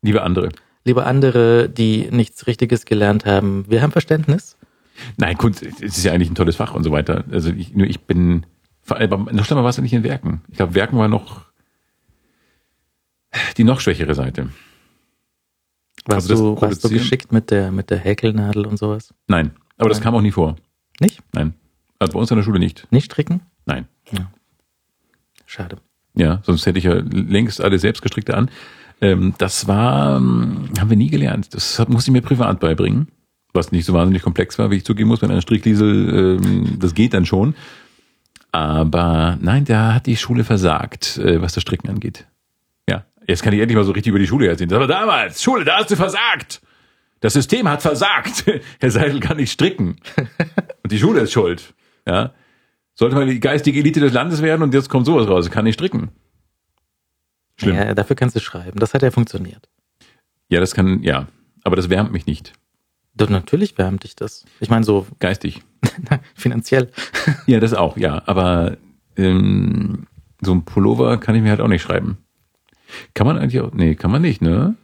Liebe 0.02 0.22
andere. 0.22 0.50
liebe 0.84 1.04
andere, 1.04 1.68
die 1.68 2.08
nichts 2.10 2.46
Richtiges 2.46 2.84
gelernt 2.84 3.24
haben, 3.24 3.64
wir 3.68 3.82
haben 3.82 3.92
Verständnis. 3.92 4.56
Nein, 5.16 5.36
Kunst 5.36 5.62
es 5.62 5.80
ist 5.80 6.04
ja 6.04 6.12
eigentlich 6.12 6.30
ein 6.30 6.34
tolles 6.34 6.56
Fach 6.56 6.74
und 6.74 6.84
so 6.84 6.90
weiter. 6.92 7.24
Also 7.30 7.50
ich, 7.50 7.74
nur 7.74 7.86
ich 7.86 8.00
bin, 8.00 8.46
vor 8.82 8.96
allem, 8.96 9.28
noch 9.32 9.44
schlimmer 9.44 9.62
war 9.62 9.70
es 9.70 9.76
ja 9.76 9.82
nicht 9.82 9.92
in 9.92 10.02
Werken. 10.02 10.42
Ich 10.50 10.56
glaube, 10.56 10.74
Werken 10.74 10.98
war 10.98 11.08
noch 11.08 11.46
die 13.56 13.64
noch 13.64 13.80
schwächere 13.80 14.14
Seite. 14.14 14.50
Warst, 16.06 16.30
Also 16.30 16.34
das 16.34 16.38
du, 16.38 16.60
warst 16.60 16.84
du 16.84 16.88
geschickt 16.88 17.32
mit 17.32 17.50
der, 17.50 17.72
mit 17.72 17.90
der 17.90 17.98
Häkelnadel 17.98 18.66
und 18.66 18.78
sowas? 18.78 19.12
Nein, 19.26 19.52
aber 19.76 19.88
das 19.88 19.98
Nein. 19.98 20.04
kam 20.04 20.14
auch 20.14 20.20
nie 20.20 20.32
vor. 20.32 20.56
Nicht? 21.00 21.20
Nein. 21.32 21.54
Also 21.98 22.12
bei 22.12 22.18
uns 22.18 22.30
an 22.30 22.38
der 22.38 22.44
Schule 22.44 22.58
nicht. 22.58 22.86
Nicht 22.90 23.06
stricken? 23.06 23.40
Nein. 23.64 23.88
Schade. 25.46 25.78
Ja, 26.14 26.40
sonst 26.44 26.66
hätte 26.66 26.78
ich 26.78 26.84
ja 26.84 26.94
längst 26.94 27.60
alle 27.60 27.78
selbstgestrickte 27.78 28.36
an. 28.36 28.50
Ähm, 29.00 29.34
das 29.38 29.68
war, 29.68 30.16
ähm, 30.16 30.70
haben 30.78 30.90
wir 30.90 30.96
nie 30.96 31.10
gelernt. 31.10 31.54
Das 31.54 31.78
musste 31.88 32.10
ich 32.10 32.12
mir 32.12 32.22
privat 32.22 32.60
beibringen. 32.60 33.08
Was 33.56 33.72
nicht 33.72 33.86
so 33.86 33.92
wahnsinnig 33.92 34.22
komplex 34.22 34.58
war, 34.58 34.70
wie 34.70 34.76
ich 34.76 34.84
zugeben 34.84 35.08
muss, 35.08 35.22
wenn 35.22 35.30
ein 35.32 35.42
Strickliesel, 35.42 36.38
ähm, 36.40 36.78
das 36.78 36.94
geht 36.94 37.14
dann 37.14 37.26
schon. 37.26 37.56
Aber 38.52 39.36
nein, 39.40 39.64
da 39.64 39.94
hat 39.94 40.06
die 40.06 40.16
Schule 40.16 40.44
versagt, 40.44 41.18
äh, 41.18 41.42
was 41.42 41.54
das 41.54 41.62
Stricken 41.62 41.90
angeht. 41.90 42.26
Ja, 42.88 43.04
jetzt 43.26 43.42
kann 43.42 43.52
ich 43.52 43.60
endlich 43.60 43.76
mal 43.76 43.84
so 43.84 43.92
richtig 43.92 44.10
über 44.10 44.18
die 44.18 44.26
Schule 44.26 44.46
erzählen. 44.48 44.72
Aber 44.72 44.86
damals, 44.86 45.42
Schule, 45.42 45.64
da 45.64 45.78
hast 45.78 45.90
du 45.90 45.96
versagt. 45.96 46.60
Das 47.20 47.32
System 47.32 47.68
hat 47.68 47.82
versagt. 47.82 48.44
Herr 48.80 48.90
Seidel 48.90 49.20
kann 49.20 49.38
nicht 49.38 49.52
stricken. 49.52 49.96
Und 50.82 50.92
die 50.92 50.98
Schule 50.98 51.20
ist 51.20 51.32
schuld. 51.32 51.74
Ja. 52.06 52.32
Sollte 52.94 53.16
mal 53.16 53.26
die 53.26 53.40
geistige 53.40 53.78
Elite 53.78 54.00
des 54.00 54.12
Landes 54.12 54.42
werden 54.42 54.62
und 54.62 54.72
jetzt 54.72 54.88
kommt 54.88 55.06
sowas 55.06 55.28
raus. 55.28 55.50
Kann 55.50 55.64
nicht 55.64 55.74
stricken. 55.74 56.10
Schlimm. 57.56 57.74
Ja. 57.74 57.86
Ja, 57.86 57.94
dafür 57.94 58.16
kannst 58.16 58.36
du 58.36 58.40
schreiben. 58.40 58.78
Das 58.78 58.94
hat 58.94 59.02
ja 59.02 59.10
funktioniert. 59.10 59.68
das 60.48 60.74
kann, 60.74 61.02
ja. 61.02 61.26
Aber 61.64 61.76
das 61.76 61.90
wärmt 61.90 62.12
mich 62.12 62.26
nicht. 62.26 62.52
Doch, 63.16 63.30
natürlich 63.30 63.78
wärmt 63.78 64.04
dich 64.04 64.14
das. 64.16 64.44
Ich 64.60 64.68
meine, 64.70 64.84
so 64.84 65.06
Geistig. 65.18 65.62
finanziell. 66.34 66.90
Ja, 67.46 67.60
das 67.60 67.72
auch, 67.74 67.96
ja. 67.96 68.22
Aber 68.26 68.76
ähm, 69.16 70.06
so 70.42 70.52
ein 70.52 70.64
Pullover 70.64 71.18
kann 71.18 71.34
ich 71.34 71.42
mir 71.42 71.50
halt 71.50 71.60
auch 71.60 71.68
nicht 71.68 71.82
schreiben. 71.82 72.18
Kann 73.14 73.26
man 73.26 73.38
eigentlich 73.38 73.60
auch, 73.62 73.72
nee, 73.72 73.94
kann 73.94 74.10
man 74.10 74.22
nicht, 74.22 74.42
ne? 74.42 74.74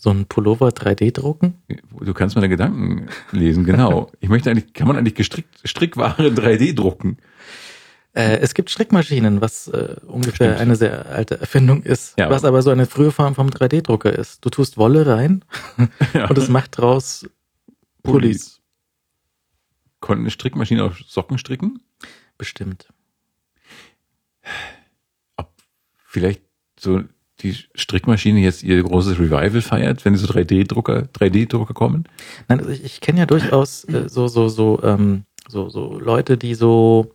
So 0.00 0.10
ein 0.10 0.26
Pullover 0.26 0.68
3D 0.68 1.12
drucken? 1.12 1.54
Du 2.00 2.12
kannst 2.12 2.34
meine 2.34 2.48
Gedanken 2.48 3.06
lesen, 3.32 3.64
genau. 3.64 4.10
Ich 4.20 4.28
möchte 4.28 4.50
eigentlich, 4.50 4.72
kann 4.74 4.88
man 4.88 4.96
eigentlich 4.96 5.14
gestrickt, 5.14 5.56
Strickware 5.64 6.28
3D 6.28 6.74
drucken? 6.74 7.18
Äh, 8.12 8.38
es 8.38 8.54
gibt 8.54 8.70
Strickmaschinen, 8.70 9.40
was 9.42 9.68
äh, 9.68 9.96
ungefähr 10.06 10.48
Stimmt. 10.48 10.60
eine 10.60 10.76
sehr 10.76 11.06
alte 11.06 11.38
Erfindung 11.40 11.82
ist, 11.82 12.18
Ja. 12.18 12.30
was 12.30 12.44
aber 12.44 12.62
so 12.62 12.70
eine 12.70 12.86
frühe 12.86 13.10
Form 13.10 13.34
vom 13.34 13.48
3D-Drucker 13.48 14.12
ist. 14.12 14.44
Du 14.44 14.48
tust 14.50 14.76
Wolle 14.78 15.06
rein 15.06 15.44
Ja. 16.14 16.26
und 16.28 16.36
es 16.38 16.48
macht 16.48 16.78
draus 16.78 17.26
Pullis. 18.12 18.60
Konnten 20.00 20.24
eine 20.24 20.30
Strickmaschine 20.30 20.84
auch 20.84 20.94
Socken 20.96 21.38
stricken? 21.38 21.80
Bestimmt. 22.38 22.88
Ob 25.36 25.50
vielleicht 26.04 26.42
so 26.78 27.02
die 27.40 27.54
Strickmaschine 27.74 28.40
jetzt 28.40 28.62
ihr 28.62 28.82
großes 28.82 29.18
Revival 29.18 29.60
feiert, 29.60 30.04
wenn 30.04 30.16
so 30.16 30.26
3D-Drucker, 30.26 31.08
3D-Drucker 31.12 31.74
kommen? 31.74 32.04
Nein, 32.48 32.60
also 32.60 32.70
ich, 32.70 32.84
ich 32.84 33.00
kenne 33.00 33.20
ja 33.20 33.26
durchaus 33.26 33.84
äh, 33.84 34.08
so, 34.08 34.26
so, 34.28 34.48
so, 34.48 34.80
ähm, 34.82 35.24
so, 35.48 35.68
so 35.68 35.98
Leute, 35.98 36.38
die 36.38 36.54
so 36.54 37.12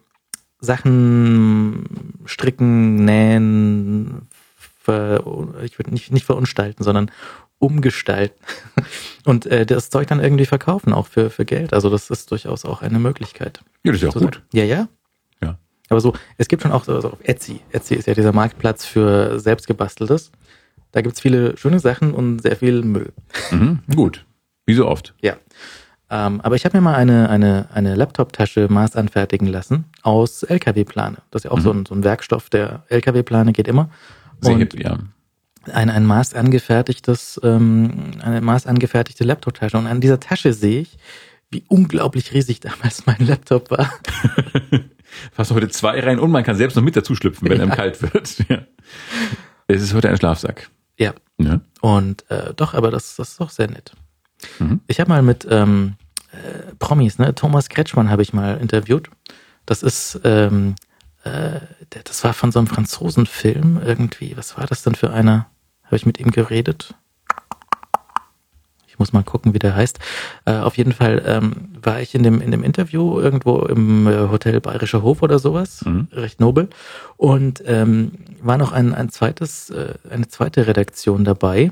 Sachen 0.59 2.19
stricken, 2.25 3.03
nähen, 3.03 4.27
ver, 4.55 5.23
ich 5.63 5.79
würde 5.79 5.91
nicht, 5.91 6.11
nicht 6.11 6.25
verunstalten, 6.25 6.83
sondern 6.83 7.09
umgestalten 7.61 8.39
und 9.25 9.45
äh, 9.45 9.65
das 9.65 9.89
Zeug 9.89 10.07
dann 10.07 10.19
irgendwie 10.19 10.45
verkaufen, 10.45 10.93
auch 10.93 11.07
für, 11.07 11.29
für 11.29 11.45
Geld. 11.45 11.73
Also 11.73 11.89
das 11.89 12.09
ist 12.09 12.31
durchaus 12.31 12.65
auch 12.65 12.81
eine 12.81 12.99
Möglichkeit. 12.99 13.61
Ja, 13.83 13.91
das 13.91 14.01
ist 14.01 14.03
ja 14.03 14.09
auch 14.09 14.21
gut. 14.21 14.41
Ja, 14.51 14.63
ja. 14.63 14.87
Ja. 15.41 15.57
Aber 15.89 16.01
so, 16.01 16.13
es 16.37 16.47
gibt 16.47 16.63
schon 16.63 16.71
auch 16.71 16.83
so, 16.83 16.99
so 16.99 17.11
auf 17.11 17.19
Etsy. 17.23 17.61
Etsy 17.71 17.95
ist 17.95 18.07
ja 18.07 18.13
dieser 18.13 18.33
Marktplatz 18.33 18.85
für 18.85 19.39
selbstgebasteltes. 19.39 20.31
Da 20.91 21.01
gibt's 21.01 21.21
viele 21.21 21.55
schöne 21.57 21.79
Sachen 21.79 22.13
und 22.13 22.39
sehr 22.41 22.55
viel 22.57 22.81
Müll. 22.81 23.13
Mhm, 23.51 23.79
gut. 23.95 24.25
Wie 24.65 24.73
so 24.73 24.87
oft. 24.87 25.13
Ja. 25.21 25.35
Ähm, 26.09 26.41
aber 26.41 26.55
ich 26.55 26.65
habe 26.65 26.75
mir 26.77 26.81
mal 26.81 26.95
eine, 26.95 27.29
eine, 27.29 27.69
eine 27.73 27.95
Laptop-Tasche 27.95 28.67
maßanfertigen 28.69 29.47
lassen 29.47 29.85
aus 30.01 30.43
LKW-Plane. 30.43 31.17
Das 31.31 31.41
ist 31.41 31.43
ja 31.45 31.51
auch 31.51 31.57
Mhm. 31.57 31.61
so, 31.61 31.71
ein, 31.71 31.85
so 31.85 31.95
ein 31.95 32.03
Werkstoff 32.03 32.49
der 32.49 32.83
LKW-Plane, 32.89 33.53
geht 33.53 33.67
immer. 33.69 33.89
Sehr 34.41 34.53
und 34.55 34.59
hip, 34.59 34.77
ja. 34.77 34.97
Ein, 35.71 35.89
ein 35.89 36.05
maßangefertigtes, 36.05 37.39
ähm, 37.43 38.11
eine 38.21 38.41
maßangefertigte 38.41 39.23
Laptop-Tasche. 39.23 39.77
Und 39.77 39.87
an 39.87 40.01
dieser 40.01 40.19
Tasche 40.19 40.53
sehe 40.53 40.81
ich, 40.81 40.97
wie 41.51 41.63
unglaublich 41.67 42.33
riesig 42.33 42.59
damals 42.61 43.05
mein 43.05 43.25
Laptop 43.27 43.71
war. 43.71 43.91
Fast 45.33 45.51
heute 45.51 45.67
zwei 45.69 45.99
rein 45.99 46.19
und 46.19 46.31
man 46.31 46.43
kann 46.43 46.55
selbst 46.55 46.75
noch 46.75 46.83
mit 46.83 46.95
dazu 46.95 47.15
schlüpfen, 47.15 47.49
wenn 47.49 47.57
Ja. 47.57 47.63
einem 47.63 47.71
kalt 47.73 48.01
wird. 48.01 48.37
Ja. 48.49 48.59
Es 49.67 49.81
ist 49.81 49.93
heute 49.93 50.09
ein 50.09 50.17
Schlafsack. 50.17 50.69
Ja. 50.97 51.13
Ne? 51.37 51.61
Und 51.81 52.29
äh, 52.29 52.53
doch, 52.55 52.73
aber 52.73 52.91
das, 52.91 53.15
das 53.15 53.29
ist 53.31 53.39
doch 53.41 53.49
sehr 53.49 53.69
nett. 53.69 53.91
Mhm. 54.59 54.81
Ich 54.87 54.99
habe 54.99 55.09
mal 55.09 55.21
mit 55.21 55.47
ähm, 55.49 55.95
äh, 56.31 56.73
Promis, 56.79 57.19
ne, 57.19 57.33
Thomas 57.35 57.69
Kretschmann 57.69 58.09
habe 58.09 58.21
ich 58.21 58.33
mal 58.33 58.57
interviewt. 58.57 59.09
Das 59.65 59.83
ist, 59.83 60.19
ähm, 60.23 60.75
äh, 61.23 61.59
das 62.03 62.23
war 62.23 62.33
von 62.33 62.51
so 62.51 62.59
einem 62.59 62.67
Franzosenfilm 62.67 63.81
irgendwie. 63.83 64.35
Was 64.37 64.57
war 64.57 64.65
das 64.67 64.83
denn 64.83 64.95
für 64.95 65.11
einer? 65.11 65.47
Habe 65.83 65.95
ich 65.95 66.05
mit 66.05 66.19
ihm 66.19 66.31
geredet? 66.31 66.95
Ich 68.87 68.99
muss 68.99 69.13
mal 69.13 69.23
gucken, 69.23 69.53
wie 69.53 69.59
der 69.59 69.75
heißt. 69.75 69.99
Äh, 70.45 70.57
auf 70.57 70.77
jeden 70.77 70.91
Fall 70.93 71.23
ähm, 71.25 71.69
war 71.81 72.01
ich 72.01 72.13
in 72.13 72.23
dem, 72.23 72.39
in 72.41 72.51
dem 72.51 72.63
Interview 72.63 73.19
irgendwo 73.19 73.59
im 73.61 74.05
äh, 74.07 74.29
Hotel 74.29 74.59
Bayerischer 74.61 75.01
Hof 75.01 75.21
oder 75.21 75.39
sowas, 75.39 75.83
Mhm. 75.85 76.07
recht 76.11 76.39
nobel. 76.39 76.69
Und 77.17 77.63
ähm, 77.65 78.11
war 78.41 78.57
noch 78.57 78.71
ein, 78.71 78.93
ein 78.93 79.09
zweites, 79.09 79.69
äh, 79.69 79.95
eine 80.09 80.27
zweite 80.27 80.67
Redaktion 80.67 81.23
dabei. 81.23 81.71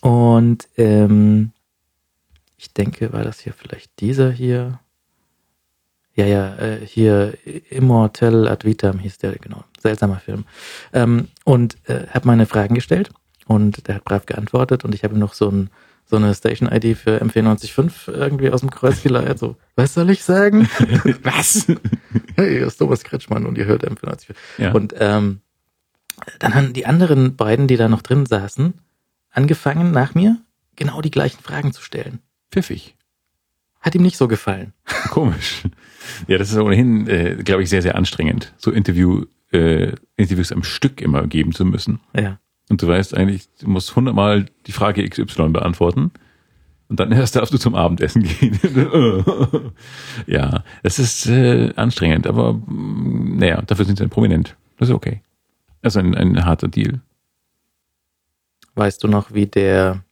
Und 0.00 0.68
ähm, 0.76 1.52
ich 2.56 2.72
denke, 2.72 3.12
war 3.12 3.24
das 3.24 3.40
hier 3.40 3.52
vielleicht 3.52 4.00
dieser 4.00 4.30
hier? 4.30 4.78
Ja, 6.20 6.26
ja, 6.26 6.56
äh, 6.58 6.86
hier 6.86 7.32
Immortel 7.70 8.46
Ad 8.46 8.66
Vitam 8.66 8.98
hieß 8.98 9.16
der, 9.18 9.32
genau. 9.36 9.64
Seltsamer 9.78 10.18
Film. 10.18 10.44
Ähm, 10.92 11.28
und 11.44 11.78
äh, 11.88 12.08
habe 12.08 12.26
meine 12.26 12.44
Fragen 12.44 12.74
gestellt 12.74 13.10
und 13.46 13.88
der 13.88 13.94
hat 13.94 14.04
brav 14.04 14.26
geantwortet 14.26 14.84
und 14.84 14.94
ich 14.94 15.02
habe 15.02 15.14
ihm 15.14 15.18
noch 15.18 15.32
so, 15.32 15.48
ein, 15.48 15.70
so 16.04 16.16
eine 16.16 16.34
Station-ID 16.34 16.98
für 16.98 17.22
M495 17.22 18.12
irgendwie 18.12 18.50
aus 18.50 18.60
dem 18.60 18.70
Kreuz 18.70 19.02
geleiert. 19.02 19.38
So, 19.38 19.56
was 19.76 19.94
soll 19.94 20.10
ich 20.10 20.22
sagen? 20.22 20.68
Was? 21.22 21.66
hey, 22.36 22.50
hier 22.50 22.66
ist 22.66 22.76
Thomas 22.76 23.02
Kretschmann 23.02 23.46
und 23.46 23.56
ihr 23.56 23.64
hört 23.64 23.82
M495. 23.82 24.34
Ja. 24.58 24.72
Und 24.72 24.94
ähm, 24.98 25.40
dann 26.38 26.54
haben 26.54 26.74
die 26.74 26.84
anderen 26.84 27.36
beiden, 27.36 27.66
die 27.66 27.78
da 27.78 27.88
noch 27.88 28.02
drin 28.02 28.26
saßen, 28.26 28.74
angefangen 29.30 29.90
nach 29.90 30.14
mir 30.14 30.36
genau 30.76 31.00
die 31.00 31.10
gleichen 31.10 31.42
Fragen 31.42 31.72
zu 31.72 31.80
stellen. 31.80 32.18
Pfiffig. 32.52 32.94
Hat 33.80 33.94
ihm 33.94 34.02
nicht 34.02 34.16
so 34.16 34.28
gefallen. 34.28 34.72
Komisch. 35.10 35.62
Ja, 36.28 36.38
das 36.38 36.50
ist 36.50 36.58
ohnehin, 36.58 37.06
äh, 37.08 37.36
glaube 37.42 37.62
ich, 37.62 37.70
sehr, 37.70 37.82
sehr 37.82 37.96
anstrengend, 37.96 38.52
so 38.58 38.70
Interview, 38.70 39.24
äh, 39.52 39.92
Interviews 40.16 40.52
am 40.52 40.62
Stück 40.62 41.00
immer 41.00 41.26
geben 41.26 41.52
zu 41.52 41.64
müssen. 41.64 42.00
Ja. 42.14 42.38
Und 42.68 42.82
du 42.82 42.88
weißt 42.88 43.16
eigentlich, 43.16 43.48
du 43.60 43.68
musst 43.68 43.96
hundertmal 43.96 44.46
die 44.66 44.72
Frage 44.72 45.06
XY 45.08 45.48
beantworten. 45.48 46.12
Und 46.88 47.00
dann 47.00 47.12
erst 47.12 47.36
darfst 47.36 47.54
du 47.54 47.58
zum 47.58 47.74
Abendessen 47.74 48.22
gehen. 48.22 48.58
ja, 50.26 50.64
es 50.82 50.98
ist 50.98 51.26
äh, 51.26 51.72
anstrengend, 51.76 52.26
aber 52.26 52.54
mm, 52.54 53.38
naja, 53.38 53.62
dafür 53.62 53.84
sind 53.84 53.96
sie 53.96 54.04
dann 54.04 54.10
prominent. 54.10 54.56
Das 54.78 54.88
ist 54.88 54.94
okay. 54.94 55.22
Das 55.82 55.94
ist 55.94 55.98
ein, 55.98 56.14
ein 56.14 56.44
harter 56.44 56.68
Deal. 56.68 57.00
Weißt 58.74 59.02
du 59.02 59.08
noch, 59.08 59.32
wie 59.32 59.46
der 59.46 60.04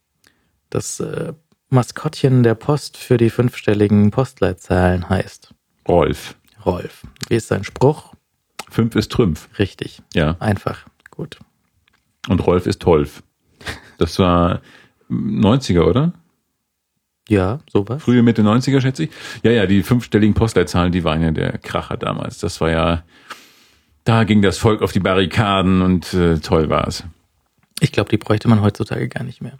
das 0.69 0.99
äh, 0.99 1.33
Maskottchen 1.69 2.43
der 2.43 2.55
Post 2.55 2.97
für 2.97 3.17
die 3.17 3.29
fünfstelligen 3.29 4.09
Postleitzahlen 4.11 5.07
heißt? 5.07 5.53
Rolf. 5.87 6.35
Rolf. 6.65 7.03
Wie 7.27 7.35
ist 7.35 7.47
sein 7.47 7.63
Spruch? 7.63 8.13
Fünf 8.69 8.95
ist 8.95 9.11
Trümpf. 9.11 9.47
Richtig. 9.59 10.01
Ja. 10.13 10.35
Einfach. 10.39 10.85
Gut. 11.11 11.39
Und 12.27 12.45
Rolf 12.45 12.65
ist 12.65 12.81
Tolf. 12.81 13.23
Das 13.97 14.17
war 14.19 14.61
90er, 15.09 15.83
oder? 15.83 16.13
Ja, 17.27 17.59
sowas. 17.71 18.01
Frühe 18.01 18.23
Mitte 18.23 18.41
90er, 18.41 18.81
schätze 18.81 19.03
ich. 19.03 19.11
Ja, 19.43 19.51
ja, 19.51 19.67
die 19.67 19.83
fünfstelligen 19.83 20.33
Postleitzahlen, 20.33 20.91
die 20.91 21.03
waren 21.03 21.21
ja 21.21 21.31
der 21.31 21.59
Kracher 21.59 21.97
damals. 21.97 22.39
Das 22.39 22.59
war 22.61 22.71
ja, 22.71 23.03
da 24.03 24.23
ging 24.23 24.41
das 24.41 24.57
Volk 24.57 24.81
auf 24.81 24.91
die 24.91 24.99
Barrikaden 24.99 25.83
und 25.83 26.13
äh, 26.15 26.39
toll 26.39 26.69
war 26.69 26.87
es. 26.87 27.03
Ich 27.79 27.91
glaube, 27.91 28.09
die 28.09 28.17
bräuchte 28.17 28.47
man 28.47 28.61
heutzutage 28.61 29.07
gar 29.07 29.23
nicht 29.23 29.41
mehr. 29.41 29.59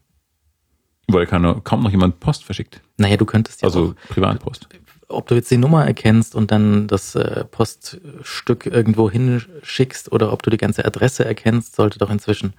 Weil 1.11 1.25
kaum, 1.25 1.63
kaum 1.63 1.83
noch 1.83 1.91
jemand 1.91 2.19
Post 2.19 2.43
verschickt. 2.43 2.81
Naja, 2.97 3.17
du 3.17 3.25
könntest 3.25 3.61
ja 3.61 3.67
Also 3.67 3.95
auch, 3.95 4.09
Privatpost. 4.13 4.67
ob 5.07 5.27
du 5.27 5.35
jetzt 5.35 5.49
die 5.51 5.57
Nummer 5.57 5.85
erkennst 5.85 6.35
und 6.35 6.51
dann 6.51 6.87
das 6.87 7.15
äh, 7.15 7.45
Poststück 7.45 8.65
irgendwo 8.65 9.09
hinschickst 9.09 10.11
oder 10.11 10.31
ob 10.31 10.43
du 10.43 10.49
die 10.49 10.57
ganze 10.57 10.85
Adresse 10.85 11.25
erkennst, 11.25 11.75
sollte 11.75 11.99
doch 11.99 12.09
inzwischen 12.09 12.53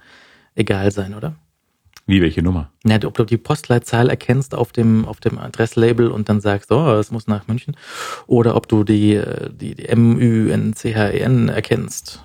egal 0.55 0.91
sein, 0.91 1.13
oder? 1.13 1.35
Wie, 2.07 2.21
welche 2.21 2.41
Nummer? 2.41 2.71
Ja, 2.83 2.97
ob 3.05 3.13
du 3.13 3.23
die 3.23 3.37
Postleitzahl 3.37 4.09
erkennst 4.09 4.55
auf 4.55 4.71
dem, 4.71 5.05
auf 5.05 5.19
dem 5.19 5.37
Adresslabel 5.37 6.09
und 6.09 6.27
dann 6.29 6.41
sagst, 6.41 6.71
oh, 6.71 6.93
es 6.95 7.11
muss 7.11 7.27
nach 7.27 7.47
München. 7.47 7.77
Oder 8.27 8.55
ob 8.55 8.67
du 8.67 8.83
die, 8.83 9.13
äh, 9.13 9.49
die, 9.53 9.75
die 9.75 9.85
M-Ü-N-C-H-E-N 9.87 11.47
E 11.47 11.51
erkennst. 11.51 12.23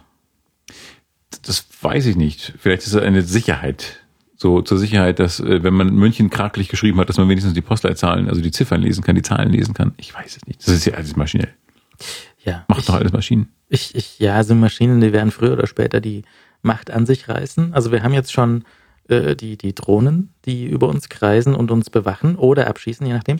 Das 1.43 1.67
weiß 1.81 2.07
ich 2.07 2.17
nicht. 2.17 2.55
Vielleicht 2.59 2.83
ist 2.83 2.95
es 2.95 3.03
eine 3.03 3.23
Sicherheit. 3.23 4.01
So 4.37 4.61
zur 4.61 4.79
Sicherheit, 4.79 5.19
dass 5.19 5.41
äh, 5.41 5.63
wenn 5.63 5.75
man 5.75 5.95
München 5.95 6.31
krakelig 6.31 6.69
geschrieben 6.69 6.99
hat, 7.01 7.09
dass 7.09 7.17
man 7.17 7.29
wenigstens 7.29 7.55
die 7.55 7.63
Postleitzahlen, 7.63 8.29
also 8.29 8.41
die 8.41 8.51
Ziffern 8.51 8.83
lesen 8.83 9.03
kann, 9.03 9.15
die 9.17 9.23
Zahlen 9.23 9.51
lesen 9.51 9.75
kann. 9.75 9.95
Ich 9.97 10.15
weiß 10.15 10.37
es 10.37 10.47
nicht. 10.47 10.61
Das 10.61 10.75
ist 10.75 10.85
ja 10.85 10.95
alles 10.95 11.17
maschinell. 11.17 11.49
Ja. 12.45 12.65
Macht 12.69 12.81
ich, 12.81 12.87
doch 12.87 12.95
alles 12.95 13.13
Maschinen. 13.13 13.49
Ich, 13.69 13.95
ich, 13.95 14.19
ja, 14.19 14.43
so 14.45 14.55
Maschinen, 14.55 15.01
die 15.01 15.13
werden 15.13 15.31
früher 15.31 15.55
oder 15.55 15.67
später 15.67 16.01
die 16.01 16.23
Macht 16.63 16.91
an 16.91 17.07
sich 17.07 17.29
reißen. 17.29 17.75
Also 17.75 17.93
wir 17.93 18.03
haben 18.03 18.13
jetzt 18.13 18.33
schon 18.33 18.65
äh, 19.09 19.35
die, 19.35 19.57
die 19.57 19.75
Drohnen, 19.75 20.33
die 20.45 20.67
über 20.67 20.89
uns 20.89 21.09
kreisen 21.09 21.55
und 21.55 21.71
uns 21.71 21.91
bewachen 21.91 22.37
oder 22.37 22.69
abschießen, 22.69 23.07
je 23.07 23.15
nachdem. 23.15 23.39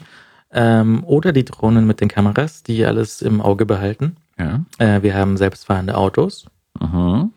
Ähm, 0.51 1.03
oder 1.03 1.31
die 1.31 1.45
Drohnen 1.45 1.87
mit 1.87 2.01
den 2.01 2.07
Kameras, 2.07 2.63
die 2.63 2.85
alles 2.85 3.21
im 3.21 3.41
Auge 3.41 3.65
behalten. 3.65 4.17
Ja. 4.37 4.65
Äh, 4.77 5.03
wir 5.03 5.13
haben 5.13 5.37
selbstfahrende 5.37 5.95
Autos. 5.95 6.45
Aha. 6.79 7.29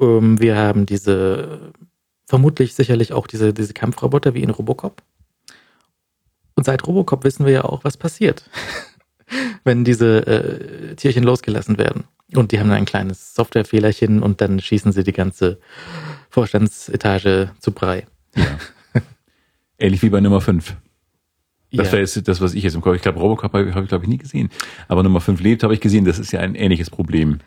Ähm, 0.00 0.40
wir 0.40 0.56
haben 0.56 0.86
diese, 0.86 1.72
vermutlich 2.28 2.74
sicherlich 2.74 3.14
auch 3.14 3.26
diese, 3.26 3.54
diese 3.54 3.72
Kampfroboter 3.72 4.34
wie 4.34 4.42
in 4.42 4.50
Robocop. 4.50 5.02
Und 6.54 6.64
seit 6.64 6.86
Robocop 6.86 7.24
wissen 7.24 7.46
wir 7.46 7.52
ja 7.52 7.64
auch, 7.64 7.84
was 7.84 7.96
passiert, 7.96 8.50
wenn 9.64 9.82
diese 9.82 10.26
äh, 10.26 10.94
Tierchen 10.94 11.24
losgelassen 11.24 11.78
werden. 11.78 12.04
Und 12.34 12.52
die 12.52 12.60
haben 12.60 12.68
dann 12.68 12.76
ein 12.76 12.84
kleines 12.84 13.34
Softwarefehlerchen 13.34 14.22
und 14.22 14.42
dann 14.42 14.60
schießen 14.60 14.92
sie 14.92 15.04
die 15.04 15.14
ganze 15.14 15.58
Vorstandsetage 16.28 17.50
zu 17.60 17.72
Brei. 17.72 18.06
Ja. 18.36 18.58
Ähnlich 19.78 20.02
wie 20.02 20.10
bei 20.10 20.20
Nummer 20.20 20.42
5. 20.42 20.76
Das 21.72 21.86
Ja. 21.86 21.92
wäre 21.92 22.02
jetzt 22.02 22.28
das, 22.28 22.42
was 22.42 22.52
ich 22.52 22.62
jetzt 22.62 22.74
im 22.74 22.82
Kopf. 22.82 22.96
Ich 22.96 23.02
glaube, 23.02 23.20
Robocop 23.20 23.54
habe 23.54 23.74
hab 23.74 23.82
ich, 23.84 23.88
glaube 23.88 24.04
ich, 24.04 24.10
nie 24.10 24.18
gesehen. 24.18 24.50
Aber 24.88 25.02
Nummer 25.02 25.22
5 25.22 25.40
lebt, 25.40 25.62
habe 25.62 25.72
ich 25.72 25.80
gesehen. 25.80 26.04
Das 26.04 26.18
ist 26.18 26.32
ja 26.32 26.40
ein 26.40 26.54
ähnliches 26.54 26.90
Problem. 26.90 27.38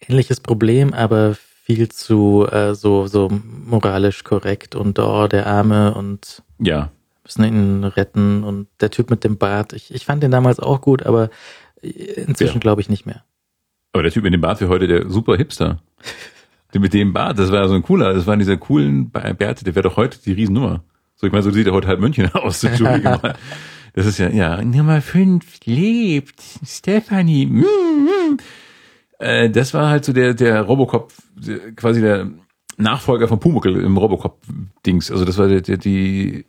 Ähnliches 0.00 0.40
Problem, 0.40 0.92
aber 0.92 1.36
viel 1.66 1.88
zu 1.88 2.46
äh, 2.50 2.74
so, 2.76 3.08
so 3.08 3.28
moralisch 3.66 4.22
korrekt 4.22 4.76
und 4.76 5.00
oh, 5.00 5.26
der 5.26 5.48
Arme 5.48 5.94
und 5.94 6.42
Ja. 6.60 6.90
müssen 7.24 7.42
ihn 7.42 7.82
retten 7.82 8.44
und 8.44 8.68
der 8.80 8.92
Typ 8.92 9.10
mit 9.10 9.24
dem 9.24 9.36
Bart. 9.36 9.72
Ich, 9.72 9.92
ich 9.92 10.04
fand 10.04 10.22
den 10.22 10.30
damals 10.30 10.60
auch 10.60 10.80
gut, 10.80 11.02
aber 11.04 11.28
inzwischen 11.82 12.54
Ja. 12.58 12.60
glaube 12.60 12.80
ich 12.82 12.88
nicht 12.88 13.04
mehr. 13.04 13.24
Aber 13.92 14.04
der 14.04 14.12
Typ 14.12 14.22
mit 14.22 14.32
dem 14.32 14.40
Bart 14.40 14.58
für 14.58 14.68
heute 14.68 14.86
der 14.86 15.10
super 15.10 15.36
Hipster. 15.36 15.82
Der 16.74 16.80
mit 16.80 16.92
dem 16.94 17.12
Bart, 17.12 17.38
das 17.38 17.52
war 17.52 17.68
so 17.68 17.74
ein 17.76 17.82
cooler, 17.82 18.12
das 18.12 18.26
waren 18.26 18.40
diese 18.40 18.58
coolen 18.58 19.10
Bärte, 19.10 19.64
der 19.64 19.76
wäre 19.76 19.84
doch 19.88 19.96
heute 19.96 20.18
die 20.20 20.32
Riesennummer. 20.32 20.82
So, 21.14 21.24
ich 21.26 21.32
meine, 21.32 21.44
so 21.44 21.50
sieht 21.52 21.66
er 21.68 21.72
heute 21.72 21.86
halb 21.86 22.00
München 22.00 22.28
aus. 22.34 22.62
Entschuldigung 22.64 23.12
mal. 23.22 23.34
Das 23.94 24.04
ist 24.04 24.18
ja, 24.18 24.28
ja, 24.28 24.60
Nummer 24.62 25.00
5 25.00 25.60
lebt, 25.64 26.42
Stephanie. 26.66 27.46
Mm, 27.46 27.60
mm. 27.60 28.36
Äh, 29.18 29.50
das 29.50 29.74
war 29.74 29.88
halt 29.88 30.04
so 30.04 30.12
der, 30.12 30.34
der 30.34 30.62
Robocop, 30.62 31.12
quasi 31.76 32.00
der 32.00 32.30
Nachfolger 32.76 33.28
von 33.28 33.40
Pumuckel 33.40 33.76
im 33.76 33.96
Robocop-Dings. 33.96 35.10
Also 35.10 35.24
das 35.24 35.38
war 35.38 35.48
der, 35.48 35.62
der, 35.62 35.78
die 35.78 36.44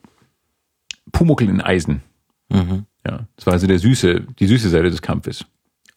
Pumuckel 1.11 1.49
in 1.49 1.61
Eisen. 1.61 2.01
Mhm. 2.49 2.85
Ja, 3.05 3.27
das 3.35 3.45
war 3.45 3.53
also 3.53 3.67
der 3.67 3.79
süße, 3.79 4.21
die 4.39 4.47
süße 4.47 4.69
Seite 4.69 4.89
des 4.89 5.01
Kampfes. 5.01 5.45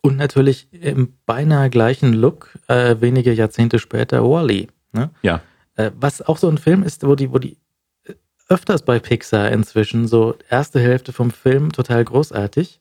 Und 0.02 0.16
natürlich 0.16 0.68
im 0.72 1.14
beinahe 1.26 1.68
gleichen 1.68 2.12
Look, 2.12 2.56
äh, 2.68 2.96
wenige 3.00 3.32
Jahrzehnte 3.32 3.78
später, 3.78 4.22
Wally. 4.24 4.68
Ne? 4.92 5.10
Ja, 5.22 5.42
Äh, 5.76 5.92
was 5.98 6.20
auch 6.22 6.36
so 6.36 6.48
ein 6.48 6.58
Film 6.58 6.82
ist, 6.82 7.06
wo 7.06 7.14
die, 7.14 7.32
wo 7.32 7.38
die 7.38 7.56
äh, 8.04 8.14
öfters 8.48 8.82
bei 8.82 8.98
Pixar 8.98 9.50
inzwischen 9.50 10.08
so 10.08 10.34
erste 10.48 10.80
Hälfte 10.80 11.12
vom 11.12 11.30
Film 11.30 11.72
total 11.72 12.04
großartig 12.04 12.80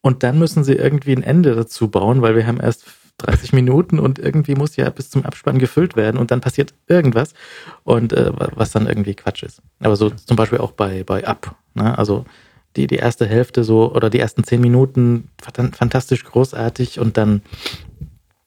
und 0.00 0.22
dann 0.22 0.38
müssen 0.38 0.64
sie 0.64 0.74
irgendwie 0.74 1.12
ein 1.12 1.22
Ende 1.22 1.54
dazu 1.54 1.88
bauen, 1.88 2.22
weil 2.22 2.36
wir 2.36 2.46
haben 2.46 2.60
erst 2.60 2.84
30 3.22 3.52
Minuten 3.52 3.98
und 3.98 4.18
irgendwie 4.18 4.54
muss 4.54 4.76
ja 4.76 4.90
bis 4.90 5.10
zum 5.10 5.24
Abspann 5.24 5.58
gefüllt 5.58 5.96
werden 5.96 6.16
und 6.18 6.30
dann 6.30 6.40
passiert 6.40 6.74
irgendwas 6.88 7.34
und 7.84 8.12
äh, 8.12 8.32
wa- 8.38 8.48
was 8.54 8.70
dann 8.72 8.86
irgendwie 8.86 9.14
Quatsch 9.14 9.42
ist. 9.42 9.62
Aber 9.80 9.96
so 9.96 10.10
zum 10.10 10.36
Beispiel 10.36 10.58
auch 10.58 10.72
bei, 10.72 11.04
bei 11.04 11.26
Up. 11.26 11.54
Ne? 11.74 11.96
Also 11.98 12.24
die, 12.76 12.86
die 12.86 12.96
erste 12.96 13.26
Hälfte 13.26 13.64
so 13.64 13.92
oder 13.94 14.10
die 14.10 14.20
ersten 14.20 14.44
zehn 14.44 14.60
Minuten 14.60 15.28
fan- 15.40 15.72
fantastisch 15.72 16.24
großartig 16.24 16.98
und 17.00 17.16
dann 17.16 17.42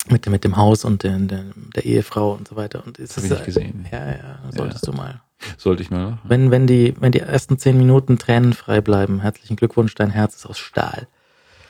mit, 0.10 0.26
dem- 0.26 0.32
mit 0.32 0.44
dem 0.44 0.58
Haus 0.58 0.84
und 0.86 1.04
den, 1.04 1.28
der, 1.28 1.44
der 1.76 1.86
Ehefrau 1.86 2.34
und 2.34 2.48
so 2.48 2.56
weiter. 2.56 2.84
Und 2.86 3.00
es 3.00 3.12
Hab 3.12 3.18
ist, 3.20 3.24
ich 3.26 3.32
nicht 3.32 3.46
gesehen. 3.46 3.86
Ja, 3.92 4.06
ja, 4.12 4.40
solltest 4.52 4.86
du 4.88 4.92
mal. 4.92 5.22
sollte 5.58 5.82
ich 5.84 5.92
mal. 5.92 6.20
Wenn, 6.24 6.52
wenn 6.52 6.68
die, 6.68 6.94
wenn 7.00 7.12
die 7.12 7.20
ersten 7.20 7.58
zehn 7.58 7.78
Minuten 7.78 8.18
tränenfrei 8.18 8.82
bleiben, 8.82 9.22
herzlichen 9.22 9.56
Glückwunsch, 9.56 9.96
dein 9.96 10.10
Herz 10.10 10.36
ist 10.36 10.46
aus 10.46 10.58
Stahl. 10.60 11.08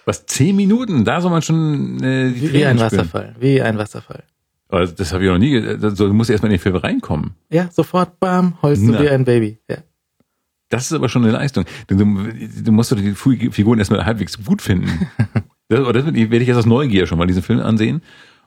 Was, 0.06 0.26
zehn 0.26 0.56
Minuten? 0.56 1.06
Da 1.06 1.22
soll 1.22 1.32
man 1.32 1.42
schon 1.42 2.02
äh, 2.04 2.30
die 2.30 2.36
Wie, 2.36 2.42
wie 2.42 2.48
Tränen 2.50 2.68
ein 2.68 2.78
spüren. 2.80 2.92
Wasserfall. 3.00 3.36
Wie 3.40 3.62
ein 3.62 3.78
Wasserfall. 3.78 4.24
Aber 4.70 4.86
das 4.88 5.14
habe 5.14 5.24
ich 5.24 5.30
noch 5.30 5.38
nie. 5.38 5.62
das- 5.78 5.96
Du 5.96 6.12
musst 6.14 6.30
erstmal 6.30 6.52
in 6.52 6.58
den 6.58 6.62
Film 6.62 6.76
reinkommen. 6.76 7.36
Ja, 7.50 7.70
sofort, 7.72 8.20
bam, 8.20 8.58
heulst 8.62 8.82
du 8.84 8.92
Na. 8.92 9.02
wie 9.02 9.10
ein 9.10 9.24
Baby. 9.24 9.60
Ja. 9.70 9.78
Das 10.70 10.86
ist 10.86 10.94
aber 10.94 11.08
schon 11.10 11.24
eine 11.24 11.32
Leistung. 11.34 11.66
Denn 11.90 11.98
du, 12.00 12.64
du 12.64 12.72
musst 12.72 12.92
doch 12.92 12.98
die 12.98 13.14
Figuren 13.14 13.78
erstmal 13.80 14.06
halbwegs 14.06 14.44
gut 14.44 14.62
finden. 14.62 15.08
das, 15.70 15.80
oder 15.82 16.02
das 16.02 16.14
werde 16.14 16.38
ich 16.38 16.48
jetzt 16.48 16.58
aus 16.58 16.66
Neugier 16.66 17.06
schon 17.06 17.20
mal 17.20 17.28
diesen 17.28 17.44
Film 17.44 17.60
ansehen 17.60 18.02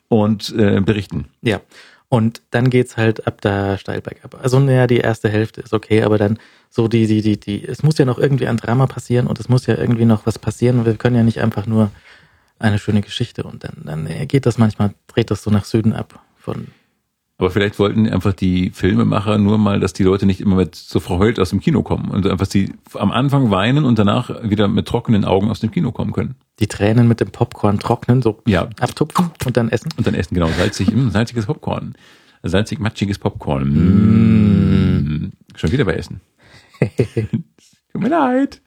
und 0.09 0.53
äh, 0.59 0.81
berichten. 0.81 1.27
Ja. 1.43 1.61
Und 2.09 2.43
dann 2.51 2.71
geht's 2.71 2.97
halt 2.97 3.27
ab 3.27 3.41
da 3.41 3.79
steil 3.79 4.01
bergab. 4.01 4.41
Also, 4.43 4.59
naja, 4.61 4.87
die 4.87 4.99
erste 4.99 5.29
Hälfte 5.29 5.61
ist 5.61 5.73
okay, 5.75 6.03
aber 6.03 6.19
dann 6.19 6.39
so 6.71 6.89
die, 6.89 7.07
die, 7.07 7.23
die, 7.23 7.39
die, 7.39 7.65
es 7.67 7.83
muss 7.83 7.99
ja 7.99 8.05
noch 8.05 8.19
irgendwie 8.19 8.47
ein 8.47 8.57
Drama 8.57 8.87
passieren 8.87 9.27
und 9.27 9.41
es 9.41 9.49
muss 9.49 9.67
ja 9.67 9.77
irgendwie 9.77 10.05
noch 10.05 10.27
was 10.27 10.39
passieren. 10.39 10.85
Wir 10.85 10.95
können 10.95 11.17
ja 11.17 11.23
nicht 11.23 11.41
einfach 11.41 11.67
nur 11.67 11.91
eine 12.59 12.79
schöne 12.79 13.03
Geschichte 13.03 13.43
und 13.45 13.65
dann, 13.65 13.83
dann 13.85 14.29
geht 14.29 14.47
das 14.47 14.59
manchmal, 14.59 14.95
dreht 15.09 15.31
das 15.31 15.43
so 15.43 15.51
nach 15.51 15.65
Süden 15.65 15.93
ab 15.93 16.21
von, 16.39 16.69
Aber 17.39 17.51
vielleicht 17.51 17.79
wollten 17.79 18.09
einfach 18.09 18.33
die 18.33 18.71
Filmemacher 18.71 19.37
nur 19.37 19.59
mal, 19.59 19.79
dass 19.79 19.93
die 19.93 20.03
Leute 20.05 20.25
nicht 20.25 20.41
immer 20.41 20.57
mit 20.57 20.75
so 20.75 21.01
verheult 21.01 21.39
aus 21.39 21.51
dem 21.51 21.61
Kino 21.61 21.83
kommen 21.83 22.11
und 22.11 22.27
einfach 22.27 22.47
sie 22.47 22.73
am 22.95 23.11
Anfang 23.11 23.51
weinen 23.51 23.85
und 23.85 23.99
danach 23.99 24.31
wieder 24.43 24.69
mit 24.69 24.87
trockenen 24.89 25.25
Augen 25.27 25.51
aus 25.51 25.61
dem 25.61 25.71
Kino 25.71 25.93
kommen 25.93 26.13
können. 26.13 26.35
die 26.61 26.67
Tränen 26.67 27.07
mit 27.09 27.21
dem 27.21 27.31
Popcorn 27.31 27.79
trocknen, 27.79 28.23
so 28.23 28.41
Ja, 28.47 28.69
abtupfen 28.81 29.31
und 29.45 29.57
dann 29.59 29.69
essen. 29.69 29.91
und 29.99 30.07
dann 30.07 30.15
essen, 30.15 30.35
genau, 30.35 30.49
salzig, 30.57 30.91
mm, 30.91 31.11
salziges 31.11 31.45
Popcorn. 31.47 31.95
Salzig, 32.43 32.79
matschiges 32.79 33.19
Popcorn. 33.19 33.69
Mm. 35.27 35.33
Schon 35.57 35.73
wieder 35.73 35.85
bei 35.85 35.95
Essen. 35.95 36.21
Tut 37.93 38.03
mir 38.03 38.09
leid. 38.09 38.61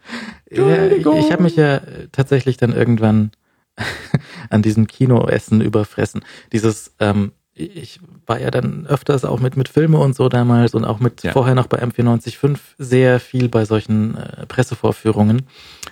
Ja, 0.50 0.88
ich 0.88 1.32
habe 1.32 1.44
mich 1.44 1.56
ja 1.56 1.76
äh, 1.78 2.08
tatsächlich 2.12 2.58
dann 2.58 2.74
irgendwann 2.74 3.32
an 4.50 4.62
diesem 4.62 4.88
Kinoessen 4.88 5.62
überfressen. 5.62 6.22
Dieses, 6.52 6.96
ähm, 7.00 7.32
ich 7.54 8.00
war 8.26 8.40
ja 8.40 8.52
dann 8.52 8.88
öfters 8.88 9.26
auch 9.26 9.40
mit, 9.40 9.58
mit 9.58 9.68
Filme 9.70 10.00
und 10.00 10.16
so 10.16 10.30
damals 10.30 10.74
und 10.74 10.86
auch 10.86 11.00
mit 11.00 11.24
Ja. 11.24 11.32
vorher 11.34 11.56
noch 11.56 11.68
bei 11.68 11.82
M945 11.84 12.58
sehr 12.78 13.20
viel 13.20 13.50
bei 13.50 13.66
solchen 13.66 14.16
äh, 14.18 14.46
Pressevorführungen. 14.46 15.44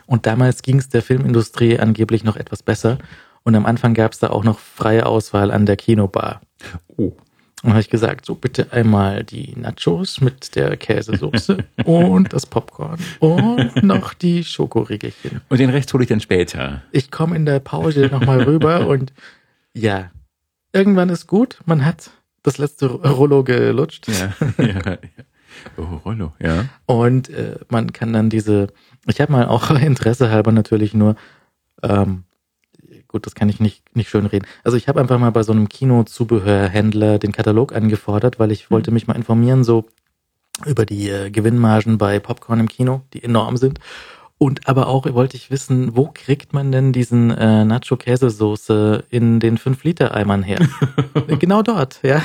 Und 0.06 0.26
damals 0.26 0.62
ging 0.62 0.80
es 0.80 0.90
der 0.90 1.02
Filmindustrie 1.02 1.78
angeblich 1.80 2.24
noch 2.24 2.38
etwas 2.38 2.64
besser. 2.64 2.98
Und 3.44 3.56
am 3.56 3.66
Anfang 3.66 3.94
gab 3.94 4.14
es 4.14 4.20
da 4.20 4.30
auch 4.30 4.44
noch 4.44 4.60
freie 4.60 5.06
Auswahl 5.06 5.52
an 5.52 5.66
der 5.66 5.76
Kinobar. 5.78 6.42
Oh. 6.98 7.14
Und 7.64 7.72
habe 7.72 7.80
ich 7.82 7.90
gesagt, 7.90 8.26
so 8.26 8.36
bitte 8.36 8.72
einmal 8.72 9.24
die 9.24 9.56
Nachos 9.58 10.22
mit 10.22 10.56
der 10.56 10.78
Käsesoße 10.78 11.58
und 11.86 12.32
das 12.32 12.46
Popcorn 12.46 13.00
und 13.20 13.84
noch 13.84 14.14
die 14.14 14.44
Schokoriegelchen. 14.44 15.42
Und 15.50 15.60
den 15.60 15.72
Rest 15.72 15.92
hole 15.94 16.04
ich 16.04 16.10
dann 16.10 16.20
später. 16.20 16.84
Ich 16.92 17.10
komme 17.10 17.36
in 17.36 17.48
der 17.48 17.60
Pause 17.60 18.10
nochmal 18.12 18.44
rüber 18.44 18.88
und 18.88 19.12
ja, 19.74 20.12
irgendwann 20.72 21.10
ist 21.10 21.26
gut. 21.26 21.60
Man 21.66 21.84
hat 21.84 22.12
das 22.44 22.60
letzte 22.60 22.86
Rollo 22.86 23.44
gelutscht 23.44 24.08
Ja, 24.08 24.34
ja, 24.64 24.92
ja. 24.92 24.98
Oh, 25.76 25.98
Rollo, 26.06 26.34
ja. 26.40 26.66
und 26.86 27.30
äh, 27.30 27.58
man 27.70 27.92
kann 27.92 28.14
dann 28.14 28.30
diese, 28.30 28.68
ich 29.08 29.20
habe 29.20 29.32
mal 29.32 29.48
auch 29.48 29.72
Interesse 29.72 30.30
halber 30.30 30.52
natürlich 30.52 30.94
nur, 30.94 31.16
ähm, 31.82 32.26
gut, 33.08 33.26
das 33.26 33.36
kann 33.36 33.50
ich 33.50 33.60
nicht, 33.60 33.96
nicht 33.96 34.10
schön 34.10 34.26
reden. 34.26 34.46
Also 34.64 34.78
ich 34.78 34.88
habe 34.88 35.00
einfach 35.00 35.20
mal 35.20 35.32
bei 35.32 35.44
so 35.44 35.52
einem 35.52 35.70
Kinozubehörhändler 35.70 37.20
den 37.20 37.32
Katalog 37.32 37.74
angefordert, 37.74 38.40
weil 38.40 38.52
ich 38.52 38.72
wollte 38.72 38.92
mich 38.92 39.08
mal 39.08 39.16
informieren, 39.16 39.64
so 39.64 39.86
über 40.66 40.86
die 40.86 41.10
äh, 41.10 41.30
Gewinnmargen 41.30 41.98
bei 41.98 42.20
Popcorn 42.20 42.60
im 42.60 42.68
Kino, 42.68 43.02
die 43.14 43.24
enorm 43.24 43.58
sind. 43.58 43.80
Und 44.40 44.68
aber 44.68 44.88
auch 44.88 45.12
wollte 45.14 45.36
ich 45.36 45.50
wissen, 45.50 45.96
wo 45.96 46.12
kriegt 46.14 46.54
man 46.54 46.72
denn 46.72 46.94
diesen 46.94 47.32
äh, 47.32 47.66
Nacho-Käsesoße 47.66 49.06
in 49.10 49.40
den 49.40 49.58
5-Liter-Eimern 49.58 50.44
her? 50.44 50.60
genau 51.40 51.64
dort, 51.64 52.00
ja. 52.04 52.22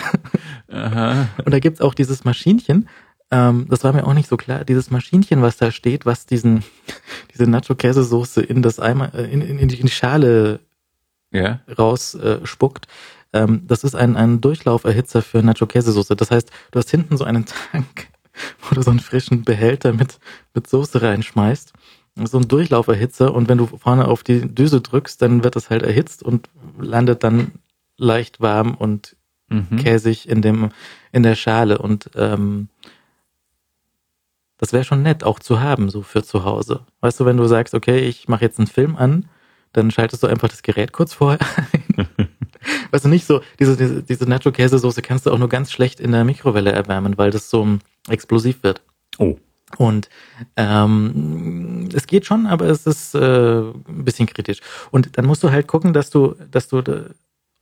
Aha. 0.71 1.29
Und 1.43 1.53
da 1.53 1.59
gibt's 1.59 1.81
auch 1.81 1.95
dieses 1.95 2.25
Maschinchen, 2.25 2.89
ähm, 3.33 3.67
das 3.71 3.83
war 3.83 3.95
mir 3.95 4.07
auch 4.07 4.13
nicht 4.13 4.29
so 4.29 4.37
klar, 4.37 4.65
dieses 4.65 4.91
Maschinchen, 4.91 5.41
was 5.41 5.57
da 5.57 5.71
steht, 5.71 6.05
was 6.05 6.27
diesen, 6.27 6.65
diese 7.33 7.47
Nacho-Käsesoße 7.49 8.43
in 8.43 8.61
das 8.61 8.79
Eimer, 8.79 9.15
äh, 9.15 9.25
in, 9.25 9.41
in, 9.41 9.59
in 9.59 9.69
die 9.69 9.89
Schale 9.89 10.61
Ja. 11.33 11.61
rausspuckt. 11.79 12.25
Äh, 12.43 12.47
spuckt. 12.47 12.87
ähm, 13.33 13.63
das 13.67 13.85
ist 13.85 13.95
ein, 13.95 14.17
ein 14.17 14.41
Durchlauferhitzer 14.41 15.23
für 15.23 15.43
Nacho-Käsesoße. 15.43 16.15
Das 16.17 16.31
heißt, 16.31 16.51
du 16.71 16.79
hast 16.79 16.91
hinten 16.91 17.17
so 17.17 17.25
einen 17.25 17.47
Tank, 17.47 18.09
wo 18.69 18.75
du 18.75 18.83
so 18.83 18.91
einen 18.91 19.01
frischen 19.01 19.43
Behälter 19.43 19.93
mit, 19.93 20.19
mit 20.55 20.67
Soße 20.69 21.01
reinschmeißt. 21.03 21.73
So 22.25 22.39
ein 22.39 22.47
Durchlauferhitzer 22.49 23.35
und 23.35 23.49
wenn 23.49 23.57
du 23.59 23.67
vorne 23.67 24.07
auf 24.07 24.23
die 24.23 24.55
Düse 24.55 24.83
drückst, 24.83 25.23
dann 25.23 25.43
wird 25.45 25.57
das 25.57 25.71
halt 25.71 25.83
erhitzt 25.83 26.23
und 26.23 26.51
landet 26.79 27.25
dann 27.25 27.53
leicht 27.97 28.41
warm 28.41 28.75
und 28.75 29.17
Mhm. 29.49 29.77
käsig 29.77 30.29
in 30.31 30.41
dem 30.41 30.71
in 31.13 31.23
der 31.23 31.35
Schale 31.35 31.77
und 31.77 32.09
ähm, 32.15 32.69
das 34.57 34.73
wäre 34.73 34.85
schon 34.85 35.03
nett 35.03 35.25
auch 35.25 35.39
zu 35.41 35.61
haben 35.61 35.91
so 35.91 36.03
für 36.03 36.23
zu 36.23 36.45
Hause. 36.45 36.81
Weißt 37.01 37.19
du, 37.21 37.27
wenn 37.27 37.37
du 37.37 37.47
sagst, 37.47 37.75
okay, 37.75 37.99
ich 37.99 38.29
mache 38.29 38.45
jetzt 38.45 38.59
einen 38.59 38.69
Film 38.69 38.97
an, 38.97 39.29
dann 39.73 39.91
schaltest 39.91 40.23
du 40.23 40.27
einfach 40.27 40.49
das 40.49 40.63
Gerät 40.63 40.93
kurz 40.93 41.15
vorher 41.15 41.41
ein. 41.73 42.09
weißt 42.91 43.05
du 43.05 43.09
nicht 43.09 43.27
so 43.27 43.41
diese 43.59 43.77
diese, 43.77 44.03
diese 44.03 44.29
Nacho 44.29 44.53
Käsesoße 44.53 45.03
kannst 45.03 45.27
du 45.27 45.31
auch 45.31 45.39
nur 45.39 45.49
ganz 45.49 45.73
schlecht 45.73 46.01
in 46.01 46.13
der 46.13 46.25
Mikrowelle 46.25 46.73
erwärmen, 46.73 47.19
weil 47.19 47.31
das 47.31 47.51
so 47.51 47.79
explosiv 48.09 48.63
wird. 48.63 48.83
Oh. 49.19 49.37
Und 49.79 50.09
ähm, 50.57 51.89
es 51.95 52.07
geht 52.07 52.27
schon, 52.27 52.47
aber 52.47 52.67
es 52.67 52.87
ist 52.87 53.15
äh, 53.15 53.61
ein 53.61 54.05
bisschen 54.05 54.27
kritisch. 54.27 54.61
Und 54.91 55.17
dann 55.17 55.25
musst 55.25 55.43
du 55.43 55.51
halt 55.51 55.67
gucken, 55.67 55.93
dass 55.93 56.11
du, 56.11 56.35
dass 56.51 56.69
du 56.69 56.83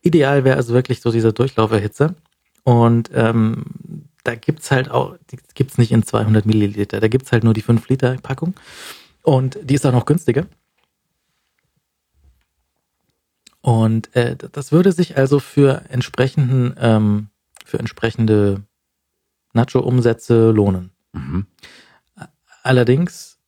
ideal 0.02 0.44
wäre 0.44 0.56
also 0.56 0.74
wirklich 0.74 1.00
so 1.00 1.12
dieser 1.12 1.32
Durchlauferhitzer. 1.32 2.14
Und 2.64 3.10
ähm, 3.14 3.64
da 4.24 4.34
gibt's 4.34 4.70
halt 4.70 4.90
auch, 4.90 5.16
die 5.30 5.38
gibt's 5.54 5.78
nicht 5.78 5.92
in 5.92 6.02
200 6.02 6.46
Milliliter, 6.46 7.00
da 7.00 7.08
gibt's 7.08 7.32
halt 7.32 7.44
nur 7.44 7.54
die 7.54 7.62
5 7.62 7.88
Liter 7.88 8.16
Packung. 8.22 8.54
Und 9.22 9.58
die 9.62 9.74
ist 9.74 9.86
auch 9.86 9.92
noch 9.92 10.06
günstiger. 10.06 10.46
Und 13.62 14.14
äh, 14.16 14.36
das 14.36 14.72
würde 14.72 14.92
sich 14.92 15.16
also 15.16 15.38
für 15.38 15.82
entsprechenden, 15.88 16.74
ähm, 16.78 17.28
für 17.64 17.78
entsprechende 17.78 18.62
Nacho-Umsätze 19.52 20.50
lohnen. 20.50 20.90
Mhm. 21.12 21.46
Allerdings 22.62 23.38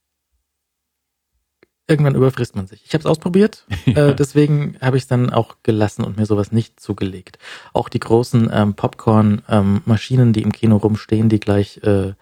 irgendwann 1.89 2.15
überfrisst 2.15 2.57
man 2.57 2.67
sich. 2.67 2.85
Ich 2.85 2.95
habe 2.95 3.01
es 3.01 3.07
ausprobiert, 3.07 3.67
ja. 3.87 4.09
äh, 4.09 4.15
deswegen 4.15 4.77
habe 4.81 4.97
ich 4.97 5.05
es 5.05 5.09
dann 5.09 5.31
auch 5.31 5.57
gelassen 5.63 6.05
und 6.05 6.17
mir 6.17 6.27
sowas 6.27 6.53
nicht 6.53 6.81
zugelegt. 6.81 7.39
Auch 7.73 7.89
die 7.89 8.01
großen 8.01 8.51
ähm, 8.53 8.75
Popcorn-Maschinen, 8.75 10.29
ähm, 10.29 10.33
die 10.33 10.43
im 10.43 10.53
Kino 10.53 10.77
rumstehen, 10.77 11.29
die 11.29 11.41
gleich 11.41 11.79
äh, 11.83 12.15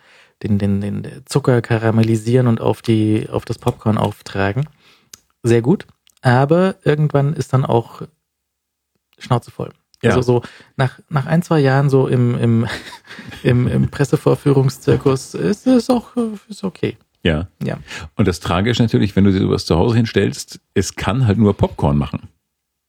den, 0.42 0.58
den, 0.58 0.80
den 0.80 1.22
Zucker 1.26 1.60
karamellisieren 1.60 2.46
und 2.46 2.60
auf 2.60 2.82
die 2.82 3.28
auf 3.28 3.44
das 3.44 3.58
Popcorn 3.58 3.98
auftragen. 3.98 4.68
Sehr 5.42 5.62
gut, 5.62 5.86
aber 6.22 6.76
irgendwann 6.84 7.32
ist 7.32 7.52
dann 7.52 7.64
auch 7.64 8.02
Schnauze 9.18 9.50
voll. 9.50 9.70
Ja. 10.02 10.10
Also 10.10 10.22
so 10.22 10.42
nach, 10.76 10.98
nach 11.08 11.26
ein, 11.26 11.42
zwei 11.42 11.60
Jahren 11.60 11.90
so 11.90 12.06
im, 12.08 12.38
im, 12.38 12.66
im, 13.42 13.66
im 13.68 13.88
Pressevorführungszirkus 13.90 15.34
ist 15.34 15.66
es 15.66 15.90
auch 15.90 16.16
ist 16.48 16.64
okay. 16.64 16.96
Ja. 17.22 17.48
ja. 17.62 17.78
Und 18.16 18.28
das 18.28 18.40
Tragische 18.40 18.82
natürlich, 18.82 19.14
wenn 19.14 19.24
du 19.24 19.32
dir 19.32 19.40
sowas 19.40 19.66
zu 19.66 19.76
Hause 19.76 19.96
hinstellst, 19.96 20.60
es 20.72 20.96
kann 20.96 21.26
halt 21.26 21.36
nur 21.36 21.54
Popcorn 21.54 21.98
machen. 21.98 22.28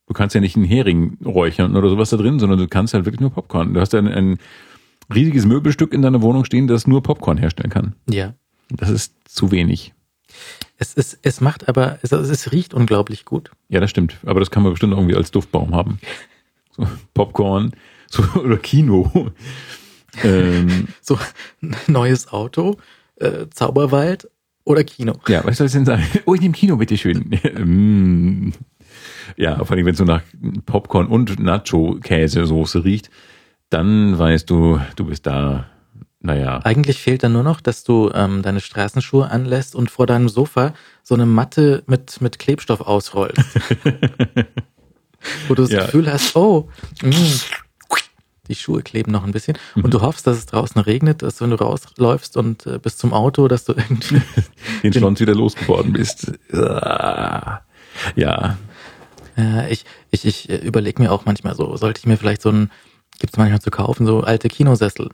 Du 0.06 0.14
kannst 0.14 0.34
ja 0.34 0.40
nicht 0.40 0.56
einen 0.56 0.64
Hering 0.64 1.18
räuchern 1.24 1.76
oder 1.76 1.88
sowas 1.88 2.10
da 2.10 2.16
drin, 2.16 2.38
sondern 2.38 2.58
du 2.58 2.66
kannst 2.66 2.94
halt 2.94 3.04
wirklich 3.04 3.20
nur 3.20 3.30
Popcorn. 3.30 3.74
Du 3.74 3.80
hast 3.80 3.94
ein, 3.94 4.08
ein 4.08 4.38
riesiges 5.14 5.44
Möbelstück 5.44 5.92
in 5.92 6.02
deiner 6.02 6.22
Wohnung 6.22 6.44
stehen, 6.44 6.66
das 6.66 6.86
nur 6.86 7.02
Popcorn 7.02 7.38
herstellen 7.38 7.70
kann. 7.70 7.94
Ja. 8.08 8.34
Das 8.70 8.88
ist 8.88 9.14
zu 9.28 9.50
wenig. 9.50 9.92
Es, 10.78 10.94
ist, 10.94 11.18
es 11.22 11.40
macht 11.40 11.68
aber, 11.68 11.98
es, 12.02 12.12
es 12.12 12.52
riecht 12.52 12.74
unglaublich 12.74 13.24
gut. 13.24 13.50
Ja, 13.68 13.80
das 13.80 13.90
stimmt. 13.90 14.16
Aber 14.24 14.40
das 14.40 14.50
kann 14.50 14.62
man 14.62 14.72
bestimmt 14.72 14.92
irgendwie 14.94 15.14
als 15.14 15.30
Duftbaum 15.30 15.74
haben. 15.74 16.00
So 16.72 16.86
Popcorn 17.14 17.72
so, 18.08 18.22
oder 18.40 18.56
Kino. 18.56 19.32
ähm, 20.22 20.88
so 21.00 21.18
neues 21.86 22.28
Auto, 22.32 22.78
äh, 23.16 23.46
Zauberwald 23.50 24.28
oder 24.64 24.84
Kino. 24.84 25.14
Ja, 25.28 25.44
was 25.44 25.58
soll 25.58 25.66
es 25.66 25.72
denn 25.72 25.84
sein? 25.84 26.04
Oh, 26.24 26.34
ich 26.34 26.40
nehme 26.40 26.54
Kino, 26.54 26.76
bitteschön. 26.76 27.38
Mm. 27.64 28.52
ja, 29.36 29.64
vor 29.64 29.76
allem, 29.76 29.86
wenn 29.86 29.92
es 29.92 29.98
so 29.98 30.04
nach 30.04 30.22
Popcorn 30.66 31.06
und 31.06 31.38
Nacho-Käsesoße 31.38 32.84
riecht, 32.84 33.10
dann 33.70 34.18
weißt 34.18 34.48
du, 34.50 34.80
du 34.96 35.04
bist 35.06 35.26
da. 35.26 35.66
Naja. 36.22 36.60
Eigentlich 36.62 36.98
fehlt 36.98 37.24
dann 37.24 37.32
nur 37.32 37.42
noch, 37.42 37.60
dass 37.60 37.82
du 37.82 38.10
ähm, 38.14 38.42
deine 38.42 38.60
Straßenschuhe 38.60 39.28
anlässt 39.28 39.74
und 39.74 39.90
vor 39.90 40.06
deinem 40.06 40.28
Sofa 40.28 40.72
so 41.02 41.14
eine 41.14 41.26
Matte 41.26 41.82
mit, 41.86 42.20
mit 42.20 42.38
Klebstoff 42.38 42.80
ausrollst. 42.80 43.58
Wo 45.48 45.54
du 45.54 45.62
das 45.62 45.72
ja. 45.72 45.84
Gefühl 45.84 46.10
hast, 46.12 46.36
oh, 46.36 46.68
mh, 47.02 47.16
mm, 47.16 47.40
die 48.48 48.54
Schuhe 48.54 48.82
kleben 48.82 49.10
noch 49.10 49.24
ein 49.24 49.32
bisschen. 49.32 49.58
Mhm. 49.74 49.84
Und 49.84 49.94
du 49.94 50.00
hoffst, 50.00 50.26
dass 50.26 50.36
es 50.36 50.46
draußen 50.46 50.80
regnet, 50.80 51.22
dass 51.22 51.40
wenn 51.40 51.50
du 51.50 51.56
rausläufst 51.56 52.36
und 52.36 52.66
äh, 52.66 52.78
bis 52.78 52.96
zum 52.96 53.12
Auto, 53.12 53.48
dass 53.48 53.64
du 53.64 53.72
irgendwie 53.72 54.20
den 54.84 54.92
Schlons 54.92 55.20
wieder 55.20 55.34
losgeworden 55.34 55.92
bist. 55.92 56.32
ja. 58.14 58.58
Ja, 59.36 59.66
ich, 59.68 59.84
ich, 60.10 60.24
ich 60.26 60.50
äh, 60.50 60.56
überlege 60.56 61.02
mir 61.02 61.10
auch 61.10 61.24
manchmal 61.24 61.54
so, 61.54 61.76
sollte 61.76 61.98
ich 61.98 62.06
mir 62.06 62.16
vielleicht 62.16 62.42
so 62.42 62.50
ein, 62.50 62.70
gibt 63.18 63.32
es 63.32 63.38
manchmal 63.38 63.60
zu 63.60 63.70
kaufen, 63.70 64.06
so 64.06 64.20
alte 64.20 64.48
Kinosessel. 64.48 65.10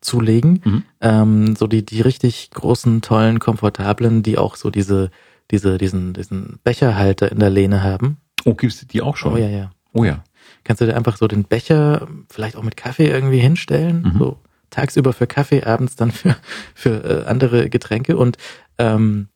Zulegen. 0.00 0.60
Mhm. 0.64 0.82
Ähm, 1.00 1.56
so 1.56 1.66
die, 1.66 1.84
die 1.84 2.00
richtig 2.00 2.50
großen, 2.50 3.02
tollen, 3.02 3.38
komfortablen, 3.38 4.22
die 4.22 4.38
auch 4.38 4.56
so 4.56 4.70
diese, 4.70 5.10
diese, 5.50 5.78
diesen, 5.78 6.12
diesen 6.12 6.58
Becherhalter 6.64 7.30
in 7.30 7.38
der 7.38 7.50
Lehne 7.50 7.82
haben. 7.82 8.18
Oh, 8.44 8.54
gibt's 8.54 8.86
die 8.86 9.02
auch 9.02 9.16
schon? 9.16 9.34
Oh 9.34 9.36
ja, 9.36 9.48
ja. 9.48 9.70
Oh 9.92 10.04
ja. 10.04 10.22
Kannst 10.64 10.80
du 10.80 10.86
dir 10.86 10.96
einfach 10.96 11.16
so 11.16 11.26
den 11.26 11.44
Becher 11.44 12.06
vielleicht 12.30 12.56
auch 12.56 12.62
mit 12.62 12.76
Kaffee 12.76 13.08
irgendwie 13.08 13.38
hinstellen? 13.38 14.02
Mhm. 14.02 14.18
So 14.18 14.38
tagsüber 14.70 15.12
für 15.12 15.26
Kaffee, 15.26 15.64
abends 15.64 15.96
dann 15.96 16.10
für, 16.10 16.36
für 16.74 17.04
äh, 17.04 17.24
andere 17.26 17.70
Getränke 17.70 18.16
und 18.16 18.36
ähm, 18.78 19.28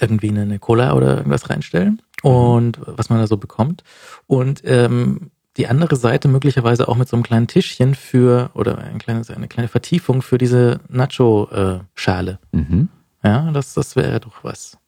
irgendwie 0.00 0.30
eine, 0.30 0.42
eine 0.42 0.58
Cola 0.58 0.94
oder 0.94 1.16
irgendwas 1.18 1.50
reinstellen 1.50 2.02
mhm. 2.22 2.30
und 2.30 2.80
was 2.86 3.10
man 3.10 3.18
da 3.18 3.26
so 3.26 3.36
bekommt. 3.36 3.82
Und 4.26 4.62
ähm, 4.64 5.30
die 5.56 5.66
andere 5.66 5.96
Seite 5.96 6.28
möglicherweise 6.28 6.88
auch 6.88 6.96
mit 6.96 7.08
so 7.08 7.16
einem 7.16 7.22
kleinen 7.22 7.46
Tischchen 7.46 7.94
für 7.94 8.50
oder 8.54 8.78
ein 8.78 8.98
kleines, 8.98 9.30
eine 9.30 9.48
kleine 9.48 9.68
Vertiefung 9.68 10.22
für 10.22 10.38
diese 10.38 10.80
Nacho-Schale. 10.88 12.38
Mhm. 12.52 12.88
Ja, 13.22 13.50
das, 13.52 13.74
das 13.74 13.94
wäre 13.96 14.20
doch 14.20 14.42
was. 14.44 14.78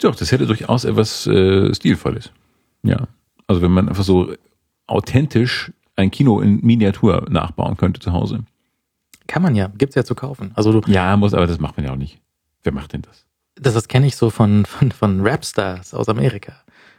Doch, 0.00 0.14
das 0.14 0.30
hätte 0.30 0.46
durchaus 0.46 0.84
etwas 0.84 1.26
äh, 1.26 1.74
Stilvolles. 1.74 2.30
Ja. 2.82 3.08
Also 3.46 3.62
wenn 3.62 3.72
man 3.72 3.88
einfach 3.88 4.04
so 4.04 4.32
authentisch 4.86 5.72
ein 5.96 6.10
Kino 6.10 6.40
in 6.40 6.60
Miniatur 6.60 7.26
nachbauen 7.28 7.76
könnte 7.76 8.00
zu 8.00 8.12
Hause. 8.12 8.44
Kann 9.26 9.42
man 9.42 9.54
ja, 9.54 9.70
gibt's 9.76 9.94
ja 9.94 10.04
zu 10.04 10.14
kaufen. 10.14 10.52
Also 10.54 10.80
du 10.80 10.90
ja, 10.90 11.16
muss, 11.16 11.34
aber 11.34 11.46
das 11.46 11.58
macht 11.58 11.76
man 11.76 11.86
ja 11.86 11.92
auch 11.92 11.96
nicht. 11.96 12.20
Wer 12.62 12.72
macht 12.72 12.92
denn 12.92 13.02
das? 13.02 13.26
Das, 13.56 13.74
das 13.74 13.88
kenne 13.88 14.06
ich 14.06 14.16
so 14.16 14.30
von, 14.30 14.64
von, 14.66 14.92
von 14.92 15.26
Rapstars 15.26 15.94
aus 15.94 16.08
Amerika, 16.08 16.54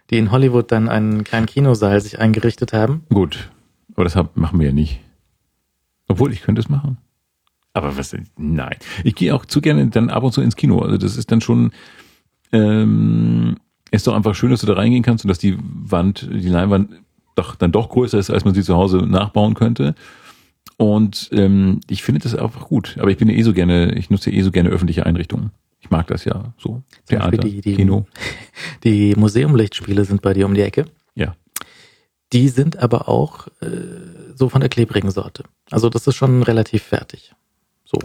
die 0.09 0.17
in 0.17 0.31
Hollywood 0.31 0.71
dann 0.71 0.89
einen 0.89 1.23
kleinen 1.23 1.45
Kinosaal 1.45 1.99
sich 2.01 2.19
eingerichtet 2.19 2.73
haben. 2.73 3.03
Gut, 3.09 3.49
aber 3.93 4.03
das 4.03 4.15
machen 4.35 4.59
wir 4.59 4.67
ja 4.67 4.73
nicht. 4.73 4.99
Obwohl, 6.07 6.31
ich 6.31 6.41
könnte 6.41 6.61
es 6.61 6.69
machen. 6.69 6.97
Aber 7.73 7.97
was, 7.97 8.15
nein. 8.37 8.75
Ich 9.03 9.15
gehe 9.15 9.33
auch 9.33 9.45
zu 9.45 9.61
gerne 9.61 9.87
dann 9.87 10.09
ab 10.09 10.23
und 10.23 10.31
zu 10.31 10.41
ins 10.41 10.55
Kino. 10.55 10.79
Also 10.79 10.97
das 10.97 11.17
ist 11.17 11.31
dann 11.31 11.41
schon, 11.41 11.71
ähm, 12.51 13.57
ist 13.89 14.05
doch 14.05 14.15
einfach 14.15 14.35
schön, 14.35 14.51
dass 14.51 14.61
du 14.61 14.67
da 14.67 14.73
reingehen 14.73 15.03
kannst 15.03 15.25
und 15.25 15.29
dass 15.29 15.39
die 15.39 15.57
Wand, 15.59 16.29
die 16.31 16.49
Leinwand 16.49 16.91
doch 17.35 17.55
dann 17.55 17.71
doch 17.71 17.89
größer 17.89 18.19
ist, 18.19 18.29
als 18.29 18.45
man 18.45 18.53
sie 18.53 18.63
zu 18.63 18.75
Hause 18.75 18.97
nachbauen 18.97 19.55
könnte. 19.55 19.95
Und 20.77 21.29
ähm, 21.31 21.81
ich 21.89 22.03
finde 22.03 22.21
das 22.21 22.35
einfach 22.35 22.67
gut. 22.67 22.97
Aber 22.99 23.09
ich 23.09 23.17
bin 23.17 23.27
ja 23.27 23.35
eh 23.35 23.43
so 23.43 23.53
gerne, 23.53 23.95
ich 23.95 24.09
nutze 24.09 24.31
eh 24.31 24.41
so 24.41 24.51
gerne 24.51 24.69
öffentliche 24.69 25.05
Einrichtungen. 25.05 25.51
Ich 25.83 25.89
mag 25.89 26.07
das 26.07 26.23
ja 26.23 26.53
so. 26.57 26.81
Theater, 27.07 27.37
die, 27.37 27.61
die, 27.61 27.75
Kino. 27.75 28.07
Die 28.83 29.13
Museumlichtspiele 29.15 30.05
sind 30.05 30.21
bei 30.21 30.33
dir 30.33 30.45
um 30.45 30.53
die 30.53 30.61
Ecke. 30.61 30.85
Ja. 31.15 31.35
Die 32.31 32.49
sind 32.49 32.77
aber 32.77 33.09
auch 33.09 33.47
äh, 33.61 33.69
so 34.35 34.49
von 34.49 34.61
der 34.61 34.69
klebrigen 34.69 35.11
Sorte. 35.11 35.43
Also 35.69 35.89
das 35.89 36.07
ist 36.07 36.15
schon 36.15 36.41
relativ 36.43 36.83
fertig. 36.83 37.33
So. 37.83 37.99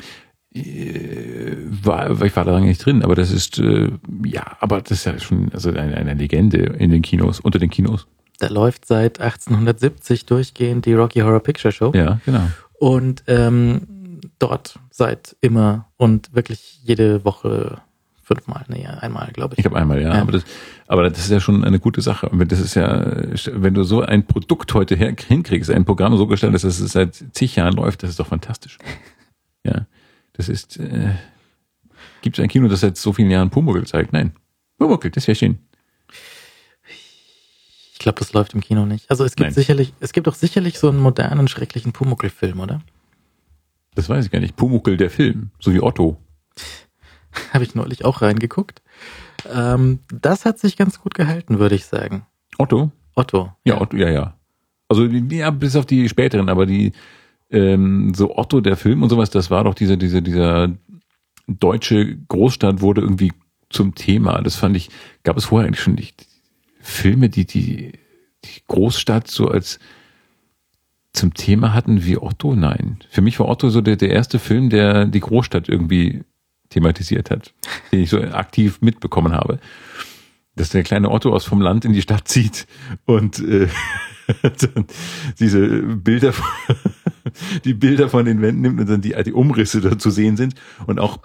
Äh, 0.54 1.56
war, 1.66 2.20
ich 2.22 2.34
war 2.34 2.44
da 2.44 2.52
lange 2.52 2.66
nicht 2.66 2.84
drin, 2.84 3.02
aber 3.02 3.14
das 3.14 3.30
ist 3.30 3.58
äh, 3.58 3.90
ja, 4.24 4.56
aber 4.60 4.80
das 4.80 4.98
ist 4.98 5.04
ja 5.06 5.18
schon 5.18 5.50
also 5.52 5.70
eine, 5.70 5.96
eine 5.96 6.14
Legende 6.14 6.58
in 6.58 6.90
den 6.90 7.02
Kinos, 7.02 7.38
unter 7.40 7.58
den 7.58 7.70
Kinos. 7.70 8.06
Da 8.38 8.48
läuft 8.48 8.86
seit 8.86 9.20
1870 9.20 10.26
durchgehend 10.26 10.86
die 10.86 10.94
Rocky 10.94 11.20
Horror 11.20 11.40
Picture 11.40 11.72
Show. 11.72 11.92
Ja, 11.94 12.20
genau. 12.24 12.48
Und 12.78 13.24
ähm, 13.26 13.97
dort 14.38 14.78
seit 14.90 15.36
immer 15.40 15.88
und 15.96 16.34
wirklich 16.34 16.80
jede 16.84 17.24
Woche 17.24 17.80
fünfmal, 18.28 18.64
nee, 18.68 18.86
einmal, 18.86 19.30
glaube 19.32 19.54
ich. 19.54 19.58
Ich 19.58 19.62
glaube 19.62 19.78
einmal, 19.78 20.02
ja. 20.02 20.14
ja. 20.14 20.20
Aber, 20.20 20.32
das, 20.32 20.44
aber 20.86 21.08
das 21.08 21.18
ist 21.18 21.30
ja 21.30 21.40
schon 21.40 21.64
eine 21.64 21.80
gute 21.80 22.02
Sache. 22.02 22.30
Das 22.46 22.60
ist 22.60 22.74
ja, 22.74 23.04
wenn 23.52 23.72
du 23.72 23.84
so 23.84 24.02
ein 24.02 24.26
Produkt 24.26 24.74
heute 24.74 24.94
her, 24.96 25.14
hinkriegst, 25.16 25.70
ein 25.70 25.86
Programm 25.86 26.16
so 26.16 26.26
gestellt, 26.26 26.54
dass 26.54 26.64
es 26.64 26.78
seit 26.78 27.24
zig 27.32 27.56
Jahren 27.56 27.74
läuft, 27.74 28.02
das 28.02 28.10
ist 28.10 28.20
doch 28.20 28.28
fantastisch. 28.28 28.78
Ja. 29.64 29.86
Das 30.34 30.48
ist, 30.48 30.78
äh, 30.78 31.10
gibt 32.22 32.38
es 32.38 32.42
ein 32.42 32.48
Kino, 32.48 32.68
das 32.68 32.80
seit 32.80 32.96
so 32.96 33.12
vielen 33.12 33.30
Jahren 33.30 33.50
Pumuckl 33.50 33.84
zeigt? 33.86 34.12
Nein. 34.12 34.32
Pumuckl, 34.78 35.10
das 35.10 35.26
wäre 35.26 35.34
schön. 35.34 35.58
Ich 37.92 37.98
glaube, 37.98 38.20
das 38.20 38.32
läuft 38.32 38.54
im 38.54 38.60
Kino 38.60 38.86
nicht. 38.86 39.10
Also 39.10 39.24
es 39.24 39.34
gibt 39.34 39.48
Nein. 39.48 39.52
sicherlich, 39.52 39.92
es 39.98 40.12
gibt 40.12 40.28
doch 40.28 40.36
sicherlich 40.36 40.78
so 40.78 40.88
einen 40.88 41.00
modernen, 41.00 41.48
schrecklichen 41.48 41.92
Pumuckl-Film, 41.92 42.60
oder? 42.60 42.80
Das 43.98 44.08
weiß 44.08 44.26
ich 44.26 44.30
gar 44.30 44.38
nicht. 44.38 44.54
Pumuckl, 44.54 44.96
der 44.96 45.10
Film, 45.10 45.50
so 45.58 45.74
wie 45.74 45.80
Otto. 45.80 46.18
Habe 47.52 47.64
ich 47.64 47.74
neulich 47.74 48.04
auch 48.04 48.22
reingeguckt. 48.22 48.80
Ähm, 49.52 49.98
das 50.08 50.44
hat 50.44 50.60
sich 50.60 50.76
ganz 50.76 51.00
gut 51.00 51.14
gehalten, 51.14 51.58
würde 51.58 51.74
ich 51.74 51.86
sagen. 51.86 52.24
Otto? 52.58 52.92
Otto. 53.16 53.52
Ja, 53.64 53.74
ja. 53.74 53.80
Otto, 53.80 53.96
ja, 53.96 54.08
ja. 54.08 54.38
Also 54.86 55.04
ja, 55.04 55.50
bis 55.50 55.74
auf 55.74 55.84
die 55.84 56.08
späteren, 56.08 56.48
aber 56.48 56.64
die 56.64 56.92
ähm, 57.50 58.14
so 58.14 58.36
Otto, 58.36 58.60
der 58.60 58.76
Film 58.76 59.02
und 59.02 59.08
sowas, 59.08 59.30
das 59.30 59.50
war 59.50 59.64
doch 59.64 59.74
diese, 59.74 59.98
diese, 59.98 60.22
dieser 60.22 60.72
deutsche 61.48 62.18
Großstadt 62.28 62.80
wurde 62.80 63.00
irgendwie 63.00 63.32
zum 63.68 63.96
Thema. 63.96 64.40
Das 64.42 64.54
fand 64.54 64.76
ich, 64.76 64.90
gab 65.24 65.36
es 65.36 65.46
vorher 65.46 65.66
eigentlich 65.66 65.82
schon 65.82 65.96
nicht 65.96 66.24
Filme, 66.80 67.30
die 67.30 67.46
die, 67.46 67.94
die 68.44 68.62
Großstadt 68.68 69.26
so 69.26 69.48
als 69.48 69.80
zum 71.18 71.34
Thema 71.34 71.74
hatten 71.74 72.04
wie 72.04 72.16
Otto? 72.16 72.54
Nein. 72.54 72.98
Für 73.10 73.22
mich 73.22 73.38
war 73.40 73.48
Otto 73.48 73.70
so 73.70 73.80
der, 73.80 73.96
der 73.96 74.10
erste 74.10 74.38
Film, 74.38 74.70
der 74.70 75.04
die 75.04 75.20
Großstadt 75.20 75.68
irgendwie 75.68 76.22
thematisiert 76.70 77.30
hat, 77.30 77.52
den 77.92 78.00
ich 78.00 78.10
so 78.10 78.20
aktiv 78.20 78.80
mitbekommen 78.80 79.32
habe. 79.32 79.58
Dass 80.54 80.70
der 80.70 80.82
kleine 80.82 81.10
Otto 81.10 81.32
aus 81.32 81.44
vom 81.44 81.60
Land 81.60 81.84
in 81.84 81.92
die 81.92 82.02
Stadt 82.02 82.28
zieht 82.28 82.66
und 83.04 83.40
äh, 83.40 83.68
diese 85.40 85.66
Bilder, 85.82 86.32
die 87.64 87.74
Bilder 87.74 88.08
von 88.08 88.24
den 88.24 88.40
Wänden 88.40 88.62
nimmt 88.62 88.80
und 88.80 88.88
dann 88.88 89.00
die, 89.00 89.14
die 89.24 89.32
Umrisse 89.32 89.80
da 89.80 89.98
zu 89.98 90.10
sehen 90.10 90.36
sind 90.36 90.54
und 90.86 91.00
auch 91.00 91.18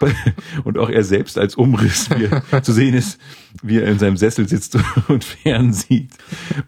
und 0.63 0.77
auch 0.77 0.89
er 0.89 1.03
selbst 1.03 1.37
als 1.37 1.55
Umriss 1.55 2.09
er, 2.09 2.63
zu 2.63 2.73
sehen 2.73 2.93
ist, 2.93 3.19
wie 3.61 3.79
er 3.79 3.87
in 3.87 3.99
seinem 3.99 4.17
Sessel 4.17 4.47
sitzt 4.47 4.77
und 5.07 5.23
fern 5.23 5.73
sieht. 5.73 6.11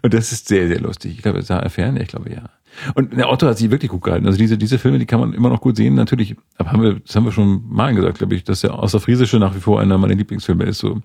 Und 0.02 0.14
das 0.14 0.32
ist 0.32 0.48
sehr, 0.48 0.68
sehr 0.68 0.80
lustig. 0.80 1.16
Ich 1.16 1.22
glaube, 1.22 1.42
sah 1.42 1.58
er 1.58 1.70
fern? 1.70 1.96
Ich 1.96 2.08
glaube, 2.08 2.32
ja. 2.32 2.50
Und 2.94 3.16
der 3.16 3.30
Otto 3.30 3.46
hat 3.46 3.58
sich 3.58 3.70
wirklich 3.70 3.90
gut 3.90 4.02
gehalten. 4.02 4.26
Also 4.26 4.38
diese, 4.38 4.58
diese 4.58 4.78
Filme, 4.78 4.98
die 4.98 5.06
kann 5.06 5.20
man 5.20 5.32
immer 5.32 5.48
noch 5.48 5.60
gut 5.60 5.76
sehen. 5.76 5.94
Natürlich, 5.94 6.36
aber 6.58 6.72
haben 6.72 6.82
wir, 6.82 6.94
das 7.00 7.14
haben 7.16 7.24
wir 7.24 7.32
schon 7.32 7.62
mal 7.68 7.94
gesagt, 7.94 8.18
glaube 8.18 8.34
ich, 8.34 8.44
dass 8.44 8.60
der 8.62 8.74
Außerfriesische 8.74 9.38
nach 9.38 9.54
wie 9.54 9.60
vor 9.60 9.80
einer 9.80 9.98
meiner 9.98 10.14
Lieblingsfilme 10.14 10.64
ist. 10.64 10.78
So 10.78 11.00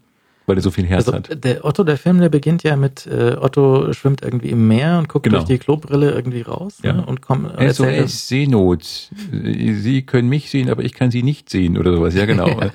weil 0.48 0.56
er 0.58 0.64
so 0.64 0.72
viel 0.72 0.86
Herz 0.88 1.08
Also 1.08 1.14
hat. 1.20 1.44
der 1.44 1.64
Otto, 1.64 1.84
der 1.84 1.98
Film, 1.98 2.20
der 2.20 2.30
beginnt 2.30 2.64
ja 2.64 2.76
mit 2.76 3.06
äh, 3.06 3.36
Otto 3.40 3.94
schwimmt 3.94 4.24
irgendwie 4.24 4.50
im 4.50 4.68
Meer 4.68 4.98
und 4.98 5.08
guckt 5.08 5.26
Genau. 5.26 5.38
durch 5.38 5.48
die 5.48 5.60
Klobrille 5.60 6.12
irgendwie 6.12 6.42
raus 6.42 6.80
Ja. 6.84 6.94
ne, 6.94 7.06
und 7.06 7.22
kommt 7.22 7.48
äh, 7.60 7.72
SOS 7.72 8.28
Seenot. 8.28 8.84
Sie 9.32 10.02
können 10.02 10.30
mich 10.30 10.50
sehen, 10.50 10.70
aber 10.70 10.84
ich 10.84 10.94
kann 10.94 11.12
Sie 11.12 11.22
nicht 11.22 11.50
sehen 11.52 11.78
oder 11.78 11.94
sowas. 11.96 12.16
Ja, 12.16 12.26
genau. 12.26 12.48
ja. 12.60 12.72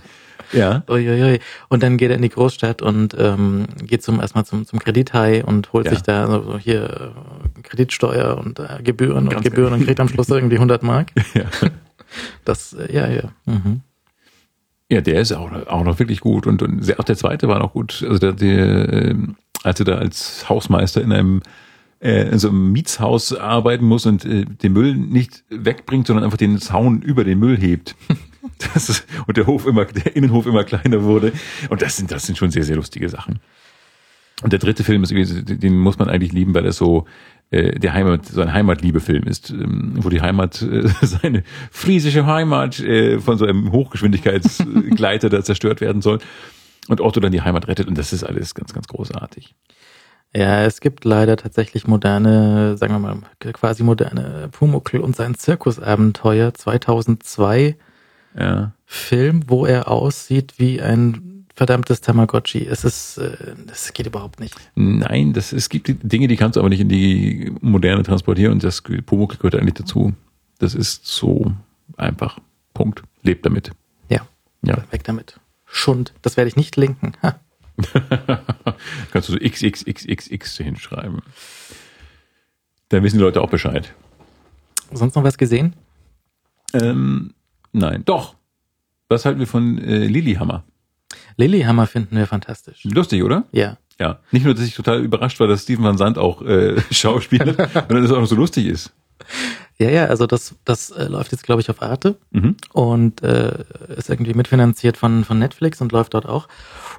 Uiuiui. 0.89 1.41
Und 1.69 1.83
dann 1.83 1.97
geht 1.97 2.11
er 2.11 2.17
in 2.17 2.23
die 2.23 2.29
Großstadt 2.29 2.83
und 2.83 3.15
ähm, 3.19 3.67
geht 3.83 4.03
zum 4.03 4.21
erstmal 4.21 4.45
zum, 4.45 4.67
zum 4.67 4.79
Kredithai 4.79 5.45
und 5.45 5.73
holt 5.73 5.87
Ja. 5.87 5.93
sich 5.93 6.03
da 6.03 6.27
so 6.29 6.59
hier 6.59 7.13
äh, 7.59 7.61
Kreditsteuer 7.63 8.39
und 8.39 8.59
äh, 8.59 8.83
Gebühren 8.83 9.29
Ganz 9.29 9.37
und 9.37 9.45
Gebühren 9.45 9.73
und 9.73 9.85
kriegt 9.85 10.01
am 10.01 10.09
Schluss 10.09 10.29
irgendwie 10.31 10.57
100 10.57 10.83
Mark. 10.83 11.13
ja. 11.35 11.45
Das, 12.45 12.73
äh, 12.73 12.93
ja, 12.95 13.09
ja. 13.09 13.25
Mhm. 13.47 13.81
Ja, 14.89 15.01
der 15.01 15.21
ist 15.21 15.33
auch, 15.33 15.51
auch 15.67 15.83
noch 15.85 15.99
wirklich 15.99 16.21
gut 16.21 16.47
und, 16.47 16.63
und 16.63 16.99
auch 16.99 17.05
der 17.05 17.17
zweite 17.17 17.49
war 17.49 17.59
noch 17.59 17.73
gut. 17.73 18.05
Also 18.07 18.19
der, 18.19 18.33
der 18.33 18.93
ähm, 18.93 19.37
als 19.65 19.81
er 19.81 19.85
da 19.87 19.97
als 19.97 20.49
Hausmeister 20.49 21.03
in 21.03 21.13
einem 21.13 21.43
äh, 21.99 22.29
in 22.29 22.39
so 22.39 22.51
einem 22.51 22.71
Mietshaus 22.71 23.35
arbeiten 23.35 23.85
muss 23.85 24.07
und 24.07 24.25
äh, 24.25 24.45
den 24.45 24.73
Müll 24.75 24.95
nicht 24.95 25.43
wegbringt, 25.51 26.07
sondern 26.07 26.25
einfach 26.25 26.37
den 26.39 26.59
Zaun 26.61 27.03
über 27.03 27.25
den 27.25 27.39
Müll 27.41 27.57
hebt. 27.57 27.97
Das 28.59 28.89
ist, 28.89 29.07
und 29.27 29.37
der 29.37 29.47
Hof 29.47 29.67
immer, 29.67 29.85
der 29.85 30.17
Innenhof 30.17 30.47
immer 30.47 30.65
kleiner 30.65 31.03
wurde. 31.03 31.33
Und 31.69 31.83
das 31.83 31.97
sind, 31.97 32.11
das 32.11 32.27
sind 32.27 32.39
schon 32.39 32.51
sehr, 32.51 32.65
sehr 32.65 32.77
lustige 32.77 33.09
Sachen. 33.09 33.41
Und 34.43 34.53
der 34.53 34.59
dritte 34.59 34.85
Film 34.85 35.03
ist, 35.03 35.13
den 35.13 35.79
muss 35.79 35.99
man 35.99 36.09
eigentlich 36.09 36.33
lieben, 36.33 36.55
weil 36.55 36.67
er 36.67 36.73
so 36.73 37.07
äh, 37.51 37.79
der 37.79 37.95
Heimat, 37.95 38.27
so 38.27 38.41
ein 38.41 38.53
Heimatliebefilm 38.53 39.25
ist, 39.25 39.51
ähm, 39.51 39.95
wo 39.97 40.09
die 40.09 40.21
Heimat, 40.21 40.61
äh, 40.63 40.89
seine 41.03 41.43
friesische 41.71 42.27
Heimat 42.27 42.81
äh, 42.81 43.19
von 43.19 43.39
so 43.39 43.47
einem 43.47 43.73
Hochgeschwindigkeitsgleiter 43.73 45.29
da 45.31 45.43
zerstört 45.43 45.81
werden 45.81 46.03
soll. 46.03 46.19
Und 46.89 47.01
Otto 47.01 47.21
dann 47.21 47.33
die 47.33 47.43
Heimat 47.43 47.67
rettet. 47.67 47.89
Und 47.89 47.99
das 47.99 48.13
ist 48.13 48.25
alles 48.25 48.55
ganz, 48.55 48.73
ganz 48.73 48.87
großartig. 48.89 49.55
Ja, 50.35 50.65
es 50.65 50.81
gibt 50.81 51.05
leider 51.05 51.37
tatsächlich 51.37 51.87
moderne, 51.87 52.77
sagen 52.77 52.93
wir 52.93 52.99
mal, 52.99 53.19
quasi 53.53 53.83
moderne 53.83 54.49
Pumuckl 54.53 55.01
und 55.01 55.17
sein 55.17 55.35
Zirkusabenteuer 55.35 56.53
2002 56.53 57.77
Ja. 58.39 58.73
Film, 58.85 59.45
wo 59.49 59.67
er 59.67 59.89
aussieht 59.89 60.55
wie 60.59 60.81
ein 60.83 61.47
verdammtes 61.55 62.03
Tamagotchi. 62.03 62.67
Es 62.67 62.85
ist, 62.85 63.17
äh, 63.19 63.55
das 63.67 63.93
geht 63.95 64.07
überhaupt 64.07 64.41
nicht. 64.41 64.55
Nein, 64.75 65.33
das, 65.33 65.53
es 65.53 65.69
gibt 65.71 65.89
Dinge, 66.03 66.29
die 66.29 66.37
kannst 66.37 66.57
du 66.57 66.61
aber 66.61 66.69
nicht 66.69 66.81
in 66.81 66.89
die 66.91 67.53
Moderne 67.63 68.03
transportieren 68.03 68.53
und 68.53 68.63
das 68.63 68.83
Pumuckl 68.83 69.39
gehört 69.39 69.55
eigentlich 69.55 69.75
dazu. 69.75 70.13
Das 70.59 70.75
ist 70.75 71.07
so 71.07 71.53
einfach. 71.97 72.39
Punkt. 72.75 73.03
Lebt 73.23 73.47
damit. 73.47 73.71
Ja, 74.11 74.27
Ja. 74.63 74.85
weg 74.91 75.05
damit. 75.05 75.41
Schund, 75.65 76.13
das 76.23 76.37
werde 76.37 76.49
ich 76.49 76.57
nicht 76.57 76.77
linken. 76.77 77.13
Ha. 77.23 77.41
Kannst 79.11 79.29
du 79.29 79.33
so 79.33 79.39
XXXXX 79.39 80.57
hinschreiben. 80.59 81.21
Dann 82.89 83.03
wissen 83.03 83.17
die 83.19 83.23
Leute 83.25 83.41
auch 83.41 83.51
Bescheid. 83.51 83.93
Sonst 84.93 85.15
noch 85.17 85.25
was 85.25 85.37
gesehen? 85.39 85.75
Ähm, 86.73 87.35
nein, 87.77 88.03
doch. 88.05 88.35
Was 89.09 89.25
halten 89.25 89.39
wir 89.39 89.47
von 89.47 89.79
äh, 89.79 90.07
Lilyhammer? 90.07 90.65
Lilyhammer 91.37 91.87
finden 91.87 92.17
wir 92.17 92.27
fantastisch. 92.27 92.83
Lustig, 92.85 93.23
oder? 93.23 93.45
Ja. 93.53 93.77
Ja. 93.99 94.19
Nicht 94.31 94.45
nur, 94.45 94.55
dass 94.55 94.65
ich 94.65 94.75
total 94.75 95.01
überrascht 95.03 95.39
war, 95.41 95.47
dass 95.47 95.63
Steven 95.63 95.85
Van 95.85 95.97
Sant 95.99 96.19
auch 96.19 96.43
äh, 96.43 96.81
schauspielt, 96.91 97.57
sondern 97.57 98.03
dass 98.03 98.11
es 98.11 98.13
auch 98.13 98.21
noch 98.21 98.27
so 98.27 98.35
lustig 98.37 98.67
ist. 98.67 98.93
Ja, 99.79 99.89
ja, 99.91 100.05
also 100.07 100.27
das, 100.27 100.55
das 100.65 100.91
äh, 100.91 101.05
läuft 101.07 101.33
jetzt, 101.33 101.45
glaube 101.45 101.61
ich, 101.61 101.71
auf 101.71 101.83
Arte 101.83 102.19
Mhm. 102.31 102.57
und 102.73 103.23
äh, 103.23 103.65
ist 103.97 104.11
irgendwie 104.11 104.35
mitfinanziert 104.35 104.97
von, 104.97 105.25
von 105.25 105.39
Netflix 105.39 105.81
und 105.81 105.93
läuft 105.93 106.15
dort 106.15 106.27
auch. 106.27 106.49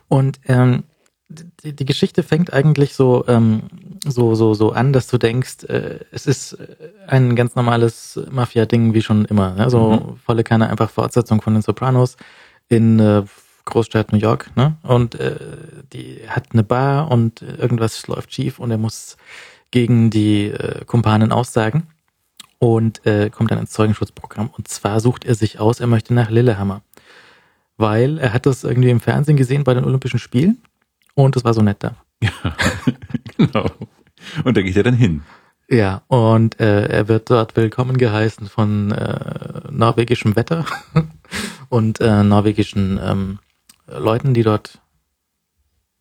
Und 0.08 0.40
ähm, 0.48 0.84
die, 1.30 1.76
die 1.76 1.86
Geschichte 1.86 2.24
fängt 2.24 2.54
eigentlich 2.54 2.94
so, 2.96 3.26
ähm, 3.28 3.64
so, 4.06 4.36
so, 4.36 4.54
so 4.54 4.72
an, 4.72 4.94
dass 4.94 5.08
du 5.08 5.18
denkst, 5.18 5.66
äh, 5.66 6.00
es 6.12 6.26
ist 6.26 6.58
ein 7.08 7.36
ganz 7.36 7.56
normales 7.56 8.20
Mafia-Ding 8.32 8.94
wie 8.94 9.02
schon 9.02 9.26
immer. 9.26 9.54
Ne? 9.54 9.70
So 9.70 9.90
Mhm. 9.92 10.18
volle 10.26 10.44
Kanne 10.44 10.70
einfach 10.70 10.90
Fortsetzung 10.90 11.42
von 11.42 11.54
den 11.54 11.62
Sopranos 11.62 12.16
in 12.70 13.00
äh, 13.00 13.24
Großstadt 13.66 14.14
New 14.14 14.20
York. 14.20 14.52
Ne? 14.56 14.78
Und 14.84 15.16
äh, 15.16 15.36
die 15.92 16.22
hat 16.28 16.48
eine 16.54 16.64
Bar 16.64 17.12
und 17.12 17.42
irgendwas 17.42 18.08
läuft 18.08 18.34
schief 18.34 18.60
und 18.60 18.72
er 18.72 18.78
muss 18.78 19.18
gegen 19.72 20.10
die 20.10 20.46
äh, 20.46 20.86
Kumpanen 20.86 21.34
aussagen 21.34 21.88
und 22.60 23.06
äh, 23.06 23.30
kommt 23.30 23.52
dann 23.52 23.60
ins 23.60 23.72
Zeugenschutzprogramm. 23.72 24.50
Und 24.58 24.70
zwar 24.70 25.02
sucht 25.02 25.26
er 25.26 25.36
sich 25.36 25.60
aus, 25.60 25.82
er 25.82 25.88
möchte 25.88 26.14
nach 26.14 26.30
Lillehammer. 26.30 26.82
Weil 27.76 28.18
er 28.18 28.34
hat 28.34 28.46
das 28.46 28.64
irgendwie 28.64 28.90
im 28.90 29.02
Fernsehen 29.02 29.38
gesehen 29.38 29.64
bei 29.66 29.74
den 29.74 29.84
Olympischen 29.84 30.20
Spielen 30.20 30.62
und 31.18 31.36
es 31.36 31.44
war 31.44 31.54
so 31.54 31.62
nett 31.62 31.78
da. 31.80 31.96
Genau. 33.38 33.70
Und 34.44 34.58
da 34.58 34.62
geht 34.64 34.76
er 34.76 34.82
dann 34.84 34.96
hin. 34.96 35.22
Ja, 35.70 36.02
und 36.08 36.60
äh, 36.60 36.88
er 36.88 37.08
wird 37.08 37.30
dort 37.30 37.56
willkommen 37.56 37.98
geheißen 37.98 38.48
von 38.48 38.92
äh, 38.92 39.62
norwegischem 39.72 40.36
Wetter 40.36 40.66
und 41.70 42.02
äh, 42.02 42.24
norwegischen 42.24 43.00
ähm, 43.04 43.40
Leuten, 43.88 44.34
die 44.34 44.42
dort 44.42 44.80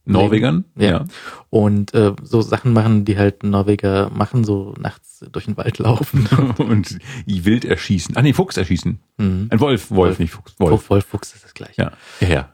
Norwegern? 0.07 0.65
Ja. 0.77 1.05
und 1.51 1.93
äh, 1.93 2.15
so 2.23 2.41
Sachen 2.41 2.73
machen, 2.73 3.05
die 3.05 3.19
halt 3.19 3.43
Norweger 3.43 4.09
machen, 4.11 4.45
so 4.45 4.75
nachts 4.79 5.25
durch 5.33 5.45
den 5.45 5.57
Wald 5.57 5.79
laufen. 5.79 6.27
Und 6.59 6.99
wild 7.27 7.65
erschießen. 7.65 8.17
Ah 8.17 8.23
nee, 8.23 8.33
Fuchs 8.33 8.57
erschießen. 8.57 9.01
Mhm. 9.19 9.49
Ein 9.51 9.61
Wolf, 9.61 9.91
Wolf, 9.91 9.99
Wolf. 9.99 10.19
nicht 10.21 10.31
Fuchs. 10.31 10.55
Wolf. 10.59 10.71
Wolf, 10.71 10.91
Wolf, 10.91 11.07
Fuchs 11.07 11.35
ist 11.35 11.45
das 11.45 11.55
gleiche. 11.55 11.83
Ja, 11.83 11.93
ja, 12.21 12.29
ja. 12.29 12.49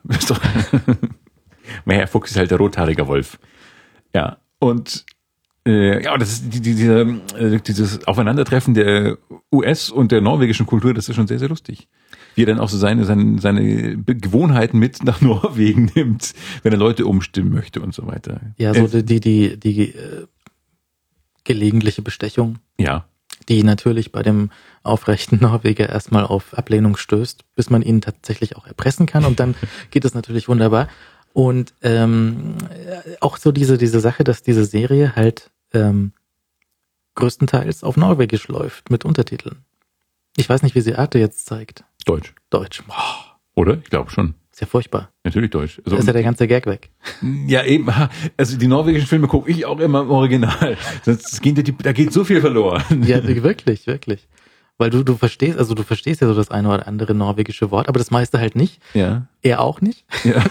Herr 1.86 2.06
Fuchs 2.06 2.30
ist 2.30 2.36
halt 2.36 2.50
der 2.50 2.58
rothaarige 2.58 3.06
Wolf. 3.06 3.38
Ja. 4.14 4.38
Und 4.58 5.04
äh, 5.66 6.02
ja, 6.02 6.16
das 6.18 6.32
ist 6.32 6.54
die, 6.54 6.60
die, 6.60 6.74
diese, 6.74 7.20
äh, 7.38 7.60
dieses 7.60 8.06
Aufeinandertreffen 8.06 8.74
der 8.74 9.18
US- 9.52 9.90
und 9.90 10.10
der 10.10 10.20
norwegischen 10.20 10.66
Kultur, 10.66 10.92
das 10.92 11.08
ist 11.08 11.14
schon 11.14 11.28
sehr, 11.28 11.38
sehr 11.38 11.48
lustig. 11.48 11.88
Wie 12.34 12.42
er 12.42 12.46
dann 12.46 12.58
auch 12.58 12.68
so 12.68 12.78
seine, 12.78 13.04
seine, 13.04 13.40
seine 13.40 13.96
Gewohnheiten 13.98 14.78
mit 14.78 15.04
nach 15.04 15.20
Norwegen 15.20 15.90
nimmt, 15.94 16.32
wenn 16.62 16.72
er 16.72 16.78
Leute 16.78 17.06
umstimmen 17.06 17.52
möchte 17.52 17.80
und 17.80 17.94
so 17.94 18.06
weiter. 18.06 18.40
Ja, 18.56 18.74
so 18.74 18.86
Äh, 18.86 19.02
die, 19.02 19.20
die, 19.20 19.56
die, 19.58 19.74
die 19.74 19.88
äh, 19.90 20.26
gelegentliche 21.44 22.02
Bestechung, 22.02 22.58
ja, 22.78 23.04
die 23.48 23.62
natürlich 23.62 24.12
bei 24.12 24.22
dem 24.22 24.50
aufrechten 24.82 25.38
Norweger 25.40 25.88
erstmal 25.88 26.24
auf 26.24 26.54
Ablehnung 26.54 26.96
stößt, 26.96 27.44
bis 27.54 27.70
man 27.70 27.82
ihn 27.82 28.00
tatsächlich 28.00 28.56
auch 28.56 28.66
erpressen 28.66 29.06
kann 29.06 29.24
und 29.24 29.40
dann 29.40 29.54
geht 29.90 30.04
es 30.04 30.14
natürlich 30.14 30.48
wunderbar. 30.48 30.88
Und 31.32 31.74
ähm, 31.82 32.56
äh, 32.70 33.16
auch 33.20 33.36
so 33.38 33.52
diese, 33.52 33.78
diese 33.78 34.00
Sache, 34.00 34.24
dass 34.24 34.42
diese 34.42 34.64
Serie 34.64 35.16
halt 35.16 35.50
ähm, 35.72 36.12
größtenteils 37.14 37.84
auf 37.84 37.96
Norwegisch 37.96 38.48
läuft 38.48 38.90
mit 38.90 39.04
Untertiteln. 39.04 39.64
Ich 40.36 40.48
weiß 40.48 40.62
nicht, 40.62 40.74
wie 40.74 40.80
sie 40.80 40.94
Arte 40.94 41.18
jetzt 41.18 41.46
zeigt. 41.46 41.84
Deutsch. 42.06 42.34
Deutsch. 42.50 42.82
Boah, 42.86 43.36
Oder? 43.54 43.78
Ich 43.82 43.90
glaube 43.90 44.10
schon. 44.10 44.34
ist 44.50 44.60
ja 44.60 44.66
furchtbar. 44.66 45.10
Natürlich 45.24 45.50
Deutsch. 45.50 45.76
Da 45.76 45.82
Also, 45.84 45.96
ist 45.98 46.06
ja 46.06 46.12
der 46.14 46.22
ganze 46.22 46.46
Gag 46.48 46.66
weg. 46.66 46.90
Ja, 47.46 47.64
eben. 47.64 47.88
Also 48.36 48.56
die 48.56 48.66
norwegischen 48.66 49.06
Filme 49.06 49.28
gucke 49.28 49.50
ich 49.50 49.66
auch 49.66 49.78
immer 49.78 50.00
im 50.02 50.10
Original. 50.10 50.76
Sonst 51.04 51.40
geht, 51.42 51.84
da 51.84 51.92
geht 51.92 52.12
so 52.12 52.24
viel 52.24 52.40
verloren. 52.40 52.82
Ja, 53.06 53.22
wirklich, 53.26 53.86
wirklich. 53.86 54.26
Weil 54.78 54.90
du, 54.90 55.02
du 55.02 55.16
verstehst, 55.16 55.58
also 55.58 55.74
du 55.74 55.82
verstehst 55.82 56.20
ja 56.20 56.26
so 56.26 56.34
das 56.34 56.50
eine 56.50 56.68
oder 56.68 56.88
andere 56.88 57.14
norwegische 57.14 57.70
Wort, 57.70 57.88
aber 57.88 57.98
das 57.98 58.10
meiste 58.10 58.38
halt 58.38 58.56
nicht. 58.56 58.80
Ja. 58.94 59.28
Er 59.42 59.60
auch 59.60 59.80
nicht. 59.80 60.04
ja. 60.24 60.42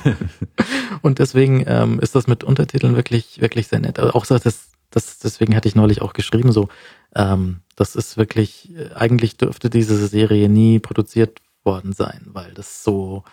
Und 1.01 1.19
deswegen 1.19 1.63
ähm, 1.67 1.99
ist 1.99 2.15
das 2.15 2.27
mit 2.27 2.43
Untertiteln 2.43 2.95
wirklich, 2.95 3.41
wirklich 3.41 3.67
sehr 3.67 3.79
nett. 3.79 3.99
Aber 3.99 4.15
auch 4.15 4.25
so, 4.25 4.37
das, 4.37 4.69
das, 4.91 5.19
deswegen 5.19 5.55
hatte 5.55 5.67
ich 5.67 5.75
neulich 5.75 6.01
auch 6.01 6.13
geschrieben, 6.13 6.51
so, 6.51 6.69
ähm, 7.15 7.61
das 7.75 7.95
ist 7.95 8.17
wirklich, 8.17 8.69
äh, 8.75 8.93
eigentlich 8.93 9.37
dürfte 9.37 9.69
diese 9.69 10.07
Serie 10.07 10.49
nie 10.49 10.79
produziert 10.79 11.39
worden 11.63 11.93
sein, 11.93 12.27
weil 12.27 12.53
das 12.53 12.83
so, 12.83 13.23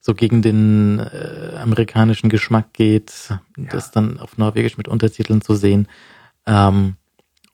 so 0.00 0.14
gegen 0.14 0.42
den 0.42 0.98
äh, 0.98 1.56
amerikanischen 1.56 2.28
Geschmack 2.28 2.72
geht, 2.72 3.12
das 3.56 3.90
dann 3.90 4.20
auf 4.20 4.38
Norwegisch 4.38 4.76
mit 4.76 4.88
Untertiteln 4.88 5.42
zu 5.42 5.54
sehen. 5.54 5.88
Ähm, 6.46 6.96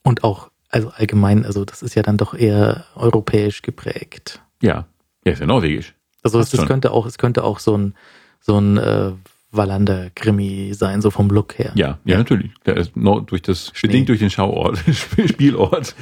und 0.02 0.24
auch, 0.24 0.50
also 0.72 0.90
allgemein, 0.96 1.44
also 1.46 1.64
das 1.64 1.82
ist 1.82 1.94
ja 1.94 2.02
dann 2.02 2.16
doch 2.16 2.34
eher 2.34 2.84
europäisch 2.96 3.62
geprägt. 3.62 4.40
Ja. 4.60 4.86
Ja, 5.24 5.32
ist 5.32 5.38
ja 5.38 5.46
norwegisch. 5.46 5.94
Also 6.24 6.40
es, 6.40 6.52
es 6.52 6.66
könnte 6.66 6.90
auch, 6.90 7.06
es 7.06 7.18
könnte 7.18 7.44
auch 7.44 7.60
so 7.60 7.76
ein, 7.76 7.94
so 8.40 8.58
ein 8.58 8.78
äh, 8.78 9.12
Wallander-Krimi 9.52 10.72
sein, 10.74 11.02
so 11.02 11.10
vom 11.10 11.28
Look 11.28 11.58
her. 11.58 11.72
Ja, 11.74 11.98
ja, 12.04 12.16
natürlich. 12.18 12.50
Der 12.64 12.76
ist 12.76 12.96
nur 12.96 13.22
durch 13.22 13.42
das, 13.42 13.70
Schnee. 13.74 13.88
bedingt 13.88 14.08
durch 14.08 14.18
den 14.18 14.30
Schauort, 14.30 14.78
Spielort. 15.28 15.94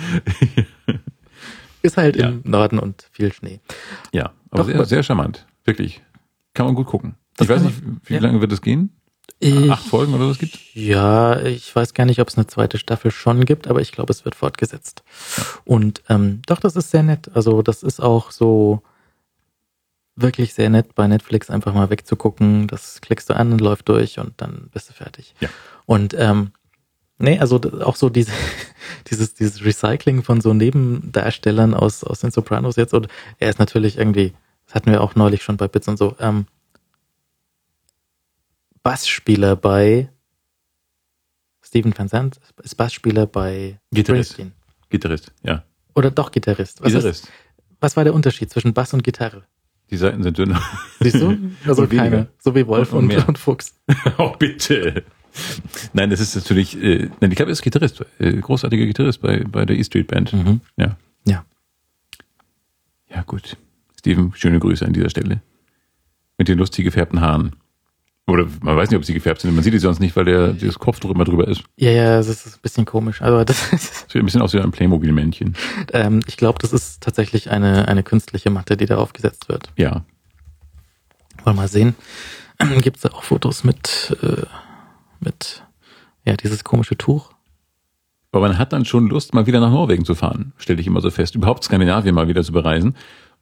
Ist 1.83 1.97
halt 1.97 2.17
Ja. 2.17 2.29
im 2.29 2.43
Norden 2.45 2.79
und 2.79 3.09
viel 3.11 3.33
Schnee. 3.33 3.61
Ja, 4.13 4.33
aber 4.51 4.63
Doch, 4.63 4.67
sehr, 4.67 4.85
sehr 4.85 5.03
charmant. 5.03 5.47
Wirklich. 5.65 6.03
Kann 6.55 6.67
man 6.67 6.75
gut 6.75 6.87
gucken. 6.87 7.17
Das 7.37 7.47
ich 7.47 7.55
weiß 7.55 7.63
nicht, 7.63 7.83
wie 8.05 8.15
ja. 8.15 8.21
lange 8.21 8.41
wird 8.41 8.53
es 8.53 8.61
gehen? 8.61 8.91
Ich, 9.39 9.70
Acht 9.70 9.86
Folgen 9.86 10.15
oder 10.15 10.28
was 10.28 10.39
gibt? 10.39 10.59
Ja, 10.74 11.40
ich 11.40 11.74
weiß 11.74 11.94
gar 11.94 12.05
nicht, 12.05 12.20
ob 12.20 12.28
es 12.28 12.36
eine 12.36 12.47
zweite 12.47 12.78
Staffel 12.78 13.11
schon 13.11 13.44
gibt, 13.44 13.69
aber 13.69 13.81
ich 13.81 13.93
glaube, 13.93 14.12
es 14.12 14.24
wird 14.24 14.35
fortgesetzt. 14.35 15.02
Und 15.65 16.02
ähm, 16.09 16.43
doch, 16.47 16.61
das 16.61 16.77
ist 16.77 16.90
sehr 16.90 17.02
nett. 17.02 17.31
Also 17.35 17.62
das 17.62 17.82
ist 17.82 18.01
auch 18.01 18.31
so, 18.31 18.82
wirklich 20.23 20.55
sehr 20.55 20.70
nett, 20.70 20.94
bei 20.94 21.07
Netflix 21.07 21.51
einfach 21.51 21.74
mal 21.74 21.90
wegzugucken. 21.90 22.66
Das 22.66 23.01
klickst 23.01 23.31
du 23.31 23.36
an, 23.36 23.59
läuft 23.59 23.89
durch 23.89 24.19
und 24.19 24.35
dann 24.39 24.69
bist 24.73 24.89
du 24.89 24.93
fertig. 24.93 25.35
Ja. 25.40 25.48
Und 25.86 26.15
ähm, 26.19 26.52
nee, 27.19 27.39
also 27.39 27.61
auch 27.82 27.97
so 27.97 28.09
diese, 28.09 28.32
dieses, 29.11 29.35
dieses 29.35 29.65
Recycling 29.65 30.23
von 30.23 30.40
so 30.40 30.55
Nebendarstellern 30.55 31.74
aus, 31.74 32.05
aus 32.05 32.20
den 32.20 32.31
Sopranos 32.31 32.77
jetzt 32.77 32.94
und 32.94 33.09
er 33.39 33.51
ist 33.51 33.59
natürlich 33.59 33.98
irgendwie, 33.98 34.32
das 34.66 34.74
hatten 34.74 34.90
wir 34.90 35.02
auch 35.02 35.15
neulich 35.15 35.43
schon 35.43 35.57
bei 35.57 35.69
Bits 35.69 35.89
und 35.89 35.98
so, 35.98 36.16
ähm, 36.20 36.47
Bassspieler 38.82 39.57
bei 39.57 40.09
Steven 41.62 41.97
Van 41.97 42.09
Zandt 42.09 42.40
ist 42.62 42.74
Bassspieler 42.77 43.27
bei 43.27 43.78
Gitarrist. 43.93 44.32
Springsteen. 44.32 44.52
Gitarrist, 44.89 45.32
ja. 45.43 45.65
Oder 45.94 46.11
doch 46.11 46.32
Gitarrist. 46.32 46.81
Was, 46.81 46.93
Gitarrist. 46.93 47.24
Ist, 47.24 47.32
was 47.81 47.97
war 47.97 48.05
der 48.05 48.15
Unterschied 48.15 48.51
zwischen 48.51 48.73
Bass 48.74 48.93
und 48.94 49.02
Gitarre? 49.05 49.44
Die 49.90 49.97
Seiten 49.97 50.23
sind 50.23 50.39
dünner. 50.39 50.61
Siehst 51.01 51.16
du? 51.16 51.36
Also 51.66 51.82
Und 51.82 51.90
weniger. 51.90 52.11
keine. 52.11 52.28
So 52.39 52.55
wie 52.55 52.66
Wolf 52.66 52.93
Und- 52.93 53.12
und, 53.12 53.28
und 53.28 53.39
Fuchs. 53.39 53.74
oh, 54.19 54.35
bitte. 54.39 55.05
Nein, 55.93 56.11
das 56.11 56.20
ist 56.20 56.35
natürlich, 56.35 56.77
äh, 56.82 57.09
nein, 57.20 57.31
ich 57.31 57.36
glaube, 57.36 57.51
er 57.51 57.52
ist 57.52 57.62
Gitarrist, 57.62 58.05
äh, 58.19 58.32
großartiger 58.32 58.85
Gitarrist 58.86 59.20
bei, 59.20 59.44
bei 59.44 59.65
der 59.65 59.77
E 59.77 59.85
Street 59.85 60.09
Band. 60.09 60.32
Mhm. 60.32 60.61
Ja. 60.77 60.97
Ja. 61.27 61.44
Ja, 63.09 63.23
gut. 63.23 63.57
Steven, 63.98 64.32
schöne 64.35 64.59
Grüße 64.59 64.85
an 64.85 64.93
dieser 64.93 65.11
Stelle. 65.11 65.43
Mit 66.39 66.48
den 66.48 66.59
lustig 66.59 66.85
gefärbten 66.85 67.20
Haaren. 67.20 67.55
Oder 68.31 68.47
man 68.62 68.77
weiß 68.77 68.90
nicht, 68.90 68.98
ob 68.98 69.05
sie 69.05 69.15
gefärbt 69.15 69.40
sind. 69.40 69.55
Man 69.55 69.65
sieht 69.65 69.74
die 69.74 69.78
sonst 69.78 70.01
nicht, 70.01 70.15
weil 70.16 70.24
der, 70.24 70.52
dieses 70.52 70.78
Kopftuch 70.78 71.11
immer 71.11 71.24
drüber 71.24 71.48
ist. 71.48 71.62
Ja, 71.77 71.90
ja, 71.90 72.16
das 72.16 72.28
ist 72.28 72.47
ein 72.47 72.62
bisschen 72.62 72.85
komisch. 72.85 73.20
Aber 73.23 73.44
das 73.44 73.73
ist, 73.73 74.11
Sieht 74.11 74.23
ein 74.23 74.24
bisschen 74.24 74.43
aus 74.43 74.52
wie 74.52 74.61
ein 74.61 74.70
Playmobil-Männchen. 74.70 75.57
ähm, 75.93 76.20
ich 76.27 76.36
glaube, 76.36 76.59
das 76.61 76.73
ist 76.73 77.02
tatsächlich 77.02 77.51
eine, 77.51 77.89
eine 77.89 78.02
künstliche 78.02 78.51
Matte, 78.51 78.77
die 78.77 78.86
da 78.86 78.98
aufgesetzt 78.98 79.48
wird. 79.48 79.73
Ja. 79.77 80.05
Wollen 81.44 81.57
wir 81.57 81.62
mal 81.62 81.69
sehen. 81.69 81.94
Gibt 82.82 82.97
es 82.97 83.02
da 83.02 83.11
auch 83.11 83.23
Fotos 83.23 83.65
mit, 83.65 84.16
äh, 84.23 84.47
mit, 85.20 85.65
ja, 86.24 86.36
dieses 86.36 86.65
komische 86.65 86.97
Tuch? 86.97 87.32
Aber 88.32 88.43
man 88.47 88.59
hat 88.59 88.73
dann 88.73 88.85
schon 88.85 89.09
Lust, 89.09 89.35
mal 89.35 89.47
wieder 89.47 89.59
nach 89.59 89.70
Norwegen 89.70 90.05
zu 90.05 90.15
fahren, 90.15 90.52
stelle 90.57 90.81
ich 90.81 90.86
immer 90.86 91.01
so 91.01 91.11
fest. 91.11 91.35
Überhaupt 91.35 91.65
Skandinavien 91.65 92.15
mal 92.15 92.28
wieder 92.28 92.44
zu 92.44 92.52
bereisen. 92.52 92.94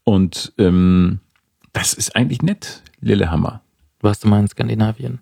Und 0.05 0.55
ähm, 0.57 1.21
das 1.75 1.93
ist 1.93 2.17
eigentlich 2.17 2.41
nett, 2.41 2.83
Lillehammer. 3.01 3.61
Warst 4.01 4.25
du 4.25 4.29
mal 4.29 4.41
in 4.41 4.49
Skandinavien? 4.49 5.21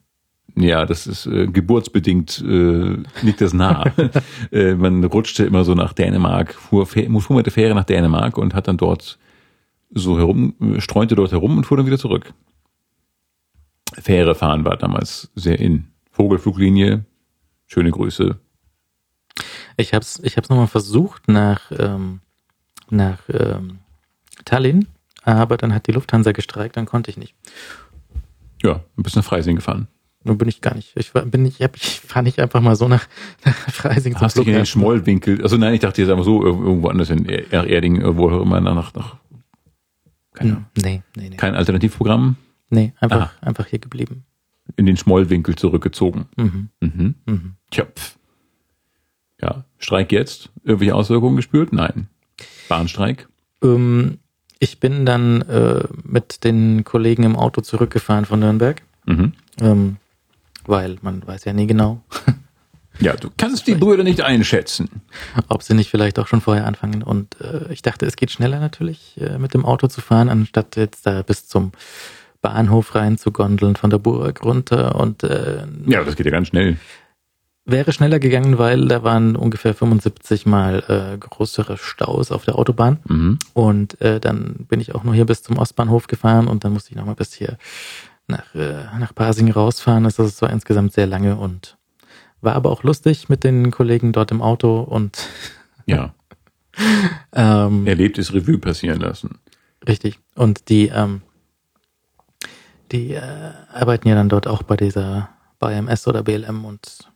Ja, 0.54 0.86
das 0.86 1.06
ist 1.06 1.26
äh, 1.26 1.46
geburtsbedingt, 1.46 2.42
äh, 2.46 2.96
liegt 3.22 3.40
das 3.40 3.52
nah. 3.52 3.84
äh, 4.52 4.74
man 4.74 5.04
rutschte 5.04 5.44
immer 5.44 5.64
so 5.64 5.74
nach 5.74 5.92
Dänemark, 5.92 6.54
fuhr, 6.54 6.86
fuhr 6.86 7.36
mit 7.36 7.46
der 7.46 7.52
Fähre 7.52 7.74
nach 7.74 7.84
Dänemark 7.84 8.38
und 8.38 8.54
hat 8.54 8.66
dann 8.66 8.78
dort 8.78 9.18
so 9.90 10.18
herum, 10.18 10.54
äh, 10.60 10.80
streunte 10.80 11.14
dort 11.14 11.32
herum 11.32 11.58
und 11.58 11.64
fuhr 11.64 11.76
dann 11.76 11.86
wieder 11.86 11.98
zurück. 11.98 12.32
Fähre 13.94 14.34
fahren 14.34 14.64
war 14.64 14.76
damals 14.76 15.30
sehr 15.34 15.58
in. 15.58 15.88
Vogelfluglinie, 16.10 17.04
schöne 17.66 17.90
Grüße. 17.90 18.38
Ich 19.76 19.92
hab's, 19.92 20.18
ich 20.22 20.38
hab's 20.38 20.48
nochmal 20.48 20.66
versucht 20.66 21.28
nach, 21.28 21.70
ähm, 21.78 22.20
nach 22.88 23.18
ähm, 23.28 23.80
Tallinn, 24.46 24.88
aber 25.22 25.58
dann 25.58 25.74
hat 25.74 25.86
die 25.86 25.92
Lufthansa 25.92 26.32
gestreikt, 26.32 26.78
dann 26.78 26.86
konnte 26.86 27.10
ich 27.10 27.18
nicht. 27.18 27.34
Ja, 28.62 28.80
ein 28.96 29.02
bisschen 29.02 29.20
nach 29.20 29.26
Freising 29.28 29.56
gefahren. 29.56 29.88
Nun 30.24 30.38
bin 30.38 30.48
ich 30.48 30.60
gar 30.60 30.74
nicht. 30.74 30.92
Ich 30.96 31.14
war, 31.14 31.22
bin 31.24 31.42
nicht, 31.44 31.60
ich, 31.60 31.68
ich 31.74 32.00
fahre 32.00 32.24
nicht 32.24 32.40
einfach 32.40 32.60
mal 32.60 32.74
so 32.74 32.88
nach, 32.88 33.06
nach 33.44 33.54
Freising 33.54 34.14
Hast 34.20 34.36
dich 34.38 34.46
in 34.48 34.54
den. 34.54 34.66
Schmollwinkel, 34.66 35.40
also 35.42 35.56
nein, 35.56 35.74
ich 35.74 35.80
dachte 35.80 36.02
jetzt 36.02 36.10
einfach 36.10 36.24
so, 36.24 36.40
ir- 36.42 36.46
irgendwo 36.64 36.88
anders 36.88 37.10
in 37.10 37.26
Er- 37.26 37.52
Er- 37.52 37.66
Erding, 37.66 37.96
irgendwo 38.00 38.30
auch 38.30 38.42
immer 38.42 38.60
nach, 38.60 38.92
nach, 38.94 39.16
keine. 40.34 40.50
Hm, 40.52 40.64
Nee, 40.82 41.02
nee, 41.16 41.28
nee. 41.30 41.36
kein 41.36 41.54
Alternativprogramm, 41.54 42.36
Nee, 42.70 42.92
einfach, 42.98 43.16
Aha. 43.20 43.32
einfach 43.42 43.66
hier 43.66 43.78
geblieben. 43.78 44.24
in 44.76 44.86
den 44.86 44.96
Schmollwinkel 44.96 45.54
zurückgezogen. 45.54 46.26
Mhm. 46.36 46.68
Mhm. 46.80 47.14
Mhm. 47.26 47.52
Tja. 47.70 47.86
Ja, 49.40 49.64
Streik 49.78 50.10
jetzt? 50.10 50.50
Irgendwelche 50.64 50.94
Auswirkungen 50.96 51.36
gespürt? 51.36 51.72
Nein. 51.72 52.08
Bahnstreik? 52.68 53.28
Ähm, 53.62 54.18
ich 54.58 54.80
bin 54.80 55.04
dann 55.06 55.42
äh, 55.42 55.82
mit 56.04 56.44
den 56.44 56.84
Kollegen 56.84 57.22
im 57.24 57.36
Auto 57.36 57.60
zurückgefahren 57.60 58.24
von 58.24 58.40
Nürnberg, 58.40 58.82
Mhm. 59.06 59.32
ähm, 59.60 59.96
weil 60.66 60.96
man 61.02 61.24
weiß 61.26 61.44
ja 61.44 61.52
nie 61.52 61.66
genau, 61.66 62.02
Ja, 62.98 63.14
du 63.14 63.28
kannst 63.36 63.66
die 63.66 63.74
Brüder 63.74 64.02
nicht 64.04 64.22
einschätzen. 64.22 64.88
ob 65.48 65.62
sie 65.62 65.74
nicht 65.74 65.90
vielleicht 65.90 66.18
auch 66.18 66.26
schon 66.26 66.40
vorher 66.40 66.66
anfangen. 66.66 67.02
Und 67.02 67.38
äh, 67.42 67.70
ich 67.70 67.82
dachte, 67.82 68.06
es 68.06 68.16
geht 68.16 68.30
schneller 68.30 68.58
natürlich, 68.58 69.20
äh, 69.20 69.36
mit 69.38 69.52
dem 69.52 69.66
Auto 69.66 69.86
zu 69.88 70.00
fahren, 70.00 70.30
anstatt 70.30 70.76
jetzt 70.76 71.04
da 71.06 71.20
bis 71.20 71.46
zum 71.46 71.72
Bahnhof 72.40 72.94
rein 72.94 73.18
zu 73.18 73.32
gondeln 73.32 73.76
von 73.76 73.90
der 73.90 73.98
Burg 73.98 74.42
runter. 74.42 74.94
Und 74.94 75.22
äh, 75.24 75.66
Ja, 75.86 76.04
das 76.04 76.16
geht 76.16 76.24
ja 76.24 76.32
ganz 76.32 76.48
schnell. 76.48 76.78
Wäre 77.66 77.92
schneller 77.92 78.18
gegangen, 78.20 78.58
weil 78.58 78.86
da 78.86 79.02
waren 79.02 79.36
ungefähr 79.36 79.74
75 79.74 80.46
mal 80.46 80.84
äh, 80.88 81.18
größere 81.18 81.76
Staus 81.76 82.30
auf 82.30 82.44
der 82.44 82.56
Autobahn. 82.56 82.98
Mhm. 83.08 83.38
Und 83.54 84.00
äh, 84.00 84.20
dann 84.20 84.66
bin 84.68 84.80
ich 84.80 84.94
auch 84.94 85.02
nur 85.04 85.14
hier 85.14 85.26
bis 85.26 85.42
zum 85.42 85.58
Ostbahnhof 85.58 86.06
gefahren 86.06 86.46
und 86.46 86.64
dann 86.64 86.72
musste 86.72 86.90
ich 86.90 86.96
nochmal 86.96 87.16
bis 87.16 87.34
hier 87.34 87.58
nach, 88.28 88.54
äh, 88.54 88.84
nach 88.98 89.14
Pasing 89.14 89.50
rausfahren. 89.50 90.04
Das 90.04 90.18
ist 90.18 90.38
zwar 90.38 90.50
insgesamt 90.50 90.92
sehr 90.92 91.06
lange 91.06 91.36
und 91.36 91.76
war 92.40 92.54
aber 92.54 92.70
auch 92.70 92.84
lustig 92.84 93.28
mit 93.28 93.42
den 93.42 93.70
Kollegen 93.70 94.12
dort 94.12 94.30
im 94.30 94.40
Auto 94.42 94.80
und 94.80 95.18
Ja, 95.86 96.14
ähm, 97.32 97.86
erlebtes 97.86 98.32
Revue 98.32 98.58
passieren 98.58 99.00
lassen. 99.00 99.38
richtig. 99.86 100.20
Und 100.36 100.68
die, 100.68 100.88
ähm, 100.88 101.22
die 102.92 103.14
äh, 103.14 103.22
arbeiten 103.72 104.06
ja 104.06 104.14
dann 104.14 104.28
dort 104.28 104.46
auch 104.46 104.62
bei 104.62 104.76
dieser 104.76 105.30
bei 105.58 105.72
MS 105.72 106.06
oder 106.06 106.22
BLM 106.22 106.64
und 106.64 107.08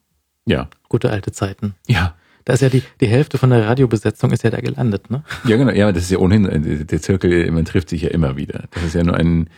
Ja, 0.51 0.69
gute 0.89 1.11
alte 1.11 1.33
Zeiten. 1.33 1.75
ja. 1.87 2.15
Da 2.47 2.55
ist 2.55 2.63
ja 2.63 2.71
die, 2.71 2.83
die 3.03 3.07
Hälfte 3.07 3.37
von 3.37 3.51
der 3.51 3.67
Radiobesetzung 3.69 4.33
ist 4.33 4.43
ja 4.43 4.51
da 4.51 4.61
gelandet, 4.61 5.11
ne? 5.11 5.23
Ja, 5.45 5.59
genau. 5.59 5.73
Ja, 5.73 5.93
das 5.93 6.05
ist 6.05 6.11
ja 6.11 6.19
ohnehin, 6.19 6.87
der 6.87 7.03
Zirkel, 7.03 7.49
man 7.51 7.67
trifft 7.67 7.91
sich 7.91 8.01
ja 8.03 8.09
immer 8.09 8.37
wieder. 8.37 8.65
Das 8.71 8.83
ist 8.83 8.95
ja 8.95 9.05
nur 9.05 9.15
ein 9.15 9.51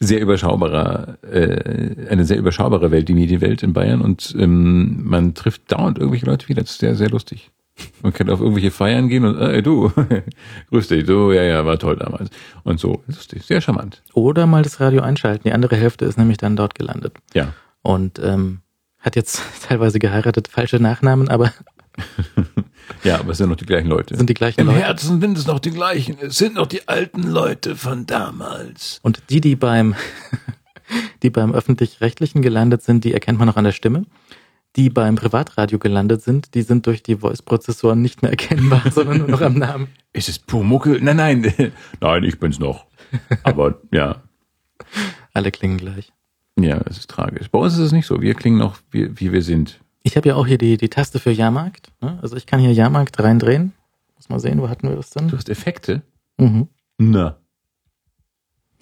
sehr 0.00 0.20
überschaubarer, 0.20 1.18
äh, 1.22 2.08
eine 2.08 2.24
sehr 2.24 2.38
überschaubare 2.38 2.90
Welt, 2.90 3.08
die 3.08 3.14
Medienwelt 3.14 3.62
in 3.62 3.74
Bayern. 3.74 4.00
Und 4.00 4.34
ähm, 4.38 5.02
man 5.04 5.34
trifft 5.34 5.70
dauernd 5.70 5.98
irgendwelche 5.98 6.26
Leute 6.26 6.48
wieder. 6.48 6.62
Das 6.62 6.70
ist 6.72 6.80
sehr, 6.80 6.96
sehr 6.96 7.10
lustig. 7.10 7.50
Man 8.02 8.14
kann 8.14 8.30
auf 8.30 8.40
irgendwelche 8.40 8.70
Feiern 8.70 9.08
gehen 9.08 9.26
und, 9.26 9.38
äh, 9.38 9.62
du, 9.62 9.92
grüß 10.70 10.88
dich, 10.88 11.04
du, 11.04 11.32
ja, 11.32 11.42
ja, 11.42 11.66
war 11.66 11.78
toll 11.78 11.96
damals. 11.96 12.30
Und 12.64 12.80
so, 12.80 13.02
lustig, 13.06 13.44
sehr 13.44 13.60
charmant. 13.60 14.02
Oder 14.14 14.46
mal 14.46 14.62
das 14.62 14.80
Radio 14.80 15.02
einschalten. 15.02 15.42
Die 15.44 15.52
andere 15.52 15.76
Hälfte 15.76 16.06
ist 16.06 16.16
nämlich 16.18 16.38
dann 16.38 16.56
dort 16.56 16.74
gelandet. 16.74 17.18
Ja. 17.34 17.52
und 17.82 18.18
ähm, 18.18 18.60
hat 19.00 19.16
jetzt 19.16 19.42
teilweise 19.68 19.98
geheiratet, 19.98 20.48
falsche 20.48 20.80
Nachnamen, 20.80 21.28
aber 21.28 21.52
Ja, 23.04 23.20
aber 23.20 23.32
es 23.32 23.38
sind 23.38 23.48
noch 23.48 23.56
die 23.56 23.66
gleichen 23.66 23.88
Leute. 23.88 24.16
sind 24.16 24.28
die 24.28 24.34
gleichen 24.34 24.60
Im 24.60 24.66
Leute. 24.66 24.80
Herzen 24.80 25.20
sind 25.20 25.38
es 25.38 25.46
noch 25.46 25.60
die 25.60 25.70
gleichen. 25.70 26.16
Es 26.20 26.36
sind 26.36 26.54
noch 26.54 26.66
die 26.66 26.88
alten 26.88 27.22
Leute 27.22 27.76
von 27.76 28.04
damals. 28.06 28.98
Und 29.02 29.22
die, 29.30 29.40
die 29.40 29.56
beim, 29.56 29.94
die 31.22 31.30
beim 31.30 31.54
öffentlich-rechtlichen 31.54 32.42
gelandet 32.42 32.82
sind, 32.82 33.04
die 33.04 33.12
erkennt 33.12 33.38
man 33.38 33.48
noch 33.48 33.56
an 33.56 33.64
der 33.64 33.72
Stimme. 33.72 34.04
Die 34.76 34.90
beim 34.90 35.16
Privatradio 35.16 35.78
gelandet 35.78 36.22
sind, 36.22 36.54
die 36.54 36.62
sind 36.62 36.86
durch 36.86 37.02
die 37.02 37.16
Voice-Prozessoren 37.16 38.00
nicht 38.02 38.22
mehr 38.22 38.30
erkennbar, 38.32 38.82
sondern 38.90 39.18
nur 39.18 39.28
noch 39.28 39.40
am 39.40 39.54
Namen. 39.54 39.88
Ist 40.12 40.28
es 40.28 40.38
Pumuckel? 40.38 41.00
Nein, 41.00 41.16
nein. 41.16 41.72
nein, 42.00 42.24
ich 42.24 42.38
bin's 42.38 42.58
noch. 42.58 42.86
Aber 43.42 43.80
ja, 43.92 44.22
Alle 45.32 45.50
klingen 45.50 45.78
gleich. 45.78 46.12
Ja, 46.58 46.80
es 46.86 46.98
ist 46.98 47.10
tragisch. 47.10 47.50
Bei 47.50 47.58
uns 47.58 47.74
ist 47.74 47.78
es 47.80 47.92
nicht 47.92 48.06
so. 48.06 48.20
Wir 48.20 48.34
klingen 48.34 48.58
noch, 48.58 48.78
wie, 48.90 49.18
wie 49.20 49.32
wir 49.32 49.42
sind. 49.42 49.80
Ich 50.02 50.16
habe 50.16 50.28
ja 50.28 50.34
auch 50.36 50.46
hier 50.46 50.58
die, 50.58 50.76
die 50.76 50.88
Taste 50.88 51.18
für 51.18 51.30
Jahrmarkt. 51.30 51.92
Ne? 52.00 52.18
Also 52.22 52.36
ich 52.36 52.46
kann 52.46 52.60
hier 52.60 52.72
Jahrmarkt 52.72 53.18
reindrehen. 53.20 53.72
Muss 54.16 54.28
mal 54.28 54.40
sehen, 54.40 54.60
wo 54.60 54.68
hatten 54.68 54.88
wir 54.88 54.96
das 54.96 55.10
Du 55.10 55.20
denn? 55.20 55.32
hast 55.32 55.48
Effekte? 55.48 56.02
Mhm. 56.38 56.68
Na. 56.98 57.36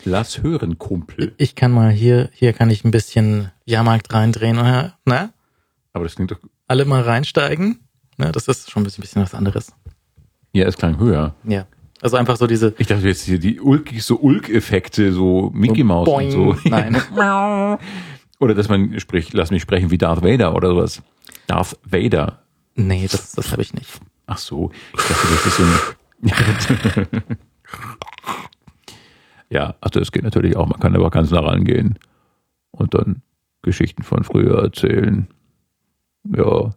Lass 0.04 0.42
hören, 0.42 0.78
Kumpel. 0.78 1.34
Ich 1.38 1.54
kann 1.56 1.72
mal 1.72 1.90
hier, 1.90 2.30
hier 2.32 2.52
kann 2.52 2.70
ich 2.70 2.84
ein 2.84 2.92
bisschen 2.92 3.50
Jahrmarkt 3.64 4.12
reindrehen. 4.14 4.58
Oder? 4.58 4.96
Na? 5.04 5.30
Aber 5.92 6.04
das 6.04 6.14
klingt 6.14 6.30
doch, 6.30 6.38
Alle 6.68 6.84
mal 6.84 7.02
reinsteigen. 7.02 7.80
Ne? 8.16 8.30
Das 8.32 8.46
ist 8.48 8.70
schon 8.70 8.82
ein 8.82 8.84
bisschen, 8.84 9.02
bisschen 9.02 9.22
was 9.22 9.34
anderes. 9.34 9.72
ja, 10.52 10.66
es 10.66 10.76
klang 10.76 10.98
höher. 11.00 11.34
Ja. 11.44 11.66
Also 12.00 12.16
einfach 12.16 12.36
so 12.36 12.46
diese, 12.46 12.74
Ich 12.78 12.86
dachte 12.86 13.06
jetzt 13.08 13.22
hier 13.24 13.38
die 13.38 13.60
Ulk, 13.60 13.90
so 13.98 14.16
Ulk-Effekte, 14.16 15.12
so 15.12 15.50
Mickey 15.54 15.82
Mouse 15.82 16.08
und 16.08 16.30
so. 16.30 16.56
Nein. 16.64 16.96
Oder 18.40 18.54
dass 18.54 18.68
man 18.68 18.98
spricht, 19.00 19.34
lass 19.34 19.50
mich 19.50 19.62
sprechen 19.62 19.90
wie 19.90 19.98
Darth 19.98 20.22
Vader 20.22 20.54
oder 20.54 20.68
sowas. 20.68 21.02
Darth 21.48 21.76
Vader. 21.82 22.44
Nee, 22.76 23.08
das, 23.10 23.32
das 23.32 23.50
habe 23.50 23.62
ich 23.62 23.74
nicht. 23.74 24.00
Ach 24.26 24.38
so, 24.38 24.70
ich 24.96 25.02
dachte, 25.02 25.26
das 25.28 25.46
ist 25.46 25.56
so 25.56 25.64
ein. 25.64 27.28
ja, 29.50 29.74
also 29.80 29.98
es 29.98 30.12
geht 30.12 30.22
natürlich 30.22 30.56
auch, 30.56 30.68
man 30.68 30.78
kann 30.78 30.94
aber 30.94 31.10
ganz 31.10 31.32
nah 31.32 31.40
rangehen 31.40 31.98
und 32.70 32.94
dann 32.94 33.22
Geschichten 33.62 34.04
von 34.04 34.22
früher 34.22 34.62
erzählen. 34.62 35.26
Ja, 36.24 36.70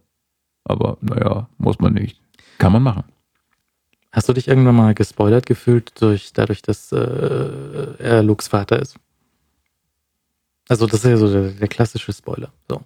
aber 0.64 0.98
naja, 1.02 1.48
muss 1.60 1.80
man 1.80 1.94
nicht. 1.94 2.20
Kann 2.58 2.72
man 2.72 2.82
machen. 2.82 3.04
Hast 4.12 4.28
du 4.28 4.34
dich 4.34 4.48
irgendwann 4.48 4.76
mal 4.76 4.94
gespoilert 4.94 5.46
gefühlt 5.46 5.94
durch 6.02 6.34
dadurch, 6.34 6.62
dass 6.62 6.92
äh, 6.92 6.98
er 8.00 8.24
Lukes 8.24 8.48
Vater 8.50 8.80
ist? 8.82 8.98
Also 10.68 10.86
das 10.86 11.04
ist 11.04 11.10
ja 11.10 11.18
so 11.18 11.32
der, 11.32 11.52
der 11.52 11.68
klassische 11.68 12.12
Spoiler. 12.14 12.52
So, 12.70 12.82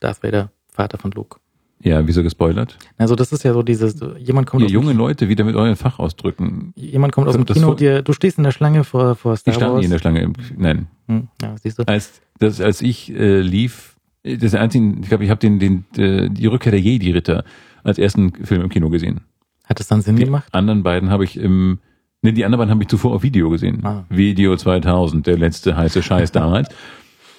Darth 0.00 0.22
Vader, 0.22 0.50
Vater 0.68 0.98
von 0.98 1.10
Luke. 1.12 1.38
Ja, 1.82 2.06
wieso 2.06 2.22
gespoilert? 2.22 2.78
Also 2.96 3.14
das 3.14 3.32
ist 3.32 3.42
ja 3.44 3.52
so 3.52 3.62
dieses, 3.62 3.96
jemand 4.18 4.46
kommt 4.46 4.62
Ihr 4.62 4.68
junge 4.70 4.92
dem, 4.92 4.96
Leute 4.98 5.28
wieder 5.28 5.44
mit 5.44 5.54
euren 5.54 5.76
Fachausdrücken. 5.76 6.72
jemand 6.76 7.12
kommt 7.12 7.28
aus 7.28 7.34
dem 7.34 7.44
Kino, 7.44 7.68
vor- 7.68 7.76
dir, 7.76 8.00
du 8.00 8.12
stehst 8.14 8.38
in 8.38 8.44
der 8.44 8.52
Schlange 8.52 8.84
vor, 8.84 9.16
vor 9.16 9.36
Star 9.36 9.52
standen 9.52 9.72
Wars. 9.74 9.80
nie 9.80 9.84
in 9.86 9.90
der 9.90 9.98
Schlange. 9.98 10.22
Im, 10.22 10.32
nein, 10.56 10.86
Hm, 11.08 11.28
ja, 11.42 11.54
siehst 11.62 11.78
du. 11.78 11.82
als 11.86 12.22
das, 12.38 12.60
als 12.62 12.80
ich 12.80 13.12
äh, 13.14 13.40
lief, 13.40 13.96
das 14.22 14.42
ist 14.44 14.54
der 14.54 14.62
einzige, 14.62 14.94
ich 15.02 15.08
glaube, 15.08 15.24
ich 15.24 15.30
habe 15.30 15.40
den, 15.40 15.58
den, 15.58 15.84
äh, 15.98 16.30
die 16.30 16.46
Rückkehr 16.46 16.72
der 16.72 16.80
Jedi-Ritter 16.80 17.44
als 17.82 17.98
ersten 17.98 18.32
Film 18.46 18.62
im 18.62 18.68
Kino 18.70 18.88
gesehen. 18.88 19.20
Hat 19.64 19.80
es 19.80 19.88
dann 19.88 20.02
Sinn 20.02 20.16
Die 20.16 20.24
gemacht? 20.24 20.44
anderen 20.52 20.82
beiden 20.82 21.10
habe 21.10 21.24
ich 21.24 21.36
im, 21.38 21.78
ne, 22.22 22.32
die 22.32 22.44
anderen 22.44 22.60
beiden 22.60 22.70
habe 22.70 22.82
ich 22.82 22.88
zuvor 22.88 23.14
auf 23.14 23.22
Video 23.22 23.50
gesehen. 23.50 23.84
Ah. 23.84 24.04
Video 24.08 24.56
2000, 24.56 25.26
der 25.26 25.38
letzte 25.38 25.76
heiße 25.76 26.02
Scheiß 26.02 26.32
damals. 26.32 26.68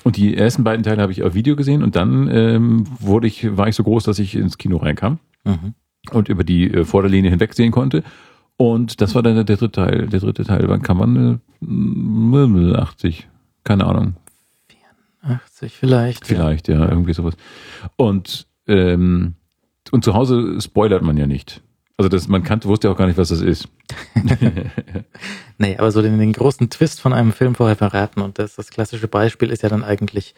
Und 0.03 0.17
die 0.17 0.35
ersten 0.37 0.63
beiden 0.63 0.83
Teile 0.83 1.01
habe 1.01 1.11
ich 1.11 1.23
auf 1.23 1.33
Video 1.33 1.55
gesehen 1.55 1.81
und 1.83 1.95
dann 1.95 2.27
ähm, 2.31 2.83
wurde 2.99 3.27
ich, 3.27 3.55
war 3.57 3.67
ich 3.67 3.75
so 3.75 3.83
groß, 3.83 4.03
dass 4.03 4.19
ich 4.19 4.35
ins 4.35 4.57
Kino 4.57 4.77
reinkam 4.77 5.19
Mhm. 5.43 5.73
und 6.11 6.27
über 6.29 6.43
die 6.43 6.71
äh, 6.73 6.85
Vorderlinie 6.85 7.29
hinwegsehen 7.29 7.71
konnte. 7.71 8.03
Und 8.57 8.99
das 9.01 9.13
war 9.15 9.21
dann 9.21 9.35
der 9.35 9.43
dritte 9.43 9.71
Teil. 9.71 10.07
Der 10.07 10.19
dritte 10.19 10.43
Teil, 10.43 10.63
wann 10.67 10.81
kann 10.81 10.97
man? 10.97 11.41
Äh, 12.73 12.75
80, 12.77 13.27
keine 13.63 13.85
Ahnung. 13.85 14.15
80 15.21 15.73
vielleicht. 15.73 16.25
Vielleicht, 16.27 16.67
ja, 16.67 16.87
irgendwie 16.87 17.13
sowas. 17.13 17.35
Und, 17.95 18.45
ähm, 18.67 19.33
und 19.91 20.03
zu 20.03 20.13
Hause 20.13 20.61
spoilert 20.61 21.01
man 21.03 21.17
ja 21.17 21.25
nicht. 21.27 21.61
Also 21.97 22.09
das, 22.09 22.27
man 22.27 22.43
kannte, 22.43 22.67
wusste 22.67 22.87
ja 22.87 22.93
auch 22.93 22.97
gar 22.97 23.07
nicht, 23.07 23.17
was 23.17 23.29
das 23.29 23.41
ist. 23.41 23.67
Nee, 25.57 25.77
aber 25.77 25.89
so 25.91 26.01
den, 26.01 26.17
den 26.19 26.33
großen 26.33 26.69
Twist 26.69 26.99
von 26.99 27.13
einem 27.13 27.31
Film 27.31 27.55
vorher 27.55 27.77
verraten 27.77 28.19
und 28.21 28.39
das, 28.39 28.55
das 28.55 28.69
klassische 28.71 29.07
Beispiel 29.07 29.49
ist 29.51 29.63
ja 29.63 29.69
dann 29.69 29.85
eigentlich, 29.85 30.35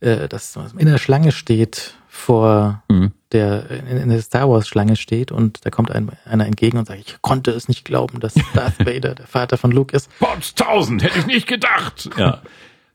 äh, 0.00 0.28
dass 0.28 0.56
man 0.56 0.70
in 0.78 0.86
der 0.86 0.96
Schlange 0.98 1.30
steht 1.32 1.94
vor 2.08 2.82
Mhm. 2.90 3.12
der, 3.32 3.70
in, 3.70 3.86
in 3.98 4.08
der 4.08 4.22
Star 4.22 4.48
Wars 4.48 4.66
Schlange 4.66 4.96
steht 4.96 5.30
und 5.30 5.66
da 5.66 5.70
kommt 5.70 5.90
ein, 5.90 6.10
einer 6.24 6.46
entgegen 6.46 6.78
und 6.78 6.86
sagt, 6.86 7.00
ich 7.00 7.20
konnte 7.20 7.50
es 7.50 7.68
nicht 7.68 7.84
glauben, 7.84 8.20
dass 8.20 8.32
Darth 8.54 8.78
Vader 8.86 9.14
der 9.14 9.26
Vater 9.26 9.58
von 9.58 9.70
Luke 9.72 9.94
ist. 9.94 10.08
Pots 10.18 10.54
1000, 10.58 11.02
hätte 11.02 11.18
ich 11.18 11.26
nicht 11.26 11.46
gedacht. 11.46 12.08
Ja. 12.16 12.40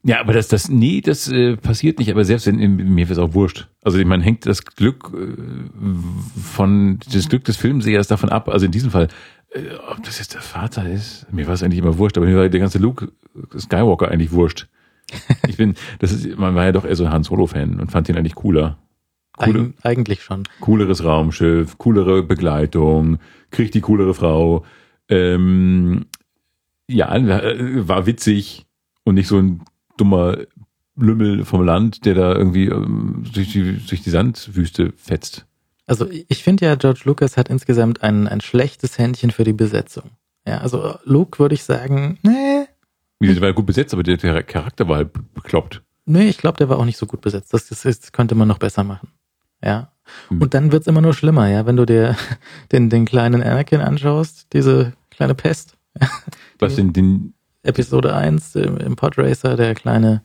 Ja, 0.03 0.19
aber 0.19 0.33
das, 0.33 0.47
das, 0.47 0.67
nee, 0.67 1.01
das 1.01 1.27
äh, 1.27 1.57
passiert 1.57 1.99
nicht, 1.99 2.09
aber 2.09 2.25
selbst 2.25 2.47
wenn, 2.47 2.57
mir 2.75 3.09
ist 3.09 3.19
auch 3.19 3.33
wurscht. 3.33 3.67
Also 3.83 4.03
man 4.03 4.21
hängt 4.21 4.47
das 4.47 4.65
Glück 4.65 5.11
äh, 5.13 5.35
von, 6.41 6.99
das 7.11 7.29
Glück 7.29 7.43
des 7.43 7.57
Filmsehers 7.57 8.07
davon 8.07 8.29
ab, 8.29 8.49
also 8.49 8.65
in 8.65 8.71
diesem 8.71 8.89
Fall, 8.89 9.09
äh, 9.51 9.59
ob 9.91 10.01
das 10.03 10.17
jetzt 10.17 10.33
der 10.33 10.41
Vater 10.41 10.89
ist, 10.89 11.27
mir 11.31 11.45
war 11.45 11.53
es 11.53 11.61
eigentlich 11.61 11.79
immer 11.79 11.99
wurscht, 11.99 12.17
aber 12.17 12.25
mir 12.25 12.35
war 12.35 12.49
der 12.49 12.59
ganze 12.59 12.79
Luke 12.79 13.11
Skywalker 13.57 14.09
eigentlich 14.09 14.31
wurscht. 14.31 14.67
Ich 15.47 15.57
bin, 15.57 15.75
das 15.99 16.11
ist, 16.13 16.37
man 16.37 16.55
war 16.55 16.65
ja 16.65 16.71
doch 16.71 16.85
eher 16.85 16.95
so 16.95 17.05
ein 17.05 17.11
Han 17.11 17.23
Solo-Fan 17.23 17.79
und 17.79 17.91
fand 17.91 18.09
ihn 18.09 18.17
eigentlich 18.17 18.35
cooler. 18.35 18.77
Coole, 19.37 19.73
Eig, 19.81 19.97
eigentlich 19.97 20.23
schon. 20.23 20.43
cooleres 20.61 21.03
Raumschiff, 21.03 21.77
coolere 21.77 22.23
Begleitung, 22.23 23.19
kriegt 23.49 23.73
die 23.73 23.81
coolere 23.81 24.13
Frau. 24.13 24.65
Ähm, 25.09 26.05
ja, 26.87 27.15
äh, 27.15 27.87
war 27.87 28.05
witzig 28.05 28.65
und 29.03 29.15
nicht 29.15 29.27
so 29.27 29.37
ein 29.37 29.61
dummer 30.01 30.37
Lümmel 30.95 31.45
vom 31.45 31.63
Land, 31.63 32.05
der 32.05 32.15
da 32.15 32.35
irgendwie 32.35 32.65
ähm, 32.67 33.23
durch, 33.33 33.51
die, 33.51 33.77
durch 33.77 34.01
die 34.01 34.09
Sandwüste 34.09 34.93
fetzt. 34.97 35.45
Also 35.85 36.07
ich 36.09 36.43
finde 36.43 36.65
ja, 36.65 36.75
George 36.75 37.01
Lucas 37.05 37.37
hat 37.37 37.49
insgesamt 37.49 38.03
ein, 38.03 38.27
ein 38.27 38.41
schlechtes 38.41 38.97
Händchen 38.97 39.31
für 39.31 39.43
die 39.43 39.53
Besetzung. 39.53 40.11
Ja, 40.47 40.59
also 40.59 40.95
Luke 41.03 41.39
würde 41.39 41.55
ich 41.55 41.63
sagen, 41.63 42.17
nee, 42.23 42.65
Wie, 43.19 43.33
Der 43.33 43.41
war 43.41 43.53
gut 43.53 43.65
besetzt, 43.65 43.93
aber 43.93 44.03
der, 44.03 44.17
der 44.17 44.43
Charakter 44.43 44.87
war 44.87 44.97
halt 44.97 45.13
bekloppt. 45.33 45.81
nee, 46.05 46.27
ich 46.27 46.37
glaube, 46.37 46.57
der 46.57 46.69
war 46.69 46.79
auch 46.79 46.85
nicht 46.85 46.97
so 46.97 47.05
gut 47.05 47.21
besetzt. 47.21 47.53
Das, 47.53 47.67
das, 47.67 47.81
das 47.83 48.11
könnte 48.11 48.35
man 48.35 48.47
noch 48.47 48.57
besser 48.57 48.83
machen. 48.83 49.09
Ja. 49.63 49.91
Hm. 50.29 50.41
Und 50.41 50.53
dann 50.53 50.71
wird's 50.71 50.87
immer 50.87 51.01
nur 51.01 51.13
schlimmer, 51.13 51.47
ja, 51.47 51.65
wenn 51.65 51.77
du 51.77 51.85
dir 51.85 52.15
den, 52.71 52.89
den 52.89 53.05
kleinen 53.05 53.43
Anakin 53.43 53.81
anschaust, 53.81 54.47
diese 54.53 54.93
kleine 55.09 55.35
Pest. 55.35 55.77
Was 56.59 56.75
den, 56.75 56.93
den, 56.93 57.33
Episode 57.63 58.13
1 58.15 58.55
im, 58.55 58.77
im 58.77 58.95
Podracer, 58.95 59.55
der 59.55 59.73
kleine, 59.75 60.21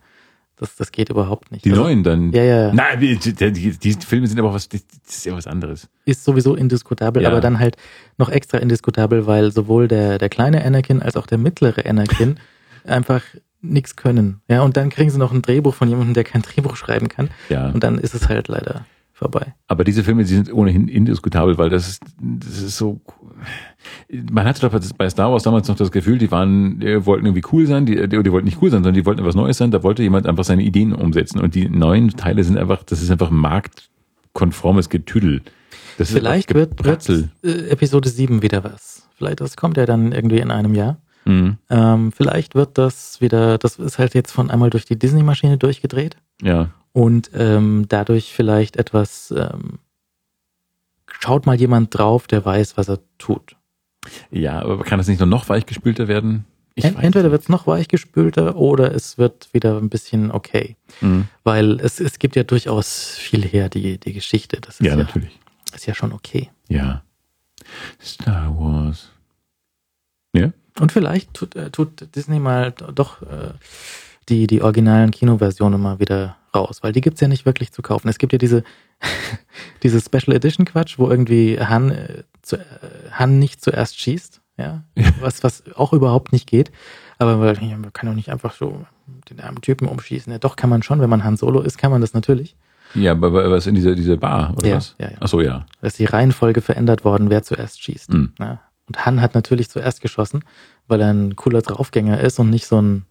das, 0.57 0.75
das 0.77 0.91
geht 0.93 1.11
überhaupt 1.11 1.53
nicht. 1.53 1.65
die 1.65 1.71
Also, 1.71 1.83
neuen 1.83 2.03
dann. 2.03 2.33
Ja, 2.33 2.43
ja, 2.43 2.73
Nein, 2.73 3.01
die, 3.01 3.17
die, 3.19 3.71
die, 3.79 3.93
Filme 3.95 4.27
sind 4.27 4.39
aber 4.39 4.55
was, 4.55 4.69
das 4.69 4.81
ist 5.09 5.27
ja 5.27 5.35
was 5.35 5.47
anderes. 5.47 5.89
ist 6.07 6.25
sowieso 6.25 6.55
indiskutabel, 6.55 7.23
Ja. 7.23 7.31
aber 7.31 7.41
dann 7.41 7.59
halt 7.59 7.77
noch 8.19 8.31
extra 8.31 8.59
indiskutabel, 8.59 9.27
weil 9.27 9.53
sowohl 9.53 9.89
der, 9.89 10.19
der 10.19 10.29
kleine 10.29 10.65
Anakin 10.65 11.03
als 11.03 11.17
auch 11.17 11.27
der 11.27 11.39
mittlere 11.39 11.85
Anakin 11.87 12.39
einfach 12.85 13.23
nichts 13.61 13.97
können. 13.97 14.41
Ja, 14.49 14.63
und 14.63 14.77
dann 14.77 14.91
kriegen 14.91 15.11
sie 15.11 15.19
noch 15.19 15.33
ein 15.33 15.43
Drehbuch 15.43 15.75
von 15.75 15.89
jemandem, 15.89 16.15
der 16.15 16.25
kein 16.25 16.43
Drehbuch 16.43 16.77
schreiben 16.77 17.09
kann. 17.09 17.31
Ja. 17.49 17.69
Und 17.71 17.83
dann 17.83 17.99
ist 17.99 18.15
es 18.15 18.29
halt 18.29 18.49
leider 18.49 18.87
vorbei. 19.17 19.55
Aber 19.67 19.83
diese 19.83 20.05
Filme, 20.05 20.25
die 20.25 20.35
sind 20.35 20.53
ohnehin 20.53 20.89
indiskutabel, 20.89 21.57
weil 21.57 21.71
das 21.71 21.89
ist, 21.89 22.03
das 22.21 22.63
ist 22.63 22.77
so. 22.77 23.01
Man 24.11 24.45
hatte 24.45 24.69
doch 24.69 24.79
bei 24.99 25.09
Star 25.09 25.33
Wars 25.33 25.43
damals 25.43 25.69
noch 25.69 25.77
das 25.77 25.91
Gefühl, 25.91 26.19
die 26.19 26.31
waren, 26.31 26.81
die 26.81 27.07
wollten 27.07 27.25
irgendwie 27.25 27.47
cool 27.53 27.67
sein, 27.67 27.87
die, 27.87 27.97
die, 28.09 28.23
die 28.23 28.33
wollten 28.33 28.45
nicht 28.45 28.61
cool 28.61 28.71
sein, 28.71 28.83
sondern 28.83 28.95
die 28.95 29.07
wollten 29.07 29.21
etwas 29.21 29.35
Neues 29.35 29.57
sein. 29.57 29.71
Da 29.71 29.83
wollte 29.83 30.03
jemand 30.03 30.27
einfach 30.27 30.45
seine 30.45 30.63
Ideen 30.63 30.93
umsetzen. 30.93 31.41
Und 31.41 31.55
die 31.55 31.69
neuen 31.69 32.11
Teile 32.11 32.45
sind 32.45 32.59
einfach, 32.59 32.83
das 32.83 33.03
ist 33.03 33.11
einfach 33.11 33.31
marktkonformes 33.31 34.91
Getüdel. 34.91 35.43
Das 35.97 36.11
Vielleicht 36.11 36.55
wird, 36.55 36.85
wird 36.85 37.09
äh, 37.09 37.71
Episode 37.71 38.11
7 38.11 38.43
wieder 38.43 38.65
was. 38.65 39.09
Vielleicht, 39.17 39.41
das 39.41 39.57
kommt 39.57 39.79
ja 39.79 39.87
dann 39.87 40.13
irgendwie 40.13 40.41
in 40.41 40.51
einem 40.51 40.75
Jahr. 40.75 40.99
Mhm. 41.25 41.57
Ähm, 41.71 42.13
vielleicht 42.13 42.55
wird 42.55 42.77
das 42.77 43.21
wieder, 43.23 43.57
das 43.57 43.79
ist 43.79 43.99
halt 43.99 44.15
jetzt 44.15 44.31
von 44.31 44.51
einmal 44.51 44.71
durch 44.71 44.85
die 44.85 44.99
Disney-Maschine 44.99 45.57
durchgedreht 45.57 46.17
Ja. 46.43 46.69
Und 46.97 47.31
ähm, 47.35 47.85
dadurch 47.91 48.33
vielleicht 48.33 48.79
etwas, 48.79 49.31
ähm, 49.31 49.81
schaut 51.07 51.45
mal 51.45 51.55
jemand 51.55 51.95
drauf, 51.95 52.27
der 52.27 52.43
weiß, 52.43 52.79
was 52.79 52.89
er 52.89 53.01
tut. 53.19 53.55
Ja, 54.31 54.63
aber 54.63 54.83
kann 54.83 54.97
das 54.97 55.07
nicht 55.07 55.19
nur 55.19 55.27
noch 55.29 55.51
weichgespülter 55.51 56.09
werden? 56.09 56.47
Ich 56.75 56.87
entweder 56.87 57.31
wird 57.31 57.43
es 57.43 57.51
noch 57.51 57.67
weichgespülter 57.67 58.57
oder 58.57 58.95
es 58.95 59.19
wird 59.19 59.53
wieder 59.53 59.77
ein 59.77 59.91
bisschen 59.91 60.31
okay. 60.31 60.77
Mhm. 61.03 61.29
Weil 61.45 61.81
es, 61.81 62.01
es 62.01 62.19
gibt 62.19 62.35
ja 62.35 62.45
durchaus 62.45 63.11
viel 63.11 63.45
her, 63.45 63.69
die, 63.69 63.99
die 63.99 64.15
Geschichte. 64.15 64.59
Das 64.63 64.81
ist 64.81 64.87
Ja, 64.87 64.93
ja, 64.93 64.97
natürlich. 64.97 65.39
ist 65.75 65.85
ja 65.85 65.95
schon 65.95 66.15
okay. 66.15 66.49
Ja. 66.69 67.03
Star 68.03 68.59
Wars. 68.59 69.11
Ja? 70.33 70.51
Und 70.81 70.93
vielleicht 70.93 71.35
tut, 71.35 71.57
äh, 71.57 71.69
tut 71.69 72.15
Disney 72.17 72.39
mal 72.39 72.73
doch 72.73 73.21
äh, 73.21 73.53
die, 74.31 74.47
die 74.47 74.63
originalen 74.63 75.11
Kinoversionen 75.11 75.79
mal 75.79 76.01
wieder 76.01 76.39
raus, 76.57 76.83
weil 76.83 76.93
die 76.93 77.01
gibt's 77.01 77.21
ja 77.21 77.29
nicht 77.29 77.47
wirklich 77.47 77.73
zu 77.73 77.83
kaufen. 77.83 78.09
Es 78.09 78.19
gibt 78.19 78.33
ja 78.33 78.39
diese, 78.39 78.65
diese 79.83 80.01
Special 80.01 80.35
Edition 80.37 80.67
Quatsch, 80.67 80.99
wo 80.99 81.09
irgendwie 81.11 81.59
Han, 81.61 81.91
äh, 81.91 82.23
zu, 82.43 82.57
äh, 82.57 82.61
Han 83.13 83.39
nicht 83.39 83.63
zuerst 83.63 83.99
schießt, 84.01 84.41
ja, 84.59 84.85
was, 85.21 85.45
was 85.45 85.63
auch 85.75 85.93
überhaupt 85.93 86.33
nicht 86.33 86.47
geht. 86.49 86.73
Aber 87.19 87.41
weil, 87.41 87.63
ja, 87.63 87.77
man 87.77 87.93
kann 87.93 88.09
doch 88.09 88.17
nicht 88.17 88.31
einfach 88.31 88.55
so 88.55 88.85
den 89.31 89.41
armen 89.41 89.61
Typen 89.61 89.87
umschießen. 89.89 90.33
Ja, 90.33 90.39
doch 90.39 90.57
kann 90.57 90.71
man 90.71 90.83
schon, 90.83 91.01
wenn 91.01 91.11
man 91.11 91.25
Han 91.25 91.37
Solo 91.37 91.61
ist, 91.61 91.79
kann 91.79 91.91
man 91.91 92.01
das 92.01 92.15
natürlich. 92.15 92.57
Ja, 92.95 93.13
aber 93.13 93.27
aber 93.29 93.51
was 93.51 93.67
in 93.67 93.75
dieser, 93.75 93.95
dieser 93.95 94.17
Bar, 94.17 94.55
oder 94.57 94.69
Ja, 94.69 94.77
was? 94.77 94.95
ja, 94.99 95.11
ja. 95.11 95.17
Ach 95.21 95.29
so, 95.29 95.41
ja. 95.41 95.67
Da 95.81 95.87
ist 95.87 95.99
die 95.99 96.05
Reihenfolge 96.05 96.61
verändert 96.63 97.05
worden, 97.05 97.31
wer 97.31 97.43
zuerst 97.43 97.83
schießt. 97.83 98.13
Mhm. 98.13 98.33
Ja. 98.39 98.61
Und 98.87 99.05
Han 99.05 99.21
hat 99.21 99.35
natürlich 99.35 99.69
zuerst 99.69 100.01
geschossen, 100.01 100.45
weil 100.87 101.01
er 101.01 101.13
ein 101.13 101.37
cooler 101.37 101.63
Draufgänger 101.63 102.21
ist 102.21 102.39
und 102.39 102.49
nicht 102.51 102.67
so 102.67 102.81
ein, 102.81 103.05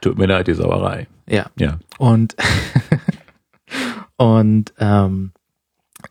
Tut 0.00 0.18
mir 0.18 0.26
leid, 0.26 0.46
die 0.46 0.54
Sauerei. 0.54 1.06
ja, 1.26 1.46
Ja. 1.58 1.78
Und, 1.98 2.36
und 4.16 4.72
ähm, 4.78 5.32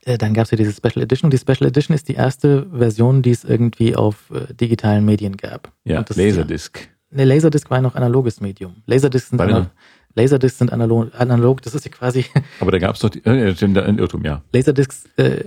äh, 0.04 0.18
dann 0.18 0.34
gab 0.34 0.46
es 0.46 0.52
ja 0.52 0.58
diese 0.58 0.74
Special 0.74 1.04
Edition. 1.04 1.28
Und 1.28 1.34
die 1.34 1.38
Special 1.38 1.68
Edition 1.68 1.96
ist 1.96 2.08
die 2.10 2.16
erste 2.16 2.68
Version, 2.72 3.22
die 3.22 3.32
es 3.32 3.44
irgendwie 3.44 3.96
auf 3.96 4.32
äh, 4.32 4.54
digitalen 4.54 5.06
Medien 5.06 5.38
gab. 5.38 5.72
Ja, 5.84 6.02
das 6.02 6.18
ist 6.18 6.24
Laserdisc. 6.24 6.80
Ne, 7.10 7.26
Laserdisc 7.26 7.70
war 7.70 7.82
noch 7.82 7.96
analoges 7.96 8.42
Medium. 8.42 8.76
Laserdisc 8.86 9.30
sind, 9.30 9.40
ana 9.40 9.52
mal. 9.52 9.72
Laserdisc 10.16 10.58
sind 10.58 10.74
analog, 10.74 11.12
analog. 11.18 11.62
Das 11.62 11.74
ist 11.74 11.86
ja 11.86 11.92
quasi 11.92 12.26
Aber 12.60 12.72
da 12.72 12.80
gab's 12.80 13.00
doch 13.00 13.10
die, 13.10 13.24
äh, 13.24 13.54
ein 13.62 14.00
Irrtum, 14.00 14.26
ja. 14.26 14.42
Laserdiscs 14.52 15.06
äh, 15.18 15.46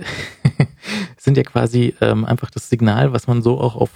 sind 1.17 1.37
ja 1.37 1.43
quasi 1.43 1.95
ähm, 2.01 2.25
einfach 2.25 2.49
das 2.49 2.69
Signal, 2.69 3.13
was 3.13 3.27
man 3.27 3.41
so 3.41 3.59
auch 3.59 3.75
auf 3.75 3.91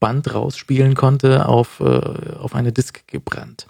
Band 0.00 0.34
rausspielen 0.34 0.94
konnte, 0.94 1.46
auf, 1.46 1.80
äh, 1.80 1.84
auf 2.38 2.54
eine 2.54 2.72
Disk 2.72 3.06
gebrannt. 3.06 3.66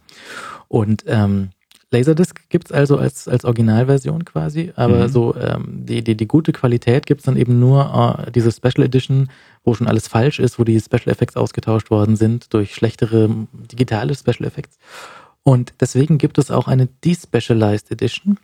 Und 0.69 1.05
ähm, 1.07 1.51
Laserdisc 1.93 2.49
gibt's 2.51 2.71
also 2.71 2.99
als, 2.99 3.27
als 3.27 3.45
Originalversion 3.45 4.25
quasi, 4.25 4.73
aber 4.77 5.05
Mhm. 5.05 5.09
so 5.09 5.35
ähm, 5.35 5.87
die, 5.87 6.05
die, 6.05 6.17
die 6.17 6.29
gute 6.29 6.53
Qualität 6.53 7.05
gibt's 7.07 7.25
dann 7.25 7.37
eben 7.37 7.59
nur 7.59 8.25
äh, 8.27 8.31
diese 8.31 8.53
Special 8.53 8.85
Edition, 8.87 9.29
wo 9.65 9.75
schon 9.75 9.89
alles 9.89 10.07
falsch 10.07 10.39
ist, 10.39 10.59
wo 10.61 10.65
die 10.65 10.79
Special 10.81 11.09
Effects 11.09 11.37
ausgetauscht 11.37 11.91
worden 11.91 12.15
sind 12.15 12.55
durch 12.55 12.77
schlechtere 12.77 13.29
digitale 13.73 14.15
Special 14.15 14.45
Effects. 14.45 14.79
Und 15.43 15.75
deswegen 15.81 16.19
gibt 16.19 16.39
es 16.39 16.53
auch 16.53 16.69
eine 16.69 16.87
Despecialized 17.05 17.91
Edition, 17.91 18.39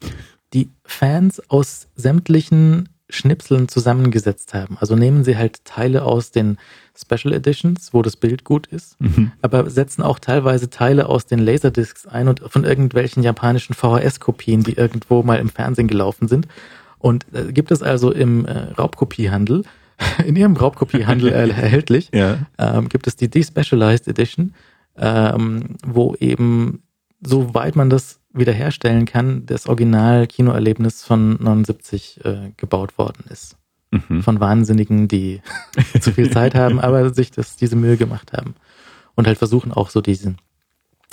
die 0.53 0.69
Fans 0.85 1.41
aus 1.49 1.87
sämtlichen 1.95 2.89
Schnipseln 3.09 3.69
zusammengesetzt 3.69 4.53
haben. 4.55 4.77
Also 4.81 4.97
nehmen 4.97 5.23
sie 5.25 5.37
halt 5.37 5.65
Teile 5.65 6.03
aus 6.05 6.31
den 6.33 6.59
Special 6.99 7.33
Editions, 7.35 7.93
wo 7.93 8.03
das 8.03 8.17
Bild 8.17 8.43
gut 8.45 8.67
ist, 8.69 9.01
Mhm. 9.01 9.33
aber 9.43 9.69
setzen 9.71 10.03
auch 10.03 10.19
teilweise 10.19 10.71
Teile 10.71 11.09
aus 11.09 11.27
den 11.27 11.39
Laserdiscs 11.39 12.07
ein 12.07 12.27
und 12.29 12.41
von 12.49 12.65
irgendwelchen 12.65 13.23
japanischen 13.23 13.75
VHS-Kopien, 13.75 14.63
die 14.63 14.73
irgendwo 14.73 15.23
mal 15.23 15.39
im 15.39 15.49
Fernsehen 15.51 15.89
gelaufen 15.89 16.27
sind. 16.27 16.49
Und 16.99 17.27
äh, 17.35 17.53
gibt 17.53 17.71
es 17.71 17.83
also 17.83 18.11
im 18.11 18.47
äh, 18.47 18.59
Raubkopiehandel, 18.79 19.63
in 20.27 20.35
ihrem 20.37 20.57
Raubkopiehandel 20.57 21.29
äh, 21.29 21.49
erhältlich, 21.51 22.11
Ja. 22.13 22.39
ähm, 22.59 22.89
gibt 22.89 23.07
es 23.07 23.15
die 23.17 23.29
Despecialized 23.29 24.09
Edition, 24.09 24.55
ähm, 24.97 25.77
wo 25.87 26.15
eben, 26.19 26.83
soweit 27.25 27.77
man 27.77 27.91
das 27.91 28.19
wiederherstellen 28.37 29.07
kann, 29.07 29.47
das 29.47 29.67
Original-Kinoerlebnis 29.67 31.05
von 31.05 31.43
79 31.43 32.25
äh, 32.25 32.53
gebaut 32.57 32.99
worden 32.99 33.25
ist. 33.31 33.57
Mhm. 33.91 34.23
Von 34.23 34.41
Wahnsinnigen, 34.41 35.09
die 35.09 35.41
zu 36.01 36.13
viel 36.13 36.31
Zeit 36.31 36.55
haben, 36.55 36.81
aber 36.81 37.13
sich 37.13 37.31
das, 37.31 37.57
diese 37.57 37.77
Mühe 37.77 37.97
gemacht 37.97 38.33
haben. 38.33 38.55
Und 39.15 39.27
halt 39.27 39.39
versuchen 39.39 39.73
auch 39.73 39.91
so 39.91 40.01
diesen, 40.01 40.39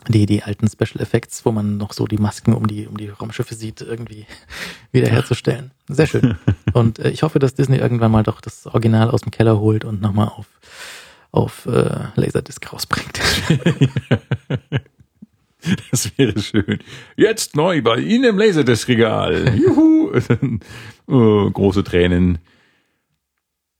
die, 0.07 0.25
die 0.25 0.43
alten 0.43 0.67
Special 0.67 1.01
Effects, 1.01 1.45
wo 1.45 1.51
man 1.51 1.77
noch 1.77 1.93
so 1.93 2.05
die 2.05 2.17
Masken 2.17 2.53
um 2.53 2.67
die, 2.67 2.87
um 2.87 2.97
die 2.97 3.09
Raumschiffe 3.09 3.55
sieht, 3.55 3.81
irgendwie 3.81 4.25
wiederherzustellen. 4.91 5.71
Sehr 5.87 6.07
schön. 6.07 6.37
Und 6.73 6.99
äh, 6.99 7.09
ich 7.09 7.23
hoffe, 7.23 7.39
dass 7.39 7.55
Disney 7.55 7.77
irgendwann 7.77 8.11
mal 8.11 8.23
doch 8.23 8.41
das 8.41 8.67
Original 8.67 9.09
aus 9.11 9.21
dem 9.21 9.31
Keller 9.31 9.59
holt 9.59 9.85
und 9.85 10.01
nochmal 10.01 10.29
auf, 10.29 10.47
auf 11.31 11.65
äh, 11.67 12.07
Laserdisc 12.15 12.73
rausbringt. 12.73 13.19
Das 15.91 16.18
wäre 16.18 16.40
schön. 16.40 16.80
Jetzt 17.15 17.56
neu 17.56 17.81
bei 17.81 17.98
Ihnen 17.98 18.26
im 18.26 18.38
Laserdisc-Regal. 18.38 19.56
Juhu. 19.57 20.11
oh, 21.07 21.49
große 21.49 21.84
Tränen. 21.84 22.40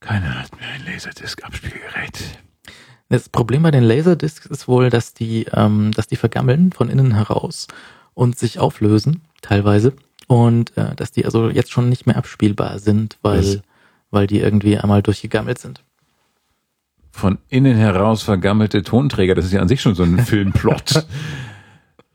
Keiner 0.00 0.40
hat 0.42 0.58
mehr 0.58 0.68
ein 0.68 0.84
Laserdisc-Abspielgerät. 0.84 2.38
Das 3.08 3.28
Problem 3.28 3.62
bei 3.62 3.70
den 3.70 3.84
Laserdiscs 3.84 4.46
ist 4.46 4.66
wohl, 4.66 4.90
dass 4.90 5.14
die, 5.14 5.46
ähm, 5.52 5.92
dass 5.94 6.06
die 6.06 6.16
vergammeln 6.16 6.72
von 6.72 6.88
innen 6.88 7.14
heraus 7.14 7.68
und 8.14 8.38
sich 8.38 8.58
auflösen, 8.58 9.22
teilweise. 9.42 9.92
Und 10.26 10.76
äh, 10.76 10.94
dass 10.94 11.12
die 11.12 11.24
also 11.24 11.50
jetzt 11.50 11.70
schon 11.70 11.88
nicht 11.88 12.06
mehr 12.06 12.16
abspielbar 12.16 12.78
sind, 12.78 13.18
weil, 13.22 13.38
Was? 13.38 13.60
weil 14.10 14.26
die 14.26 14.40
irgendwie 14.40 14.78
einmal 14.78 15.02
durchgegammelt 15.02 15.58
sind. 15.58 15.84
Von 17.10 17.38
innen 17.48 17.76
heraus 17.76 18.22
vergammelte 18.22 18.82
Tonträger, 18.82 19.34
das 19.34 19.44
ist 19.44 19.52
ja 19.52 19.60
an 19.60 19.68
sich 19.68 19.80
schon 19.80 19.94
so 19.94 20.02
ein 20.02 20.18
Filmplot. 20.24 21.06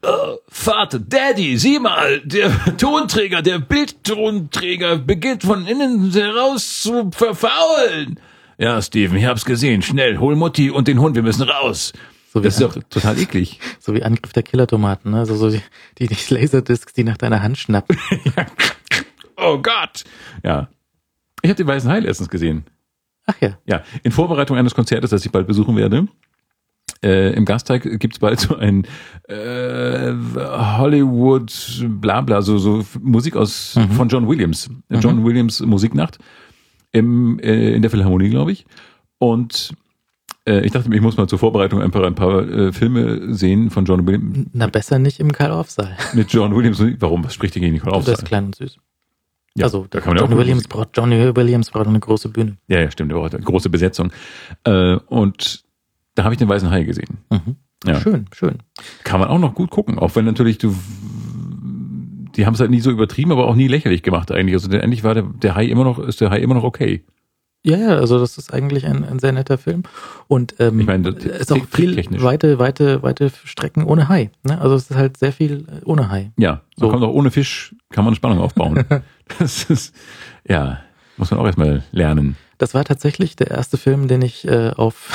Oh, 0.01 0.37
Vater, 0.47 0.99
Daddy, 0.99 1.57
sieh 1.57 1.79
mal, 1.79 2.21
der 2.23 2.51
Tonträger, 2.77 3.41
der 3.41 3.59
Bildtonträger 3.59 4.97
beginnt 4.97 5.43
von 5.43 5.67
innen 5.67 6.11
heraus 6.11 6.81
zu 6.83 7.11
verfaulen. 7.11 8.19
Ja, 8.57 8.81
Steven, 8.81 9.17
ich 9.17 9.25
hab's 9.25 9.43
gesehen. 9.45 9.81
Schnell, 9.81 10.17
hol 10.19 10.35
Mutti 10.35 10.69
und 10.71 10.87
den 10.87 10.99
Hund, 10.99 11.15
wir 11.15 11.23
müssen 11.23 11.43
raus. 11.43 11.91
So 12.33 12.39
Das 12.39 12.53
ist 12.53 12.61
doch 12.61 12.81
total 12.89 13.17
eklig. 13.19 13.59
so 13.79 13.93
wie 13.93 14.03
Angriff 14.03 14.31
der 14.33 14.43
Killertomaten, 14.43 15.11
ne? 15.11 15.19
Also 15.19 15.35
so 15.35 15.49
die, 15.49 15.61
die, 15.97 16.07
die 16.07 16.33
Laserdiscs, 16.33 16.93
die 16.93 17.03
nach 17.03 17.17
deiner 17.17 17.41
Hand 17.41 17.57
schnappen. 17.57 17.97
Oh 19.41 19.57
Gott. 19.57 20.03
Ja. 20.43 20.67
Ich 21.41 21.49
habe 21.49 21.55
den 21.55 21.67
Weißen 21.67 21.89
Hai 21.89 21.99
letztens 22.01 22.27
gesehen. 22.27 22.65
Ach 23.25 23.35
ja. 23.39 23.57
Ja, 23.65 23.83
in 24.03 24.11
Vorbereitung 24.11 24.57
eines 24.57 24.75
Konzertes, 24.75 25.11
das 25.11 25.25
ich 25.25 25.31
bald 25.31 25.47
besuchen 25.47 25.77
werde. 25.77 26.09
Äh, 27.03 27.33
Im 27.33 27.45
Gasteig 27.45 27.99
gibt's 27.99 28.19
bald 28.19 28.39
so 28.41 28.55
ein 28.57 28.85
äh, 29.29 30.13
Hollywood 30.77 31.51
Blabla, 31.87 32.41
so, 32.41 32.57
so 32.57 32.83
Musik 33.01 33.35
aus 33.35 33.75
Mhm. 33.75 33.91
von 33.91 34.09
John 34.09 34.27
Williams. 34.27 34.69
John 34.89 35.23
Williams 35.23 35.61
Musiknacht 35.61 36.17
im, 36.91 37.39
äh, 37.39 37.73
in 37.73 37.81
der 37.81 37.91
Philharmonie, 37.91 38.29
glaube 38.29 38.51
ich. 38.51 38.65
Und 39.17 39.73
äh, 40.47 40.65
ich 40.65 40.71
dachte 40.71 40.89
mir, 40.89 40.95
ich 40.95 41.01
muss 41.01 41.17
mal 41.17 41.27
zur 41.27 41.39
Vorbereitung 41.39 41.81
ein 41.81 41.91
paar, 41.91 42.05
ein 42.05 42.15
paar 42.15 42.47
äh, 42.49 42.71
Filme 42.73 43.33
sehen 43.33 43.69
von 43.69 43.85
John 43.85 44.05
Williams 44.07 44.47
Na, 44.53 44.67
besser 44.67 44.99
nicht 44.99 45.19
im 45.19 45.31
Karl-Orff-Saal. 45.31 45.95
mit 46.13 46.31
John 46.33 46.55
Williams. 46.55 46.81
Warum? 46.99 47.23
Was 47.23 47.33
spricht 47.33 47.55
dagegen 47.55 47.73
Nicole 47.73 47.97
Das 48.03 48.19
ist 48.19 48.25
klein 48.25 48.45
und 48.45 48.55
süß. 48.55 48.77
Ja, 49.55 49.65
also 49.65 49.87
da 49.89 49.99
kann 49.99 50.09
man 50.13 50.17
ja 50.17 50.23
auch 50.23 50.37
Williams 50.37 50.67
braucht 50.67 50.89
Johnny 50.95 51.35
Williams 51.35 51.69
braucht 51.71 51.87
eine 51.87 51.99
große 51.99 52.29
Bühne. 52.29 52.57
Ja, 52.67 52.79
ja, 52.81 52.91
stimmt. 52.91 53.11
Der 53.11 53.17
braucht 53.17 53.33
eine 53.35 53.43
große 53.43 53.69
Besetzung. 53.69 54.11
Äh, 54.63 54.95
und 55.07 55.63
da 56.19 56.25
habe 56.25 56.33
ich 56.33 56.37
den 56.37 56.49
Weißen 56.49 56.69
Hai 56.69 56.83
gesehen. 56.83 57.19
Mhm. 57.29 57.55
Ja. 57.85 57.95
Schön, 58.01 58.25
schön. 58.35 58.57
Kann 59.05 59.21
man 59.21 59.29
auch 59.29 59.39
noch 59.39 59.55
gut 59.55 59.69
gucken, 59.69 59.97
auch 59.97 60.13
wenn 60.17 60.25
natürlich 60.25 60.57
du 60.57 60.75
die 62.35 62.45
haben 62.45 62.53
es 62.53 62.59
halt 62.59 62.71
nie 62.71 62.81
so 62.81 62.91
übertrieben, 62.91 63.31
aber 63.31 63.47
auch 63.47 63.55
nie 63.55 63.67
lächerlich 63.67 64.03
gemacht 64.03 64.31
eigentlich. 64.31 64.53
Also 64.53 64.67
der, 64.69 64.83
endlich 64.83 65.03
war 65.05 65.13
der, 65.13 65.23
der 65.23 65.55
Hai 65.55 65.65
immer 65.65 65.85
noch, 65.85 65.97
ist 65.97 66.19
der 66.21 66.29
Hai 66.29 66.39
immer 66.39 66.55
noch 66.55 66.63
okay. 66.63 67.03
Ja, 67.63 67.77
ja, 67.77 67.87
also 67.89 68.19
das 68.19 68.37
ist 68.37 68.53
eigentlich 68.53 68.85
ein, 68.85 69.03
ein 69.03 69.19
sehr 69.19 69.31
netter 69.31 69.57
Film. 69.57 69.83
Und 70.27 70.55
ähm, 70.59 70.79
Ich 70.79 70.85
meine, 70.85 71.09
es 71.09 71.25
ist 71.25 71.51
auch 71.51 71.57
viel 71.65 71.87
tricktechnisch. 71.93 72.21
weite, 72.21 72.59
weite, 72.59 73.01
weite 73.01 73.31
Strecken 73.43 73.83
ohne 73.85 74.09
Hai. 74.09 74.29
Ne? 74.43 74.59
Also 74.59 74.75
es 74.75 74.89
ist 74.89 74.95
halt 74.97 75.17
sehr 75.17 75.31
viel 75.33 75.65
äh, 75.69 75.85
ohne 75.85 76.09
Hai. 76.09 76.31
Ja, 76.37 76.61
So. 76.75 76.85
man 76.85 76.91
kommt 76.99 77.03
auch 77.03 77.13
ohne 77.13 77.31
Fisch, 77.31 77.75
kann 77.91 78.05
man 78.05 78.15
Spannung 78.15 78.39
aufbauen. 78.39 78.83
das 79.39 79.63
ist, 79.69 79.95
ja, 80.47 80.79
muss 81.17 81.31
man 81.31 81.39
auch 81.39 81.45
erstmal 81.45 81.83
lernen. 81.91 82.35
Das 82.57 82.73
war 82.73 82.83
tatsächlich 82.85 83.35
der 83.35 83.51
erste 83.51 83.77
Film, 83.77 84.07
den 84.07 84.21
ich 84.21 84.45
äh, 84.47 84.69
auf, 84.75 85.11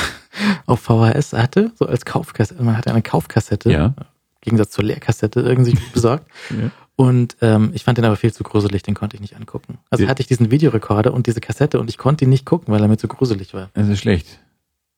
auf 0.65 0.79
VHS 0.81 1.33
hatte, 1.33 1.71
so 1.75 1.85
als 1.85 2.05
Kaufkassette. 2.05 2.61
Man 2.63 2.77
hatte 2.77 2.91
eine 2.91 3.01
Kaufkassette, 3.01 3.71
Ja. 3.71 3.85
im 3.87 3.93
Gegensatz 4.41 4.71
zur 4.71 4.83
Leerkassette, 4.83 5.41
irgendwie 5.41 5.77
besorgt. 5.93 6.27
Ja. 6.51 6.69
Und 6.97 7.35
ähm, 7.41 7.71
ich 7.73 7.83
fand 7.83 7.97
den 7.97 8.05
aber 8.05 8.15
viel 8.15 8.31
zu 8.31 8.43
gruselig, 8.43 8.81
den 8.83 8.93
konnte 8.95 9.17
ich 9.17 9.21
nicht 9.21 9.35
angucken. 9.35 9.79
Also 9.89 10.05
Ja. 10.05 10.09
hatte 10.09 10.21
ich 10.21 10.27
diesen 10.27 10.49
Videorekorder 10.49 11.13
und 11.13 11.27
diese 11.27 11.41
Kassette 11.41 11.77
und 11.79 11.89
ich 11.89 11.97
konnte 11.97 12.23
ihn 12.23 12.29
nicht 12.29 12.45
gucken, 12.45 12.73
weil 12.73 12.81
er 12.81 12.87
mir 12.87 12.95
zu 12.97 13.09
gruselig 13.09 13.53
war. 13.53 13.69
Das 13.73 13.89
ist 13.89 13.99
schlecht. 13.99 14.39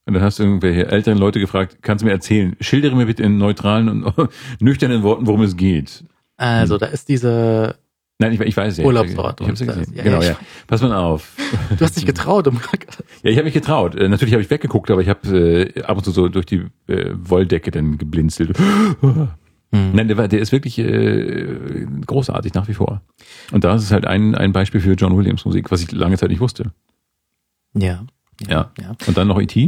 Und 0.06 0.14
dann 0.14 0.22
hast 0.22 0.38
du 0.38 0.44
irgendwelche 0.44 0.88
älteren 0.92 1.18
Leute 1.18 1.40
gefragt, 1.40 1.78
kannst 1.82 2.04
du 2.04 2.06
mir 2.06 2.12
erzählen, 2.14 2.56
schildere 2.62 2.96
mir 2.96 3.08
bitte 3.08 3.24
in 3.24 3.38
neutralen 3.40 3.90
und 4.04 4.30
nüchternen 4.62 5.02
Worten, 5.02 5.26
worum 5.26 5.42
es 5.42 5.58
geht. 5.58 6.04
Also 6.38 6.76
Hm. 6.76 6.80
da 6.82 6.86
ist 6.86 7.10
dieser, 7.10 7.76
Nein, 8.20 8.34
ich, 8.34 8.40
ich 8.40 8.58
weiß 8.58 8.78
ja. 8.78 8.86
Urlaubsort 8.86 9.42
Ich 9.42 9.48
hab's 9.48 9.60
ja 9.60 9.68
gesehen. 9.68 9.94
ja, 9.94 10.04
genau, 10.04 10.22
ja. 10.22 10.38
Pass 10.66 10.82
mal 10.82 10.94
auf. 10.94 11.36
du 11.78 11.84
hast 11.84 11.98
dich 11.98 12.06
getraut, 12.08 12.48
um 12.48 12.60
Ja, 13.22 13.30
ich 13.30 13.38
habe 13.38 13.46
mich 13.46 13.54
getraut. 13.54 13.96
Äh, 13.96 14.10
natürlich 14.10 14.34
habe 14.34 14.42
ich 14.42 14.50
weggeguckt, 14.50 14.90
aber 14.90 15.02
ich 15.02 15.10
habe 15.10 15.70
äh, 15.76 15.84
ab 15.84 15.98
und 15.98 16.04
zu 16.04 16.12
so 16.12 16.28
durch 16.28 16.48
die 16.48 16.66
äh, 16.88 17.12
Wolldecke 17.14 17.70
dann 17.70 17.98
geblinzelt. 17.98 18.58
Hm. 18.58 19.92
Nein, 19.94 20.08
der, 20.08 20.18
war, 20.18 20.28
der 20.28 20.40
ist 20.40 20.52
wirklich 20.52 20.80
äh, 20.80 21.86
großartig 22.06 22.54
nach 22.54 22.68
wie 22.68 22.74
vor. 22.74 23.02
Und 23.52 23.64
da 23.64 23.76
ist 23.76 23.84
es 23.84 23.92
halt 23.92 24.06
ein, 24.06 24.34
ein 24.34 24.54
Beispiel 24.54 24.82
für 24.82 24.94
John 24.94 25.16
Williams 25.18 25.46
Musik, 25.46 25.70
was 25.72 25.82
ich 25.82 25.92
lange 25.92 26.18
Zeit 26.18 26.30
nicht 26.30 26.40
wusste. 26.40 26.72
Ja. 27.74 28.06
Ja. 28.48 28.72
ja. 28.80 28.96
Und 29.06 29.18
dann 29.18 29.28
noch 29.28 29.40
E.T., 29.40 29.68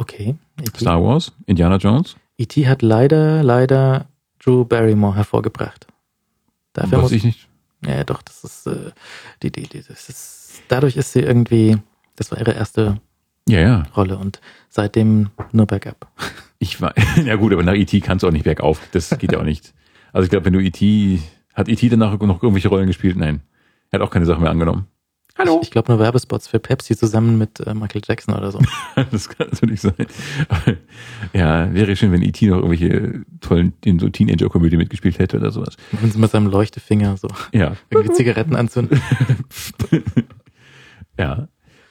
Okay. 0.00 0.34
E.T. 0.58 0.80
Star 0.80 1.02
Wars, 1.02 1.32
Indiana 1.44 1.76
Jones. 1.76 2.16
E.T. 2.38 2.66
hat 2.66 2.80
leider, 2.80 3.42
leider 3.42 4.06
Drew 4.42 4.64
Barrymore 4.64 5.14
hervorgebracht. 5.14 5.86
Dafür 6.72 6.98
muss 6.98 7.12
ich 7.12 7.24
nicht. 7.24 7.48
Ja, 7.86 8.04
doch, 8.04 8.22
das 8.22 8.44
ist, 8.44 8.66
äh, 8.66 8.90
die, 9.42 9.50
die, 9.50 9.62
die, 9.62 9.82
das 9.82 10.08
ist, 10.08 10.62
dadurch 10.68 10.96
ist 10.96 11.12
sie 11.12 11.20
irgendwie, 11.20 11.78
das 12.16 12.30
war 12.30 12.38
ihre 12.38 12.52
erste 12.52 13.00
Ja, 13.48 13.60
ja. 13.60 13.82
Rolle 13.96 14.18
und 14.18 14.40
seitdem 14.68 15.30
nur 15.52 15.66
bergab. 15.66 16.08
Ich 16.62 16.78
war, 16.82 16.92
ja 17.24 17.36
gut, 17.36 17.54
aber 17.54 17.62
nach 17.62 17.72
E.T. 17.72 17.98
kannst 18.00 18.22
du 18.22 18.28
auch 18.28 18.32
nicht 18.32 18.44
bergauf. 18.44 18.82
Das 18.92 19.08
geht 19.18 19.32
ja 19.32 19.38
auch 19.38 19.44
nicht. 19.44 19.72
Also 20.12 20.24
ich 20.24 20.30
glaube, 20.30 20.44
wenn 20.44 20.52
du 20.52 20.60
E.T., 20.60 21.18
hat 21.54 21.70
E.T. 21.70 21.88
danach 21.88 22.18
noch 22.20 22.42
irgendwelche 22.42 22.68
Rollen 22.68 22.86
gespielt? 22.86 23.16
Nein. 23.16 23.40
Er 23.90 23.98
hat 23.98 24.06
auch 24.06 24.10
keine 24.10 24.26
Sachen 24.26 24.42
mehr 24.42 24.50
angenommen. 24.50 24.86
Hallo. 25.40 25.58
Ich, 25.62 25.68
ich 25.68 25.70
glaube 25.70 25.90
nur 25.90 25.98
Werbespots 25.98 26.46
für 26.48 26.58
Pepsi 26.58 26.96
zusammen 26.96 27.38
mit 27.38 27.60
äh, 27.60 27.72
Michael 27.74 28.02
Jackson 28.06 28.34
oder 28.34 28.52
so. 28.52 28.60
Das 29.10 29.28
kann 29.28 29.48
natürlich 29.50 29.80
sein. 29.80 29.94
Ja, 31.32 31.72
wäre 31.72 31.96
schön, 31.96 32.12
wenn 32.12 32.22
E.T. 32.22 32.46
noch 32.46 32.56
irgendwelche 32.58 33.22
tollen 33.40 33.72
in 33.84 33.98
so 33.98 34.08
Teenager-Komödie 34.08 34.76
mitgespielt 34.76 35.18
hätte 35.18 35.38
oder 35.38 35.50
sowas. 35.50 35.76
Und 36.02 36.12
sie 36.12 36.18
mit 36.18 36.30
seinem 36.30 36.46
Leuchtefinger 36.48 37.16
so 37.16 37.28
Ja. 37.52 37.72
irgendwie 37.90 38.12
Zigaretten 38.14 38.54
anzünden. 38.54 39.00
Ja. 41.18 41.48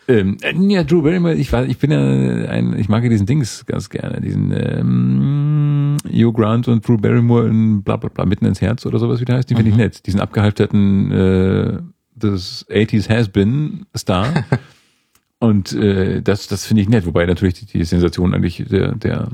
Ähm, 0.08 0.38
äh, 0.42 0.54
ja, 0.74 0.84
Drew 0.84 1.02
Barrymore, 1.04 1.36
ich 1.36 1.52
weiß, 1.52 1.68
ich 1.70 1.78
bin 1.78 1.92
ja 1.92 2.00
ein, 2.00 2.78
ich 2.80 2.90
mag 2.90 3.04
ja 3.04 3.10
diesen 3.10 3.28
Dings 3.28 3.66
ganz 3.68 3.90
gerne, 3.92 4.22
diesen 4.22 4.52
ähm, 4.56 5.98
Hugh 6.12 6.34
Grant 6.34 6.68
und 6.68 6.88
Drew 6.88 6.98
Barrymore 6.98 7.48
in 7.48 7.84
bla 7.84 7.96
bla 7.98 8.10
bla 8.10 8.26
mitten 8.26 8.46
ins 8.46 8.60
Herz 8.62 8.86
oder 8.88 8.98
sowas, 8.98 9.22
wie 9.22 9.26
der 9.26 9.36
heißt, 9.38 9.50
die 9.50 9.56
finde 9.56 9.70
ich 9.70 9.76
Mhm. 9.76 9.82
nett. 9.84 10.06
Diesen 10.08 10.20
abgehalfterten 10.20 11.12
äh, 11.12 11.78
das 12.20 12.68
80s 12.70 13.10
Has-Been 13.10 13.86
Star. 13.96 14.46
und 15.40 15.74
äh, 15.74 16.22
das, 16.22 16.48
das 16.48 16.66
finde 16.66 16.82
ich 16.84 16.90
nett, 16.90 17.06
wobei 17.06 17.26
natürlich 17.26 17.56
die, 17.56 17.66
die 17.66 17.84
Sensation 17.84 18.34
eigentlich 18.34 18.64
der, 18.70 18.96
der 18.96 19.30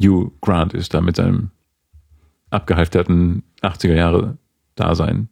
Hugh 0.00 0.32
Grant 0.40 0.74
ist, 0.74 0.94
da 0.94 1.00
mit 1.00 1.16
seinem 1.16 1.50
abgehalfterten 2.50 3.42
80er 3.62 3.94
Jahre 3.94 4.38
Dasein. 4.74 5.28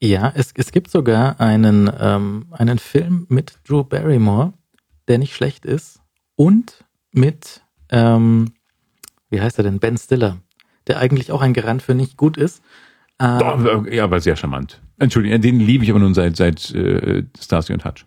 Ja, 0.00 0.32
es, 0.34 0.52
es 0.54 0.70
gibt 0.70 0.90
sogar 0.90 1.40
einen, 1.40 1.90
ähm, 1.98 2.46
einen 2.50 2.78
Film 2.78 3.26
mit 3.28 3.58
Drew 3.66 3.82
Barrymore, 3.82 4.52
der 5.08 5.18
nicht 5.18 5.34
schlecht 5.34 5.64
ist 5.64 6.00
und 6.36 6.84
mit, 7.10 7.62
ähm, 7.88 8.52
wie 9.30 9.40
heißt 9.40 9.58
er 9.58 9.64
denn, 9.64 9.80
Ben 9.80 9.96
Stiller, 9.96 10.38
der 10.86 10.98
eigentlich 10.98 11.32
auch 11.32 11.42
ein 11.42 11.52
Garant 11.52 11.82
für 11.82 11.94
nicht 11.94 12.16
gut 12.16 12.36
ist. 12.36 12.62
Ähm, 13.18 13.38
Doch, 13.38 13.86
ja, 13.86 14.04
aber 14.04 14.20
sehr 14.20 14.36
charmant. 14.36 14.80
Entschuldigung, 14.98 15.40
den 15.40 15.60
liebe 15.60 15.84
ich 15.84 15.90
aber 15.90 16.00
nun 16.00 16.14
seit, 16.14 16.36
seit 16.36 16.74
äh, 16.74 17.24
Starsky 17.40 17.72
und 17.72 17.84
Hutch. 17.84 18.06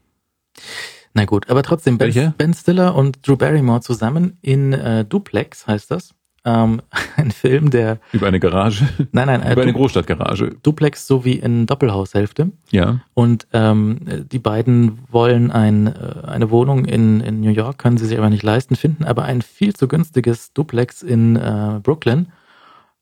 Na 1.13 1.25
gut, 1.25 1.49
aber 1.49 1.63
trotzdem, 1.63 1.97
ben, 1.97 2.33
ben 2.37 2.53
Stiller 2.53 2.95
und 2.95 3.27
Drew 3.27 3.35
Barrymore 3.35 3.81
zusammen 3.81 4.37
in 4.41 4.73
äh, 4.73 5.03
Duplex 5.05 5.67
heißt 5.67 5.91
das. 5.91 6.13
Ähm, 6.43 6.81
ein 7.17 7.31
Film, 7.31 7.69
der, 7.69 7.99
Über 8.13 8.27
eine 8.27 8.39
Garage. 8.39 8.87
nein, 9.11 9.27
nein, 9.27 9.41
äh, 9.43 9.53
Über 9.53 9.61
eine 9.61 9.73
Großstadtgarage. 9.73 10.55
Duplex 10.63 11.07
so 11.07 11.25
wie 11.25 11.33
in 11.33 11.65
Doppelhaushälfte. 11.65 12.51
Ja. 12.71 13.01
Und 13.13 13.47
ähm, 13.53 13.99
die 14.31 14.39
beiden 14.39 14.99
wollen 15.09 15.51
ein, 15.51 15.87
äh, 15.87 16.25
eine 16.25 16.49
Wohnung 16.49 16.85
in, 16.85 17.19
in 17.21 17.41
New 17.41 17.51
York, 17.51 17.77
können 17.77 17.97
sie 17.97 18.05
sich 18.05 18.17
aber 18.17 18.29
nicht 18.29 18.43
leisten, 18.43 18.75
finden 18.75 19.03
aber 19.03 19.23
ein 19.23 19.41
viel 19.41 19.73
zu 19.73 19.87
günstiges 19.87 20.53
Duplex 20.53 21.03
in 21.03 21.35
äh, 21.35 21.79
Brooklyn 21.83 22.27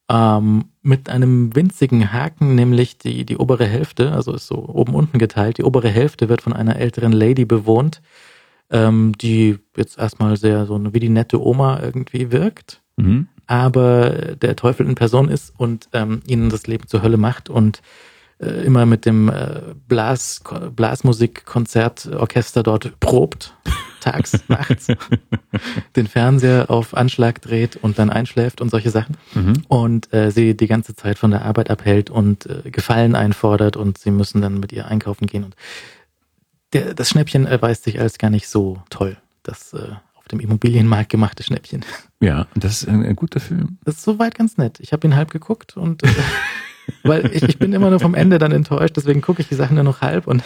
ähm, 0.09 0.65
mit 0.81 1.09
einem 1.09 1.55
winzigen 1.55 2.11
Haken, 2.11 2.55
nämlich 2.55 2.97
die, 2.97 3.25
die 3.25 3.37
obere 3.37 3.65
Hälfte, 3.65 4.11
also 4.11 4.33
ist 4.33 4.47
so 4.47 4.55
oben 4.67 4.95
unten 4.95 5.19
geteilt, 5.19 5.57
die 5.59 5.63
obere 5.63 5.89
Hälfte 5.89 6.29
wird 6.29 6.41
von 6.41 6.53
einer 6.53 6.77
älteren 6.77 7.11
Lady 7.11 7.45
bewohnt, 7.45 8.01
ähm, 8.71 9.13
die 9.21 9.59
jetzt 9.77 9.97
erstmal 9.99 10.37
sehr 10.37 10.65
so 10.65 10.93
wie 10.93 10.99
die 10.99 11.09
nette 11.09 11.41
Oma 11.41 11.79
irgendwie 11.81 12.31
wirkt 12.31 12.81
Mhm. 12.99 13.29
aber 13.47 14.09
der 14.35 14.57
Teufel 14.57 14.85
in 14.85 14.95
Person 14.95 15.29
ist 15.29 15.53
und 15.57 15.87
ähm, 15.93 16.21
ihnen 16.27 16.49
das 16.49 16.67
Leben 16.67 16.85
zur 16.87 17.01
Hölle 17.01 17.15
macht 17.15 17.49
und 17.49 17.81
äh, 18.39 18.65
immer 18.65 18.85
mit 18.85 19.05
dem 19.05 19.29
äh, 19.29 19.61
Blas, 19.87 20.41
Blasmusik-Konzertorchester 20.75 22.61
dort 22.61 22.99
probt, 22.99 23.55
tags, 23.99 24.39
nachts, 24.47 24.87
den 25.95 26.07
Fernseher 26.07 26.69
auf 26.69 26.95
Anschlag 26.95 27.41
dreht 27.41 27.75
und 27.77 27.99
dann 27.99 28.09
einschläft 28.09 28.61
und 28.61 28.69
solche 28.71 28.89
Sachen 28.91 29.17
Mhm. 29.35 29.63
und 29.67 30.13
äh, 30.13 30.31
sie 30.31 30.55
die 30.55 30.67
ganze 30.67 30.95
Zeit 30.95 31.17
von 31.19 31.31
der 31.31 31.43
Arbeit 31.43 31.69
abhält 31.69 32.09
und 32.09 32.45
äh, 32.45 32.69
Gefallen 32.71 33.15
einfordert 33.15 33.77
und 33.77 33.97
sie 33.97 34.11
müssen 34.11 34.41
dann 34.41 34.59
mit 34.59 34.71
ihr 34.71 34.87
einkaufen 34.87 35.27
gehen 35.27 35.43
und 35.43 35.55
der, 36.73 36.93
das 36.93 37.09
Schnäppchen 37.09 37.45
erweist 37.47 37.83
sich 37.83 37.99
als 37.99 38.17
gar 38.17 38.29
nicht 38.29 38.47
so 38.47 38.81
toll, 38.89 39.17
das 39.43 39.73
äh, 39.73 39.89
auf 40.15 40.27
dem 40.27 40.39
Immobilienmarkt 40.39 41.09
gemachte 41.09 41.41
Schnäppchen. 41.43 41.83
Ja, 42.19 42.47
das 42.55 42.81
ist 42.83 42.87
ein, 42.89 43.03
ein 43.03 43.15
guter 43.15 43.39
Film. 43.39 43.77
Das 43.85 43.95
ist 43.95 44.03
soweit 44.03 44.35
ganz 44.35 44.57
nett. 44.57 44.79
Ich 44.79 44.93
habe 44.93 45.07
ihn 45.07 45.15
halb 45.15 45.31
geguckt 45.31 45.77
und 45.77 46.03
äh, 46.03 46.07
weil 47.03 47.25
ich, 47.33 47.41
ich 47.43 47.57
bin 47.57 47.73
immer 47.73 47.89
nur 47.89 47.99
vom 47.99 48.13
Ende 48.13 48.37
dann 48.37 48.51
enttäuscht, 48.51 48.97
deswegen 48.97 49.21
gucke 49.21 49.41
ich 49.41 49.47
die 49.47 49.55
Sachen 49.55 49.75
nur 49.75 49.83
noch 49.83 50.01
halb 50.01 50.27
und 50.27 50.43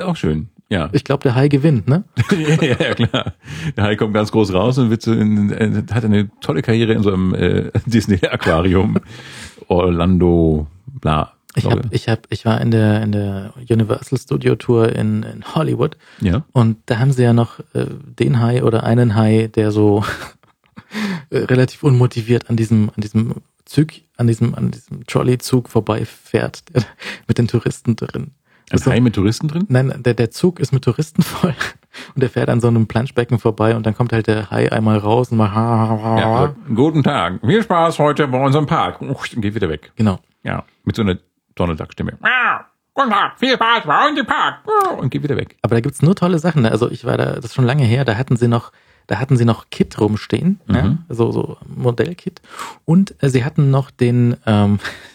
Auch 0.00 0.16
schön. 0.16 0.48
Ja. 0.74 0.88
ich 0.92 1.04
glaube, 1.04 1.22
der 1.22 1.36
Hai 1.36 1.46
gewinnt, 1.46 1.86
ne? 1.86 2.02
ja, 2.60 2.66
ja, 2.66 2.94
klar. 2.94 3.34
Der 3.76 3.84
Hai 3.84 3.94
kommt 3.94 4.12
ganz 4.12 4.32
groß 4.32 4.52
raus 4.52 4.76
und 4.78 4.90
wird 4.90 5.02
so 5.02 5.12
in, 5.12 5.86
hat 5.92 6.04
eine 6.04 6.28
tolle 6.40 6.62
Karriere 6.62 6.92
in 6.92 7.02
so 7.04 7.12
einem 7.12 7.32
äh, 7.32 7.70
Disney-Aquarium. 7.86 8.98
Orlando, 9.68 10.66
bla. 10.86 11.32
Ich 11.56 11.64
hab, 11.64 11.92
ich 11.92 12.08
hab, 12.08 12.26
ich 12.30 12.44
war 12.44 12.60
in 12.60 12.72
der 12.72 13.02
in 13.02 13.12
der 13.12 13.54
Universal 13.68 14.18
Studio 14.18 14.56
Tour 14.56 14.92
in, 14.92 15.22
in 15.22 15.44
Hollywood 15.54 15.96
ja. 16.20 16.44
und 16.50 16.78
da 16.86 16.98
haben 16.98 17.12
sie 17.12 17.22
ja 17.22 17.32
noch 17.32 17.60
äh, 17.74 17.86
den 18.18 18.40
Hai 18.40 18.64
oder 18.64 18.82
einen 18.82 19.14
Hai, 19.14 19.48
der 19.54 19.70
so 19.70 20.04
äh, 21.30 21.38
relativ 21.38 21.84
unmotiviert 21.84 22.50
an 22.50 22.56
diesem 22.56 22.90
an 22.96 23.00
diesem 23.00 23.34
Zug, 23.64 23.92
an 24.16 24.26
diesem 24.26 24.56
an 24.56 24.72
diesem 24.72 25.06
Trolley-Zug 25.06 25.68
vorbeifährt 25.68 26.64
der, 26.74 26.82
mit 27.28 27.38
den 27.38 27.46
Touristen 27.46 27.94
drin. 27.94 28.32
Ein 28.74 28.78
So- 28.78 28.90
Hai 28.90 29.00
mit 29.00 29.14
Touristen 29.14 29.48
drin? 29.48 29.64
Nein, 29.68 29.92
der, 30.04 30.14
der 30.14 30.30
Zug 30.30 30.60
ist 30.60 30.72
mit 30.72 30.84
Touristen 30.84 31.22
voll 31.22 31.54
und 32.14 32.22
der 32.22 32.28
fährt 32.30 32.48
an 32.48 32.60
so 32.60 32.68
einem 32.68 32.86
Planschbecken 32.86 33.38
vorbei 33.38 33.74
und 33.76 33.86
dann 33.86 33.94
kommt 33.96 34.12
halt 34.12 34.26
der 34.26 34.50
Hai 34.50 34.70
einmal 34.72 34.98
raus 34.98 35.30
und 35.30 35.38
macht 35.38 35.54
Ja, 35.56 36.34
also, 36.36 36.54
guten 36.74 37.02
Tag. 37.02 37.40
Viel 37.44 37.62
Spaß 37.62 37.98
heute 37.98 38.26
bei 38.28 38.42
unserem 38.44 38.66
Park. 38.66 39.00
Und 39.00 39.16
geht 39.40 39.54
wieder 39.54 39.68
weg. 39.68 39.92
genau. 39.96 40.18
Ja, 40.42 40.64
mit 40.84 40.94
so 40.96 41.02
einer 41.02 41.16
Donald 41.54 41.80
Duck 41.80 41.92
Stimme. 41.92 42.18
Guten 42.96 43.10
Tag, 43.10 43.38
viel 43.38 43.54
Spaß 43.54 43.84
bei 43.86 44.08
uns 44.08 44.18
im 44.20 44.26
Park. 44.26 44.60
Und 44.98 45.10
geht 45.10 45.22
wieder 45.22 45.36
weg. 45.36 45.56
Aber 45.62 45.74
da 45.74 45.80
gibt's 45.80 46.02
nur 46.02 46.14
tolle 46.14 46.38
Sachen. 46.38 46.62
ne? 46.62 46.70
Also 46.70 46.90
ich 46.90 47.04
war 47.04 47.16
da, 47.16 47.32
das 47.36 47.46
ist 47.46 47.54
schon 47.54 47.64
lange 47.64 47.84
her, 47.84 48.04
da 48.04 48.16
hatten 48.16 48.36
sie 48.36 48.46
noch, 48.46 48.70
da 49.08 49.18
hatten 49.18 49.36
sie 49.36 49.44
noch 49.44 49.70
Kit 49.70 49.98
rumstehen, 50.00 50.60
ja, 50.68 50.82
Mhm. 50.82 50.98
so, 51.08 51.32
so 51.32 51.56
Modellkit. 51.66 52.40
Und 52.84 53.14
äh, 53.22 53.30
sie 53.30 53.44
hatten 53.44 53.70
noch 53.70 53.90
den, 53.90 54.36
ähm, 54.46 54.78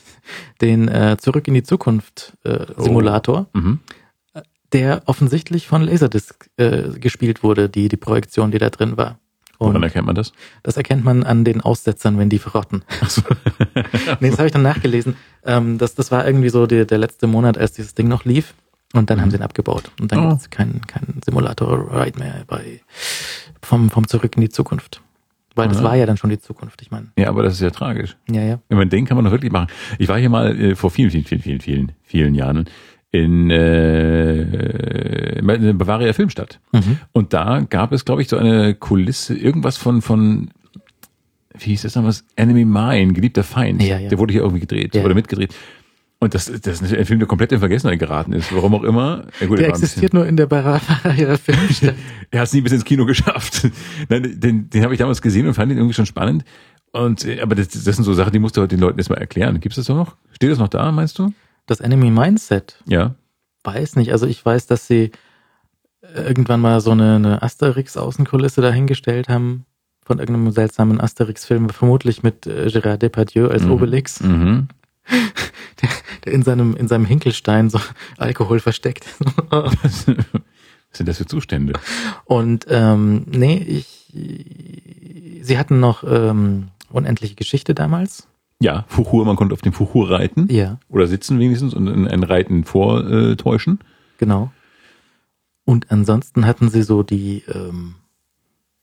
den 0.61 0.87
äh, 0.87 1.17
Zurück 1.19 1.47
in 1.47 1.53
die 1.53 1.63
Zukunft 1.63 2.33
äh, 2.43 2.65
Simulator, 2.77 3.47
Mhm. 3.53 3.79
der 4.73 5.01
offensichtlich 5.07 5.67
von 5.67 5.81
Laserdisc 5.81 6.49
äh, 6.57 6.89
gespielt 6.99 7.43
wurde, 7.43 7.69
die, 7.69 7.87
die 7.89 7.97
Projektion, 7.97 8.51
die 8.51 8.59
da 8.59 8.69
drin 8.69 8.97
war. 8.97 9.19
Woran 9.57 9.75
Und 9.77 9.83
erkennt 9.83 10.05
man 10.05 10.15
das? 10.15 10.31
das 10.63 10.77
erkennt 10.77 11.03
man 11.03 11.23
an 11.23 11.43
den 11.43 11.59
Aussetzern, 11.59 12.17
wenn 12.17 12.29
die 12.29 12.39
verrotten. 12.39 12.83
nee, 14.21 14.29
das 14.29 14.37
habe 14.39 14.45
ich 14.47 14.53
dann 14.53 14.61
nachgelesen. 14.61 15.15
Ähm, 15.43 15.77
das, 15.77 15.95
das 15.95 16.11
war 16.11 16.25
irgendwie 16.25 16.49
so 16.49 16.65
der, 16.65 16.85
der 16.85 16.97
letzte 16.97 17.27
Monat, 17.27 17.57
als 17.57 17.73
dieses 17.73 17.93
Ding 17.93 18.07
noch 18.07 18.23
lief. 18.25 18.53
Und 18.93 19.09
dann 19.09 19.21
haben 19.21 19.29
sie 19.31 19.37
ihn 19.37 19.43
abgebaut. 19.43 19.91
Und 19.99 20.11
dann 20.11 20.25
Oh. 20.25 20.29
gibt's 20.29 20.49
keinen 20.49 20.81
keinen 20.87 21.21
Simulator-Ride 21.25 22.17
mehr 22.19 22.43
bei 22.47 22.81
vom, 23.61 23.89
vom 23.91 24.07
Zurück 24.07 24.35
in 24.35 24.41
die 24.41 24.49
Zukunft. 24.49 25.01
Weil 25.59 25.67
das 25.69 25.77
Ja. 25.79 25.83
war 25.83 25.95
ja 25.95 26.05
dann 26.05 26.17
schon 26.17 26.29
die 26.29 26.39
Zukunft, 26.39 26.81
ich 26.81 26.91
meine. 26.91 27.07
Ja, 27.17 27.29
aber 27.29 27.43
das 27.43 27.53
ist 27.53 27.61
ja 27.61 27.69
tragisch. 27.71 28.17
Ja, 28.29 28.41
ja. 28.41 28.59
Ich 28.69 28.75
meine, 28.75 28.89
den 28.89 29.05
kann 29.05 29.15
man 29.15 29.25
doch 29.25 29.31
wirklich 29.31 29.51
machen. 29.51 29.67
Ich 29.97 30.07
war 30.07 30.17
hier 30.19 30.29
mal 30.29 30.59
äh, 30.59 30.75
vor 30.75 30.89
vielen, 30.91 31.11
vielen, 31.11 31.25
vielen, 31.25 31.41
vielen, 31.41 31.59
vielen, 31.61 31.91
vielen 32.03 32.35
Jahren 32.35 32.65
in, 33.11 33.49
äh, 33.49 35.39
in 35.39 35.47
der 35.47 35.73
Bavaria 35.73 36.13
Filmstadt. 36.13 36.59
Mhm. 36.73 36.99
Und 37.11 37.33
da 37.33 37.61
gab 37.69 37.91
es, 37.91 38.05
glaube 38.05 38.21
ich, 38.21 38.29
so 38.29 38.37
eine 38.37 38.75
Kulisse, 38.75 39.35
irgendwas 39.35 39.77
von, 39.77 40.01
von 40.01 40.49
wie 41.57 41.71
hieß 41.71 41.81
das 41.81 41.93
damals? 41.93 42.23
Enemy 42.35 42.63
Mine, 42.65 43.13
geliebter 43.13 43.43
Feind. 43.43 43.81
Ja, 43.83 43.97
ja. 43.97 44.09
Der 44.09 44.17
wurde 44.19 44.31
hier 44.33 44.41
irgendwie 44.43 44.61
gedreht 44.61 44.95
Ja. 44.95 45.03
oder 45.03 45.13
mitgedreht. 45.15 45.53
Und 46.21 46.33
das, 46.33 46.45
das 46.47 46.81
ist 46.81 46.93
ein 46.93 47.05
Film, 47.05 47.19
der 47.19 47.27
komplett 47.29 47.53
in 47.53 47.59
Vergessenheit 47.59 47.97
geraten 47.97 48.33
ist. 48.33 48.53
Warum 48.53 48.75
auch 48.75 48.83
immer. 48.83 49.25
Ja, 49.39 49.47
gut, 49.47 49.59
Der 49.59 49.67
er 49.67 49.69
existiert 49.73 50.13
nur 50.13 50.25
in 50.27 50.35
der 50.35 50.47
Bavaria 50.47 51.37
Filmstadt. 51.37 51.95
er 52.31 52.41
hat 52.41 52.47
es 52.47 52.53
nie 52.53 52.59
bis 52.61 52.73
ins 52.73 52.83
Kino 52.83 53.05
geschafft. 53.05 53.69
Nein, 54.09 54.37
den, 54.39 54.69
den 54.69 54.83
habe 54.83 54.93
ich 54.93 54.99
damals 54.99 55.21
gesehen 55.21 55.47
und 55.47 55.53
fand 55.53 55.71
ihn 55.71 55.77
irgendwie 55.77 55.93
schon 55.93 56.05
spannend. 56.05 56.43
Und 56.91 57.23
äh, 57.25 57.39
aber 57.39 57.55
das, 57.55 57.69
das 57.69 57.83
sind 57.83 58.03
so 58.03 58.13
Sachen, 58.13 58.33
die 58.33 58.39
musst 58.39 58.57
du 58.57 58.61
heute 58.61 58.75
den 58.75 58.81
Leuten 58.81 58.97
erstmal 58.99 59.19
erklären. 59.19 59.61
Gibt's 59.61 59.77
das 59.77 59.85
doch 59.85 59.95
noch? 59.95 60.17
Steht 60.33 60.51
das 60.51 60.59
noch 60.59 60.67
da, 60.67 60.91
meinst 60.91 61.17
du? 61.19 61.31
Das 61.67 61.79
Enemy 61.79 62.09
Mindset, 62.11 62.83
Ja. 62.85 63.15
weiß 63.63 63.95
nicht. 63.95 64.11
Also 64.11 64.25
ich 64.27 64.43
weiß, 64.45 64.67
dass 64.67 64.87
sie 64.87 65.11
irgendwann 66.15 66.59
mal 66.59 66.81
so 66.81 66.91
eine, 66.91 67.15
eine 67.15 67.41
Asterix-Außenkulisse 67.43 68.61
dahingestellt 68.61 69.29
haben 69.29 69.65
von 70.03 70.19
irgendeinem 70.19 70.51
seltsamen 70.51 70.99
Asterix-Film, 70.99 71.69
vermutlich 71.69 72.23
mit 72.23 72.47
äh, 72.47 72.65
Gérard 72.67 72.97
Depardieu 72.97 73.47
als 73.47 73.63
Mhm. 73.63 73.71
Obelix, 73.71 74.21
Mhm. 74.21 74.67
der, 75.81 75.89
der 76.25 76.33
in 76.33 76.43
seinem 76.43 76.75
in 76.75 76.87
seinem 76.87 77.05
Hinkelstein 77.05 77.69
so 77.69 77.79
Alkohol 78.17 78.59
versteckt. 78.59 79.05
Was 79.49 80.05
sind 80.97 81.07
das 81.07 81.17
für 81.17 81.25
Zustände? 81.25 81.73
Und 82.25 82.65
ähm, 82.69 83.25
nee, 83.29 83.57
ich 83.57 84.11
sie 85.41 85.57
hatten 85.57 85.79
noch 85.79 86.03
ähm, 86.03 86.69
unendliche 86.89 87.35
Geschichte 87.35 87.73
damals. 87.75 88.27
Ja, 88.61 88.83
Fuchur, 88.87 89.25
man 89.25 89.35
konnte 89.37 89.53
auf 89.53 89.61
dem 89.61 89.71
Fuchur 89.71 90.09
reiten. 90.09 90.47
Ja, 90.51 90.79
Oder 90.89 91.07
sitzen 91.07 91.39
wenigstens 91.39 91.73
und 91.73 91.87
ein 91.87 92.23
Reiten 92.23 92.65
vortäuschen. 92.65 93.79
genau. 94.17 94.51
Und 95.63 95.91
ansonsten 95.91 96.47
hatten 96.47 96.69
sie 96.69 96.81
so 96.81 97.03
die 97.03 97.43
ähm, 97.47 97.93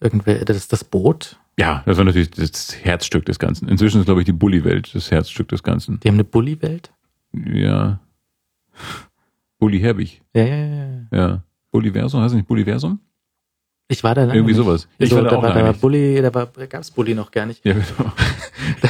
irgendwer 0.00 0.44
das 0.44 0.68
das 0.68 0.84
Boot. 0.84 1.38
Ja, 1.58 1.82
das 1.86 1.96
war 1.96 2.04
natürlich 2.04 2.30
das 2.30 2.76
Herzstück 2.84 3.24
des 3.24 3.38
Ganzen. 3.38 3.68
Inzwischen 3.68 4.00
ist, 4.00 4.04
glaube 4.06 4.20
ich, 4.20 4.26
die 4.26 4.32
Bulli-Welt 4.32 4.94
das 4.94 5.10
Herzstück 5.10 5.48
des 5.48 5.62
Ganzen. 5.62 6.00
Die 6.00 6.08
haben 6.08 6.16
eine 6.16 6.24
Bulli-Welt. 6.24 6.92
Ja. 7.32 8.00
Bulli 9.58 9.80
Herbig. 9.80 10.22
Ja, 10.34 10.44
ja, 10.44 10.56
ja, 10.66 11.00
ja. 11.12 11.42
Bulliversum, 11.70 12.20
heißt 12.20 12.32
das 12.32 12.36
nicht 12.36 12.48
Bulliversum? 12.48 13.00
Ich 13.88 14.02
war 14.04 14.14
da 14.14 14.22
lange 14.22 14.34
Irgendwie 14.34 14.52
nicht. 14.54 14.64
sowas. 14.64 14.88
Ich 14.98 15.12
Also, 15.12 15.16
war 15.16 15.22
da 15.24 15.30
da 15.30 15.36
auch 15.38 15.42
war, 15.44 15.54
da 15.54 15.64
war. 15.64 15.72
Bulli, 15.74 16.20
da 16.20 16.34
war, 16.34 16.46
da 16.46 16.66
gab's 16.66 16.90
Bulli 16.90 17.14
noch 17.14 17.30
gar 17.30 17.46
nicht. 17.46 17.64
Ja, 17.64 17.72
genau. 17.72 18.12
Da, 18.82 18.88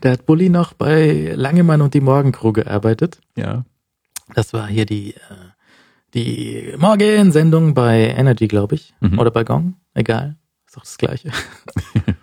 da 0.00 0.10
hat 0.10 0.26
Bulli 0.26 0.48
noch 0.50 0.72
bei 0.74 1.32
Langemann 1.34 1.80
und 1.80 1.94
die 1.94 2.00
Morgencrew 2.00 2.52
gearbeitet. 2.52 3.20
Ja. 3.36 3.64
Das 4.34 4.52
war 4.52 4.68
hier 4.68 4.86
die, 4.86 5.14
äh, 5.14 5.18
die 6.14 6.74
Morgensendung 6.78 7.74
bei 7.74 8.08
Energy, 8.16 8.46
glaube 8.46 8.76
ich. 8.76 8.94
Mhm. 9.00 9.18
Oder 9.18 9.30
bei 9.32 9.42
Gong. 9.44 9.74
Egal. 9.94 10.36
Ist 10.76 10.76
doch 10.76 10.82
das 10.82 10.98
Gleiche. 10.98 11.30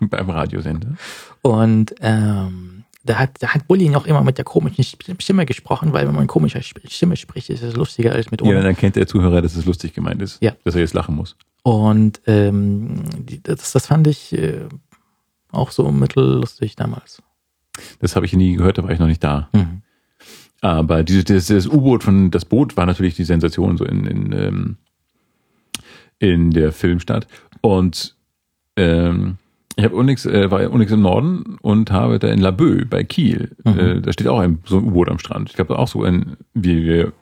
Beim 0.00 0.30
Radiosender. 0.30 0.96
Und 1.42 1.94
ähm, 2.00 2.84
da 3.04 3.18
hat, 3.18 3.30
da 3.40 3.48
hat 3.48 3.68
Bulli 3.68 3.88
noch 3.88 4.06
immer 4.06 4.22
mit 4.22 4.38
der 4.38 4.44
komischen 4.44 4.84
Stimme 4.84 5.44
gesprochen, 5.44 5.92
weil 5.92 6.06
wenn 6.06 6.14
man 6.14 6.26
komischer 6.26 6.62
Stimme 6.62 7.16
spricht, 7.16 7.50
ist 7.50 7.62
es 7.62 7.76
lustiger 7.76 8.12
als 8.12 8.30
mit 8.30 8.42
ohne. 8.42 8.54
Ja, 8.54 8.62
dann 8.62 8.76
kennt 8.76 8.96
der 8.96 9.06
Zuhörer, 9.06 9.42
dass 9.42 9.56
es 9.56 9.66
lustig 9.66 9.92
gemeint 9.92 10.22
ist. 10.22 10.42
Ja. 10.42 10.52
Dass 10.64 10.74
er 10.74 10.80
jetzt 10.80 10.94
lachen 10.94 11.14
muss. 11.14 11.36
Und 11.62 12.20
ähm, 12.26 13.02
das, 13.42 13.72
das 13.72 13.86
fand 13.86 14.06
ich 14.06 14.32
äh, 14.32 14.66
auch 15.50 15.70
so 15.70 15.90
mittellustig 15.90 16.76
damals. 16.76 17.22
Das 17.98 18.16
habe 18.16 18.26
ich 18.26 18.32
nie 18.32 18.54
gehört, 18.54 18.78
da 18.78 18.84
war 18.84 18.90
ich 18.90 18.98
noch 18.98 19.06
nicht 19.06 19.24
da. 19.24 19.48
Mhm. 19.52 19.82
Aber 20.60 21.02
dieses, 21.02 21.24
das, 21.24 21.46
das 21.48 21.66
U-Boot 21.66 22.04
von, 22.04 22.30
das 22.30 22.46
Boot 22.46 22.76
war 22.76 22.86
natürlich 22.86 23.16
die 23.16 23.24
Sensation 23.24 23.76
so 23.76 23.84
in, 23.84 24.06
in, 24.06 24.32
ähm, 24.32 24.76
in 26.18 26.50
der 26.52 26.72
Filmstadt. 26.72 27.26
Und 27.60 28.13
ähm, 28.76 29.36
Ich 29.76 29.84
habe 29.84 29.96
Unix, 29.96 30.24
äh, 30.26 30.50
war 30.50 30.70
Unix 30.70 30.92
im 30.92 31.02
Norden 31.02 31.56
und 31.62 31.90
habe 31.90 32.18
da 32.18 32.28
in 32.28 32.40
Laboe 32.40 32.86
bei 32.86 33.02
Kiel, 33.04 33.50
Mhm. 33.64 33.78
äh, 33.78 34.00
da 34.00 34.12
steht 34.12 34.28
auch 34.28 34.38
ein, 34.38 34.58
so 34.64 34.78
ein 34.78 34.84
U-Boot 34.84 35.08
am 35.08 35.18
Strand. 35.18 35.50
Ich 35.50 35.56
glaube 35.56 35.78
auch 35.78 35.88
so 35.88 36.02
ein, 36.04 36.36
wie 36.54 36.84
wir 36.84 37.12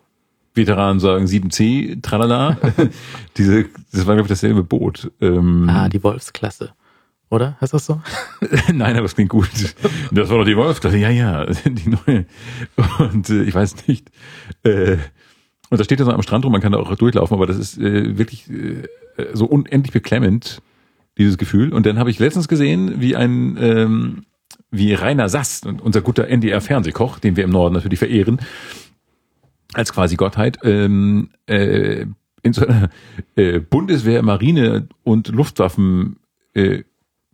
Veteranen 0.55 1.01
sagen, 1.01 1.24
7C, 1.27 2.03
tralala. 2.03 2.59
Diese, 3.39 3.65
das 3.93 4.07
war 4.07 4.15
glaube 4.16 4.27
ich 4.27 4.29
dasselbe 4.29 4.62
Boot. 4.62 5.11
Ähm, 5.23 5.66
Ah, 5.69 5.89
die 5.89 6.03
Wolfsklasse. 6.05 6.73
Oder? 7.31 7.57
Heißt 7.62 7.73
das 7.73 7.87
so? 7.87 8.03
Nein, 8.74 8.95
aber 8.97 9.07
es 9.07 9.15
klingt 9.15 9.31
gut. 9.31 9.49
Das 10.11 10.29
war 10.29 10.37
doch 10.37 10.45
die 10.45 10.57
Wolfsklasse. 10.57 10.99
Ja, 10.99 11.09
ja, 11.09 11.47
die 11.65 11.89
neue. 11.89 12.27
Und 12.99 13.31
äh, 13.31 13.45
ich 13.45 13.55
weiß 13.55 13.89
nicht. 13.89 14.11
Äh, 14.65 14.99
und 15.70 15.81
da 15.81 15.85
steht 15.85 15.99
er 16.01 16.05
so 16.05 16.12
am 16.12 16.20
Strand 16.20 16.45
rum, 16.45 16.53
man 16.53 16.61
kann 16.61 16.73
da 16.73 16.79
auch 16.79 16.95
durchlaufen, 16.97 17.35
aber 17.35 17.47
das 17.47 17.57
ist 17.57 17.79
äh, 17.79 18.19
wirklich 18.19 18.51
äh, 18.51 18.83
so 19.33 19.47
unendlich 19.47 19.93
beklemmend, 19.93 20.61
dieses 21.19 21.39
Gefühl. 21.39 21.73
Und 21.73 21.87
dann 21.87 21.99
habe 21.99 22.11
ich 22.11 22.19
letztens 22.19 22.49
gesehen, 22.49 23.01
wie 23.01 23.17
ein 23.17 23.57
ähm, 23.61 24.23
wie 24.71 24.95
Rainer 24.95 25.29
Sass, 25.29 25.63
unser 25.83 26.01
guter 26.01 26.29
NDR-Fernsehkoch, 26.29 27.19
den 27.19 27.37
wir 27.37 27.45
im 27.45 27.51
Norden 27.51 27.75
natürlich 27.75 27.99
verehren, 27.99 28.41
als 29.75 29.93
quasi 29.93 30.17
Gottheit, 30.17 30.59
ähm, 30.65 31.31
äh, 31.47 32.07
in 32.43 32.53
so 32.53 32.67
einer 32.67 32.91
äh, 33.37 33.61
Bundeswehr, 33.61 34.23
Marine 34.23 34.89
und 35.05 35.29
Luftwaffen 35.29 36.17
äh, 36.55 36.83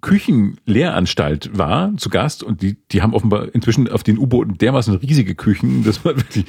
Küchenlehranstalt 0.01 1.57
war 1.59 1.97
zu 1.97 2.09
Gast 2.09 2.43
und 2.45 2.63
die, 2.63 2.77
die 2.91 3.03
haben 3.03 3.15
offenbar 3.15 3.53
inzwischen 3.53 3.91
auf 3.91 4.05
den 4.05 4.19
U-Booten 4.19 4.59
dermaßen 4.59 4.95
riesige 4.97 5.35
Küchen, 5.35 5.83
dass 5.85 6.05
man 6.05 6.17
wirklich, 6.17 6.45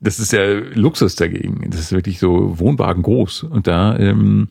das 0.00 0.18
ist 0.18 0.32
ja 0.32 0.44
Luxus 0.44 1.14
dagegen. 1.16 1.70
Das 1.70 1.80
ist 1.80 1.92
wirklich 1.92 2.18
so 2.18 2.58
Wohnwagen 2.58 3.02
groß 3.02 3.44
und 3.44 3.66
da, 3.66 3.98
ähm, 3.98 4.48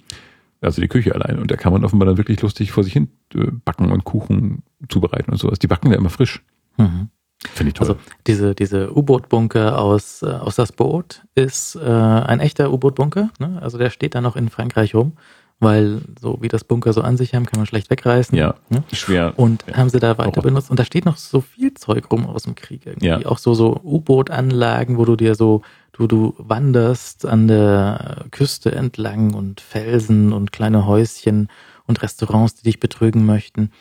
also 0.61 0.81
die 0.81 0.87
Küche 0.87 1.13
allein 1.15 1.39
und 1.39 1.49
da 1.51 1.55
kann 1.57 1.73
man 1.73 1.83
offenbar 1.83 2.05
dann 2.07 2.17
wirklich 2.17 2.41
lustig 2.41 2.71
vor 2.71 2.83
sich 2.83 2.93
hin 2.93 3.09
äh, 3.35 3.47
backen 3.65 3.91
und 3.91 4.03
Kuchen 4.03 4.63
zubereiten 4.89 5.31
und 5.31 5.37
sowas. 5.37 5.59
Die 5.59 5.67
backen 5.67 5.91
ja 5.91 5.97
immer 5.97 6.09
frisch. 6.09 6.43
Mhm. 6.77 7.09
Finde 7.53 7.69
ich 7.69 7.73
toll. 7.73 7.87
Also 7.89 7.99
diese, 8.27 8.53
diese 8.53 8.95
U-Boot-Bunker 8.95 9.79
aus, 9.79 10.21
äh, 10.21 10.27
aus 10.27 10.55
das 10.57 10.71
Boot 10.71 11.23
ist 11.33 11.75
äh, 11.75 11.79
ein 11.89 12.39
echter 12.39 12.71
U-Boot-Bunker. 12.71 13.29
Ne? 13.39 13.57
Also 13.61 13.79
der 13.79 13.89
steht 13.89 14.13
da 14.13 14.21
noch 14.21 14.35
in 14.35 14.49
Frankreich 14.49 14.93
rum, 14.93 15.13
weil 15.59 16.01
so 16.19 16.37
wie 16.41 16.49
das 16.49 16.63
Bunker 16.63 16.93
so 16.93 17.01
an 17.01 17.17
sich 17.17 17.33
haben, 17.33 17.47
kann 17.47 17.59
man 17.59 17.65
schlecht 17.65 17.89
wegreißen. 17.89 18.37
ja, 18.37 18.53
Ne? 18.69 18.83
schwer. 18.93 19.33
Und 19.37 19.65
Ja. 19.67 19.77
haben 19.77 19.89
sie 19.89 19.99
da 19.99 20.19
weiter 20.19 20.39
Auch- 20.41 20.43
benutzt. 20.43 20.69
Und 20.69 20.79
da 20.79 20.85
steht 20.85 21.05
noch 21.05 21.17
so 21.17 21.41
viel 21.41 21.73
Zeug 21.73 22.11
rum 22.11 22.27
aus 22.27 22.43
dem 22.43 22.53
Krieg 22.53 22.85
irgendwie. 22.85 23.07
Ja. 23.07 23.25
Auch 23.25 23.39
so, 23.39 23.55
so 23.55 23.79
U-Boot-Anlagen, 23.83 24.97
wo 24.99 25.05
du 25.05 25.15
dir 25.15 25.33
so, 25.33 25.63
du, 26.07 26.07
du 26.07 26.33
wanderst 26.37 27.25
an 27.25 27.47
der 27.47 28.25
Küste 28.31 28.71
entlang 28.71 29.33
und 29.33 29.61
Felsen 29.61 30.33
und 30.33 30.51
kleine 30.51 30.85
Häuschen 30.85 31.49
und 31.85 32.01
Restaurants, 32.01 32.55
die 32.55 32.63
dich 32.63 32.79
betrügen 32.79 33.25
möchten. 33.25 33.71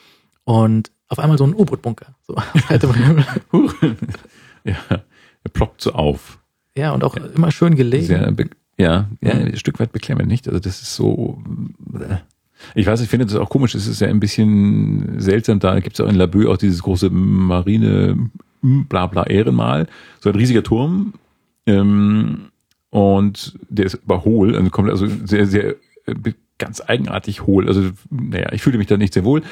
Und 0.44 0.90
auf 1.08 1.18
einmal 1.18 1.38
so 1.38 1.44
ein 1.44 1.54
U-Boot-Bunker. 1.54 2.14
So, 2.26 2.34
ja, 4.64 4.76
er 4.88 5.50
ploppt 5.52 5.80
so 5.80 5.92
auf. 5.92 6.38
ja, 6.76 6.92
und 6.92 7.04
auch 7.04 7.16
immer 7.16 7.50
schön 7.50 7.76
gelegen. 7.76 8.06
Sehr, 8.06 8.34
ja, 8.78 9.08
ja, 9.20 9.32
ein 9.32 9.56
Stück 9.56 9.78
weit 9.78 9.92
beklemmend, 9.92 10.28
nicht? 10.28 10.48
Also 10.48 10.58
das 10.60 10.80
ist 10.80 10.94
so. 10.96 11.42
äh, 11.94 12.16
Ich 12.74 12.86
weiß, 12.86 13.00
ich 13.00 13.08
finde 13.08 13.26
das 13.26 13.34
auch 13.36 13.50
komisch. 13.50 13.74
Es 13.74 13.86
ist 13.86 14.00
ja 14.00 14.08
ein 14.08 14.20
bisschen 14.20 15.20
seltsam. 15.20 15.60
Da 15.60 15.78
gibt 15.80 15.98
es 15.98 16.04
auch 16.04 16.08
in 16.08 16.14
Laboe 16.14 16.48
auch 16.50 16.56
dieses 16.56 16.82
große 16.82 17.10
Marine 17.10 18.30
bla 18.62 19.06
bla 19.06 19.24
Ehrenmal. 19.24 19.86
So 20.20 20.30
ein 20.30 20.36
riesiger 20.36 20.62
Turm. 20.62 21.14
Ähm, 21.70 22.50
und 22.90 23.58
der 23.68 23.86
ist 23.86 24.00
aber 24.04 24.24
hohl, 24.24 24.56
also 24.56 24.70
kommt 24.70 24.90
also 24.90 25.06
sehr, 25.06 25.46
sehr 25.46 25.76
äh, 26.06 26.32
ganz 26.58 26.82
eigenartig 26.86 27.46
hohl. 27.46 27.68
Also, 27.68 27.90
naja, 28.10 28.52
ich 28.52 28.62
fühle 28.62 28.78
mich 28.78 28.88
da 28.88 28.96
nicht 28.96 29.14
sehr 29.14 29.24
wohl. 29.24 29.42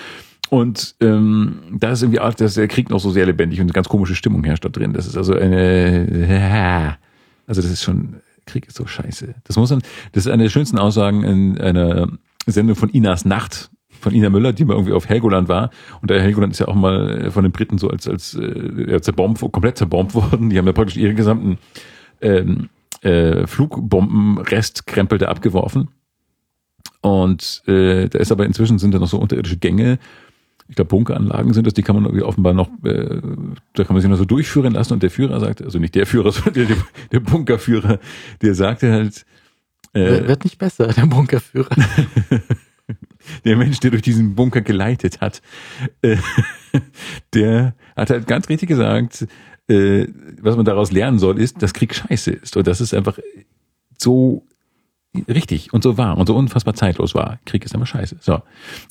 Und 0.50 0.94
ähm, 1.00 1.58
da 1.72 1.92
ist 1.92 2.02
irgendwie 2.02 2.20
auch, 2.20 2.32
dass 2.34 2.54
der 2.54 2.68
Krieg 2.68 2.90
noch 2.90 3.00
so 3.00 3.10
sehr 3.10 3.26
lebendig 3.26 3.60
und 3.60 3.66
eine 3.66 3.72
ganz 3.72 3.88
komische 3.88 4.14
Stimmung 4.14 4.44
herrscht 4.44 4.64
da 4.64 4.68
drin. 4.68 4.92
Das 4.92 5.06
ist 5.06 5.16
also 5.16 5.34
eine, 5.34 6.96
also 7.46 7.60
das 7.60 7.70
ist 7.70 7.82
schon, 7.82 8.16
Krieg 8.46 8.66
ist 8.66 8.76
so 8.76 8.86
scheiße. 8.86 9.34
Das 9.44 9.56
muss 9.56 9.70
man, 9.70 9.82
das 10.12 10.26
ist 10.26 10.32
eine 10.32 10.44
der 10.44 10.50
schönsten 10.50 10.78
Aussagen 10.78 11.22
in 11.22 11.60
einer 11.60 12.08
Sendung 12.46 12.76
von 12.76 12.88
Inas 12.88 13.24
Nacht, 13.24 13.70
von 14.00 14.14
Ina 14.14 14.30
Müller, 14.30 14.52
die 14.52 14.64
mal 14.64 14.74
irgendwie 14.74 14.94
auf 14.94 15.08
Helgoland 15.08 15.48
war. 15.48 15.70
Und 16.00 16.10
der 16.10 16.22
Helgoland 16.22 16.54
ist 16.54 16.60
ja 16.60 16.68
auch 16.68 16.74
mal 16.74 17.30
von 17.30 17.42
den 17.42 17.52
Briten 17.52 17.78
so 17.78 17.90
als, 17.90 18.08
als 18.08 18.34
äh, 18.34 19.00
zerbombt, 19.02 19.40
komplett 19.52 19.76
zerbombt 19.76 20.14
worden. 20.14 20.50
Die 20.50 20.58
haben 20.58 20.66
ja 20.66 20.72
praktisch 20.72 20.96
ihre 20.96 21.14
gesamten 21.14 21.58
ähm, 22.20 22.68
äh, 23.02 23.46
Flugbombenrestkrempel 23.46 25.18
da 25.18 25.26
abgeworfen. 25.26 25.88
Und 27.00 27.62
äh, 27.66 28.08
da 28.08 28.18
ist 28.18 28.32
aber 28.32 28.44
inzwischen 28.44 28.78
sind 28.78 28.92
da 28.92 28.98
noch 28.98 29.08
so 29.08 29.18
unterirdische 29.18 29.56
Gänge. 29.56 29.98
Ich 30.68 30.76
glaube, 30.76 30.88
Bunkeranlagen 30.88 31.54
sind 31.54 31.66
das, 31.66 31.74
die 31.74 31.82
kann 31.82 31.96
man 31.96 32.04
irgendwie 32.04 32.24
offenbar 32.24 32.52
noch, 32.52 32.68
äh, 32.84 33.20
da 33.74 33.84
kann 33.84 33.94
man 33.94 34.02
sich 34.02 34.10
noch 34.10 34.18
so 34.18 34.24
durchführen 34.24 34.74
lassen. 34.74 34.94
Und 34.94 35.02
der 35.02 35.10
Führer 35.10 35.40
sagte, 35.40 35.64
also 35.64 35.78
nicht 35.78 35.94
der 35.94 36.06
Führer, 36.06 36.32
sondern 36.32 36.68
der, 36.68 36.76
der 37.12 37.20
Bunkerführer, 37.20 37.98
der 38.42 38.54
sagte 38.54 38.92
halt, 38.92 39.24
Wird 39.92 40.24
äh, 40.24 40.28
wird 40.28 40.44
nicht 40.44 40.58
besser, 40.58 40.88
der 40.88 41.06
Bunkerführer. 41.06 41.70
der 43.44 43.56
Mensch, 43.56 43.80
der 43.80 43.90
durch 43.90 44.02
diesen 44.02 44.34
Bunker 44.34 44.60
geleitet 44.60 45.20
hat, 45.20 45.40
äh, 46.02 46.16
der 47.34 47.74
hat 47.96 48.10
halt 48.10 48.26
ganz 48.26 48.48
richtig 48.48 48.68
gesagt, 48.68 49.26
äh, 49.68 50.06
was 50.40 50.56
man 50.56 50.64
daraus 50.64 50.92
lernen 50.92 51.18
soll, 51.18 51.38
ist, 51.38 51.62
dass 51.62 51.74
Krieg 51.74 51.94
scheiße 51.94 52.32
ist. 52.32 52.56
Und 52.56 52.66
das 52.66 52.80
ist 52.80 52.94
einfach 52.94 53.18
so 53.96 54.46
richtig 55.28 55.72
und 55.72 55.82
so 55.82 55.96
wahr 55.98 56.18
und 56.18 56.26
so 56.26 56.36
unfassbar 56.36 56.74
zeitlos 56.74 57.14
war. 57.14 57.38
Krieg 57.44 57.64
ist 57.64 57.74
immer 57.74 57.86
scheiße. 57.86 58.16
So. 58.20 58.42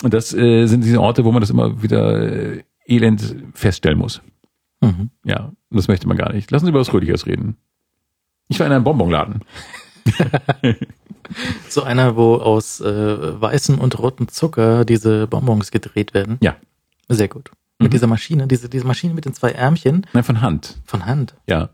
Und 0.03 0.13
das 0.13 0.33
äh, 0.33 0.67
sind 0.67 0.83
diese 0.83 1.01
Orte, 1.01 1.25
wo 1.25 1.31
man 1.31 1.41
das 1.41 1.49
immer 1.49 1.81
wieder 1.81 2.55
äh, 2.55 2.63
elend 2.85 3.35
feststellen 3.53 3.97
muss. 3.97 4.21
Mhm. 4.81 5.09
Ja, 5.23 5.51
und 5.69 5.77
das 5.77 5.87
möchte 5.87 6.07
man 6.07 6.17
gar 6.17 6.31
nicht. 6.33 6.51
Lassen 6.51 6.65
Sie 6.65 6.69
über 6.69 6.79
was 6.79 6.93
Rüdigers 6.93 7.25
reden. 7.25 7.57
Ich 8.47 8.59
war 8.59 8.67
in 8.67 8.73
einem 8.73 8.83
Bonbonladen. 8.83 9.43
So 11.67 11.83
einer, 11.83 12.15
wo 12.15 12.35
aus 12.35 12.79
äh, 12.79 13.41
weißem 13.41 13.79
und 13.79 13.99
rotem 13.99 14.29
Zucker 14.29 14.85
diese 14.85 15.27
Bonbons 15.27 15.71
gedreht 15.71 16.13
werden. 16.13 16.37
Ja. 16.41 16.55
Sehr 17.09 17.27
gut. 17.27 17.51
Mit 17.79 17.89
Mhm. 17.89 17.91
dieser 17.91 18.07
Maschine, 18.07 18.47
diese, 18.47 18.69
diese 18.69 18.85
Maschine 18.87 19.13
mit 19.13 19.25
den 19.25 19.33
zwei 19.33 19.51
Ärmchen 19.51 20.05
Nein, 20.13 20.23
von 20.23 20.41
Hand. 20.41 20.77
von 20.85 21.05
Hand. 21.05 21.35
Ja. 21.47 21.69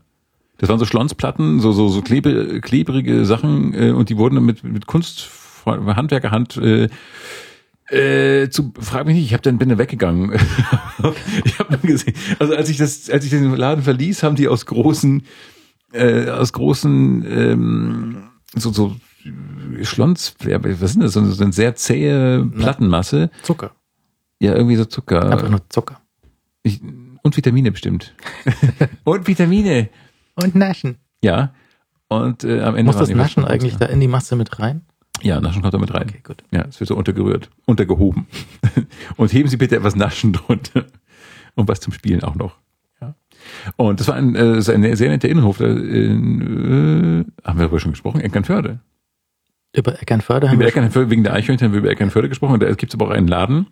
Das 0.58 0.68
waren 0.68 0.78
so 0.78 0.84
Schlonsplatten, 0.84 1.60
so, 1.60 1.72
so, 1.72 1.88
so 1.88 2.00
klebe, 2.02 2.60
klebrige 2.60 3.24
Sachen, 3.24 3.74
äh, 3.74 3.90
und 3.90 4.08
die 4.08 4.16
wurden 4.16 4.36
dann 4.36 4.44
mit, 4.44 4.62
mit 4.62 4.86
Kunst, 4.86 5.30
Handwerkerhand, 5.66 6.56
äh, 6.58 6.88
äh, 7.88 8.48
zu, 8.50 8.72
frag 8.78 9.06
mich 9.06 9.16
nicht, 9.16 9.26
ich 9.26 9.34
hab 9.34 9.42
dann 9.42 9.58
bin 9.58 9.68
dann 9.68 9.78
weggegangen. 9.78 10.32
ich 11.44 11.58
habe 11.58 11.70
dann 11.76 11.82
gesehen, 11.82 12.14
also 12.38 12.54
als 12.54 12.68
ich 12.68 12.76
das, 12.76 13.10
als 13.10 13.24
ich 13.24 13.30
den 13.30 13.54
Laden 13.54 13.82
verließ, 13.82 14.22
haben 14.22 14.36
die 14.36 14.46
aus 14.48 14.66
großen, 14.66 15.22
äh, 15.92 16.28
aus 16.30 16.52
großen, 16.52 17.24
ähm, 17.28 18.16
so, 18.54 18.72
so 18.72 18.94
Schlons, 19.82 20.34
was 20.38 20.92
sind 20.92 21.02
das, 21.02 21.14
so 21.14 21.20
eine 21.20 21.52
sehr 21.52 21.74
zähe 21.76 22.44
Plattenmasse, 22.44 23.30
Zucker. 23.42 23.72
Ja, 24.44 24.54
irgendwie 24.54 24.76
so 24.76 24.84
Zucker. 24.84 25.30
Einfach 25.30 25.48
nur 25.48 25.60
Zucker. 25.68 26.00
Ich, 26.62 26.80
und 27.22 27.36
Vitamine 27.36 27.72
bestimmt. 27.72 28.14
und 29.04 29.26
Vitamine. 29.26 29.88
Und 30.36 30.54
Naschen. 30.54 30.96
Ja. 31.22 31.54
Und 32.08 32.44
äh, 32.44 32.60
am 32.60 32.76
Ende 32.76 32.92
Muss 32.92 32.96
das 32.96 33.08
Naschen 33.10 33.44
eigentlich 33.44 33.76
da 33.76 33.86
in 33.86 34.00
die 34.00 34.08
Masse 34.08 34.36
mit 34.36 34.58
rein? 34.58 34.82
Ja, 35.22 35.40
Naschen 35.40 35.62
kommt 35.62 35.72
da 35.72 35.78
mit 35.78 35.94
rein. 35.94 36.08
Okay, 36.08 36.20
gut. 36.22 36.44
Ja, 36.50 36.66
es 36.68 36.80
wird 36.80 36.88
so 36.88 36.96
untergerührt, 36.96 37.50
untergehoben. 37.66 38.26
und 39.16 39.32
heben 39.32 39.48
Sie 39.48 39.56
bitte 39.56 39.76
etwas 39.76 39.96
Naschen 39.96 40.32
drunter. 40.32 40.84
Und 41.54 41.68
was 41.68 41.80
zum 41.80 41.92
Spielen 41.92 42.22
auch 42.22 42.34
noch. 42.34 42.58
Ja. 43.00 43.14
Und 43.76 44.00
das 44.00 44.08
war 44.08 44.16
ein, 44.16 44.34
äh, 44.34 44.54
das 44.54 44.68
ein 44.68 44.96
sehr 44.96 45.08
netter 45.08 45.28
Innenhof. 45.28 45.58
Da 45.58 45.66
in, 45.66 46.40
äh, 46.42 47.46
haben 47.46 47.58
wir 47.58 47.64
darüber 47.64 47.80
schon 47.80 47.92
gesprochen? 47.92 48.20
Eckernförde. 48.20 48.80
Über 49.72 50.00
Eckernförde 50.00 50.48
haben 50.48 50.56
Über 50.56 50.64
wir 50.64 50.68
Eckernförde, 50.68 51.10
wegen 51.10 51.24
der 51.24 51.32
Eichhörnchen 51.32 51.68
haben 51.68 51.72
wir 51.72 51.80
über 51.80 51.90
Eckernförde 51.90 52.28
gesprochen. 52.28 52.54
Und 52.54 52.62
da 52.62 52.72
gibt 52.74 52.92
es 52.92 53.00
aber 53.00 53.08
auch 53.08 53.14
einen 53.14 53.28
Laden 53.28 53.68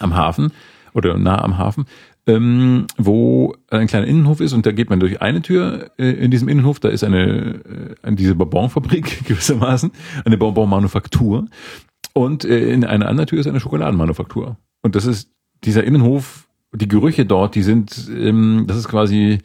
am 0.00 0.16
Hafen 0.16 0.52
oder 0.94 1.18
nah 1.18 1.42
am 1.42 1.58
Hafen, 1.58 1.84
ähm, 2.26 2.86
wo 2.96 3.54
ein 3.70 3.86
kleiner 3.86 4.06
Innenhof 4.06 4.40
ist 4.40 4.52
und 4.52 4.66
da 4.66 4.72
geht 4.72 4.90
man 4.90 5.00
durch 5.00 5.22
eine 5.22 5.42
Tür 5.42 5.90
äh, 5.98 6.10
in 6.10 6.30
diesem 6.30 6.48
Innenhof, 6.48 6.80
da 6.80 6.88
ist 6.88 7.04
eine, 7.04 7.96
äh, 8.02 8.12
diese 8.12 8.34
Bonbonfabrik 8.34 9.24
gewissermaßen, 9.26 9.90
eine 10.24 10.36
Bonbonmanufaktur 10.36 11.46
und 12.12 12.44
äh, 12.44 12.70
in 12.72 12.84
einer 12.84 13.08
anderen 13.08 13.28
Tür 13.28 13.40
ist 13.40 13.46
eine 13.46 13.60
Schokoladenmanufaktur. 13.60 14.56
Und 14.82 14.94
das 14.94 15.06
ist 15.06 15.30
dieser 15.64 15.84
Innenhof, 15.84 16.48
die 16.72 16.88
Gerüche 16.88 17.24
dort, 17.24 17.54
die 17.54 17.62
sind, 17.62 18.10
ähm, 18.10 18.64
das 18.66 18.76
ist 18.76 18.88
quasi 18.88 19.38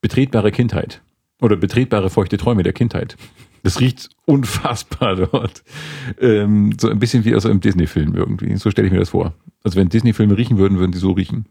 betretbare 0.00 0.50
Kindheit 0.50 1.02
oder 1.40 1.56
betretbare 1.56 2.10
feuchte 2.10 2.36
Träume 2.36 2.62
der 2.62 2.72
Kindheit. 2.72 3.16
Das 3.64 3.80
riecht 3.80 4.10
unfassbar 4.26 5.16
dort. 5.16 5.64
Ähm, 6.20 6.76
so 6.80 6.88
ein 6.88 6.98
bisschen 7.00 7.24
wie 7.24 7.34
aus 7.34 7.44
einem 7.46 7.60
Disney-Film 7.60 8.14
irgendwie. 8.14 8.54
So 8.56 8.70
stelle 8.70 8.86
ich 8.86 8.92
mir 8.92 9.00
das 9.00 9.08
vor. 9.10 9.34
Also 9.64 9.76
wenn 9.76 9.88
Disney-Filme 9.88 10.36
riechen 10.38 10.56
würden, 10.58 10.78
würden 10.78 10.92
die 10.92 10.98
so 10.98 11.10
riechen. 11.12 11.46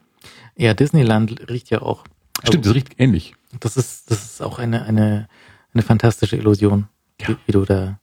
ja, 0.55 0.73
Disneyland 0.73 1.49
riecht 1.49 1.69
ja 1.69 1.81
auch. 1.81 2.05
Stimmt, 2.45 2.65
das 2.65 2.73
riecht 2.75 2.99
ähnlich. 2.99 3.35
Das 3.59 3.75
ist, 3.77 4.09
das 4.09 4.23
ist 4.23 4.41
auch 4.41 4.57
eine, 4.59 4.83
eine, 4.85 5.27
eine 5.73 5.83
fantastische 5.83 6.35
Illusion, 6.37 6.87
Ja. 7.21 7.27
wie, 7.29 7.35
wie 7.45 7.51
du 7.51 7.65
da 7.65 7.99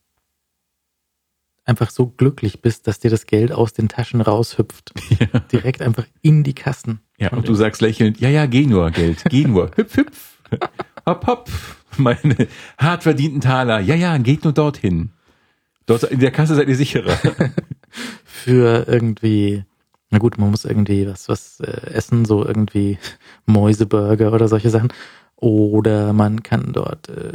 einfach 1.65 1.91
so 1.91 2.07
glücklich 2.09 2.63
bist, 2.63 2.87
dass 2.89 2.99
dir 2.99 3.11
das 3.11 3.27
Geld 3.27 3.53
aus 3.53 3.73
den 3.73 3.89
Taschen 3.89 4.21
raushüpft. 4.21 4.93
Ja. 5.21 5.41
Direkt 5.41 5.83
einfach 5.83 6.07
in 6.23 6.43
die 6.45 6.55
Kassen. 6.55 7.01
Ja, 7.19 7.31
und 7.33 7.47
du 7.47 7.55
sagst 7.55 7.81
lächelnd, 7.83 8.21
ja, 8.21 8.29
ja, 8.31 8.47
geh 8.47 8.65
nur, 8.67 8.91
Geld, 8.91 9.23
geh 9.29 9.45
nur, 9.45 9.71
hüpf, 9.77 9.97
hüpf, 9.99 10.39
hopp, 11.07 11.27
hopp, 11.27 11.51
meine 11.97 12.49
hart 12.79 13.03
verdienten 13.03 13.41
Taler, 13.41 13.81
ja, 13.81 13.95
ja, 13.95 14.17
geht 14.19 14.45
nur 14.45 14.53
dorthin. 14.53 15.11
Dort 15.87 16.05
in 16.05 16.21
der 16.21 16.31
Kasse 16.31 16.55
seid 16.55 16.69
ihr 16.69 16.77
sicherer. 16.77 17.17
Für 18.25 18.87
irgendwie, 18.87 19.65
na 20.11 20.19
gut, 20.19 20.39
man 20.39 20.51
muss 20.51 20.65
irgendwie 20.65 21.07
was, 21.07 21.29
was 21.29 21.61
äh, 21.61 21.91
essen, 21.93 22.25
so 22.25 22.45
irgendwie 22.47 22.99
Mäuseburger 23.47 24.33
oder 24.33 24.49
solche 24.49 24.71
Sachen. 24.71 24.93
Oder 25.37 26.13
man 26.13 26.43
kann 26.43 26.73
dort 26.73 27.09
äh, 27.09 27.33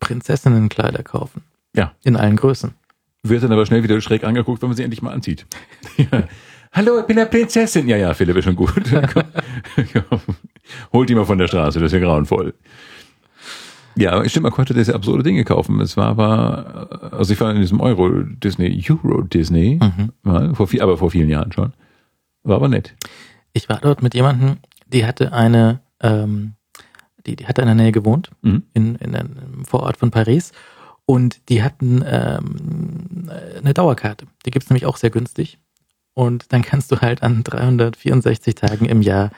Prinzessinnenkleider 0.00 1.02
kaufen. 1.02 1.42
Ja. 1.74 1.92
In 2.04 2.16
allen 2.16 2.36
Größen. 2.36 2.74
Wird 3.22 3.42
dann 3.42 3.52
aber 3.52 3.66
schnell 3.66 3.82
wieder 3.82 4.00
schräg 4.00 4.24
angeguckt, 4.24 4.62
wenn 4.62 4.68
man 4.68 4.76
sie 4.76 4.84
endlich 4.84 5.02
mal 5.02 5.12
anzieht. 5.12 5.46
Ja. 5.98 6.22
Hallo, 6.70 7.00
ich 7.00 7.06
bin 7.06 7.16
der 7.16 7.24
Prinzessin. 7.24 7.88
Ja, 7.88 7.96
ja, 7.96 8.14
Philipp 8.14 8.36
ist 8.36 8.44
schon 8.44 8.54
gut. 8.54 8.72
Holt 10.92 11.08
die 11.08 11.14
mal 11.14 11.24
von 11.24 11.38
der 11.38 11.48
Straße, 11.48 11.80
das 11.80 11.86
ist 11.86 11.98
ja 11.98 12.06
grauenvoll. 12.06 12.54
Ja, 13.98 14.26
stimmt, 14.28 14.44
man 14.44 14.52
konnte 14.52 14.74
diese 14.74 14.94
absurde 14.94 15.22
Dinge 15.22 15.44
kaufen. 15.44 15.80
Es 15.80 15.96
war 15.96 16.06
aber, 16.06 17.10
also 17.12 17.32
ich 17.32 17.40
war 17.40 17.50
in 17.54 17.60
diesem 17.60 17.80
Euro 17.80 18.10
Disney, 18.22 18.84
Euro 18.90 19.22
Disney, 19.22 19.80
Mhm. 19.82 20.12
mal, 20.22 20.54
vor 20.54 20.68
viel, 20.68 20.80
aber 20.82 20.96
vor 20.98 21.10
vielen 21.10 21.28
Jahren 21.28 21.52
schon. 21.52 21.72
War 22.44 22.56
aber 22.56 22.68
nett. 22.68 22.94
Ich 23.52 23.68
war 23.68 23.78
dort 23.80 24.02
mit 24.02 24.14
jemandem, 24.14 24.58
die 24.86 25.04
hatte 25.04 25.32
eine, 25.32 25.80
ähm, 26.00 26.52
die, 27.26 27.36
die 27.36 27.46
hatte 27.46 27.62
in 27.62 27.66
der 27.66 27.74
Nähe 27.74 27.92
gewohnt, 27.92 28.30
Mhm. 28.42 28.62
in, 28.72 28.94
in 28.96 29.14
einem 29.14 29.64
Vorort 29.64 29.96
von 29.96 30.10
Paris. 30.10 30.52
Und 31.04 31.48
die 31.48 31.62
hatten 31.62 32.04
ähm, 32.06 33.30
eine 33.62 33.72
Dauerkarte. 33.74 34.26
Die 34.44 34.50
gibt's 34.50 34.68
nämlich 34.70 34.84
auch 34.86 34.96
sehr 34.98 35.10
günstig. 35.10 35.58
Und 36.14 36.52
dann 36.52 36.62
kannst 36.62 36.92
du 36.92 37.00
halt 37.00 37.22
an 37.22 37.42
364 37.44 38.54
Tagen 38.54 38.84
im 38.86 39.02
Jahr, 39.02 39.30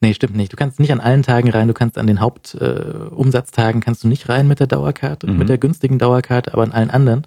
nee, 0.00 0.14
stimmt 0.14 0.36
nicht, 0.36 0.52
du 0.52 0.56
kannst 0.56 0.78
nicht 0.80 0.92
an 0.92 1.00
allen 1.00 1.22
Tagen 1.22 1.50
rein, 1.50 1.68
du 1.68 1.74
kannst 1.74 1.98
an 1.98 2.06
den 2.06 2.20
Hauptumsatztagen, 2.20 3.80
äh, 3.80 3.84
kannst 3.84 4.04
du 4.04 4.08
nicht 4.08 4.28
rein 4.28 4.46
mit 4.48 4.60
der 4.60 4.66
Dauerkarte, 4.66 5.26
Mhm. 5.26 5.38
mit 5.38 5.48
der 5.48 5.58
günstigen 5.58 5.98
Dauerkarte, 5.98 6.52
aber 6.52 6.62
an 6.62 6.72
allen 6.72 6.90
anderen. 6.90 7.26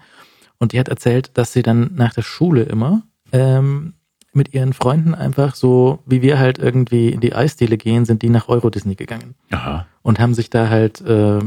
Und 0.59 0.73
die 0.73 0.79
hat 0.79 0.89
erzählt, 0.89 1.31
dass 1.37 1.53
sie 1.53 1.61
dann 1.63 1.91
nach 1.95 2.13
der 2.13 2.21
Schule 2.21 2.63
immer 2.63 3.03
ähm, 3.31 3.93
mit 4.33 4.53
ihren 4.53 4.73
Freunden 4.73 5.15
einfach 5.15 5.55
so, 5.55 5.99
wie 6.05 6.21
wir 6.21 6.37
halt 6.39 6.57
irgendwie 6.59 7.09
in 7.09 7.19
die 7.19 7.33
Eisdiele 7.33 7.77
gehen, 7.77 8.05
sind 8.05 8.21
die 8.21 8.29
nach 8.29 8.47
Euro 8.49 8.69
Disney 8.69 8.95
gegangen 8.95 9.35
Aha. 9.51 9.85
und 10.01 10.19
haben 10.19 10.33
sich 10.33 10.49
da 10.49 10.69
halt, 10.69 11.01
äh, 11.01 11.39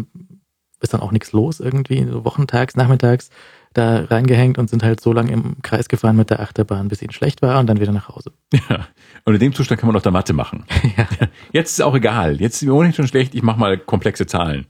ist 0.80 0.92
dann 0.94 1.00
auch 1.00 1.12
nichts 1.12 1.32
los 1.32 1.60
irgendwie, 1.60 2.04
so 2.10 2.24
wochentags, 2.24 2.74
nachmittags 2.76 3.30
da 3.72 4.04
reingehängt 4.04 4.58
und 4.58 4.68
sind 4.70 4.82
halt 4.82 5.00
so 5.00 5.12
lange 5.12 5.32
im 5.32 5.56
Kreis 5.62 5.88
gefahren 5.88 6.16
mit 6.16 6.30
der 6.30 6.40
Achterbahn, 6.40 6.88
bis 6.88 7.02
ihnen 7.02 7.12
schlecht 7.12 7.42
war 7.42 7.58
und 7.60 7.66
dann 7.66 7.80
wieder 7.80 7.92
nach 7.92 8.08
Hause. 8.08 8.32
Ja. 8.68 8.86
Und 9.24 9.34
in 9.34 9.40
dem 9.40 9.54
Zustand 9.54 9.80
kann 9.80 9.88
man 9.88 9.94
doch 9.94 10.02
da 10.02 10.10
Mathe 10.10 10.32
machen. 10.32 10.64
Ja. 10.96 11.06
Jetzt 11.52 11.72
ist 11.72 11.82
auch 11.82 11.94
egal. 11.94 12.40
Jetzt 12.40 12.56
ist 12.56 12.62
mir 12.68 12.74
ohnehin 12.74 12.92
schon 12.92 13.06
schlecht, 13.06 13.34
ich 13.34 13.42
mache 13.42 13.58
mal 13.58 13.78
komplexe 13.78 14.26
Zahlen. 14.26 14.66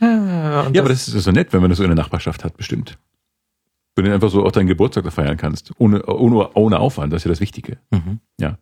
Ja, 0.00 0.60
und 0.66 0.74
Ja, 0.74 0.82
aber 0.82 0.88
das 0.88 1.08
ist 1.08 1.24
so 1.24 1.30
nett, 1.30 1.52
wenn 1.52 1.60
man 1.60 1.70
das 1.70 1.78
so 1.78 1.84
in 1.84 1.90
der 1.90 1.96
Nachbarschaft 1.96 2.44
hat, 2.44 2.56
bestimmt. 2.56 2.98
Wenn 3.94 4.06
du 4.06 4.14
einfach 4.14 4.30
so 4.30 4.44
auch 4.44 4.52
deinen 4.52 4.66
Geburtstag 4.68 5.04
da 5.04 5.10
feiern 5.10 5.36
kannst. 5.36 5.72
Ohne, 5.78 6.04
ohne, 6.06 6.50
ohne 6.54 6.78
Aufwand, 6.80 7.12
das 7.12 7.20
ist 7.22 7.24
ja 7.24 7.30
das 7.30 7.40
Wichtige. 7.40 7.78
Mhm. 7.90 8.20
Ja. 8.40 8.58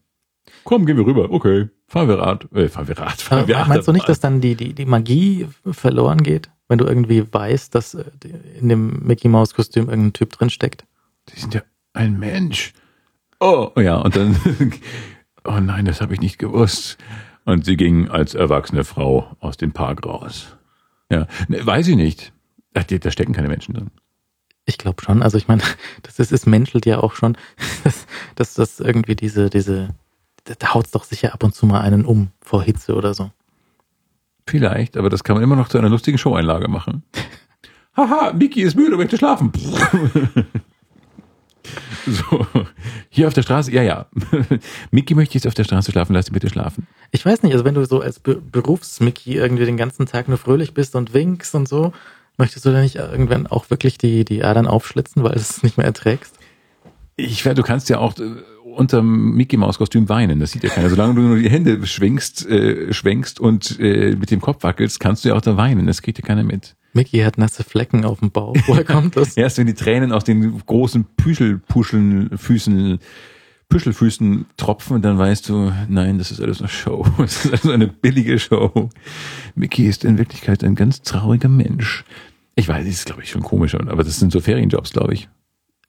Komm, 0.65 0.87
gehen 0.87 0.97
wir 0.97 1.07
rüber. 1.07 1.31
Okay. 1.31 1.69
Fahren 1.87 2.09
wir 2.09 2.19
Rad. 2.19 2.49
Äh, 2.53 2.69
fahren 2.69 2.89
wir 2.89 2.99
Rad. 2.99 3.21
Fahren 3.21 3.47
wir 3.47 3.59
Aber 3.59 3.69
meinst 3.69 3.87
du 3.89 3.93
nicht, 3.93 4.09
dass 4.09 4.21
dann 4.21 4.41
die, 4.41 4.55
die, 4.57 4.73
die 4.75 4.87
Magie 4.87 5.47
verloren 5.71 6.23
geht, 6.23 6.51
wenn 6.71 6.79
du 6.79 6.87
irgendwie 6.87 7.31
weißt, 7.31 7.75
dass 7.75 7.95
äh, 7.95 8.05
in 8.59 8.69
dem 8.69 9.05
Mickey 9.05 9.29
Maus 9.29 9.55
Kostüm 9.55 9.89
irgendein 9.89 10.13
Typ 10.13 10.31
drin 10.31 10.51
steckt? 10.51 10.87
Die 11.29 11.41
sind 11.41 11.53
ja 11.53 11.63
ein 11.93 12.19
Mensch. 12.19 12.73
Oh, 13.41 13.73
ja, 13.77 13.97
und 13.97 14.15
dann, 14.17 14.37
oh 15.45 15.59
nein, 15.61 15.85
das 15.85 16.01
habe 16.01 16.15
ich 16.15 16.21
nicht 16.21 16.39
gewusst. 16.39 16.97
Und 17.45 17.65
sie 17.65 17.77
ging 17.77 18.09
als 18.09 18.35
erwachsene 18.35 18.85
Frau 18.85 19.37
aus 19.41 19.57
dem 19.57 19.73
Park 19.73 20.07
raus. 20.07 20.57
Ja, 21.11 21.27
ne, 21.49 21.65
weiß 21.67 21.89
ich 21.89 21.97
nicht. 21.97 22.33
Ach, 22.75 22.85
Da 22.85 23.11
stecken 23.11 23.33
keine 23.33 23.49
Menschen 23.49 23.75
drin. 23.75 23.91
Ich 24.65 24.79
glaube 24.79 25.03
schon. 25.03 25.23
Also 25.23 25.39
ich 25.39 25.49
meine, 25.49 25.63
das 26.03 26.21
ist, 26.21 26.31
es 26.31 26.47
menschelt 26.47 26.87
ja 26.87 27.01
auch 27.01 27.15
schon, 27.15 27.37
dass, 27.85 28.07
dass 28.37 28.55
das 28.55 28.79
irgendwie 28.79 29.17
diese, 29.17 29.51
diese, 29.51 29.89
da, 30.45 30.55
da 30.57 30.75
haut's 30.75 30.93
doch 30.93 31.03
sicher 31.03 31.35
ab 31.35 31.43
und 31.43 31.53
zu 31.53 31.67
mal 31.67 31.81
einen 31.81 32.05
um 32.05 32.31
vor 32.41 32.63
Hitze 32.63 32.95
oder 32.95 33.13
so. 33.13 33.33
Vielleicht, 34.47 34.97
aber 34.97 35.11
das 35.11 35.25
kann 35.25 35.35
man 35.35 35.43
immer 35.43 35.57
noch 35.57 35.69
zu 35.69 35.79
einer 35.79 35.89
lustigen 35.89 36.19
Showeinlage 36.19 36.69
machen. 36.69 37.03
Haha, 37.97 38.33
Mickey 38.33 38.63
ist 38.63 38.77
müde, 38.77 38.97
möchte 38.97 39.17
schlafen. 39.17 39.53
so, 42.07 42.47
hier 43.09 43.29
auf 43.29 43.35
der 43.35 43.43
Straße, 43.43 43.73
ja, 43.73 43.83
ja. 43.83 44.07
Mickey 44.91 45.15
möchte 45.15 45.35
jetzt 45.35 45.47
auf 45.47 45.55
der 45.55 45.65
Straße 45.65 45.93
schlafen, 45.93 46.15
lass 46.15 46.29
ihn 46.29 46.35
bitte 46.35 46.49
schlafen. 46.49 46.87
Ich 47.11 47.27
weiß 47.27 47.43
nicht, 47.43 47.53
also 47.53 47.65
wenn 47.65 47.75
du 47.75 47.85
so 47.85 48.01
als 48.01 48.21
Be 48.21 48.37
Berufsmickey 48.37 49.35
irgendwie 49.35 49.67
den 49.67 49.77
ganzen 49.77 50.07
Tag 50.07 50.29
nur 50.29 50.39
fröhlich 50.39 50.73
bist 50.73 50.95
und 50.95 51.13
winkst 51.13 51.55
und 51.55 51.69
so, 51.69 51.93
möchtest 52.39 52.65
du 52.65 52.71
da 52.71 52.81
nicht 52.81 52.97
irgendwann 52.97 53.47
auch 53.47 53.71
wirklich 53.71 53.99
die, 53.99 54.25
die 54.25 54.45
Adern 54.45 54.67
aufschlitzen, 54.67 55.23
weil 55.23 55.33
du 55.33 55.41
es 55.41 55.63
nicht 55.63 55.77
mehr 55.77 55.87
erträgst? 55.87 56.39
Ich 57.17 57.45
werde, 57.45 57.61
du 57.61 57.67
kannst 57.67 57.89
ja 57.89 57.99
auch 57.99 58.17
äh, 58.19 58.37
unterm 58.75 59.33
Mickey 59.33 59.57
Maus 59.57 59.79
Kostüm 59.79 60.09
weinen, 60.09 60.41
das 60.41 60.53
sieht 60.53 60.65
ja 60.65 60.71
keiner. 60.71 60.89
Solange 60.89 61.15
du 61.15 61.21
nur 61.23 61.39
die 61.39 61.51
Hände 61.51 61.87
schwingst, 61.87 62.47
äh, 62.49 62.93
schwenkst 62.93 63.41
und 63.41 63.79
äh, 63.81 64.17
mit 64.17 64.31
dem 64.31 64.41
Kopf 64.41 64.63
wackelst, 64.63 65.01
kannst 65.01 65.25
du 65.25 65.31
ja 65.31 65.35
auch 65.35 65.41
da 65.41 65.57
weinen, 65.57 65.87
das 65.87 66.03
kriegt 66.03 66.19
ja 66.19 66.25
keiner 66.27 66.43
mit. 66.45 66.77
Mickey 66.93 67.19
hat 67.21 67.39
nasse 67.39 67.63
Flecken 67.63 68.05
auf 68.05 68.21
dem 68.21 68.31
Bauch. 68.31 68.57
Woher 68.67 68.85
kommt 68.85 69.17
das? 69.17 69.35
Erst 69.37 69.59
wenn 69.59 69.67
die 69.67 69.75
Tränen 69.75 70.13
aus 70.13 70.25
den 70.25 70.61
großen 70.67 71.05
Püschelpuscheln, 71.17 72.37
Füßen, 72.37 72.99
Püschelfüßen 73.69 74.47
tropfen, 74.57 75.01
dann 75.01 75.17
weißt 75.17 75.49
du, 75.49 75.73
nein, 75.89 76.19
das 76.19 76.33
ist 76.33 76.41
alles 76.41 76.61
eine 76.61 76.69
Show. 76.69 77.07
Das 77.19 77.45
ist 77.45 77.53
also 77.53 77.71
eine 77.71 77.87
billige 77.87 78.39
Show. 78.39 78.91
Mickey 79.55 79.87
ist 79.87 80.05
in 80.05 80.19
Wirklichkeit 80.19 80.65
ein 80.65 80.75
ganz 80.75 81.03
trauriger 81.03 81.49
Mensch. 81.49 82.05
Ich 82.57 82.69
weiß, 82.69 82.85
das 82.85 82.95
ist, 82.95 83.07
glaube 83.07 83.23
ich, 83.23 83.31
schon 83.31 83.43
komisch, 83.43 83.75
aber 83.75 84.03
das 84.03 84.19
sind 84.19 84.33
so 84.33 84.41
Ferienjobs, 84.41 84.93
glaube 84.93 85.15
ich. 85.15 85.29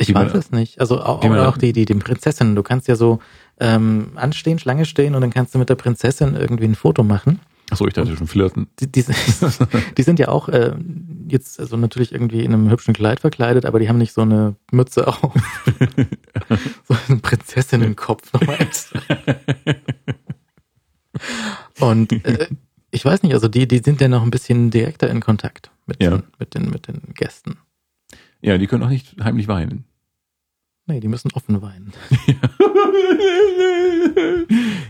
Ich 0.01 0.13
weiß 0.13 0.33
es 0.33 0.51
nicht. 0.51 0.79
Also 0.79 1.01
auch, 1.01 1.23
auch 1.23 1.57
die, 1.57 1.73
die, 1.73 1.85
die 1.85 1.93
Prinzessinnen. 1.95 2.55
Du 2.55 2.63
kannst 2.63 2.87
ja 2.87 2.95
so 2.95 3.19
ähm, 3.59 4.11
anstehen, 4.15 4.59
Schlange 4.59 4.85
stehen 4.85 5.15
und 5.15 5.21
dann 5.21 5.31
kannst 5.31 5.53
du 5.53 5.59
mit 5.59 5.69
der 5.69 5.75
Prinzessin 5.75 6.35
irgendwie 6.35 6.65
ein 6.65 6.75
Foto 6.75 7.03
machen. 7.03 7.39
Achso, 7.69 7.87
ich 7.87 7.93
dachte 7.93 8.15
schon 8.17 8.27
flirten. 8.27 8.67
Die, 8.79 8.91
die, 8.91 9.05
die 9.97 10.03
sind 10.03 10.19
ja 10.19 10.27
auch 10.27 10.49
äh, 10.49 10.75
jetzt 11.29 11.59
also 11.59 11.77
natürlich 11.77 12.11
irgendwie 12.11 12.43
in 12.43 12.53
einem 12.53 12.69
hübschen 12.69 12.93
Kleid 12.93 13.21
verkleidet, 13.21 13.65
aber 13.65 13.79
die 13.79 13.87
haben 13.87 13.97
nicht 13.97 14.11
so 14.13 14.21
eine 14.21 14.55
Mütze 14.71 15.07
auf. 15.07 15.21
so 16.87 16.95
einen 17.07 17.21
Prinzessinnenkopf 17.21 18.33
nochmal 18.33 18.61
extra. 18.61 18.99
Und 21.79 22.11
äh, 22.25 22.47
ich 22.91 23.05
weiß 23.05 23.23
nicht, 23.23 23.33
also 23.33 23.47
die, 23.47 23.67
die 23.67 23.79
sind 23.79 24.01
ja 24.01 24.07
noch 24.07 24.23
ein 24.23 24.31
bisschen 24.31 24.69
direkter 24.69 25.09
in 25.09 25.21
Kontakt 25.21 25.71
mit, 25.85 26.01
Ja. 26.01 26.09
den, 26.11 26.23
mit, 26.39 26.53
den, 26.55 26.69
mit 26.69 26.87
den 26.87 27.01
Gästen. 27.13 27.57
Ja, 28.41 28.57
die 28.57 28.67
können 28.67 28.83
auch 28.83 28.89
nicht 28.89 29.15
heimlich 29.23 29.47
weinen. 29.47 29.85
Nee, 30.91 30.99
die 30.99 31.07
müssen 31.07 31.31
offen 31.33 31.61
weinen. 31.61 31.93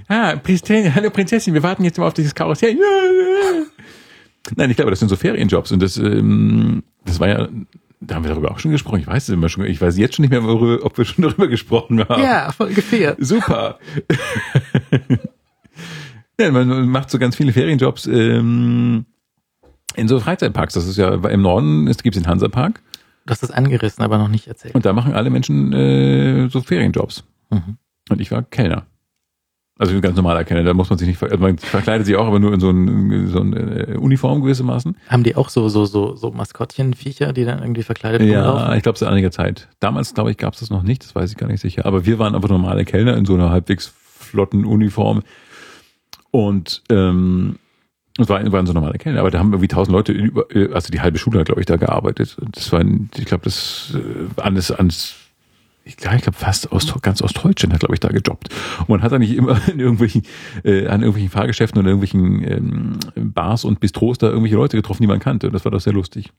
ah, 0.07 0.35
Prinzessin, 0.35 0.95
hallo 0.95 1.11
Prinzessin, 1.11 1.53
wir 1.53 1.61
warten 1.61 1.83
jetzt 1.83 1.99
mal 1.99 2.07
auf 2.07 2.15
dieses 2.15 2.33
Karussell. 2.33 2.75
Nein, 4.55 4.71
ich 4.71 4.77
glaube, 4.77 4.89
das 4.89 4.99
sind 4.99 5.09
so 5.09 5.15
Ferienjobs 5.15 5.71
und 5.71 5.79
das, 5.79 5.97
ähm, 5.97 6.81
das 7.05 7.19
war 7.19 7.27
ja, 7.27 7.47
da 7.99 8.15
haben 8.15 8.23
wir 8.23 8.31
darüber 8.31 8.49
auch 8.49 8.57
schon 8.57 8.71
gesprochen. 8.71 9.01
Ich 9.01 9.05
weiß 9.05 9.21
es 9.21 9.29
immer 9.29 9.47
schon, 9.47 9.63
ich 9.65 9.79
weiß 9.79 9.95
jetzt 9.99 10.15
schon 10.15 10.23
nicht 10.23 10.31
mehr, 10.31 10.43
ob 10.43 10.97
wir 10.97 11.05
schon 11.05 11.21
darüber 11.21 11.47
gesprochen 11.47 11.99
haben. 11.99 12.23
Ja, 12.23 12.51
4. 12.51 13.17
Super. 13.19 13.77
ja, 16.39 16.51
man 16.51 16.89
macht 16.89 17.11
so 17.11 17.19
ganz 17.19 17.35
viele 17.35 17.53
Ferienjobs 17.53 18.07
ähm, 18.07 19.05
in 19.95 20.07
so 20.07 20.19
Freizeitparks. 20.19 20.73
Das 20.73 20.87
ist 20.87 20.97
ja 20.97 21.13
im 21.13 21.43
Norden, 21.43 21.87
es 21.87 22.01
gibt 22.01 22.15
den 22.15 22.25
Hansapark 22.25 22.81
Du 23.25 23.31
hast 23.31 23.43
das 23.43 23.51
angerissen, 23.51 24.03
aber 24.03 24.17
noch 24.17 24.27
nicht 24.29 24.47
erzählt. 24.47 24.73
und 24.75 24.85
da 24.85 24.93
machen 24.93 25.13
alle 25.13 25.29
Menschen 25.29 25.73
äh, 25.73 26.49
so 26.49 26.61
Ferienjobs. 26.61 27.23
Mhm. 27.49 27.77
Und 28.09 28.19
ich 28.21 28.31
war 28.31 28.41
Kellner. 28.43 28.85
Also 29.77 29.95
ein 29.95 30.01
ganz 30.01 30.15
normaler 30.15 30.43
Kellner, 30.43 30.63
da 30.63 30.73
muss 30.75 30.89
man 30.91 30.99
sich 30.99 31.07
nicht, 31.07 31.21
also 31.23 31.37
man 31.37 31.57
verkleidet 31.57 32.05
sich 32.05 32.15
auch, 32.15 32.27
aber 32.27 32.39
nur 32.39 32.53
in 32.53 32.59
so 32.59 32.69
ein, 32.69 33.27
so 33.29 33.39
ein 33.39 33.53
äh, 33.53 33.97
Uniform 33.97 34.41
gewissermaßen. 34.41 34.95
Haben 35.07 35.23
die 35.23 35.35
auch 35.35 35.49
so, 35.49 35.69
so, 35.69 35.85
so, 35.85 36.15
so 36.15 36.29
Maskottchenviecher, 36.31 37.33
die 37.33 37.45
dann 37.45 37.59
irgendwie 37.59 37.81
verkleidet 37.81 38.21
Ja, 38.21 38.47
rumlaufen? 38.47 38.77
ich 38.77 38.83
glaube 38.83 38.99
seit 38.99 39.09
einiger 39.09 39.31
Zeit. 39.31 39.69
Damals, 39.79 40.13
glaube 40.13 40.29
ich, 40.29 40.37
gab 40.37 40.53
es 40.53 40.59
das 40.59 40.69
noch 40.69 40.83
nicht, 40.83 41.03
das 41.03 41.15
weiß 41.15 41.31
ich 41.31 41.37
gar 41.37 41.47
nicht 41.47 41.61
sicher. 41.61 41.85
Aber 41.87 42.05
wir 42.05 42.19
waren 42.19 42.35
einfach 42.35 42.49
normale 42.49 42.85
Kellner 42.85 43.17
in 43.17 43.25
so 43.25 43.33
einer 43.33 43.49
halbwegs 43.49 43.87
flotten 43.95 44.65
Uniform. 44.65 45.23
Und 46.29 46.83
ähm, 46.89 47.57
es 48.17 48.29
waren, 48.29 48.51
waren 48.51 48.65
so 48.65 48.73
normale 48.73 48.97
Kellner, 48.97 49.21
aber 49.21 49.31
da 49.31 49.39
haben 49.39 49.51
irgendwie 49.51 49.67
tausend 49.67 49.93
Leute, 49.93 50.11
über, 50.11 50.53
äh, 50.53 50.73
also 50.73 50.91
die 50.91 51.01
halbe 51.01 51.17
Schule 51.17 51.39
hat, 51.39 51.45
glaube 51.45 51.61
ich, 51.61 51.65
da 51.65 51.77
gearbeitet. 51.77 52.37
Und 52.39 52.57
das 52.57 52.71
war, 52.71 52.81
ich 52.81 53.25
glaube, 53.25 53.43
das 53.45 53.95
äh, 53.95 54.41
alles 54.41 54.71
ans 54.71 55.15
ich 55.83 55.97
glaube, 55.97 56.17
ich 56.17 56.21
glaube 56.21 56.37
fast 56.37 56.71
aus, 56.71 56.93
ganz 57.01 57.21
Ostdeutschland 57.21 57.73
hat, 57.73 57.79
glaube 57.79 57.95
ich, 57.95 57.99
da 57.99 58.09
gejobbt. 58.09 58.49
Und 58.81 58.89
man 58.89 59.01
hat 59.01 59.11
da 59.11 59.19
nicht 59.19 59.35
immer 59.35 59.59
in 59.67 59.79
irgendwelchen, 59.79 60.23
äh, 60.63 60.87
an 60.87 61.01
irgendwelchen 61.01 61.31
Fahrgeschäften 61.31 61.79
oder 61.79 61.89
irgendwelchen 61.89 62.43
ähm, 63.15 63.33
Bars 63.33 63.65
und 63.65 63.79
Bistros 63.79 64.17
da 64.17 64.27
irgendwelche 64.27 64.55
Leute 64.57 64.77
getroffen, 64.77 65.01
die 65.01 65.07
man 65.07 65.19
kannte. 65.19 65.47
Und 65.47 65.53
das 65.53 65.65
war 65.65 65.71
doch 65.71 65.81
sehr 65.81 65.93
lustig. 65.93 66.31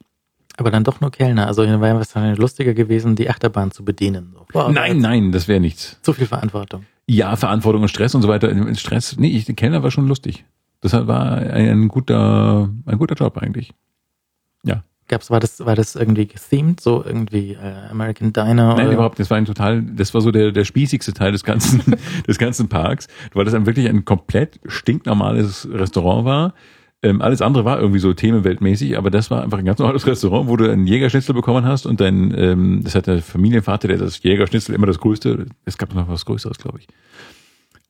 Aber 0.59 0.71
dann 0.71 0.85
doch 0.85 1.01
nur 1.01 1.11
Kellner. 1.11 1.47
Also 1.47 1.63
wäre 1.63 1.99
es 1.99 2.15
wahrscheinlich 2.15 2.39
lustiger 2.39 2.75
gewesen, 2.75 3.17
die 3.17 3.29
Achterbahn 3.29 3.71
zu 3.71 3.85
bedienen. 3.85 4.37
Boah, 4.53 4.71
Nein, 4.71 4.99
nein, 4.99 5.33
das 5.33 5.49
wäre 5.49 5.61
nichts. 5.61 5.99
Zu 6.03 6.13
viel 6.13 6.27
Verantwortung. 6.27 6.85
Ja, 7.07 7.35
Verantwortung 7.37 7.83
und 7.83 7.89
Stress 7.89 8.15
und 8.15 8.23
so 8.23 8.29
weiter. 8.29 8.55
Stress, 8.77 9.17
nee, 9.19 9.29
ich, 9.29 9.47
Kellner 9.57 9.83
war 9.83 9.91
schon 9.91 10.07
lustig. 10.07 10.45
Das 10.83 10.93
war 10.93 11.37
ein 11.39 11.89
guter, 11.89 12.69
ein 12.87 12.99
guter 12.99 13.15
Job 13.15 13.39
eigentlich. 13.39 13.73
Ja. 14.65 14.83
Gab's, 15.07 15.31
war 15.31 15.39
das, 15.39 15.65
war 15.65 15.77
das 15.77 15.95
irgendwie 15.95 16.27
gethemed, 16.27 16.81
so 16.81 17.05
irgendwie 17.05 17.53
äh, 17.53 17.89
American 17.91 18.33
Diner? 18.33 18.75
Nein, 18.75 18.87
oder? 18.87 18.95
überhaupt, 18.95 19.19
das 19.21 19.31
war 19.31 19.37
ein 19.37 19.45
total, 19.45 19.83
das 19.83 20.13
war 20.13 20.21
so 20.21 20.33
der, 20.33 20.51
der 20.51 20.65
spießigste 20.65 21.13
Teil 21.13 21.31
des 21.31 21.45
ganzen, 21.45 21.97
des 22.27 22.37
ganzen 22.37 22.69
Parks, 22.69 23.07
weil 23.33 23.45
das 23.45 23.53
dann 23.53 23.65
wirklich 23.65 23.89
ein 23.89 24.05
komplett 24.05 24.59
stinknormales 24.67 25.69
Restaurant 25.71 26.25
war. 26.25 26.55
Ähm, 27.05 27.23
alles 27.23 27.43
andere 27.43 27.65
war 27.65 27.81
irgendwie 27.81 28.01
so 28.01 28.13
themenweltmäßig, 28.13 28.99
aber 28.99 29.11
das 29.11 29.31
war 29.31 29.43
einfach 29.43 29.59
ein 29.59 29.65
ganz 29.65 29.79
normales 29.79 30.07
Restaurant, 30.07 30.49
wo 30.49 30.57
du 30.57 30.71
einen 30.71 30.87
Jägerschnitzel 30.87 31.35
bekommen 31.35 31.65
hast 31.65 31.87
und 31.87 32.01
dein, 32.01 32.37
ähm, 32.37 32.81
das 32.83 32.97
hat 32.97 33.07
der 33.07 33.23
Familienvater, 33.23 33.87
der 33.89 33.99
das 33.99 34.23
Jägerschnitzel 34.23 34.75
immer 34.75 34.87
das 34.87 34.99
größte, 34.99 35.47
es 35.65 35.79
gab 35.79 35.95
noch 35.95 36.09
was 36.09 36.25
Größeres, 36.25 36.59
glaube 36.59 36.81
ich. 36.81 36.89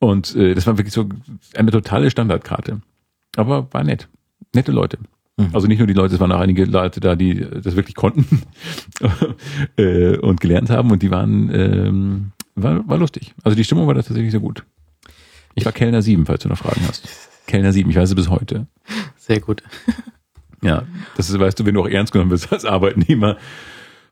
Und 0.03 0.35
äh, 0.35 0.53
das 0.53 0.67
war 0.67 0.77
wirklich 0.77 0.93
so 0.93 1.07
eine 1.55 1.71
totale 1.71 2.11
Standardkarte. 2.11 2.81
Aber 3.35 3.67
war 3.71 3.83
nett. 3.83 4.07
Nette 4.53 4.71
Leute. 4.71 4.99
Mhm. 5.37 5.49
Also 5.53 5.67
nicht 5.67 5.79
nur 5.79 5.87
die 5.87 5.93
Leute, 5.93 6.15
es 6.15 6.19
waren 6.19 6.31
auch 6.31 6.39
einige 6.39 6.65
Leute 6.65 6.99
da, 6.99 7.15
die 7.15 7.39
das 7.39 7.75
wirklich 7.75 7.95
konnten 7.95 8.43
äh, 9.77 10.17
und 10.17 10.41
gelernt 10.41 10.69
haben 10.69 10.91
und 10.91 11.01
die 11.01 11.09
waren, 11.09 11.49
ähm, 11.53 12.31
war, 12.55 12.87
war 12.87 12.97
lustig. 12.97 13.33
Also 13.43 13.55
die 13.55 13.63
Stimmung 13.63 13.87
war 13.87 13.93
da 13.93 14.01
tatsächlich 14.01 14.31
sehr 14.31 14.39
gut. 14.39 14.63
Ich 15.55 15.65
war 15.65 15.71
Kellner 15.71 16.01
7, 16.01 16.25
falls 16.25 16.43
du 16.43 16.49
noch 16.49 16.57
Fragen 16.57 16.81
hast. 16.87 17.07
Kellner 17.47 17.71
7, 17.71 17.89
ich 17.89 17.95
weiß 17.95 18.09
es 18.09 18.15
bis 18.15 18.29
heute. 18.29 18.67
Sehr 19.17 19.39
gut. 19.39 19.63
Ja, 20.65 20.83
das 21.17 21.29
ist, 21.29 21.37
weißt 21.37 21.59
du, 21.59 21.65
wenn 21.65 21.75
du 21.75 21.81
auch 21.81 21.89
ernst 21.89 22.13
genommen 22.13 22.31
wirst 22.31 22.49
als 22.53 22.63
Arbeitnehmer. 22.63 23.35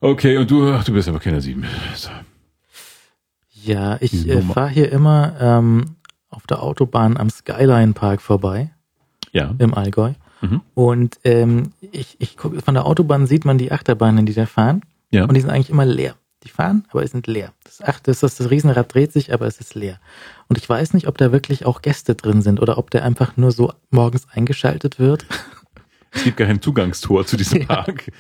Okay, 0.01 0.35
und 0.35 0.51
du, 0.51 0.69
ach, 0.73 0.83
du 0.83 0.91
bist 0.91 1.07
aber 1.07 1.19
Kellner 1.19 1.39
7. 1.39 1.63
So. 1.95 2.09
Ja, 3.63 3.97
ich 3.99 4.11
Die 4.11 4.29
äh, 4.29 4.41
fahre 4.41 4.69
hier 4.69 4.91
immer 4.91 5.33
ähm, 5.39 5.95
auf 6.29 6.47
der 6.47 6.63
Autobahn 6.63 7.17
am 7.17 7.29
Skyline 7.29 7.93
Park 7.93 8.21
vorbei 8.21 8.71
Ja. 9.31 9.53
im 9.57 9.73
Allgäu. 9.73 10.13
Mhm. 10.41 10.61
Und 10.73 11.19
ähm, 11.23 11.71
ich, 11.91 12.15
ich 12.19 12.37
guck, 12.37 12.59
von 12.63 12.73
der 12.73 12.85
Autobahn 12.85 13.27
sieht 13.27 13.45
man 13.45 13.57
die 13.57 13.71
Achterbahnen, 13.71 14.25
die 14.25 14.33
da 14.33 14.45
fahren. 14.45 14.81
Ja. 15.11 15.25
Und 15.25 15.35
die 15.35 15.41
sind 15.41 15.49
eigentlich 15.49 15.69
immer 15.69 15.85
leer. 15.85 16.15
Die 16.43 16.49
fahren, 16.49 16.85
aber 16.89 17.01
sie 17.01 17.09
sind 17.11 17.27
leer. 17.27 17.51
Das, 17.63 17.81
Ach, 17.85 17.99
das, 17.99 18.21
das, 18.21 18.35
das 18.35 18.49
Riesenrad 18.49 18.91
dreht 18.93 19.11
sich, 19.13 19.31
aber 19.31 19.45
es 19.45 19.59
ist 19.59 19.75
leer. 19.75 19.99
Und 20.47 20.57
ich 20.57 20.67
weiß 20.67 20.93
nicht, 20.95 21.07
ob 21.07 21.17
da 21.19 21.31
wirklich 21.31 21.65
auch 21.67 21.83
Gäste 21.83 22.15
drin 22.15 22.41
sind 22.41 22.59
oder 22.59 22.79
ob 22.79 22.89
der 22.89 23.03
einfach 23.03 23.37
nur 23.37 23.51
so 23.51 23.71
morgens 23.91 24.27
eingeschaltet 24.31 24.97
wird. 24.97 25.25
Es 26.13 26.25
gibt 26.25 26.37
gar 26.37 26.47
kein 26.47 26.61
Zugangstor 26.61 27.25
zu 27.25 27.37
diesem 27.37 27.61
Ja. 27.61 27.67
Park. 27.67 28.11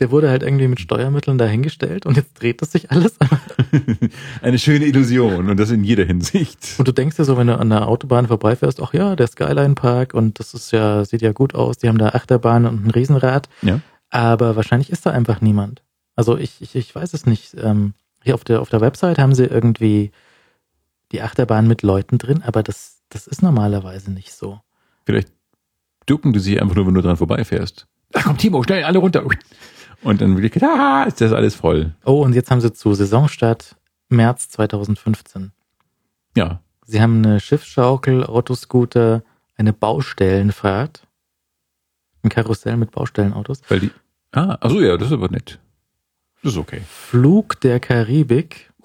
Der 0.00 0.10
wurde 0.10 0.28
halt 0.28 0.42
irgendwie 0.42 0.66
mit 0.68 0.80
Steuermitteln 0.80 1.38
dahingestellt 1.38 2.04
und 2.04 2.16
jetzt 2.16 2.34
dreht 2.34 2.60
es 2.60 2.72
sich 2.72 2.90
alles. 2.90 3.16
Eine 4.42 4.58
schöne 4.58 4.86
Illusion 4.86 5.48
und 5.48 5.56
das 5.56 5.70
in 5.70 5.84
jeder 5.84 6.04
Hinsicht. 6.04 6.74
Und 6.78 6.88
du 6.88 6.92
denkst 6.92 7.16
dir 7.16 7.24
so, 7.24 7.36
wenn 7.36 7.46
du 7.46 7.58
an 7.58 7.70
der 7.70 7.86
Autobahn 7.86 8.26
vorbeifährst, 8.26 8.80
ach 8.80 8.92
ja, 8.94 9.14
der 9.14 9.28
Skyline 9.28 9.74
Park 9.74 10.12
und 10.12 10.40
das 10.40 10.54
ist 10.54 10.72
ja, 10.72 11.04
sieht 11.04 11.22
ja 11.22 11.32
gut 11.32 11.54
aus, 11.54 11.78
die 11.78 11.88
haben 11.88 11.98
da 11.98 12.08
Achterbahn 12.08 12.66
und 12.66 12.84
ein 12.84 12.90
Riesenrad. 12.90 13.48
Ja. 13.62 13.80
Aber 14.10 14.56
wahrscheinlich 14.56 14.90
ist 14.90 15.06
da 15.06 15.10
einfach 15.10 15.40
niemand. 15.40 15.82
Also 16.16 16.36
ich, 16.36 16.60
ich, 16.60 16.74
ich 16.74 16.94
weiß 16.94 17.14
es 17.14 17.26
nicht. 17.26 17.54
Ähm, 17.60 17.94
hier 18.22 18.34
auf 18.34 18.42
der, 18.44 18.60
auf 18.60 18.70
der 18.70 18.80
Website 18.80 19.18
haben 19.18 19.34
sie 19.34 19.44
irgendwie 19.44 20.10
die 21.12 21.22
Achterbahn 21.22 21.68
mit 21.68 21.82
Leuten 21.82 22.18
drin, 22.18 22.42
aber 22.44 22.64
das, 22.64 23.02
das 23.08 23.28
ist 23.28 23.42
normalerweise 23.42 24.10
nicht 24.10 24.32
so. 24.32 24.60
Vielleicht 25.04 25.28
ducken 26.06 26.32
die 26.32 26.38
sich 26.38 26.60
einfach 26.60 26.74
nur, 26.74 26.86
wenn 26.86 26.94
du 26.94 27.02
dran 27.02 27.16
vorbeifährst. 27.16 27.86
Ach 28.14 28.24
komm, 28.24 28.38
Timo, 28.38 28.62
schnell, 28.62 28.84
alle 28.84 28.98
runter. 28.98 29.24
Und 30.02 30.20
dann 30.20 30.40
wirklich, 30.40 30.62
ah, 30.62 31.04
ist 31.04 31.20
das 31.20 31.32
alles 31.32 31.54
voll. 31.54 31.94
Oh, 32.04 32.22
und 32.24 32.34
jetzt 32.34 32.50
haben 32.50 32.60
sie 32.60 32.72
zu 32.72 32.94
Saisonstart 32.94 33.76
März 34.08 34.48
2015. 34.50 35.52
Ja. 36.36 36.60
Sie 36.84 37.00
haben 37.02 37.24
eine 37.24 37.40
Schiffsschaukel, 37.40 38.24
Autoscooter, 38.24 39.22
eine 39.56 39.72
Baustellenfahrt, 39.72 41.06
ein 42.22 42.28
Karussell 42.28 42.76
mit 42.76 42.92
Baustellenautos, 42.92 43.62
Weil 43.68 43.80
die, 43.80 43.90
ah, 44.32 44.56
ach 44.60 44.70
so, 44.70 44.80
ja, 44.80 44.96
das 44.96 45.08
ist 45.08 45.14
aber 45.14 45.28
nett. 45.28 45.58
Das 46.42 46.52
ist 46.52 46.58
okay. 46.58 46.82
Flug 46.88 47.60
der 47.60 47.80
Karibik. 47.80 48.70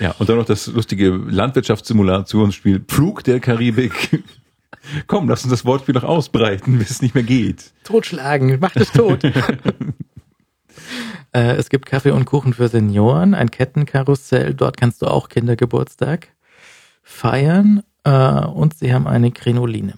Ja, 0.00 0.14
und 0.18 0.28
dann 0.28 0.36
noch 0.36 0.44
das 0.44 0.66
lustige 0.68 1.10
Landwirtschaftssimulationsspiel 1.10 2.80
Pflug 2.80 3.24
der 3.24 3.40
Karibik. 3.40 4.22
Komm, 5.06 5.28
lass 5.28 5.42
uns 5.42 5.50
das 5.50 5.64
Wortspiel 5.64 5.94
noch 5.94 6.04
ausbreiten, 6.04 6.78
bis 6.78 6.90
es 6.90 7.02
nicht 7.02 7.14
mehr 7.14 7.24
geht. 7.24 7.72
Totschlagen, 7.84 8.60
macht 8.60 8.76
es 8.76 8.92
tot. 8.92 9.24
äh, 11.32 11.32
es 11.32 11.68
gibt 11.68 11.86
Kaffee 11.86 12.12
und 12.12 12.26
Kuchen 12.26 12.54
für 12.54 12.68
Senioren, 12.68 13.34
ein 13.34 13.50
Kettenkarussell, 13.50 14.54
dort 14.54 14.76
kannst 14.76 15.02
du 15.02 15.06
auch 15.06 15.28
Kindergeburtstag 15.28 16.28
feiern 17.02 17.82
äh, 18.04 18.10
und 18.10 18.74
sie 18.74 18.94
haben 18.94 19.06
eine 19.06 19.32
Krinoline. 19.32 19.94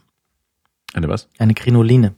Eine 0.95 1.09
was? 1.09 1.29
Eine 1.39 1.55
Krinoline. 1.55 2.15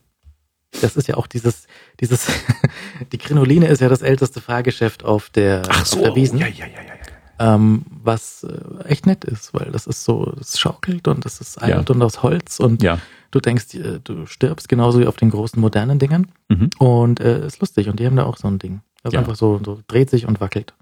Das 0.81 0.97
ist 0.97 1.09
ja 1.09 1.17
auch 1.17 1.27
dieses, 1.27 1.67
dieses, 2.01 2.29
die 3.13 3.19
Krinoline 3.19 3.67
ist 3.67 3.81
ja 3.81 3.89
das 3.89 4.03
älteste 4.03 4.41
Fahrgeschäft 4.41 5.05
auf 5.05 5.29
der, 5.29 5.63
auf 5.69 5.91
der 5.91 6.15
Wiesen. 6.15 6.39
Ja, 6.39 6.47
ja, 6.47 6.67
ja, 6.67 6.83
ja. 6.83 7.02
Ähm, 7.39 7.85
was 8.03 8.45
äh, 8.45 8.85
echt 8.85 9.07
nett 9.07 9.25
ist, 9.25 9.53
weil 9.55 9.71
das 9.73 9.87
ist 9.87 10.05
so, 10.05 10.33
das 10.39 10.59
schaukelt 10.61 11.09
und 11.09 11.25
das 11.25 11.41
ist 11.41 11.61
alt 11.61 11.89
Ja. 11.89 11.95
und 11.95 12.03
aus 12.03 12.23
Holz 12.23 12.61
und 12.61 12.83
Ja. 12.83 12.99
du 13.31 13.41
denkst, 13.41 13.75
äh, 13.75 14.01
du 14.03 14.27
stirbst 14.27 14.69
genauso 14.69 15.01
wie 15.01 15.07
auf 15.07 15.17
den 15.17 15.31
großen 15.31 15.61
modernen 15.61 15.99
Dingern 15.99 16.29
Mhm. 16.49 16.71
und 16.79 17.21
äh, 17.21 17.47
ist 17.47 17.61
lustig 17.61 17.89
und 17.89 17.99
die 18.01 18.07
haben 18.07 18.17
da 18.17 18.25
auch 18.25 18.37
so 18.37 18.49
ein 18.49 18.59
Ding. 18.59 18.81
Das 19.03 19.11
ist 19.11 19.15
Ja. 19.15 19.21
einfach 19.21 19.37
so, 19.37 19.61
so 19.65 19.81
dreht 19.89 20.11
sich 20.11 20.27
und 20.27 20.41
wackelt. 20.41 20.75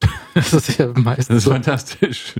das 0.34 0.52
ist 0.52 0.78
ja 0.78 0.86
Das 0.88 1.02
meistens 1.02 1.36
ist 1.38 1.44
so. 1.44 1.50
fantastisch. 1.50 2.34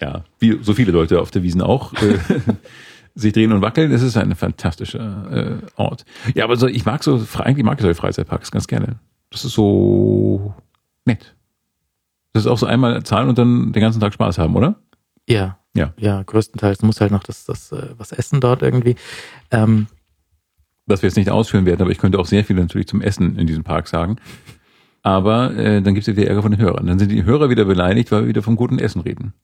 Ja, 0.00 0.24
wie 0.38 0.58
so 0.62 0.74
viele 0.74 0.92
Leute 0.92 1.20
auf 1.20 1.30
der 1.30 1.42
Wiesen 1.42 1.60
auch. 1.62 1.92
Äh, 1.94 2.18
sich 3.14 3.32
drehen 3.32 3.52
und 3.52 3.62
wackeln, 3.62 3.90
das 3.90 4.02
ist 4.02 4.16
ein 4.16 4.34
fantastischer 4.36 5.58
äh, 5.60 5.66
Ort. 5.76 6.04
Ja, 6.36 6.44
aber 6.44 6.56
so, 6.56 6.68
ich 6.68 6.84
mag 6.84 7.02
so, 7.02 7.20
eigentlich 7.38 7.64
mag 7.64 7.78
ich 7.78 7.82
solche 7.82 7.96
Freizeitparks 8.00 8.50
ganz 8.52 8.68
gerne. 8.68 9.00
Das 9.30 9.44
ist 9.44 9.54
so 9.54 10.54
nett. 11.04 11.34
Das 12.38 12.46
ist 12.46 12.52
auch 12.52 12.58
so 12.58 12.66
einmal 12.66 13.02
zahlen 13.02 13.28
und 13.28 13.36
dann 13.36 13.72
den 13.72 13.80
ganzen 13.80 13.98
Tag 13.98 14.12
Spaß 14.14 14.38
haben, 14.38 14.54
oder? 14.54 14.76
Ja, 15.28 15.58
Ja. 15.74 15.92
ja, 15.98 16.22
größtenteils. 16.22 16.78
Du 16.78 16.86
musst 16.86 17.00
halt 17.00 17.10
noch 17.10 17.24
das, 17.24 17.44
das 17.44 17.72
äh, 17.72 17.88
was 17.96 18.12
essen 18.12 18.40
dort 18.40 18.62
irgendwie. 18.62 18.94
Ähm, 19.50 19.88
was 20.86 21.02
wir 21.02 21.08
jetzt 21.08 21.16
nicht 21.16 21.30
ausführen 21.30 21.66
werden, 21.66 21.82
aber 21.82 21.90
ich 21.90 21.98
könnte 21.98 22.18
auch 22.20 22.26
sehr 22.26 22.44
viel 22.44 22.54
natürlich 22.54 22.86
zum 22.86 23.00
Essen 23.00 23.36
in 23.36 23.48
diesem 23.48 23.64
Park 23.64 23.88
sagen. 23.88 24.18
Aber 25.02 25.52
äh, 25.56 25.82
dann 25.82 25.94
gibt 25.94 26.06
es 26.06 26.16
wieder 26.16 26.28
Ärger 26.28 26.42
von 26.42 26.52
den 26.52 26.60
Hörern. 26.60 26.86
Dann 26.86 27.00
sind 27.00 27.10
die 27.10 27.24
Hörer 27.24 27.50
wieder 27.50 27.64
beleidigt, 27.64 28.12
weil 28.12 28.22
wir 28.22 28.28
wieder 28.28 28.42
vom 28.42 28.54
guten 28.54 28.78
Essen 28.78 29.00
reden. 29.00 29.34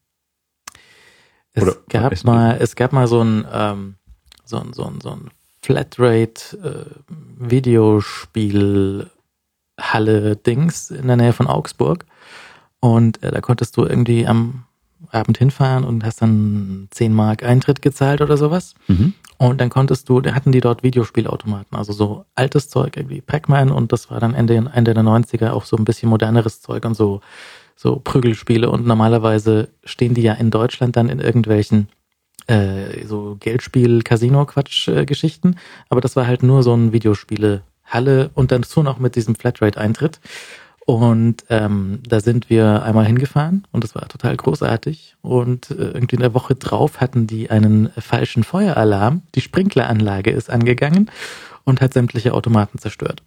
Es 1.53 1.65
Oder 1.65 1.75
gab 1.89 2.13
Essen 2.13 2.27
mal, 2.29 2.57
es 2.61 2.77
gab 2.77 2.93
mal 2.93 3.09
so 3.09 3.23
ein, 3.23 3.45
ähm, 3.53 3.97
so 4.45 4.59
ein, 4.61 4.73
so 4.73 4.85
ein, 4.87 5.01
so 5.01 5.11
ein 5.11 5.31
Flatrate 5.63 6.57
äh, 6.63 7.55
in 10.95 11.07
der 11.09 11.17
Nähe 11.17 11.33
von 11.33 11.49
Augsburg. 11.49 12.07
Und 12.85 13.23
äh, 13.23 13.31
da 13.31 13.41
konntest 13.41 13.79
du 13.79 13.87
irgendwie 13.87 14.27
am 14.27 14.65
Abend 15.11 15.39
hinfahren 15.39 15.85
und 15.85 16.05
hast 16.05 16.21
dann 16.21 16.89
10 16.91 17.15
Mark 17.15 17.43
Eintritt 17.43 17.81
gezahlt 17.81 18.21
oder 18.21 18.37
sowas. 18.37 18.75
Mhm. 18.89 19.15
Und 19.39 19.63
dann 19.63 19.71
konntest 19.71 20.11
du, 20.11 20.21
da 20.21 20.35
hatten 20.35 20.53
die 20.53 20.61
dort 20.61 20.83
Videospielautomaten, 20.83 21.79
also 21.79 21.95
so 21.95 22.27
altes 22.35 22.69
Zeug, 22.69 22.99
irgendwie 22.99 23.23
Pac-Man 23.23 23.71
und 23.71 23.91
das 23.91 24.11
war 24.11 24.21
dann 24.21 24.35
Ende, 24.35 24.71
Ende 24.75 24.93
der 24.93 25.03
90er 25.03 25.53
auch 25.53 25.65
so 25.65 25.79
ein 25.79 25.87
bisschen 25.87 26.11
moderneres 26.11 26.61
Zeug 26.61 26.85
und 26.85 26.93
so, 26.93 27.23
so 27.75 28.03
Prügelspiele 28.05 28.69
und 28.69 28.87
normalerweise 28.87 29.71
stehen 29.85 30.13
die 30.13 30.21
ja 30.21 30.35
in 30.35 30.51
Deutschland 30.51 30.97
dann 30.97 31.09
in 31.09 31.21
irgendwelchen 31.21 31.89
äh, 32.49 33.07
so 33.07 33.39
Geldspiel-Casino-Quatsch-Geschichten, 33.41 35.57
aber 35.89 36.03
das 36.03 36.17
war 36.17 36.27
halt 36.27 36.43
nur 36.43 36.63
so 36.63 36.75
ein 36.75 36.93
Videospiele-Halle 36.93 38.31
und 38.35 38.53
dann 38.53 38.61
dazu 38.61 38.83
noch 38.83 38.99
mit 38.99 39.17
diesem 39.17 39.37
Flatrate-Eintritt. 39.37 40.21
Und 40.87 41.45
ähm, 41.49 42.01
da 42.07 42.21
sind 42.21 42.51
wir 42.51 42.83
einmal 42.83 43.07
hingefahren 43.07 43.67
und 43.73 43.85
das 43.85 43.95
war 43.95 44.07
total 44.07 44.37
großartig. 44.37 45.17
Und 45.23 45.71
äh, 45.71 45.93
irgendwie 45.93 46.17
in 46.17 46.21
der 46.21 46.35
Woche 46.35 46.55
drauf 46.55 47.01
hatten 47.01 47.27
die 47.27 47.49
einen 47.49 47.91
falschen 47.99 48.45
Feueralarm. 48.45 49.23
Die 49.35 49.41
Sprinkleranlage 49.41 50.31
ist 50.31 50.51
angegangen 50.51 51.11
und 51.65 51.81
hat 51.81 51.95
sämtliche 51.95 52.35
Automaten 52.35 52.79
zerstört. 52.79 53.23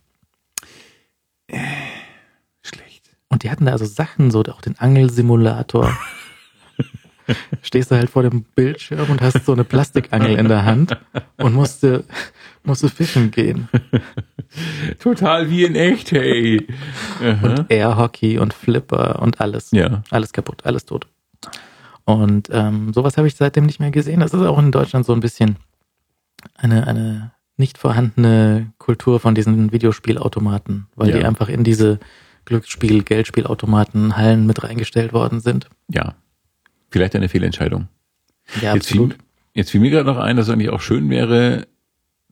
Schlecht. 2.61 3.09
Und 3.29 3.41
die 3.41 3.49
hatten 3.49 3.65
da 3.65 3.71
also 3.71 3.85
Sachen, 3.85 4.29
so 4.29 4.41
auch 4.41 4.61
den 4.61 4.77
Angelsimulator. 4.77 5.97
Stehst 7.63 7.89
du 7.89 7.95
halt 7.95 8.11
vor 8.11 8.21
dem 8.21 8.43
Bildschirm 8.43 9.09
und 9.09 9.21
hast 9.21 9.45
so 9.45 9.53
eine 9.53 9.63
Plastikangel 9.63 10.37
in 10.37 10.47
der 10.47 10.63
Hand 10.63 10.95
und 11.37 11.53
musste, 11.55 12.05
musste 12.67 12.89
fischen 12.89 13.31
gehen. 13.31 13.67
Total 14.99 15.49
wie 15.49 15.63
in 15.65 15.75
echt, 15.75 16.11
hey. 16.11 16.67
Aha. 17.23 17.65
Airhockey 17.69 18.37
und 18.39 18.53
Flipper 18.53 19.21
und 19.21 19.41
alles. 19.41 19.71
Ja. 19.71 20.03
Alles 20.09 20.33
kaputt, 20.33 20.65
alles 20.65 20.85
tot. 20.85 21.07
Und 22.05 22.49
ähm, 22.51 22.93
sowas 22.93 23.17
habe 23.17 23.27
ich 23.27 23.35
seitdem 23.35 23.65
nicht 23.65 23.79
mehr 23.79 23.91
gesehen. 23.91 24.19
Das 24.21 24.33
ist 24.33 24.41
auch 24.41 24.59
in 24.59 24.71
Deutschland 24.71 25.05
so 25.05 25.13
ein 25.13 25.19
bisschen 25.19 25.57
eine, 26.55 26.87
eine 26.87 27.31
nicht 27.57 27.77
vorhandene 27.77 28.71
Kultur 28.77 29.19
von 29.19 29.35
diesen 29.35 29.71
Videospielautomaten, 29.71 30.87
weil 30.95 31.09
Ja. 31.09 31.17
die 31.17 31.25
einfach 31.25 31.49
in 31.49 31.63
diese 31.63 31.99
Glücksspiel, 32.45 33.03
Geldspielautomaten, 33.03 34.15
Hallen 34.15 34.45
mit 34.45 34.63
reingestellt 34.63 35.11
worden 35.11 35.41
sind. 35.41 35.67
Ja. 35.89 36.15
Vielleicht 36.89 37.15
eine 37.15 37.27
Fehlentscheidung. 37.27 37.89
Ja, 38.61 38.73
Jetzt 38.75 38.87
fiel, 38.87 39.15
jetzt 39.53 39.71
fiel 39.71 39.81
mir 39.81 39.89
gerade 39.89 40.05
noch 40.05 40.17
ein, 40.17 40.37
dass 40.37 40.47
es 40.47 40.53
eigentlich 40.53 40.69
auch 40.69 40.79
schön 40.79 41.09
wäre, 41.09 41.67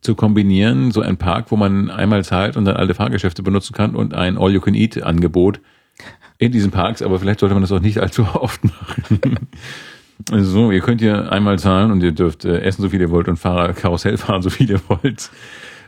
zu 0.05 0.15
kombinieren, 0.15 0.91
so 0.91 1.01
ein 1.01 1.17
Park, 1.17 1.51
wo 1.51 1.57
man 1.57 1.89
einmal 1.89 2.23
zahlt 2.23 2.55
und 2.55 2.65
dann 2.65 2.77
alte 2.77 2.93
Fahrgeschäfte 2.93 3.43
benutzen 3.43 3.73
kann 3.73 3.95
und 3.95 4.13
ein 4.13 4.37
All-You-Can-Eat-Angebot 4.37 5.59
in 6.37 6.51
diesen 6.51 6.71
Parks, 6.71 7.01
aber 7.01 7.19
vielleicht 7.19 7.39
sollte 7.39 7.55
man 7.55 7.61
das 7.61 7.71
auch 7.71 7.79
nicht 7.81 7.99
allzu 7.99 8.23
oft 8.33 8.63
machen. 8.63 9.49
Also 10.31 10.49
so, 10.49 10.71
ihr 10.71 10.79
könnt 10.81 11.01
hier 11.01 11.31
einmal 11.31 11.59
zahlen 11.59 11.91
und 11.91 12.01
ihr 12.01 12.13
dürft 12.13 12.45
äh, 12.45 12.61
essen, 12.61 12.81
so 12.81 12.89
viel 12.89 13.01
ihr 13.01 13.09
wollt 13.11 13.27
und 13.27 13.37
Fahrer 13.37 13.73
Karussell 13.73 14.17
fahren, 14.17 14.41
so 14.41 14.49
viel 14.49 14.69
ihr 14.69 14.79
wollt. 14.87 15.29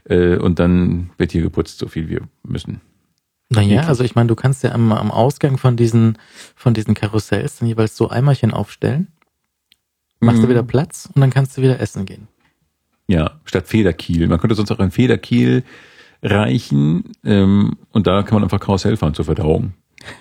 Äh, 0.06 0.38
und 0.38 0.60
dann 0.60 1.12
wird 1.18 1.32
hier 1.32 1.42
geputzt, 1.42 1.80
so 1.80 1.88
viel 1.88 2.10
wir 2.10 2.22
müssen. 2.44 2.82
Naja, 3.50 3.84
also 3.84 4.04
ich 4.04 4.16
meine, 4.16 4.28
du 4.28 4.36
kannst 4.36 4.64
ja 4.64 4.74
am, 4.74 4.92
am 4.92 5.12
Ausgang 5.12 5.58
von 5.58 5.78
diesen, 5.78 6.18
von 6.56 6.74
diesen 6.74 6.94
Karussells 6.94 7.60
dann 7.60 7.70
jeweils 7.70 7.96
so 7.96 8.10
Eimerchen 8.10 8.52
aufstellen, 8.52 9.08
machst 10.20 10.40
du 10.42 10.46
Mhm. 10.46 10.50
wieder 10.50 10.64
Platz 10.64 11.10
und 11.14 11.22
dann 11.22 11.30
kannst 11.30 11.56
du 11.58 11.62
wieder 11.62 11.80
essen 11.80 12.06
gehen. 12.06 12.28
Ja, 13.08 13.40
statt 13.46 13.68
Federkiel. 13.68 14.28
Man 14.28 14.40
könnte 14.40 14.56
sonst 14.56 14.72
auch 14.72 14.80
ein 14.80 14.92
Federkiel 14.92 15.64
reichen 16.22 17.12
ähm, 17.24 17.78
und 17.92 18.08
da 18.08 18.24
kann 18.24 18.36
man 18.36 18.44
einfach 18.44 18.60
Karussell 18.60 18.98
fahren 18.98 19.14
zur 19.14 19.26
Verdauung. 19.26 19.74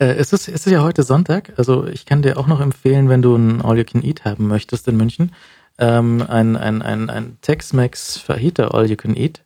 Äh, 0.00 0.14
es, 0.16 0.34
ist, 0.34 0.46
es 0.46 0.66
ist 0.66 0.70
ja 0.70 0.82
heute 0.82 1.02
Sonntag, 1.02 1.54
also 1.56 1.86
ich 1.86 2.04
kann 2.04 2.20
dir 2.20 2.36
auch 2.36 2.46
noch 2.46 2.60
empfehlen, 2.60 3.08
wenn 3.08 3.22
du 3.22 3.34
ein 3.34 3.62
All-You-Can-Eat 3.62 4.26
haben 4.26 4.46
möchtest 4.46 4.86
in 4.86 4.96
München, 4.98 5.32
ähm, 5.78 6.22
ein, 6.28 6.54
ein, 6.56 6.82
ein, 6.82 7.08
ein 7.08 7.38
Tex-Mex 7.40 8.18
Fajita 8.18 8.68
All-You-Can-Eat. 8.68 9.42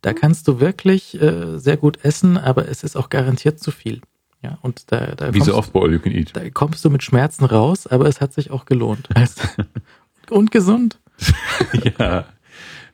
Da 0.00 0.14
kannst 0.14 0.48
du 0.48 0.60
wirklich 0.60 1.20
äh, 1.20 1.58
sehr 1.58 1.76
gut 1.76 2.04
essen, 2.04 2.38
aber 2.38 2.68
es 2.68 2.82
ist 2.82 2.96
auch 2.96 3.10
garantiert 3.10 3.60
zu 3.60 3.70
viel. 3.70 4.00
Ja, 4.44 4.58
und 4.60 4.92
da, 4.92 5.14
da 5.14 5.32
Wie 5.32 5.38
kommst, 5.38 5.46
so 5.46 5.56
oft 5.56 5.72
bei 5.72 5.80
All 5.80 5.92
You 5.92 5.98
Can 5.98 6.12
Eat. 6.12 6.36
da 6.36 6.48
kommst 6.50 6.84
du 6.84 6.90
mit 6.90 7.02
Schmerzen 7.02 7.44
raus, 7.44 7.86
aber 7.86 8.06
es 8.06 8.20
hat 8.20 8.34
sich 8.34 8.50
auch 8.50 8.66
gelohnt. 8.66 9.08
Weißt? 9.14 9.40
und 10.30 10.50
gesund. 10.50 10.98
ja. 11.98 12.24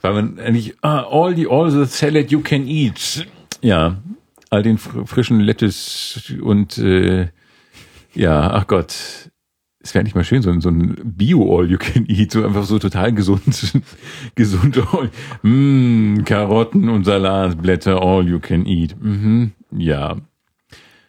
Weil 0.03 0.13
man 0.15 0.39
eigentlich, 0.39 0.75
ah, 0.83 1.03
all 1.11 1.35
the, 1.37 1.47
all 1.49 1.71
the 1.71 1.85
salad 1.85 2.31
you 2.31 2.41
can 2.41 2.67
eat. 2.67 3.27
Ja. 3.61 3.99
All 4.51 4.63
den 4.63 4.79
fr 4.79 5.05
frischen 5.07 5.41
Lettuce 5.41 6.33
und, 6.43 6.79
äh, 6.79 7.29
ja, 8.15 8.51
ach 8.53 8.67
Gott. 8.67 8.95
Es 9.83 9.95
wäre 9.95 10.05
nicht 10.05 10.15
mal 10.15 10.25
schön, 10.25 10.43
so, 10.43 10.51
ein- 10.51 10.61
so 10.61 10.69
ein 10.69 10.95
Bio-All 11.03 11.71
You 11.71 11.79
Can 11.79 12.05
Eat, 12.07 12.33
so 12.33 12.45
einfach 12.45 12.65
so 12.65 12.79
total 12.79 13.15
gesund, 13.15 13.43
gesund. 14.35 14.77
All, 14.93 15.11
mm, 15.43 16.25
Karotten 16.25 16.91
und 16.91 17.05
Salatblätter 17.05 18.03
All 18.03 18.29
You 18.29 18.41
Can 18.41 18.67
Eat. 18.67 18.95
Mhm. 19.01 19.53
Ja. 19.73 20.17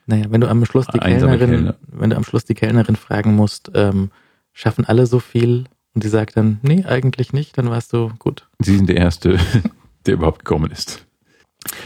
Naja, 0.06 0.26
wenn 0.30 0.40
du 0.42 0.48
am 0.50 0.64
Schluss 0.66 0.88
die 0.88 1.02
Einsame 1.02 1.38
Kellnerin, 1.38 1.64
Kellner. 1.66 1.76
wenn 1.92 2.10
du 2.12 2.16
am 2.16 2.24
Schluss 2.24 2.46
die 2.46 2.54
Kellnerin 2.54 2.96
fragen 2.96 3.36
musst, 3.36 3.72
ähm, 3.76 4.10
schaffen 4.54 4.86
alle 4.86 5.06
so 5.06 5.20
viel? 5.20 5.66
Und 5.94 6.04
die 6.04 6.10
sagt 6.10 6.38
dann, 6.38 6.60
nee, 6.62 6.86
eigentlich 6.86 7.34
nicht, 7.34 7.58
dann 7.58 7.70
warst 7.70 7.94
du 7.94 8.12
gut. 8.18 8.48
Sie 8.60 8.76
sind 8.78 8.88
der 8.88 8.98
Erste, 8.98 9.40
der 10.06 10.14
überhaupt 10.14 10.40
gekommen 10.40 10.72
ist. 10.72 11.06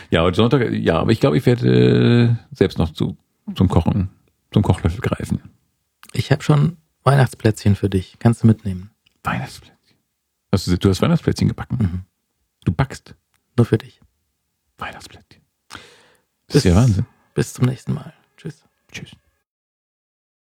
Ja, 0.10 0.22
heute 0.22 0.38
Sonntag, 0.38 0.72
ja, 0.72 1.00
aber 1.00 1.12
ich 1.12 1.20
glaube, 1.20 1.38
ich 1.38 1.46
werde 1.46 2.38
äh, 2.52 2.56
selbst 2.56 2.78
noch 2.78 2.94
zu, 2.94 3.18
zum 3.56 3.68
Kochen, 3.68 4.10
zum 4.52 4.64
Kochlöffel 4.64 5.02
greifen. 5.02 5.42
Ich 6.14 6.32
habe 6.32 6.44
schon 6.44 6.78
Weihnachtsplätzchen 7.04 7.76
für 7.76 7.90
dich. 7.90 8.18
Kannst 8.20 8.44
du 8.44 8.48
mitnehmen. 8.48 8.92
Weihnachtsplätzchen. 9.24 9.98
Hast 10.52 10.68
du, 10.68 10.78
du 10.78 10.90
hast 10.90 11.02
Weihnachtsplätzchen 11.02 11.48
gebacken. 11.48 11.78
Mhm. 11.80 12.02
Du 12.64 12.72
backst 12.72 13.16
Nur 13.58 13.66
für 13.66 13.78
dich. 13.78 14.02
Weihnachtsplätzchen. 14.78 15.42
Das 16.48 16.58
ist 16.58 16.64
ja 16.64 16.76
Wahnsinn. 16.76 17.06
Bis 17.34 17.54
zum 17.54 17.66
nächsten 17.66 17.94
Mal. 17.94 18.14
Tschüss. 18.38 18.64
Tschüss. 18.92 19.12